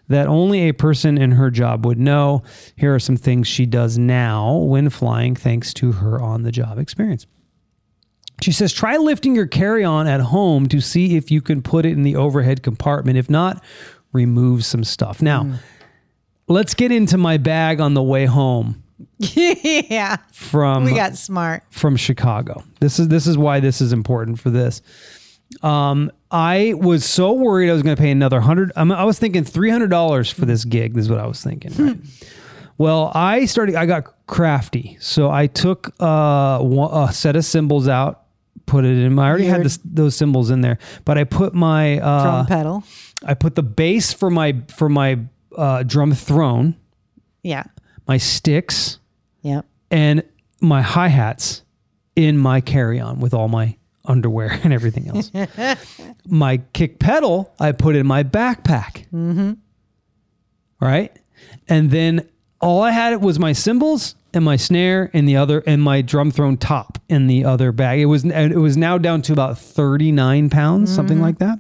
that 0.07 0.25
only 0.25 0.67
a 0.67 0.73
person 0.73 1.17
in 1.19 1.33
her 1.33 1.51
job 1.51 1.85
would 1.85 1.99
know. 1.99 2.41
Here 2.75 2.93
are 2.93 2.99
some 2.99 3.17
things 3.17 3.47
she 3.47 3.67
does 3.67 3.99
now 3.99 4.55
when 4.55 4.89
flying, 4.89 5.35
thanks 5.35 5.75
to 5.75 5.91
her 5.91 6.19
on 6.19 6.41
the 6.41 6.51
job 6.51 6.79
experience. 6.79 7.27
She 8.41 8.51
says, 8.51 8.73
try 8.73 8.97
lifting 8.97 9.35
your 9.35 9.45
carry 9.45 9.83
on 9.83 10.07
at 10.07 10.21
home 10.21 10.67
to 10.69 10.81
see 10.81 11.15
if 11.15 11.29
you 11.29 11.41
can 11.41 11.61
put 11.61 11.85
it 11.85 11.91
in 11.91 12.01
the 12.01 12.15
overhead 12.15 12.63
compartment. 12.63 13.19
If 13.19 13.29
not, 13.29 13.63
remove 14.11 14.65
some 14.65 14.83
stuff. 14.83 15.21
Now, 15.21 15.43
hmm. 15.43 15.53
let's 16.47 16.73
get 16.73 16.91
into 16.91 17.19
my 17.19 17.37
bag 17.37 17.79
on 17.79 17.93
the 17.93 18.03
way 18.03 18.25
home 18.25 18.80
yeah. 19.17 20.17
from 20.31 20.85
We 20.85 20.93
got 20.93 21.17
smart. 21.17 21.63
from 21.69 21.95
Chicago. 21.95 22.63
This 22.79 22.99
is 22.99 23.07
this 23.07 23.27
is 23.27 23.37
why 23.37 23.59
this 23.59 23.81
is 23.81 23.93
important 23.93 24.39
for 24.39 24.49
this. 24.49 24.81
Um, 25.61 26.11
I 26.31 26.73
was 26.77 27.03
so 27.03 27.33
worried 27.33 27.69
I 27.69 27.73
was 27.73 27.83
going 27.83 27.95
to 27.95 28.01
pay 28.01 28.11
another 28.11 28.39
hundred. 28.39 28.71
I 28.75 29.03
was 29.03 29.19
thinking 29.19 29.43
three 29.43 29.69
hundred 29.69 29.89
dollars 29.89 30.31
for 30.31 30.45
this 30.45 30.63
gig. 30.65 30.93
This 30.93 31.05
is 31.05 31.09
what 31.09 31.19
I 31.19 31.27
was 31.27 31.43
thinking. 31.43 31.73
Right? 31.75 31.97
well, 32.77 33.11
I 33.13 33.45
started. 33.45 33.75
I 33.75 33.85
got 33.85 34.13
crafty, 34.27 34.97
so 35.01 35.29
I 35.29 35.47
took 35.47 35.93
uh, 35.99 36.59
one, 36.59 37.09
a 37.09 37.11
set 37.11 37.35
of 37.35 37.43
cymbals 37.43 37.87
out, 37.89 38.23
put 38.65 38.85
it 38.85 38.97
in. 38.97 39.13
my 39.13 39.25
I 39.25 39.29
already 39.29 39.45
had 39.45 39.63
this, 39.63 39.77
those 39.83 40.15
cymbals 40.15 40.51
in 40.51 40.61
there, 40.61 40.77
but 41.03 41.17
I 41.17 41.25
put 41.25 41.53
my 41.53 41.99
uh, 41.99 42.23
Drum 42.23 42.45
pedal. 42.47 42.83
I 43.25 43.33
put 43.33 43.55
the 43.55 43.63
bass 43.63 44.13
for 44.13 44.29
my 44.29 44.61
for 44.75 44.87
my 44.87 45.19
uh, 45.57 45.83
drum 45.83 46.13
throne, 46.13 46.75
Yeah. 47.43 47.63
My 48.11 48.17
sticks, 48.17 48.99
Yep. 49.41 49.65
and 49.89 50.23
my 50.59 50.81
hi 50.81 51.07
hats 51.07 51.63
in 52.17 52.37
my 52.37 52.59
carry 52.59 52.99
on 52.99 53.21
with 53.21 53.33
all 53.33 53.47
my 53.47 53.77
underwear 54.03 54.51
and 54.63 54.73
everything 54.73 55.07
else. 55.07 55.31
my 56.27 56.57
kick 56.73 56.99
pedal 56.99 57.53
I 57.57 57.71
put 57.71 57.95
in 57.95 58.05
my 58.05 58.23
backpack. 58.23 59.05
Mm-hmm. 59.13 59.53
Right, 60.81 61.15
and 61.69 61.89
then 61.89 62.27
all 62.59 62.81
I 62.83 62.91
had 62.91 63.21
was 63.21 63.39
my 63.39 63.53
cymbals 63.53 64.15
and 64.33 64.43
my 64.43 64.57
snare 64.57 65.09
and 65.13 65.25
the 65.27 65.37
other 65.37 65.63
and 65.65 65.81
my 65.81 66.01
drum 66.01 66.31
throne 66.31 66.57
top 66.57 66.97
in 67.07 67.27
the 67.27 67.45
other 67.45 67.71
bag. 67.71 67.99
It 68.01 68.05
was 68.07 68.25
it 68.25 68.57
was 68.57 68.75
now 68.75 68.97
down 68.97 69.21
to 69.23 69.31
about 69.33 69.57
thirty 69.57 70.11
nine 70.11 70.49
pounds, 70.49 70.93
something 70.93 71.21
like 71.21 71.37
that. 71.39 71.59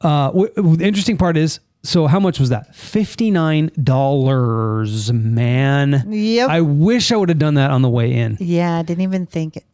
Uh, 0.00 0.28
w- 0.28 0.52
w- 0.56 0.76
the 0.76 0.84
interesting 0.86 1.16
part 1.18 1.36
is, 1.36 1.60
so 1.82 2.06
how 2.06 2.20
much 2.20 2.38
was 2.38 2.50
that? 2.50 2.74
Fifty 2.74 3.30
nine 3.30 3.70
dollars, 3.82 5.12
man. 5.12 6.04
Yep. 6.12 6.48
I 6.48 6.60
wish 6.60 7.12
I 7.12 7.16
would 7.16 7.28
have 7.28 7.38
done 7.38 7.54
that 7.54 7.70
on 7.70 7.82
the 7.82 7.88
way 7.88 8.12
in, 8.12 8.36
Yeah. 8.40 8.78
I 8.78 8.82
didn't 8.82 9.02
even 9.02 9.26
think 9.26 9.56
it. 9.56 9.64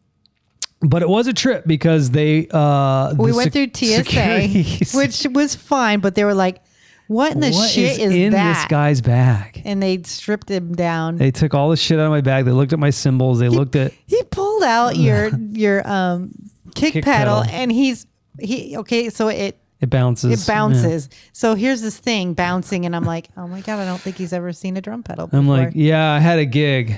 but 0.81 1.01
it 1.01 1.09
was 1.09 1.27
a 1.27 1.33
trip 1.33 1.65
because 1.67 2.11
they. 2.11 2.47
Uh, 2.51 3.13
We 3.17 3.31
the 3.31 3.37
went 3.37 3.53
sec- 3.53 3.73
through 3.75 4.03
TSA, 4.03 4.97
which 4.97 5.25
was 5.33 5.55
fine, 5.55 5.99
but 5.99 6.15
they 6.15 6.23
were 6.23 6.33
like, 6.35 6.61
what 7.07 7.31
in 7.33 7.39
the 7.39 7.51
What 7.51 7.69
shit 7.69 7.99
is, 7.99 8.13
in 8.13 8.31
that? 8.33 8.53
this 8.53 8.65
guy's 8.67 9.01
bag? 9.01 9.61
and 9.65 9.81
they 9.81 10.01
stripped 10.03 10.49
him 10.49 10.73
down. 10.75 11.17
They 11.17 11.31
took 11.31 11.53
all 11.53 11.69
the 11.69 11.77
shit 11.77 11.99
out 11.99 12.05
of 12.05 12.11
my 12.11 12.21
bag. 12.21 12.45
They 12.45 12.51
looked 12.51 12.73
at 12.73 12.79
my 12.79 12.89
cymbals. 12.89 13.39
They 13.39 13.49
looked 13.49 13.75
at. 13.75 13.93
he 14.07 14.21
pulled 14.23 14.63
out 14.63 14.97
your 14.97 15.29
your 15.51 15.87
um 15.89 16.31
kick, 16.75 16.93
Kick 16.93 17.05
pedal, 17.05 17.41
pedal. 17.43 17.55
and 17.59 17.71
he's 17.71 18.05
he 18.39 18.77
okay 18.77 19.09
so 19.09 19.29
it 19.29 19.57
It 19.79 19.89
bounces. 19.89 20.41
it 20.43 20.47
bounces 20.51 21.09
so 21.33 21.53
here's 21.55 21.81
this 21.81 21.97
thing 21.97 22.33
bouncing 22.33 22.85
and 22.85 22.95
i'm 22.95 23.05
like 23.05 23.29
oh 23.37 23.47
my 23.47 23.61
god 23.61 23.79
i 23.79 23.85
don't 23.85 24.01
think 24.01 24.15
he's 24.17 24.33
ever 24.33 24.51
seen 24.53 24.75
a 24.77 24.81
drum 24.81 25.03
pedal 25.03 25.29
Yeah. 25.31 25.37
I'm 25.39 25.47
like, 25.47 25.71
yeah, 25.75 26.11
I 26.11 26.19
had 26.19 26.39
a 26.39 26.45
gig, 26.45 26.95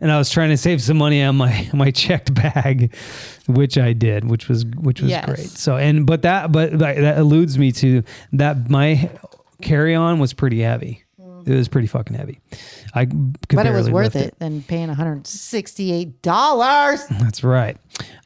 and 0.00 0.10
I 0.12 0.18
was 0.18 0.28
trying 0.30 0.50
to 0.50 0.56
save 0.56 0.80
some 0.82 0.96
money 0.98 1.22
on 1.22 1.36
my 1.36 1.68
my 1.74 1.90
checked 1.90 2.34
bag, 2.34 2.94
which 3.46 3.78
I 3.78 3.92
did, 3.92 4.28
which 4.28 4.48
was 4.48 4.64
which 4.66 5.00
was 5.00 5.10
Yes. 5.10 5.24
great. 5.24 5.48
So 5.50 5.76
and 5.76 6.06
but 6.06 6.22
that 6.22 6.50
but 6.52 6.78
that 6.78 6.96
that 6.96 7.18
alludes 7.18 7.56
me 7.58 7.72
to 7.72 8.02
that 8.32 8.68
my 8.70 9.10
carry 9.62 9.94
on 9.94 10.18
was 10.18 10.32
pretty 10.32 10.60
heavy. 10.60 11.04
It 11.48 11.54
was 11.54 11.68
pretty 11.68 11.88
fucking 11.88 12.14
heavy. 12.14 12.40
I 12.94 13.06
could 13.06 13.36
but 13.54 13.66
it 13.66 13.72
was 13.72 13.90
worth 13.90 14.14
lift 14.14 14.26
it 14.26 14.38
than 14.38 14.62
paying 14.62 14.90
$168 14.90 17.08
That's 17.20 17.42
right. 17.42 17.76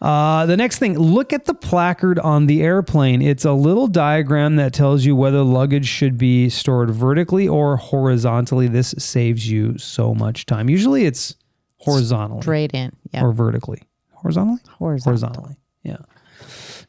Uh, 0.00 0.46
the 0.46 0.56
next 0.56 0.78
thing, 0.78 0.98
look 0.98 1.32
at 1.32 1.44
the 1.44 1.54
placard 1.54 2.18
on 2.18 2.46
the 2.46 2.62
airplane. 2.62 3.22
It's 3.22 3.44
a 3.44 3.52
little 3.52 3.86
diagram 3.86 4.56
that 4.56 4.72
tells 4.72 5.04
you 5.04 5.14
whether 5.14 5.42
luggage 5.42 5.86
should 5.86 6.18
be 6.18 6.48
stored 6.48 6.90
vertically 6.90 7.46
or 7.46 7.76
horizontally. 7.76 8.66
This 8.66 8.94
saves 8.98 9.48
you 9.48 9.78
so 9.78 10.14
much 10.14 10.46
time. 10.46 10.68
Usually 10.68 11.04
it's 11.04 11.36
horizontally 11.78 12.42
straight 12.42 12.72
in 12.74 12.92
yeah 13.12 13.24
or 13.24 13.32
vertically. 13.32 13.82
Horizontally? 14.12 14.60
Horizontal. 14.78 15.10
Horizontally. 15.10 15.56
Yeah. 15.82 15.96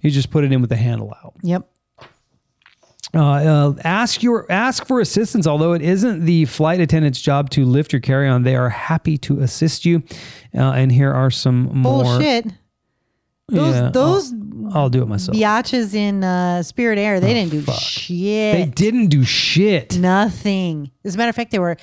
You 0.01 0.11
just 0.11 0.29
put 0.31 0.43
it 0.43 0.51
in 0.51 0.61
with 0.61 0.69
the 0.69 0.75
handle 0.75 1.13
out. 1.23 1.33
yep 1.41 1.67
Uh, 3.15 3.21
uh, 3.21 3.73
ask 3.83 4.23
your 4.23 4.51
ask 4.51 4.87
for 4.87 4.99
assistance. 4.99 5.45
Although 5.45 5.73
it 5.73 5.81
isn't 5.83 6.25
the 6.25 6.45
flight 6.45 6.79
attendant's 6.79 7.21
job 7.21 7.49
to 7.51 7.63
lift 7.63 7.93
your 7.93 7.99
carry 7.99 8.27
on, 8.27 8.41
they 8.43 8.55
are 8.55 8.69
happy 8.69 9.17
to 9.19 9.39
assist 9.41 9.85
you. 9.85 10.01
Uh, 10.55 10.71
and 10.71 10.91
here 10.91 11.11
are 11.13 11.29
some 11.29 11.65
more. 11.81 12.03
bullshit 12.03 12.45
those 13.49 13.75
Yeah, 13.75 13.89
those 13.91 14.33
I'll, 14.33 14.77
I'll 14.77 14.89
do 14.89 15.03
it 15.03 15.07
myself. 15.07 15.37
biatches 15.37 15.93
in 15.93 16.23
uh, 16.23 16.63
spirit 16.63 16.97
air 16.97 17.19
they 17.19 17.33
didn't 17.33 17.51
do 17.51 17.61
fuck. 17.61 17.75
shit 17.79 18.55
They 18.55 18.65
didn't 18.65 19.07
do 19.07 19.23
shit. 19.23 19.99
nothing 19.99 20.89
as 21.03 21.13
a 21.15 21.17
matter 21.17 21.29
of 21.29 21.35
fact 21.35 21.51
they 21.51 21.59
were 21.59 21.71
at 21.71 21.79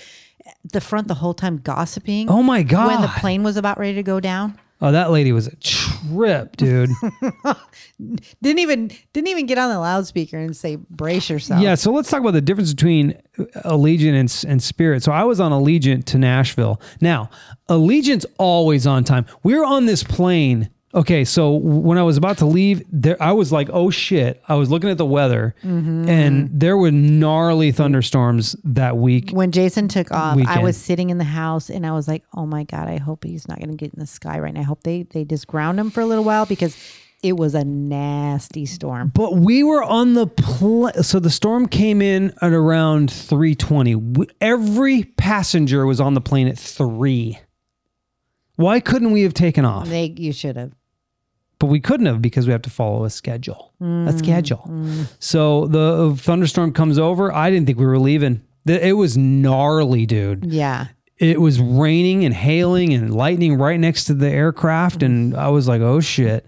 the 0.72 0.80
front 0.80 1.06
the 1.06 1.14
whole 1.14 1.34
time 1.34 1.58
gossiping 1.58 2.28
Oh 2.30 2.42
my 2.42 2.62
god. 2.62 2.86
when 2.88 3.02
the 3.02 3.08
plane 3.20 3.42
was 3.42 3.56
about 3.58 3.78
ready 3.78 3.94
to 3.94 4.02
go 4.02 4.20
down 4.20 4.58
Oh, 4.82 4.92
that 4.92 5.10
lady 5.10 5.32
was 5.32 5.46
a 5.46 5.56
trip, 5.56 6.56
dude. 6.56 6.90
didn't 8.42 8.58
even 8.60 8.90
didn't 9.12 9.28
even 9.28 9.44
get 9.46 9.58
on 9.58 9.68
the 9.68 9.78
loudspeaker 9.78 10.38
and 10.38 10.56
say 10.56 10.76
brace 10.76 11.28
yourself. 11.28 11.62
yeah, 11.62 11.74
so 11.74 11.92
let's 11.92 12.08
talk 12.08 12.20
about 12.20 12.32
the 12.32 12.40
difference 12.40 12.72
between 12.72 13.20
Allegiant 13.64 14.14
and, 14.14 14.50
and 14.50 14.62
Spirit. 14.62 15.02
So 15.02 15.12
I 15.12 15.24
was 15.24 15.38
on 15.38 15.52
Allegiant 15.52 16.04
to 16.06 16.18
Nashville. 16.18 16.80
Now, 17.00 17.28
Allegiant's 17.68 18.26
always 18.38 18.86
on 18.86 19.04
time. 19.04 19.26
We 19.42 19.54
were 19.54 19.64
on 19.64 19.84
this 19.86 20.02
plane. 20.02 20.70
Okay, 20.92 21.24
so 21.24 21.52
when 21.52 21.98
I 21.98 22.02
was 22.02 22.16
about 22.16 22.38
to 22.38 22.46
leave, 22.46 22.82
there 22.90 23.16
I 23.22 23.32
was 23.32 23.52
like, 23.52 23.70
"Oh 23.72 23.90
shit!" 23.90 24.42
I 24.48 24.56
was 24.56 24.70
looking 24.70 24.90
at 24.90 24.98
the 24.98 25.06
weather, 25.06 25.54
mm-hmm. 25.62 26.08
and 26.08 26.50
there 26.52 26.76
were 26.76 26.90
gnarly 26.90 27.70
thunderstorms 27.70 28.56
that 28.64 28.96
week. 28.96 29.30
When 29.30 29.52
Jason 29.52 29.86
took 29.86 30.10
off, 30.10 30.36
I 30.48 30.60
was 30.60 30.76
sitting 30.76 31.10
in 31.10 31.18
the 31.18 31.24
house 31.24 31.70
and 31.70 31.86
I 31.86 31.92
was 31.92 32.08
like, 32.08 32.24
"Oh 32.34 32.44
my 32.44 32.64
god, 32.64 32.88
I 32.88 32.98
hope 32.98 33.22
he's 33.22 33.46
not 33.46 33.58
going 33.58 33.70
to 33.70 33.76
get 33.76 33.94
in 33.94 34.00
the 34.00 34.06
sky 34.06 34.40
right 34.40 34.52
now. 34.52 34.60
I 34.60 34.64
hope 34.64 34.82
they 34.82 35.04
they 35.04 35.24
just 35.24 35.46
ground 35.46 35.78
him 35.78 35.90
for 35.90 36.00
a 36.00 36.06
little 36.06 36.24
while 36.24 36.44
because 36.44 36.76
it 37.22 37.36
was 37.36 37.54
a 37.54 37.64
nasty 37.64 38.66
storm." 38.66 39.12
But 39.14 39.36
we 39.36 39.62
were 39.62 39.84
on 39.84 40.14
the 40.14 40.26
pl- 40.26 41.04
so 41.04 41.20
the 41.20 41.30
storm 41.30 41.68
came 41.68 42.02
in 42.02 42.34
at 42.42 42.52
around 42.52 43.10
3:20. 43.10 44.26
Every 44.40 45.04
passenger 45.04 45.86
was 45.86 46.00
on 46.00 46.14
the 46.14 46.20
plane 46.20 46.48
at 46.48 46.58
3. 46.58 47.38
Why 48.56 48.80
couldn't 48.80 49.12
we 49.12 49.22
have 49.22 49.34
taken 49.34 49.64
off? 49.64 49.88
They 49.88 50.12
you 50.16 50.32
should 50.32 50.56
have. 50.56 50.72
But 51.60 51.66
we 51.66 51.78
couldn't 51.78 52.06
have 52.06 52.20
because 52.20 52.46
we 52.46 52.52
have 52.52 52.62
to 52.62 52.70
follow 52.70 53.04
a 53.04 53.10
schedule. 53.10 53.72
A 53.80 53.84
mm, 53.84 54.18
schedule. 54.18 54.64
Mm. 54.66 55.06
So 55.20 55.66
the 55.66 56.10
uh, 56.10 56.14
thunderstorm 56.16 56.72
comes 56.72 56.98
over. 56.98 57.32
I 57.32 57.50
didn't 57.50 57.66
think 57.66 57.78
we 57.78 57.86
were 57.86 57.98
leaving. 57.98 58.42
It 58.66 58.96
was 58.96 59.16
gnarly, 59.16 60.06
dude. 60.06 60.46
Yeah. 60.46 60.88
It 61.18 61.40
was 61.40 61.60
raining 61.60 62.24
and 62.24 62.34
hailing 62.34 62.94
and 62.94 63.14
lightning 63.14 63.58
right 63.58 63.78
next 63.78 64.04
to 64.06 64.14
the 64.14 64.28
aircraft 64.28 65.02
and 65.02 65.36
I 65.36 65.48
was 65.48 65.68
like, 65.68 65.82
"Oh 65.82 66.00
shit." 66.00 66.46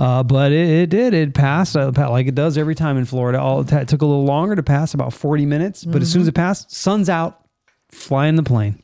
Uh, 0.00 0.22
but 0.22 0.50
it, 0.50 0.68
it 0.68 0.90
did. 0.90 1.12
It 1.12 1.34
passed 1.34 1.76
uh, 1.76 1.92
like 1.94 2.26
it 2.26 2.34
does 2.34 2.56
every 2.56 2.74
time 2.74 2.96
in 2.96 3.04
Florida. 3.04 3.38
All 3.38 3.60
it 3.60 3.88
took 3.88 4.02
a 4.02 4.06
little 4.06 4.24
longer 4.24 4.56
to 4.56 4.62
pass, 4.62 4.94
about 4.94 5.12
forty 5.12 5.44
minutes. 5.44 5.84
But 5.84 6.00
as 6.00 6.10
soon 6.10 6.22
as 6.22 6.28
mm-hmm. 6.28 6.30
it 6.30 6.34
passed, 6.36 6.72
sun's 6.72 7.10
out, 7.10 7.44
flying 7.90 8.34
the 8.34 8.42
plane, 8.42 8.82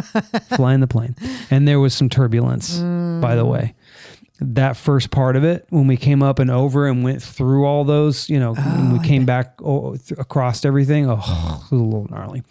flying 0.56 0.80
the 0.80 0.88
plane, 0.88 1.14
and 1.50 1.68
there 1.68 1.78
was 1.78 1.94
some 1.94 2.08
turbulence. 2.08 2.78
By 2.78 3.36
the 3.36 3.44
mm. 3.44 3.50
way, 3.50 3.74
that 4.40 4.76
first 4.76 5.10
part 5.10 5.36
of 5.36 5.44
it, 5.44 5.66
when 5.70 5.86
we 5.86 5.96
came 5.96 6.22
up 6.22 6.38
and 6.38 6.50
over 6.50 6.86
and 6.86 7.02
went 7.02 7.22
through 7.22 7.64
all 7.64 7.84
those, 7.84 8.28
you 8.28 8.38
know, 8.38 8.54
when 8.54 8.92
we 8.92 9.06
came 9.06 9.24
back 9.24 9.54
oh, 9.62 9.96
th- 9.96 10.18
across 10.18 10.64
everything, 10.64 11.08
oh, 11.08 11.14
it 11.14 11.18
was 11.18 11.72
a 11.72 11.74
little 11.74 12.06
gnarly. 12.10 12.42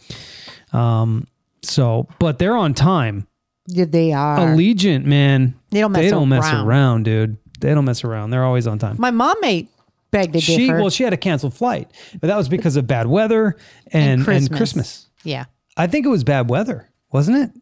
Um, 0.74 1.28
so, 1.62 2.08
but 2.20 2.40
they're 2.40 2.58
on 2.58 2.74
time. 2.74 3.28
Yeah, 3.68 3.86
they 3.86 4.14
are. 4.14 4.38
Allegiant, 4.38 5.06
man. 5.06 5.56
They 5.70 5.80
don't 5.80 5.92
mess 5.92 6.02
they 6.02 6.10
don't 6.10 6.30
mess 6.30 6.46
around. 6.46 6.68
around, 6.68 7.04
dude. 7.04 7.38
They 7.60 7.74
don't 7.74 7.86
mess 7.86 8.04
around. 8.04 8.30
They're 8.30 8.44
always 8.44 8.68
on 8.68 8.78
time. 8.80 8.98
My 9.00 9.12
mom 9.12 9.36
made 9.42 9.68
beg 10.12 10.34
to 10.34 10.42
She 10.42 10.68
differ. 10.68 10.80
well, 10.80 10.90
she 10.90 11.04
had 11.04 11.14
a 11.14 11.18
canceled 11.18 11.54
flight, 11.54 11.90
but 12.20 12.28
that 12.28 12.38
was 12.38 12.50
because 12.50 12.76
of 12.76 12.86
bad 12.88 13.08
weather 13.08 13.56
and 13.92 14.20
and 14.20 14.24
Christmas. 14.24 14.58
Christmas. 14.58 15.08
yeah. 15.24 15.46
I 15.78 15.88
think 15.88 16.06
it 16.06 16.10
was 16.10 16.24
bad 16.24 16.50
weather, 16.50 16.90
wasn't 17.12 17.38
it? 17.38 17.62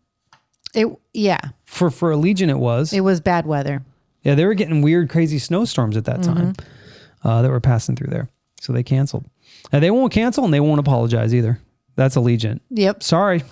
It 0.76 0.98
yeah. 1.14 1.40
For 1.66 1.90
for 1.90 2.12
Allegiant, 2.12 2.50
it 2.50 2.60
was. 2.60 2.94
It 2.94 3.02
was 3.02 3.22
bad 3.22 3.46
weather. 3.46 3.84
Yeah, 4.24 4.36
they 4.36 4.46
were 4.46 4.54
getting 4.54 4.82
weird, 4.82 5.10
crazy 5.10 5.40
snowstorms 5.40 5.96
at 5.98 6.06
that 6.06 6.20
Mm-hmm. 6.22 6.34
time 6.34 6.56
uh, 7.24 7.42
that 7.42 7.52
were 7.52 7.60
passing 7.62 7.96
through 7.96 8.10
there, 8.12 8.28
so 8.62 8.74
they 8.74 8.84
canceled. 8.84 9.26
And 9.72 9.84
they 9.84 9.92
won't 9.92 10.12
cancel, 10.12 10.44
and 10.46 10.54
they 10.54 10.60
won't 10.60 10.80
apologize 10.80 11.34
either. 11.34 11.60
That's 11.96 12.16
Allegiant. 12.16 12.60
Yep. 12.72 13.04
Sorry, 13.04 13.44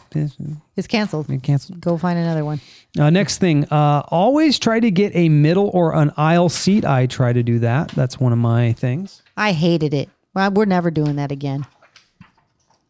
It's 0.76 0.88
canceled. 0.88 1.28
they 1.28 1.38
canceled. 1.38 1.80
Go 1.80 1.96
find 1.98 2.18
another 2.18 2.44
one. 2.44 2.60
Uh, 3.00 3.10
next 3.12 3.38
thing, 3.38 3.66
uh, 3.66 4.02
always 4.08 4.58
try 4.58 4.80
to 4.80 4.90
get 4.90 5.16
a 5.16 5.30
middle 5.30 5.70
or 5.74 5.94
an 5.96 6.12
aisle 6.18 6.50
seat. 6.50 6.84
I 6.84 7.06
try 7.06 7.34
to 7.34 7.44
do 7.44 7.60
that. 7.60 7.90
That's 7.90 8.20
one 8.20 8.34
of 8.34 8.40
my 8.40 8.74
things. 8.74 9.22
I 9.38 9.52
hated 9.52 9.94
it. 9.94 10.10
Well, 10.34 10.50
we're 10.52 10.66
never 10.66 10.90
doing 10.90 11.18
that 11.18 11.32
again. 11.32 11.66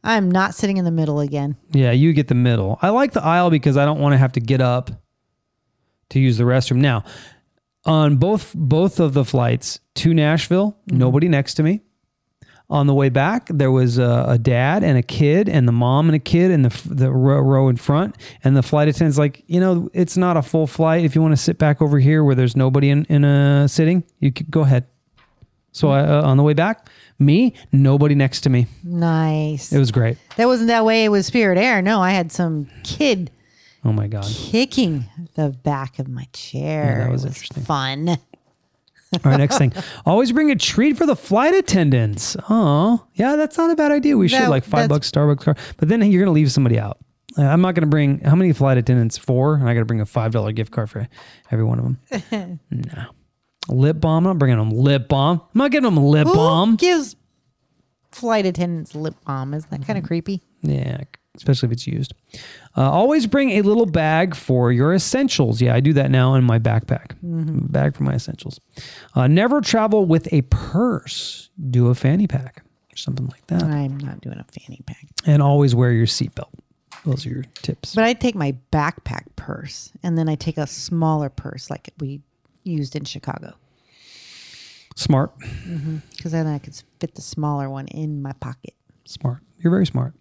I'm 0.03 0.31
not 0.31 0.55
sitting 0.55 0.77
in 0.77 0.85
the 0.85 0.91
middle 0.91 1.19
again. 1.19 1.57
Yeah, 1.73 1.91
you 1.91 2.13
get 2.13 2.27
the 2.27 2.35
middle. 2.35 2.79
I 2.81 2.89
like 2.89 3.11
the 3.11 3.23
aisle 3.23 3.49
because 3.51 3.77
I 3.77 3.85
don't 3.85 3.99
want 3.99 4.13
to 4.13 4.17
have 4.17 4.31
to 4.33 4.39
get 4.39 4.61
up 4.61 4.89
to 6.09 6.19
use 6.19 6.37
the 6.37 6.43
restroom. 6.45 6.77
Now, 6.77 7.03
on 7.85 8.17
both 8.17 8.53
both 8.55 8.99
of 8.99 9.13
the 9.13 9.25
flights 9.25 9.79
to 9.95 10.13
Nashville, 10.13 10.77
nobody 10.87 11.27
next 11.27 11.55
to 11.55 11.63
me. 11.63 11.81
On 12.69 12.87
the 12.87 12.93
way 12.93 13.09
back, 13.09 13.47
there 13.49 13.69
was 13.71 13.97
a, 13.97 14.25
a 14.29 14.37
dad 14.37 14.81
and 14.81 14.97
a 14.97 15.01
kid, 15.03 15.49
and 15.49 15.67
the 15.67 15.73
mom 15.73 16.07
and 16.07 16.15
a 16.15 16.19
kid 16.19 16.51
in 16.51 16.61
the 16.61 16.81
the 16.85 17.11
row, 17.11 17.39
row 17.39 17.67
in 17.67 17.75
front. 17.75 18.15
And 18.45 18.55
the 18.55 18.63
flight 18.63 18.87
attendant's 18.87 19.17
like, 19.17 19.43
you 19.47 19.59
know, 19.59 19.89
it's 19.93 20.15
not 20.15 20.37
a 20.37 20.41
full 20.41 20.67
flight. 20.67 21.03
If 21.03 21.13
you 21.13 21.21
want 21.21 21.33
to 21.33 21.41
sit 21.41 21.57
back 21.57 21.81
over 21.81 21.99
here 21.99 22.23
where 22.23 22.35
there's 22.35 22.55
nobody 22.55 22.89
in 22.89 23.03
in 23.05 23.25
a 23.25 23.67
sitting, 23.67 24.05
you 24.19 24.31
could 24.31 24.49
go 24.49 24.61
ahead. 24.61 24.85
So 25.73 25.89
I, 25.89 26.01
uh, 26.01 26.21
on 26.23 26.37
the 26.37 26.43
way 26.43 26.53
back, 26.53 26.89
me, 27.19 27.53
nobody 27.71 28.15
next 28.15 28.41
to 28.41 28.49
me. 28.49 28.67
Nice. 28.83 29.71
It 29.71 29.79
was 29.79 29.91
great. 29.91 30.17
that 30.37 30.47
wasn't 30.47 30.67
that 30.67 30.85
way 30.85 31.07
with 31.09 31.25
Spirit 31.25 31.57
Air. 31.57 31.81
No, 31.81 32.01
I 32.01 32.11
had 32.11 32.31
some 32.31 32.69
kid 32.83 33.31
Oh 33.83 33.91
my 33.91 34.07
god. 34.07 34.25
kicking 34.25 35.05
the 35.35 35.49
back 35.49 35.99
of 35.99 36.07
my 36.07 36.27
chair. 36.33 36.97
Yeah, 36.99 37.03
that 37.05 37.11
was 37.11 37.25
it 37.25 37.29
interesting. 37.29 37.63
Fun. 37.63 38.09
All 38.09 39.19
right, 39.25 39.37
next 39.37 39.57
thing. 39.57 39.73
Always 40.05 40.31
bring 40.31 40.51
a 40.51 40.55
treat 40.55 40.97
for 40.97 41.05
the 41.05 41.15
flight 41.15 41.53
attendants. 41.53 42.37
Oh, 42.49 43.05
yeah, 43.15 43.35
that's 43.35 43.57
not 43.57 43.69
a 43.69 43.75
bad 43.75 43.91
idea. 43.91 44.17
We 44.17 44.27
should 44.27 44.47
like 44.47 44.63
five 44.63 44.87
bucks 44.87 45.09
Starbucks 45.11 45.41
card, 45.41 45.57
but 45.77 45.89
then 45.89 46.01
you're 46.09 46.21
gonna 46.21 46.31
leave 46.33 46.51
somebody 46.51 46.79
out. 46.79 46.97
Uh, 47.37 47.43
I'm 47.43 47.61
not 47.61 47.75
gonna 47.75 47.87
bring 47.87 48.19
how 48.19 48.35
many 48.35 48.53
flight 48.53 48.77
attendants? 48.77 49.17
Four, 49.17 49.55
and 49.55 49.67
I 49.67 49.73
gotta 49.73 49.85
bring 49.85 50.01
a 50.01 50.05
five 50.05 50.31
dollar 50.31 50.51
gift 50.51 50.71
card 50.71 50.89
for 50.89 51.07
every 51.49 51.65
one 51.65 51.79
of 51.79 51.85
them. 52.31 52.59
no, 52.71 53.05
lip 53.67 53.99
balm. 53.99 54.25
I'm 54.25 54.31
not 54.31 54.39
bringing 54.39 54.57
them 54.57 54.69
lip 54.69 55.09
balm. 55.09 55.41
I'm 55.41 55.57
not 55.57 55.71
getting 55.71 55.93
them 55.93 55.97
lip 56.01 56.27
Who 56.27 56.33
balm. 56.33 56.75
gives 56.77 57.15
flight 58.11 58.45
attendants 58.45 58.95
lip 58.95 59.15
balm? 59.25 59.53
Isn't 59.53 59.69
that 59.71 59.85
kind 59.85 59.97
of 59.99 60.05
creepy? 60.05 60.41
Yeah, 60.61 61.01
especially 61.35 61.67
if 61.67 61.73
it's 61.73 61.87
used. 61.87 62.13
Uh, 62.77 62.89
always 62.89 63.27
bring 63.27 63.51
a 63.51 63.61
little 63.61 63.85
bag 63.85 64.33
for 64.35 64.71
your 64.71 64.93
essentials. 64.93 65.61
Yeah, 65.61 65.75
I 65.75 65.79
do 65.81 65.91
that 65.93 66.09
now 66.09 66.35
in 66.35 66.43
my 66.43 66.57
backpack. 66.59 67.15
Bag 67.21 67.95
for 67.95 68.03
my 68.03 68.13
essentials. 68.13 68.59
Uh, 69.13 69.27
never 69.27 69.59
travel 69.61 70.05
with 70.05 70.31
a 70.31 70.41
purse. 70.43 71.49
Do 71.69 71.87
a 71.87 71.95
fanny 71.95 72.27
pack 72.27 72.63
or 72.93 72.95
something 72.97 73.27
like 73.27 73.45
that. 73.47 73.63
I'm 73.63 73.97
not 73.97 74.21
doing 74.21 74.37
a 74.39 74.45
fanny 74.45 74.81
pack. 74.85 75.05
And 75.25 75.41
always 75.41 75.75
wear 75.75 75.91
your 75.91 76.05
seatbelt. 76.07 76.49
Those 77.05 77.25
are 77.25 77.29
your 77.29 77.43
tips. 77.61 77.93
But 77.95 78.03
I 78.05 78.13
take 78.13 78.35
my 78.35 78.55
backpack 78.71 79.23
purse 79.35 79.91
and 80.03 80.17
then 80.17 80.29
I 80.29 80.35
take 80.35 80.57
a 80.57 80.67
smaller 80.67 81.29
purse 81.29 81.69
like 81.69 81.89
we 81.99 82.21
used 82.63 82.95
in 82.95 83.05
Chicago 83.05 83.53
Smart. 84.95 85.31
because 86.15 86.31
then 86.31 86.45
I 86.47 86.59
could 86.59 86.79
fit 86.99 87.15
the 87.15 87.21
smaller 87.21 87.69
one 87.69 87.87
in 87.87 88.21
my 88.21 88.33
pocket 88.33 88.75
Smart. 89.05 89.39
You're 89.59 89.71
very 89.71 89.85
smart. 89.85 90.13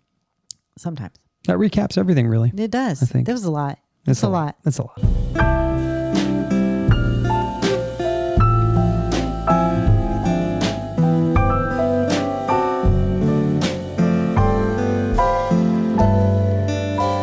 sometimes. 0.79 1.15
That 1.51 1.59
recaps 1.59 1.99
everything, 1.99 2.29
really. 2.29 2.53
It 2.57 2.71
does. 2.71 3.03
I 3.03 3.07
think. 3.07 3.27
That 3.27 3.33
was 3.33 3.43
a 3.45 3.51
lot. 3.51 3.77
That's 4.05 4.21
That's 4.21 4.23
a 4.23 4.29
lot. 4.29 4.57
That's 4.63 4.79
a 4.79 4.83
lot. 4.83 6.01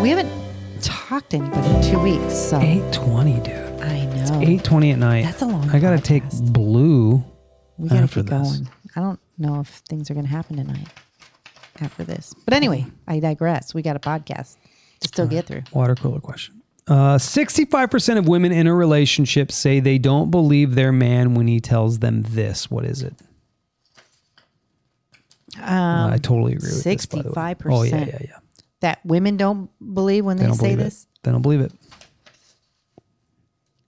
We 0.02 0.10
haven't 0.10 0.30
talked 0.82 1.30
to 1.30 1.38
anybody 1.38 1.68
in 1.70 1.82
two 1.84 2.00
weeks, 2.02 2.34
so 2.34 2.60
820, 2.60 3.34
dude. 3.40 3.56
I 3.82 4.04
know 4.08 4.42
820 4.42 4.92
at 4.92 5.00
night. 5.00 5.24
That's 5.24 5.42
a 5.42 5.46
long 5.46 5.70
I 5.70 5.80
gotta 5.80 6.02
take 6.02 6.24
blue. 6.52 7.24
we 7.78 7.88
gotta 7.88 8.02
after 8.02 8.24
keep 8.24 8.30
this. 8.30 8.58
going. 8.58 8.70
I 8.98 9.00
don't 9.00 9.20
know 9.38 9.62
if 9.62 9.70
things 9.88 10.12
are 10.12 10.16
gonna 10.16 10.28
happen 10.28 10.58
tonight 10.58 10.90
after 11.82 12.04
this. 12.04 12.34
But 12.46 12.54
anyway, 12.54 12.86
I 13.08 13.20
digress. 13.20 13.74
We 13.74 13.82
got 13.82 13.96
a 13.96 14.00
podcast 14.00 14.58
to 15.02 15.08
still 15.08 15.28
get 15.28 15.46
through. 15.46 15.64
Water 15.74 15.96
cooler 15.96 16.20
question. 16.20 16.62
Uh, 16.88 17.18
65% 17.18 18.18
of 18.18 18.28
women 18.28 18.52
in 18.54 18.66
a 18.66 18.74
relationship 18.74 19.52
say 19.52 19.80
they 19.82 19.98
don't 19.98 20.32
believe 20.32 20.76
their 20.76 20.92
man 20.94 21.34
when 21.34 21.48
he 21.48 21.60
tells 21.60 22.00
them 22.00 22.22
this. 22.24 22.72
What 22.72 22.86
is 22.86 23.02
it? 23.04 23.14
Uh, 25.60 26.12
I 26.14 26.20
totally 26.22 26.54
agree 26.54 26.70
with 26.70 26.84
this. 26.84 27.06
by 27.08 27.22
the 27.24 27.30
way. 27.30 27.36
65%. 27.36 27.72
Oh, 27.74 27.84
yeah, 27.84 28.06
yeah, 28.06 28.18
yeah. 28.22 28.38
That 28.82 29.00
women 29.06 29.38
don't 29.38 29.70
believe 29.94 30.24
when 30.24 30.38
they, 30.38 30.46
They 30.46 30.54
say 30.54 30.76
this. 30.76 31.04
it. 31.04 31.08
They 31.24 31.32
don't 31.32 31.42
believe 31.42 31.62
it. 31.62 31.72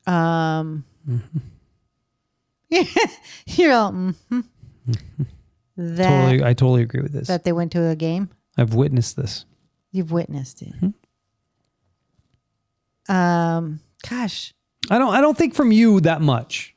Um, 0.08 0.84
you're 2.70 3.72
all, 3.74 3.92
mhm. 3.92 4.44
that 5.80 6.10
Totally, 6.10 6.44
I 6.44 6.54
totally 6.54 6.82
agree 6.84 7.02
with 7.02 7.14
this. 7.14 7.28
that 7.30 7.44
they 7.46 7.54
went 7.54 7.72
to 7.72 7.88
a 7.88 7.96
game. 7.96 8.30
I've 8.58 8.74
witnessed 8.74 9.16
this. 9.16 9.46
You've 9.92 10.12
witnessed 10.12 10.62
it. 10.62 10.74
Mm-hmm. 10.76 10.90
Um, 13.16 13.80
gosh, 14.08 14.54
I 14.90 14.98
don't. 15.00 15.14
I 15.14 15.22
don't 15.22 15.38
think 15.38 15.56
from 15.56 15.72
you 15.72 16.00
that 16.02 16.22
much, 16.22 16.76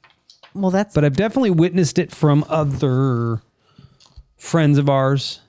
well, 0.54 0.70
that's 0.70 0.94
but 0.94 1.04
I've 1.04 1.16
definitely 1.16 1.50
witnessed 1.50 1.98
it 1.98 2.10
from 2.12 2.44
other 2.48 3.42
friends 4.36 4.78
of 4.78 4.88
ours. 4.88 5.40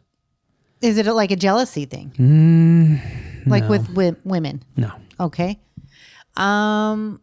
is 0.82 0.97
it 0.97 1.06
like 1.06 1.32
a 1.32 1.36
jealousy 1.38 1.86
thing? 1.86 2.12
Mm, 2.18 3.47
like 3.47 3.70
with, 3.70 3.89
with 3.91 4.18
women? 4.26 4.64
No. 4.76 4.91
Okay. 5.20 5.60
Um, 6.36 7.22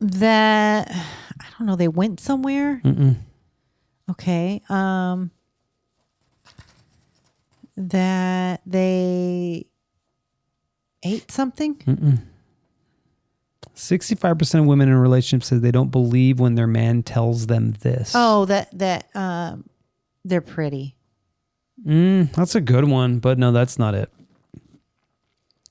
that 0.00 0.90
I 0.90 1.46
don't 1.58 1.66
know. 1.66 1.76
They 1.76 1.88
went 1.88 2.20
somewhere. 2.20 2.82
Okay. 4.12 4.62
Um, 4.68 5.30
that 7.76 8.60
they 8.66 9.66
ate 11.02 11.30
something. 11.30 12.20
Sixty-five 13.74 14.38
percent 14.38 14.62
of 14.62 14.68
women 14.68 14.88
in 14.88 14.94
relationships 14.94 15.02
relationship 15.02 15.44
says 15.44 15.60
they 15.62 15.70
don't 15.72 15.90
believe 15.90 16.38
when 16.40 16.54
their 16.54 16.66
man 16.66 17.02
tells 17.02 17.46
them 17.46 17.72
this. 17.80 18.12
Oh, 18.14 18.44
that 18.46 18.76
that 18.78 19.08
um, 19.16 19.68
they're 20.24 20.40
pretty. 20.40 20.94
Mm, 21.86 22.30
that's 22.32 22.54
a 22.54 22.60
good 22.60 22.84
one, 22.84 23.18
but 23.18 23.38
no, 23.38 23.50
that's 23.50 23.78
not 23.78 23.94
it. 23.94 24.10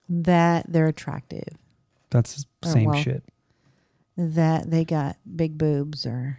That 0.10 0.66
they're 0.68 0.88
attractive. 0.88 1.48
That's 2.10 2.36
the 2.36 2.46
Oh, 2.66 2.74
same 2.74 2.90
well. 2.90 3.02
shit. 3.02 3.24
That 4.18 4.70
they 4.70 4.84
got 4.84 5.16
big 5.36 5.58
boobs 5.58 6.06
or 6.06 6.38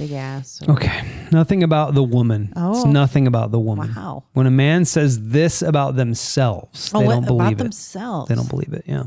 big 0.00 0.12
ass. 0.12 0.60
Or, 0.66 0.72
Okay, 0.74 1.02
nothing 1.30 1.62
about 1.62 1.94
the 1.94 2.02
woman. 2.02 2.52
Oh. 2.56 2.72
It's 2.76 2.84
nothing 2.86 3.26
about 3.26 3.50
the 3.52 3.58
woman. 3.60 3.92
Wow. 3.94 4.24
When 4.32 4.46
a 4.46 4.50
man 4.50 4.84
says 4.84 5.28
this 5.28 5.62
about 5.62 5.96
themselves, 5.96 6.90
Oh, 6.94 7.00
they 7.00 7.06
don't 7.06 7.26
believe 7.26 7.52
it. 7.52 7.58
themselves? 7.58 8.28
They 8.28 8.34
don't 8.34 8.48
believe 8.48 8.72
it. 8.72 8.84
Yeah. 8.86 9.04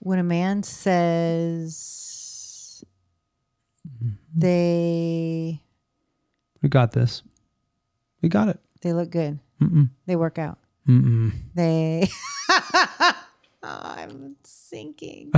when 0.00 0.18
a 0.18 0.22
man 0.24 0.62
says 0.64 2.84
they 4.34 5.60
We 6.62 6.68
got 6.68 6.92
this. 6.92 7.22
We 8.22 8.28
got 8.28 8.48
it. 8.48 8.58
they 8.82 8.92
look 8.92 9.10
good, 9.10 9.38
Mm-mm. 9.62 9.88
they 10.06 10.16
work 10.16 10.38
out, 10.38 10.58
Mm-mm. 10.88 11.32
they. 11.54 12.08
oh, 12.50 13.14
I'm 13.62 14.36
sinking. 14.44 15.30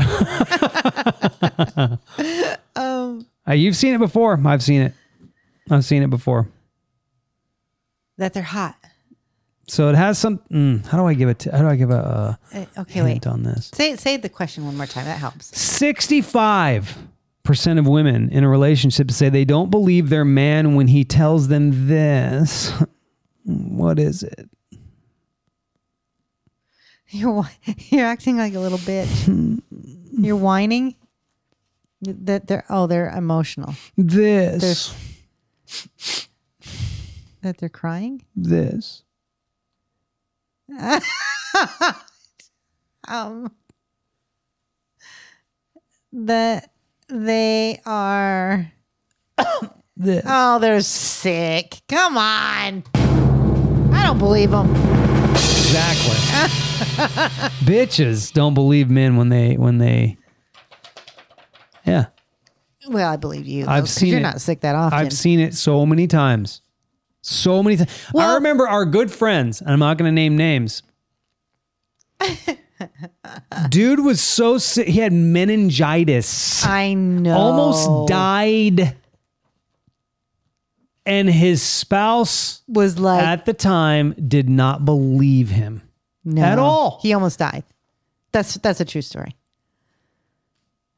um, 2.77 3.27
Uh, 3.49 3.53
you've 3.53 3.77
seen 3.77 3.95
it 3.95 3.99
before. 3.99 4.41
I've 4.47 4.63
seen 4.63 4.83
it. 4.83 4.95
I've 5.71 5.85
seen 5.85 6.03
it 6.03 6.11
before. 6.11 6.49
That 8.19 8.35
they're 8.35 8.43
hot. 8.43 8.77
So 9.69 9.89
it 9.89 9.95
has 9.97 10.19
some. 10.19 10.39
Mm, 10.51 10.85
how 10.87 10.99
do 10.99 11.07
I 11.07 11.15
give 11.15 11.29
it? 11.29 11.39
To, 11.41 11.53
how 11.53 11.63
do 11.63 11.69
I 11.69 11.77
give 11.77 11.91
a, 11.91 12.39
Uh, 12.53 12.65
a 12.77 12.81
okay, 12.83 13.03
wait. 13.03 13.13
hint 13.13 13.27
on 13.27 13.43
this? 13.43 13.71
Say 13.75 13.97
say 13.97 14.17
the 14.17 14.29
question 14.29 14.65
one 14.65 14.77
more 14.77 14.87
time. 14.87 15.05
That 15.07 15.19
helps. 15.19 15.57
Sixty-five 15.59 16.97
percent 17.43 17.79
of 17.79 17.87
women 17.87 18.29
in 18.31 18.45
a 18.45 18.49
relationship 18.49 19.11
say 19.11 19.29
they 19.29 19.45
don't 19.45 19.71
believe 19.71 20.09
their 20.09 20.25
man 20.25 20.75
when 20.75 20.89
he 20.89 21.05
tells 21.05 21.49
them 21.49 21.89
this. 21.89 22.73
what 23.45 23.99
is 23.99 24.23
it? 24.23 24.49
You're 27.09 27.49
you're 27.89 28.07
acting 28.07 28.37
like 28.39 28.55
a 28.55 28.61
little 28.61 28.79
bitch. 28.79 29.63
you're 30.13 30.37
whining. 30.37 30.97
That 32.03 32.49
they're 32.49 32.65
oh 32.69 32.87
they're 32.89 33.11
emotional. 33.11 33.75
This. 33.97 34.95
That 37.43 37.59
they're 37.59 37.69
crying. 37.69 38.25
this. 38.37 39.03
Um. 43.09 43.51
That 46.13 46.71
they 47.09 47.81
are. 47.85 48.73
This. 49.95 50.25
Oh, 50.27 50.59
they're 50.59 50.81
sick. 50.81 51.83
Come 51.87 52.17
on. 52.17 52.83
I 53.93 54.03
don't 54.07 54.19
believe 54.19 54.51
them. 54.51 54.71
Exactly. 55.35 56.17
Bitches 57.67 58.33
don't 58.33 58.55
believe 58.55 58.89
men 58.89 59.17
when 59.17 59.29
they 59.29 59.57
when 59.57 59.77
they. 59.79 60.17
Yeah, 61.87 62.07
Well, 62.89 63.11
I 63.11 63.17
believe 63.17 63.47
you. 63.47 63.63
I've 63.63 63.67
though, 63.67 63.81
'cause 63.83 63.91
seen 63.93 64.09
You're 64.11 64.19
it. 64.19 64.23
not 64.23 64.41
sick 64.41 64.61
that 64.61 64.75
often. 64.75 64.99
I've 64.99 65.13
seen 65.13 65.41
it 65.41 65.55
so 65.55 65.85
many 65.87 66.07
times. 66.07 66.61
So 67.23 67.63
many 67.63 67.77
times. 67.77 67.91
I 68.09 68.11
Well- 68.13 68.35
remember 68.35 68.69
our 68.69 68.85
good 68.85 69.11
friends, 69.11 69.61
and 69.61 69.71
I'm 69.71 69.79
not 69.79 69.97
going 69.99 70.09
to 70.09 70.13
name 70.15 70.37
names. 70.37 70.83
Dude 73.69 74.01
was 74.01 74.21
so 74.21 74.59
sick. 74.59 74.89
He 74.89 74.99
had 74.99 75.13
meningitis. 75.13 76.65
I 76.67 76.95
know. 76.95 77.37
Almost 77.37 78.09
died. 78.09 78.97
And 81.05 81.29
his 81.29 81.63
spouse 81.63 82.63
Was 82.69 82.99
like 82.99 83.23
at 83.25 83.45
the 83.45 83.55
time 83.55 84.15
did 84.29 84.49
not 84.49 84.85
believe 84.85 85.51
him. 85.51 85.83
no. 86.25 86.43
at 86.43 86.59
all. 86.59 86.99
He 87.03 87.13
almost 87.13 87.39
died. 87.41 87.65
That's 88.33 88.55
that's 88.55 88.81
a 88.81 88.85
true 88.85 89.03
story. 89.03 89.35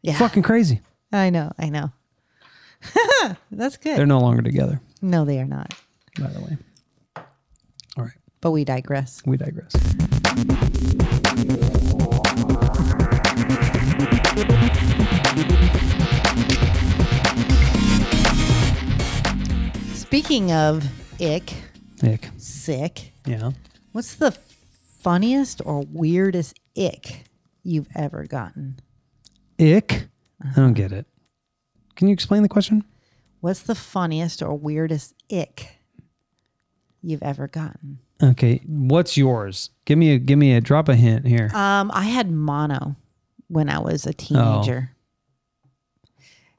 Yeah. 0.04 0.18
Fucking 0.18 0.42
crazy. 0.42 0.80
I 1.12 1.30
know. 1.30 1.50
I 1.58 1.70
know. 1.70 1.90
that's 3.50 3.78
good. 3.78 3.96
They're 3.96 4.04
no 4.04 4.20
longer 4.20 4.42
together, 4.42 4.78
no, 5.00 5.24
they 5.24 5.40
are 5.40 5.46
not. 5.46 5.72
by 6.20 6.26
the 6.26 6.40
way. 6.40 6.58
All 7.96 8.04
right. 8.04 8.12
But 8.42 8.50
we 8.50 8.64
digress. 8.66 9.22
We 9.24 9.38
digress. 9.38 9.72
Speaking 19.94 20.52
of 20.52 20.84
ick, 21.20 21.52
Nick. 22.02 22.28
sick, 22.36 23.12
Yeah. 23.26 23.50
what's 23.92 24.14
the 24.14 24.30
funniest 25.00 25.60
or 25.64 25.84
weirdest 25.90 26.58
ick 26.76 27.24
you've 27.62 27.88
ever 27.94 28.24
gotten? 28.24 28.78
Ick? 29.60 30.08
I 30.44 30.52
don't 30.56 30.74
get 30.74 30.92
it. 30.92 31.06
Can 31.96 32.08
you 32.08 32.12
explain 32.12 32.42
the 32.42 32.48
question? 32.48 32.84
What's 33.40 33.62
the 33.62 33.74
funniest 33.74 34.42
or 34.42 34.54
weirdest 34.54 35.14
ick 35.30 35.68
you've 37.02 37.22
ever 37.22 37.46
gotten? 37.46 37.98
Okay. 38.22 38.62
What's 38.66 39.16
yours? 39.16 39.70
Give 39.84 39.98
me 39.98 40.12
a 40.12 40.18
give 40.18 40.38
me 40.38 40.54
a 40.54 40.60
drop 40.60 40.88
a 40.88 40.96
hint 40.96 41.26
here. 41.26 41.50
Um, 41.54 41.90
I 41.92 42.04
had 42.04 42.30
mono 42.30 42.96
when 43.48 43.68
I 43.68 43.78
was 43.78 44.06
a 44.06 44.12
teenager. 44.14 44.90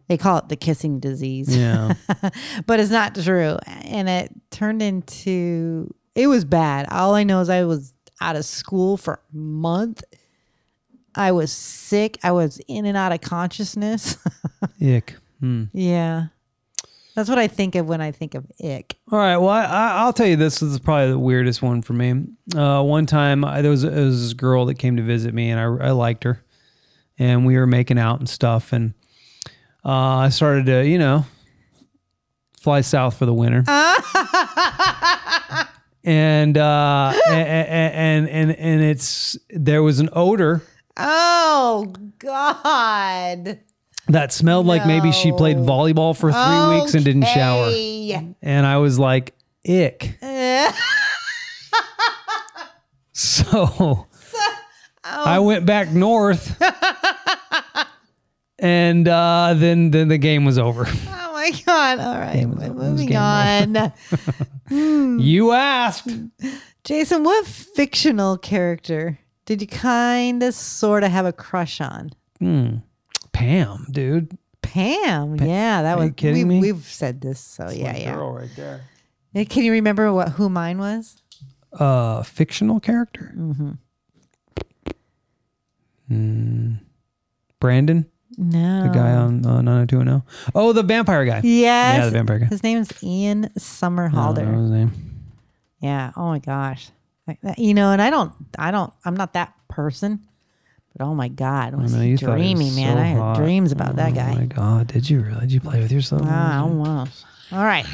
They 0.08 0.18
call 0.18 0.38
it 0.38 0.50
the 0.50 0.56
kissing 0.56 1.00
disease. 1.00 1.56
yeah. 1.56 1.94
but 2.68 2.80
it's 2.80 2.92
not 2.92 3.16
true. 3.16 3.58
And 3.66 4.08
it 4.08 4.32
turned 4.52 4.82
into 4.82 5.94
it 6.14 6.28
was 6.28 6.46
bad. 6.46 6.88
All 6.92 7.16
I 7.16 7.24
know 7.24 7.42
is 7.42 7.50
I 7.50 7.64
was 7.64 7.94
out 8.22 8.36
of 8.36 8.46
school 8.46 8.98
for 8.98 9.16
a 9.16 9.36
month. 9.36 10.04
I 11.16 11.32
was 11.32 11.52
sick. 11.52 12.18
I 12.24 12.32
was 12.32 12.60
in 12.68 12.86
and 12.86 12.98
out 12.98 13.12
of 13.12 13.22
consciousness. 13.22 14.18
Ick. 14.82 15.16
Hmm. 15.40 15.66
yeah. 15.74 16.28
That's 17.16 17.30
what 17.30 17.40
I 17.40 17.48
think 17.48 17.76
of 17.76 17.88
when 17.88 18.02
I 18.02 18.12
think 18.12 18.36
of 18.36 18.46
ick. 18.62 18.98
All 19.10 19.18
right. 19.18 19.38
Well, 19.38 19.48
I, 19.50 19.64
I, 19.64 19.88
I'll 20.00 20.12
tell 20.12 20.28
you 20.28 20.36
this, 20.36 20.60
this 20.60 20.70
is 20.70 20.80
probably 20.80 21.12
the 21.12 21.20
weirdest 21.20 21.62
one 21.62 21.82
for 21.82 21.94
me. 21.94 22.26
Uh, 22.54 22.84
one 22.84 23.06
time, 23.06 23.46
I, 23.46 23.62
there 23.62 23.72
was, 23.72 23.84
there 23.84 24.04
was 24.04 24.22
this 24.22 24.34
girl 24.34 24.66
that 24.66 24.76
came 24.76 24.98
to 24.98 25.04
visit 25.04 25.34
me, 25.34 25.50
and 25.50 25.58
I, 25.58 25.88
I 25.88 25.92
liked 25.92 26.26
her, 26.26 26.44
and 27.18 27.46
we 27.46 27.56
were 27.56 27.68
making 27.68 27.98
out 27.98 28.20
and 28.20 28.28
stuff, 28.28 28.74
and 28.74 28.94
uh, 29.86 30.18
I 30.18 30.30
started 30.30 30.66
to, 30.66 30.86
you 30.86 31.00
know, 31.00 31.26
fly 32.60 32.82
south 32.82 33.16
for 33.18 33.26
the 33.26 33.34
winter. 33.34 33.64
and 36.04 36.58
uh, 36.58 37.14
and, 37.30 37.48
and 37.48 38.30
and 38.30 38.52
and 38.52 38.82
it's 38.82 39.38
there 39.52 39.84
was 39.84 40.00
an 40.00 40.10
odor 40.12 40.64
Oh 40.98 41.94
God. 42.20 43.60
that 44.08 44.32
smelled 44.34 44.66
like 44.66 44.86
maybe 44.88 45.12
she 45.12 45.32
played 45.32 45.58
volleyball 45.58 46.16
for 46.16 46.32
three 46.32 46.80
weeks 46.80 46.94
and 46.94 47.04
didn't 47.04 47.26
shower, 47.28 47.72
and 48.42 48.66
I 48.66 48.78
was 48.78 48.98
like, 49.00 49.34
ick. 49.68 50.18
So 53.18 54.08
I 55.04 55.40
went 55.40 55.66
back 55.66 55.90
north, 55.92 56.62
and 58.60 59.08
uh, 59.08 59.54
then 59.56 59.92
then 59.92 60.08
the 60.10 60.18
game 60.18 60.46
was 60.46 60.58
over. 60.58 60.86
Oh 61.28 61.38
my 61.52 61.52
God. 61.66 62.00
All 62.00 62.16
right. 62.18 62.48
Was 62.48 62.56
over. 62.56 62.66
It 62.66 62.74
was 62.74 63.02
Moving 63.02 63.16
on. 63.18 63.94
You 65.22 65.52
asked. 65.52 66.08
Jason, 66.86 67.24
what 67.24 67.46
fictional 67.46 68.38
character 68.38 69.20
did 69.46 69.62
you 69.62 69.68
kind 69.68 70.42
of 70.44 70.54
sort 70.54 71.04
of 71.04 71.12
have 71.12 71.26
a 71.26 71.34
crush 71.34 71.80
on? 71.82 72.12
Pam, 73.32 73.88
dude. 73.92 74.38
Pam. 74.62 75.36
yeah, 75.36 75.82
that 75.84 75.94
are 75.94 75.98
was 75.98 76.08
you 76.08 76.14
kidding 76.14 76.48
we, 76.48 76.56
me? 76.56 76.72
We've 76.74 76.84
said 76.84 77.22
this, 77.22 77.40
so 77.40 77.70
yeah, 77.70 77.96
yeah. 77.96 78.16
Girl 78.16 78.34
right 78.34 78.50
there. 78.56 78.82
Yeah, 79.34 79.44
Can 79.44 79.64
you 79.64 79.72
remember 79.72 80.12
what 80.14 80.30
who 80.30 80.50
mine 80.50 80.78
was? 80.78 81.22
Uh, 81.72 82.24
fictional 82.24 82.80
character. 82.80 83.34
Mm-hmm. 83.38 83.72
Hmm. 86.08 86.74
Brandon, 87.60 88.06
No. 88.38 88.84
the 88.84 88.90
guy 88.90 89.12
on 89.12 89.46
uh, 89.46 89.62
90210. 89.62 90.24
Oh, 90.54 90.72
the 90.72 90.84
vampire 90.84 91.26
guy. 91.26 91.42
Yes. 91.44 91.98
Yeah, 91.98 92.06
the 92.06 92.12
vampire 92.12 92.40
guy. 92.40 92.46
His 92.46 92.64
name's 92.64 92.92
Ian 93.04 93.46
I 93.46 93.90
don't 93.90 94.36
know 94.52 94.62
his 94.62 94.72
name. 94.72 94.92
Yeah. 95.80 96.12
Oh 96.16 96.28
my 96.28 96.40
gosh. 96.40 96.92
Like 97.28 97.42
that- 97.42 97.60
You 97.60 97.74
know, 97.74 97.92
and 97.92 98.02
I 98.02 98.10
don't, 98.10 98.34
I 98.58 98.72
don't, 98.72 98.94
I'm 99.04 99.16
not 99.16 99.34
that 99.34 99.54
person, 99.68 100.20
but 100.96 101.04
oh 101.06 101.16
my 101.16 101.28
God, 101.28 101.76
was 101.76 101.94
I 101.94 101.98
know, 101.98 102.04
he 102.04 102.10
you 102.12 102.18
thought 102.18 102.38
he 102.38 102.44
dreamy, 102.54 102.66
was 102.66 102.76
man? 102.76 102.96
so 102.98 103.02
I 103.02 103.06
had 103.06 103.18
hot. 103.18 103.36
dreams 103.38 103.72
about 103.72 103.96
that 103.98 104.14
guy. 104.14 104.32
Oh 104.32 104.36
my 104.40 104.46
god, 104.46 104.88
did 104.88 105.10
you 105.10 105.20
really? 105.22 105.40
Did 105.42 105.52
you 105.54 105.60
play 105.60 105.80
with 105.82 105.92
yourself? 105.92 106.22
Ah, 106.26 106.62
almost. 106.64 107.26
All 107.52 107.64
right. 107.64 107.86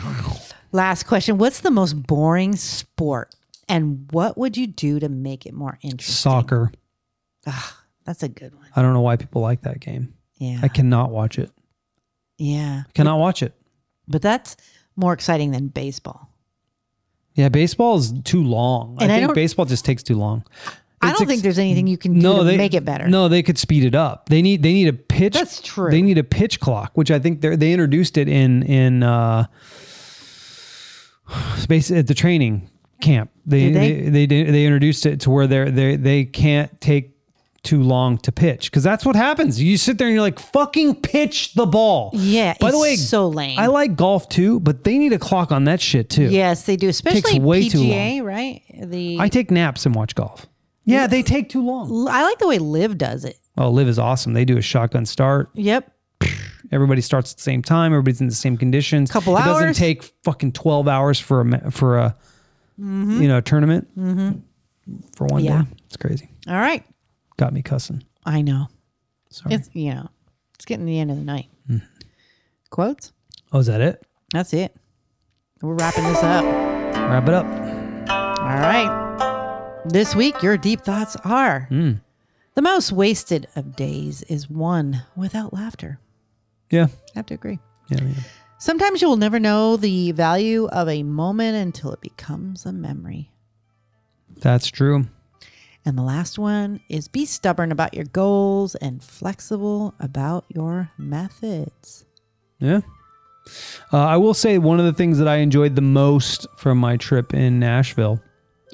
Last 0.72 1.03
question. 1.03 1.38
What's 1.38 1.60
the 1.62 1.72
most 1.72 1.94
boring 1.94 2.56
sport? 2.56 3.34
And 3.68 4.08
what 4.12 4.38
would 4.38 4.56
you 4.58 4.68
do 4.68 4.99
to 4.99 5.10
make 5.10 5.45
it 5.45 5.53
more 5.53 5.78
interesting? 5.82 6.14
Soccer. 6.14 6.72
That's 8.06 8.24
a 8.24 8.30
good 8.30 8.53
one. 8.56 8.68
I 8.76 8.82
don't 8.82 8.94
know 8.94 9.02
why 9.02 9.16
people 9.16 9.41
like 9.41 9.62
that 9.64 9.80
game. 9.80 10.14
Yeah. 10.38 10.60
I 10.64 10.68
cannot 10.68 11.12
watch 11.12 11.38
it. 11.40 11.52
yeah. 12.38 12.84
Cannot 12.95 13.20
watch 13.20 13.44
it. 13.44 13.53
But 14.08 14.22
that's 14.22 14.58
more 14.95 15.14
exciting 15.14 15.52
than 15.52 15.68
baseball. 15.68 16.30
Yeah, 17.42 17.50
baseball 17.50 17.98
is 17.98 18.14
too 18.24 18.44
long. 18.44 18.98
And 19.02 19.12
I 19.12 19.16
I 19.16 19.20
think 19.22 19.34
baseball 19.34 19.66
just 19.66 19.84
takes 19.84 20.04
too 20.04 20.16
long. 20.16 20.44
I 21.02 21.08
don't 21.08 21.22
ex- 21.22 21.30
think 21.32 21.42
there's 21.42 21.58
anything 21.58 21.88
you 21.88 21.98
can 21.98 22.14
do 22.14 22.20
no, 22.20 22.38
to 22.38 22.44
they 22.44 22.56
make 22.56 22.76
it 22.76 22.86
better. 22.86 23.08
No, 23.08 23.28
they 23.28 23.42
could 23.42 23.58
speed 23.58 23.84
it 23.84 23.96
up. 23.96 24.30
They 24.30 24.44
need 24.44 24.62
they 24.62 24.74
need 24.74 24.88
a 24.88 24.94
pitch. 24.94 25.34
That's 25.34 25.60
true. 25.60 25.90
They 25.90 26.04
need 26.04 26.20
a 26.20 26.24
pitch 26.24 26.60
clock, 26.60 26.92
which 26.94 27.10
I 27.10 27.18
think 27.18 27.42
they 27.42 27.56
they 27.56 27.74
introduced 27.74 28.16
it 28.20 28.30
in 28.30 28.62
in 28.62 29.02
uh, 29.02 29.48
space 31.58 31.90
at 31.90 32.06
the 32.06 32.14
training 32.14 32.70
camp. 33.02 33.32
They 33.48 33.72
Did 33.72 33.76
they? 33.76 34.02
they? 34.10 34.26
They, 34.28 34.44
they 34.44 34.66
introduced 34.66 35.08
it 35.08 35.22
to 35.22 35.32
where 35.32 35.48
they 35.48 35.72
they 35.72 35.96
they 35.96 36.26
can't 36.26 36.80
take 36.80 37.16
too 37.64 37.82
long 37.84 38.18
to 38.20 38.32
pitch 38.32 38.72
because 38.72 38.84
that's 38.84 39.06
what 39.06 39.16
happens. 39.16 39.62
You 39.62 39.78
sit 39.78 39.98
there 39.98 40.08
and 40.08 40.14
you're 40.16 40.22
like, 40.24 40.40
fucking 40.40 40.96
pitch 41.02 41.54
the 41.54 41.66
ball. 41.66 42.10
Yeah, 42.14 42.56
By 42.60 42.72
the 42.72 42.80
way, 42.80 42.96
so 42.96 43.28
lame. 43.28 43.60
I 43.60 43.68
like 43.68 43.96
golf 43.96 44.28
too, 44.30 44.60
but 44.60 44.84
they 44.84 44.98
need 44.98 45.14
a 45.14 45.20
clock 45.20 45.52
on 45.52 45.66
that 45.66 45.80
shit 45.80 46.10
too. 46.10 46.24
Yes, 46.26 46.64
they 46.66 46.76
do. 46.76 46.90
Especially 46.90 47.40
way 47.40 47.70
too 47.70 47.80
PGA, 47.80 48.24
right? 48.24 48.64
The 48.84 49.18
I 49.20 49.30
take 49.30 49.52
naps 49.52 49.86
and 49.86 49.94
watch 49.94 50.16
golf. 50.16 50.48
Yeah, 50.86 51.06
they 51.08 51.22
take 51.22 51.50
too 51.50 51.64
long. 51.64 52.08
I 52.10 52.24
like 52.24 52.40
the 52.40 52.48
way 52.48 52.58
Liv 52.58 52.98
does 52.98 53.24
it. 53.26 53.38
Oh, 53.58 53.70
Liv 53.70 53.88
is 53.88 54.00
awesome. 54.00 54.34
They 54.34 54.46
do 54.46 54.58
a 54.58 54.62
shotgun 54.62 55.06
start. 55.06 55.50
Yep. 55.54 55.92
everybody 56.72 57.02
starts 57.02 57.32
at 57.32 57.38
the 57.38 57.44
same 57.44 57.62
time. 57.62 57.92
Everybody's 57.94 58.22
in 58.22 58.28
the 58.28 58.34
same 58.36 58.58
conditions. 58.58 59.12
Couple 59.12 59.38
it 59.38 59.42
doesn't 59.44 59.74
take 59.76 60.04
fucking 60.24 60.54
twelve 60.54 60.88
hours 60.88 61.20
for 61.20 61.42
a 61.42 61.72
for 61.72 61.98
a 62.00 62.16
you 62.78 63.28
know 63.28 63.40
tournament 63.42 63.88
for 65.16 65.26
one 65.28 65.44
Mm-hmm. 65.44 65.46
Yeah. 65.46 65.62
day. 65.62 65.68
It's 65.86 65.98
crazy. 65.98 66.30
All 66.48 66.56
right. 66.56 66.84
Got 67.42 67.54
me 67.54 67.64
cussing. 67.64 68.04
I 68.24 68.44
know. 68.44 68.68
Sorry. 69.32 69.56
It's 69.56 69.68
you 69.74 69.96
know, 69.96 70.08
it's 70.54 70.64
getting 70.66 70.86
to 70.86 70.92
the 70.92 71.00
end 71.00 71.10
of 71.10 71.18
the 71.18 71.24
night. 71.24 71.48
Hmm. 71.66 71.78
Quotes. 72.70 73.14
oh, 73.52 73.58
is 73.58 73.66
that 73.66 73.82
it? 73.82 74.06
That's 74.32 74.54
it. 74.54 74.76
We're 75.64 75.74
wrapping 75.74 76.04
this 76.04 76.22
up. 76.22 76.46
Wrap 76.46 77.28
it 77.28 77.34
up. 77.34 77.46
All 78.12 78.58
right. 78.60 79.82
This 79.90 80.14
week, 80.14 80.40
your 80.44 80.56
deep 80.56 80.82
thoughts 80.82 81.16
are 81.26 81.62
Hmm. 81.70 81.94
the 82.54 82.62
most 82.62 82.92
wasted 82.92 83.48
of 83.56 83.76
days 83.76 84.22
is 84.30 84.48
one 84.48 85.02
without 85.16 85.52
laughter. 85.52 86.00
Yeah. 86.70 86.90
I 86.92 87.12
have 87.16 87.26
to 87.26 87.34
agree. 87.34 87.58
Yeah. 87.90 88.04
yeah. 88.04 88.14
Sometimes 88.60 89.02
you 89.02 89.08
will 89.10 89.18
never 89.18 89.40
know 89.40 89.78
the 89.78 90.12
value 90.12 90.68
of 90.68 90.88
a 90.88 91.02
moment 91.02 91.56
until 91.58 91.92
it 91.92 92.02
becomes 92.02 92.68
a 92.68 92.72
memory. 92.72 93.32
That's 94.38 94.68
true. 94.68 95.08
And 95.86 95.98
the 95.98 96.03
last 96.03 96.38
one 96.38 96.80
is 96.90 97.08
be 97.08 97.26
stubborn 97.26 97.72
about 97.72 97.94
your 97.95 98.06
goals 98.06 98.76
and 98.76 99.03
flexible 99.03 99.95
about 99.99 100.45
your 100.49 100.91
methods. 100.98 102.06
Yeah. 102.60 102.82
Uh, 103.91 103.98
I 103.98 104.18
will 104.18 104.36
say 104.36 104.60
one 104.60 104.80
of 104.80 104.86
the 104.86 104.94
things 104.94 105.18
that 105.18 105.28
I 105.28 105.38
enjoyed 105.38 105.76
the 105.76 105.82
most 105.82 106.45
from 106.58 106.78
my 106.78 106.98
trip 106.98 107.34
in 107.34 107.60
Nashville 107.60 108.22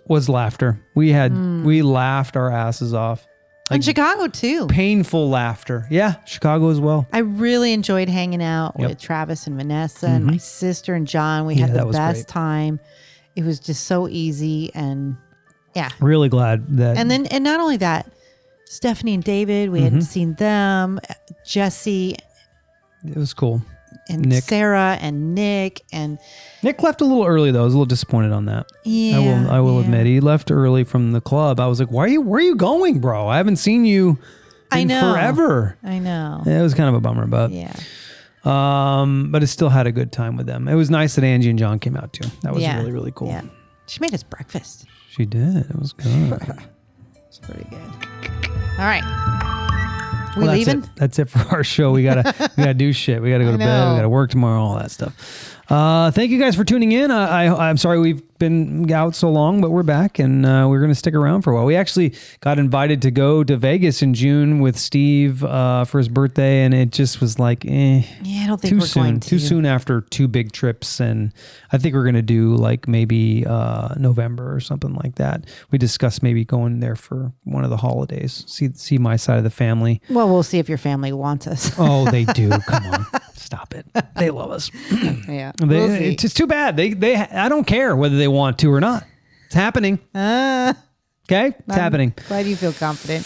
was 0.07 0.27
laughter. 0.27 0.81
We 0.95 1.11
had 1.11 1.33
we 1.63 1.81
laughed 1.81 2.35
our 2.35 2.51
asses 2.51 2.93
off. 2.93 3.25
and 3.71 3.83
Chicago, 3.83 4.27
too. 4.27 4.67
Painful 4.67 5.29
laughter. 5.29 5.87
Yeah, 5.89 6.15
Chicago 6.25 6.69
as 6.69 6.79
well. 6.81 7.07
I 7.13 7.19
really 7.19 7.71
enjoyed 7.73 8.09
hanging 8.09 8.43
out 8.43 8.75
Yep. 8.77 8.89
with 8.89 8.99
Travis 8.99 9.47
and 9.47 9.55
Vanessa 9.55 10.07
and 10.07 10.25
my 10.25 10.37
sister 10.37 10.93
and 10.93 11.07
John. 11.07 11.45
We 11.45 11.55
had 11.55 11.73
the 11.73 11.85
best 11.85 12.27
time. 12.27 12.79
It 13.37 13.43
was 13.45 13.59
just 13.59 13.85
so 13.85 14.07
easy 14.09 14.71
and 14.75 15.15
yeah. 15.77 15.89
Really 15.99 16.29
glad 16.29 16.65
that 16.77 16.97
And 16.97 17.09
then 17.11 17.25
and 17.27 17.43
not 17.43 17.59
only 17.59 17.77
that, 17.77 18.11
Stephanie 18.65 19.13
and 19.13 19.23
David, 19.23 19.69
we 19.69 19.79
Mm-hmm. 19.81 19.95
had 19.95 20.03
seen 20.03 20.33
them, 20.35 20.99
Jesse 21.45 22.15
it 23.05 23.15
was 23.15 23.33
cool. 23.33 23.61
and 24.09 24.25
Nick. 24.27 24.43
Sarah 24.43 24.97
and 24.99 25.33
Nick 25.35 25.83
and 25.93 26.17
Nick 26.63 26.81
left 26.83 26.99
a 27.01 27.05
little 27.05 27.25
early 27.25 27.51
though. 27.51 27.61
I 27.61 27.65
was 27.65 27.73
a 27.73 27.77
little 27.77 27.85
disappointed 27.85 28.31
on 28.33 28.45
that. 28.45 28.65
yeah. 28.83 29.17
I 29.17 29.19
will 29.19 29.51
I 29.51 29.59
will 29.59 29.75
yeah. 29.79 29.85
admit 29.85 30.05
he 30.07 30.19
left 30.19 30.51
early 30.51 30.83
from 30.83 31.11
the 31.13 31.21
club. 31.21 31.59
I 31.59 31.67
was 31.67 31.79
like, 31.79 31.91
"Why 31.91 32.03
are 32.05 32.07
you 32.15 32.21
where 32.21 32.39
are 32.39 32.43
you 32.43 32.55
going, 32.55 32.99
bro? 32.99 33.27
I 33.27 33.37
haven't 33.37 33.57
seen 33.57 33.85
you 33.85 34.17
I 34.71 34.79
in 34.79 34.87
know. 34.89 34.99
forever." 35.13 35.77
I 35.83 35.99
know. 35.99 36.41
It 36.45 36.61
was 36.61 36.73
kind 36.73 36.89
of 36.89 36.95
a 36.95 36.99
bummer, 37.01 37.27
but 37.27 37.51
Yeah. 37.51 37.73
um 38.43 39.31
but 39.31 39.41
I 39.41 39.45
still 39.45 39.69
had 39.69 39.87
a 39.87 39.91
good 39.91 40.11
time 40.11 40.35
with 40.37 40.47
them. 40.47 40.67
It 40.67 40.75
was 40.75 40.89
nice 40.89 41.15
that 41.15 41.23
Angie 41.23 41.49
and 41.49 41.59
John 41.59 41.79
came 41.79 41.95
out 41.95 42.11
too. 42.13 42.27
That 42.43 42.53
was 42.53 42.63
yeah. 42.63 42.77
really 42.79 42.91
really 42.91 43.11
cool. 43.15 43.29
Yeah. 43.29 43.43
She 43.87 43.99
made 44.01 44.13
us 44.13 44.23
breakfast. 44.23 44.85
She 45.17 45.25
did. 45.25 45.57
It 45.57 45.75
was 45.75 45.93
good. 45.93 46.39
It's 47.27 47.39
pretty 47.39 47.69
good. 47.69 47.79
All 48.79 48.85
right. 48.85 49.03
We 50.37 50.43
Well, 50.43 50.47
that's 50.55 50.65
leaving? 50.65 50.83
It. 50.83 50.89
That's 50.95 51.19
it 51.19 51.29
for 51.29 51.39
our 51.53 51.63
show. 51.63 51.91
We 51.91 52.01
gotta 52.03 52.33
we 52.57 52.63
gotta 52.63 52.73
do 52.73 52.93
shit. 52.93 53.21
We 53.21 53.29
gotta 53.31 53.43
go 53.43 53.49
I 53.49 53.51
to 53.53 53.57
bed. 53.57 53.91
We 53.91 53.97
gotta 53.97 54.09
work 54.09 54.29
tomorrow. 54.31 54.61
All 54.61 54.75
that 54.77 54.89
stuff. 54.91 55.59
Uh, 55.69 56.09
thank 56.11 56.31
you 56.31 56.39
guys 56.39 56.55
for 56.55 56.63
tuning 56.63 56.93
in. 56.93 57.11
I, 57.11 57.45
I 57.47 57.69
I'm 57.69 57.77
sorry 57.77 57.99
we've 57.99 58.21
been 58.39 58.91
out 58.91 59.15
so 59.15 59.29
long, 59.29 59.61
but 59.61 59.71
we're 59.71 59.83
back 59.83 60.19
and 60.19 60.45
uh, 60.45 60.65
we're 60.69 60.79
gonna 60.81 60.95
stick 60.95 61.13
around 61.13 61.41
for 61.43 61.51
a 61.51 61.55
while. 61.55 61.65
We 61.65 61.75
actually 61.75 62.15
got 62.41 62.59
invited 62.59 63.01
to 63.03 63.11
go 63.11 63.43
to 63.43 63.57
Vegas 63.57 64.01
in 64.01 64.13
June 64.13 64.59
with 64.59 64.77
Steve 64.77 65.43
uh, 65.43 65.85
for 65.85 65.97
his 65.97 66.09
birthday, 66.09 66.63
and 66.63 66.73
it 66.73 66.91
just 66.91 67.21
was 67.21 67.39
like, 67.39 67.65
eh, 67.65 68.03
Yeah, 68.23 68.43
I 68.43 68.47
don't 68.47 68.59
think 68.61 68.71
too 68.71 68.79
we're 68.79 68.85
soon. 68.85 69.03
going 69.03 69.19
to. 69.21 69.29
Too 69.29 69.39
soon 69.39 69.65
after 69.65 70.01
two 70.01 70.27
big 70.27 70.51
trips, 70.51 70.99
and 70.99 71.33
I 71.71 71.77
think 71.77 71.95
we're 71.95 72.05
gonna 72.05 72.21
do 72.21 72.55
like 72.55 72.87
maybe 72.87 73.45
uh, 73.45 73.93
November 73.97 74.53
or 74.53 74.59
something 74.59 74.93
like 74.93 75.15
that. 75.15 75.45
We 75.71 75.77
discussed 75.77 76.23
maybe 76.23 76.45
going 76.45 76.79
there 76.79 76.95
for 76.95 77.31
one 77.43 77.63
of 77.63 77.69
the 77.69 77.77
holidays. 77.77 78.43
See 78.47 78.69
see 78.73 78.97
my 78.97 79.15
side 79.15 79.37
of 79.37 79.43
the 79.43 79.49
family. 79.49 80.01
Well, 80.09 80.29
we'll 80.29 80.43
see 80.43 80.59
if 80.59 80.69
your 80.69 80.77
family 80.77 81.11
wants 81.13 81.47
us. 81.47 81.71
Oh, 81.77 82.09
they 82.09 82.23
do. 82.33 82.49
Come 82.49 82.85
on, 82.85 83.05
stop 83.35 83.73
it. 83.73 83.85
They 84.15 84.29
love 84.29 84.51
us. 84.51 84.71
yeah. 85.27 85.51
They, 85.57 85.65
we'll 85.65 85.91
it's 85.91 86.21
just 86.21 86.37
too 86.37 86.47
bad. 86.47 86.77
They 86.77 86.93
they 86.93 87.15
I 87.15 87.49
don't 87.49 87.65
care 87.67 87.95
whether 87.95 88.17
they 88.17 88.26
want 88.27 88.59
to 88.59 88.71
or 88.71 88.79
not. 88.79 89.03
It's 89.45 89.55
happening. 89.55 89.99
Uh, 90.13 90.73
Okay, 91.29 91.47
it's 91.67 91.75
happening. 91.75 92.13
Glad 92.29 92.45
you 92.45 92.55
feel 92.55 92.71
confident. 92.73 93.25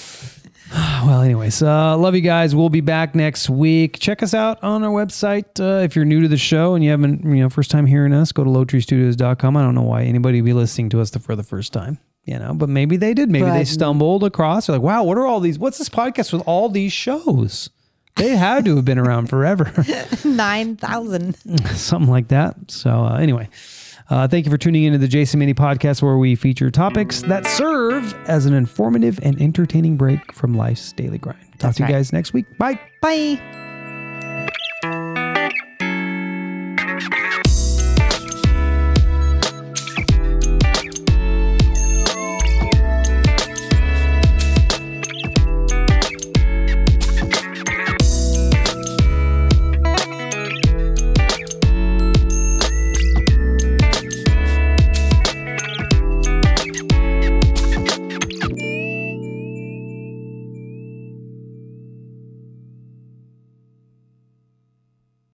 Well, 1.06 1.22
anyways, 1.22 1.62
uh, 1.62 1.98
love 1.98 2.16
you 2.16 2.22
guys. 2.22 2.56
We'll 2.56 2.70
be 2.70 2.80
back 2.80 3.14
next 3.16 3.50
week. 3.50 4.00
Check 4.00 4.24
us 4.24 4.34
out 4.34 4.64
on 4.64 4.84
our 4.84 4.92
website. 4.92 5.60
Uh, 5.60 5.84
if 5.84 5.96
you're 5.96 6.06
new 6.06 6.22
to 6.22 6.28
the 6.30 6.38
show 6.38 6.76
and 6.76 6.84
you 6.84 6.92
haven't, 6.92 7.24
you 7.26 7.42
know, 7.42 7.50
first 7.50 7.72
time 7.72 7.86
hearing 7.88 8.14
us, 8.14 8.32
go 8.32 8.44
to 8.46 8.50
lowtreestudios.com. 8.50 9.58
I 9.58 9.62
don't 9.64 9.76
know 9.76 9.82
why 9.82 10.04
anybody 10.04 10.40
would 10.42 10.46
be 10.46 10.54
listening 10.54 10.90
to 10.92 11.02
us 11.02 11.10
the, 11.10 11.20
for 11.20 11.36
the 11.36 11.44
first 11.44 11.74
time, 11.74 11.98
you 12.24 12.38
know, 12.40 12.54
but 12.54 12.70
maybe 12.70 12.96
they 12.98 13.14
did. 13.14 13.30
Maybe 13.30 13.48
they 13.48 13.66
stumbled 13.66 14.24
across. 14.24 14.68
They're 14.68 14.76
like, 14.78 14.84
wow, 14.84 15.04
what 15.04 15.18
are 15.18 15.26
all 15.26 15.40
these? 15.42 15.60
What's 15.60 15.78
this 15.80 15.90
podcast 15.90 16.32
with 16.32 16.44
all 16.46 16.70
these 16.70 16.94
shows? 16.94 17.70
They 18.16 18.30
had 18.38 18.64
to 18.66 18.76
have 18.78 18.86
been 18.86 19.00
around 19.00 19.28
forever. 19.28 19.74
9,000. 20.24 21.36
something 21.76 22.10
like 22.12 22.30
that. 22.30 22.56
So 22.70 22.92
uh, 22.92 23.18
anyway, 23.18 23.50
uh, 24.12 24.28
thank 24.28 24.46
you 24.46 24.52
for 24.52 24.58
tuning 24.58 24.84
into 24.84 24.98
the 24.98 25.08
Jason 25.08 25.40
Mini 25.40 25.54
podcast, 25.54 26.02
where 26.02 26.18
we 26.18 26.36
feature 26.36 26.70
topics 26.70 27.22
that 27.24 27.48
serve 27.48 28.14
as 28.28 28.46
an 28.46 28.54
informative 28.54 29.20
and 29.24 29.42
entertaining 29.42 29.96
break 29.96 30.34
from 30.34 30.54
life's 30.54 30.92
daily 30.92 31.18
grind. 31.18 31.40
Talk 31.54 31.60
That's 31.60 31.78
to 31.78 31.84
you 31.84 31.86
right. 31.86 31.94
guys 31.94 32.12
next 32.12 32.34
week. 32.34 32.46
Bye. 32.58 32.78
Bye. 33.02 33.70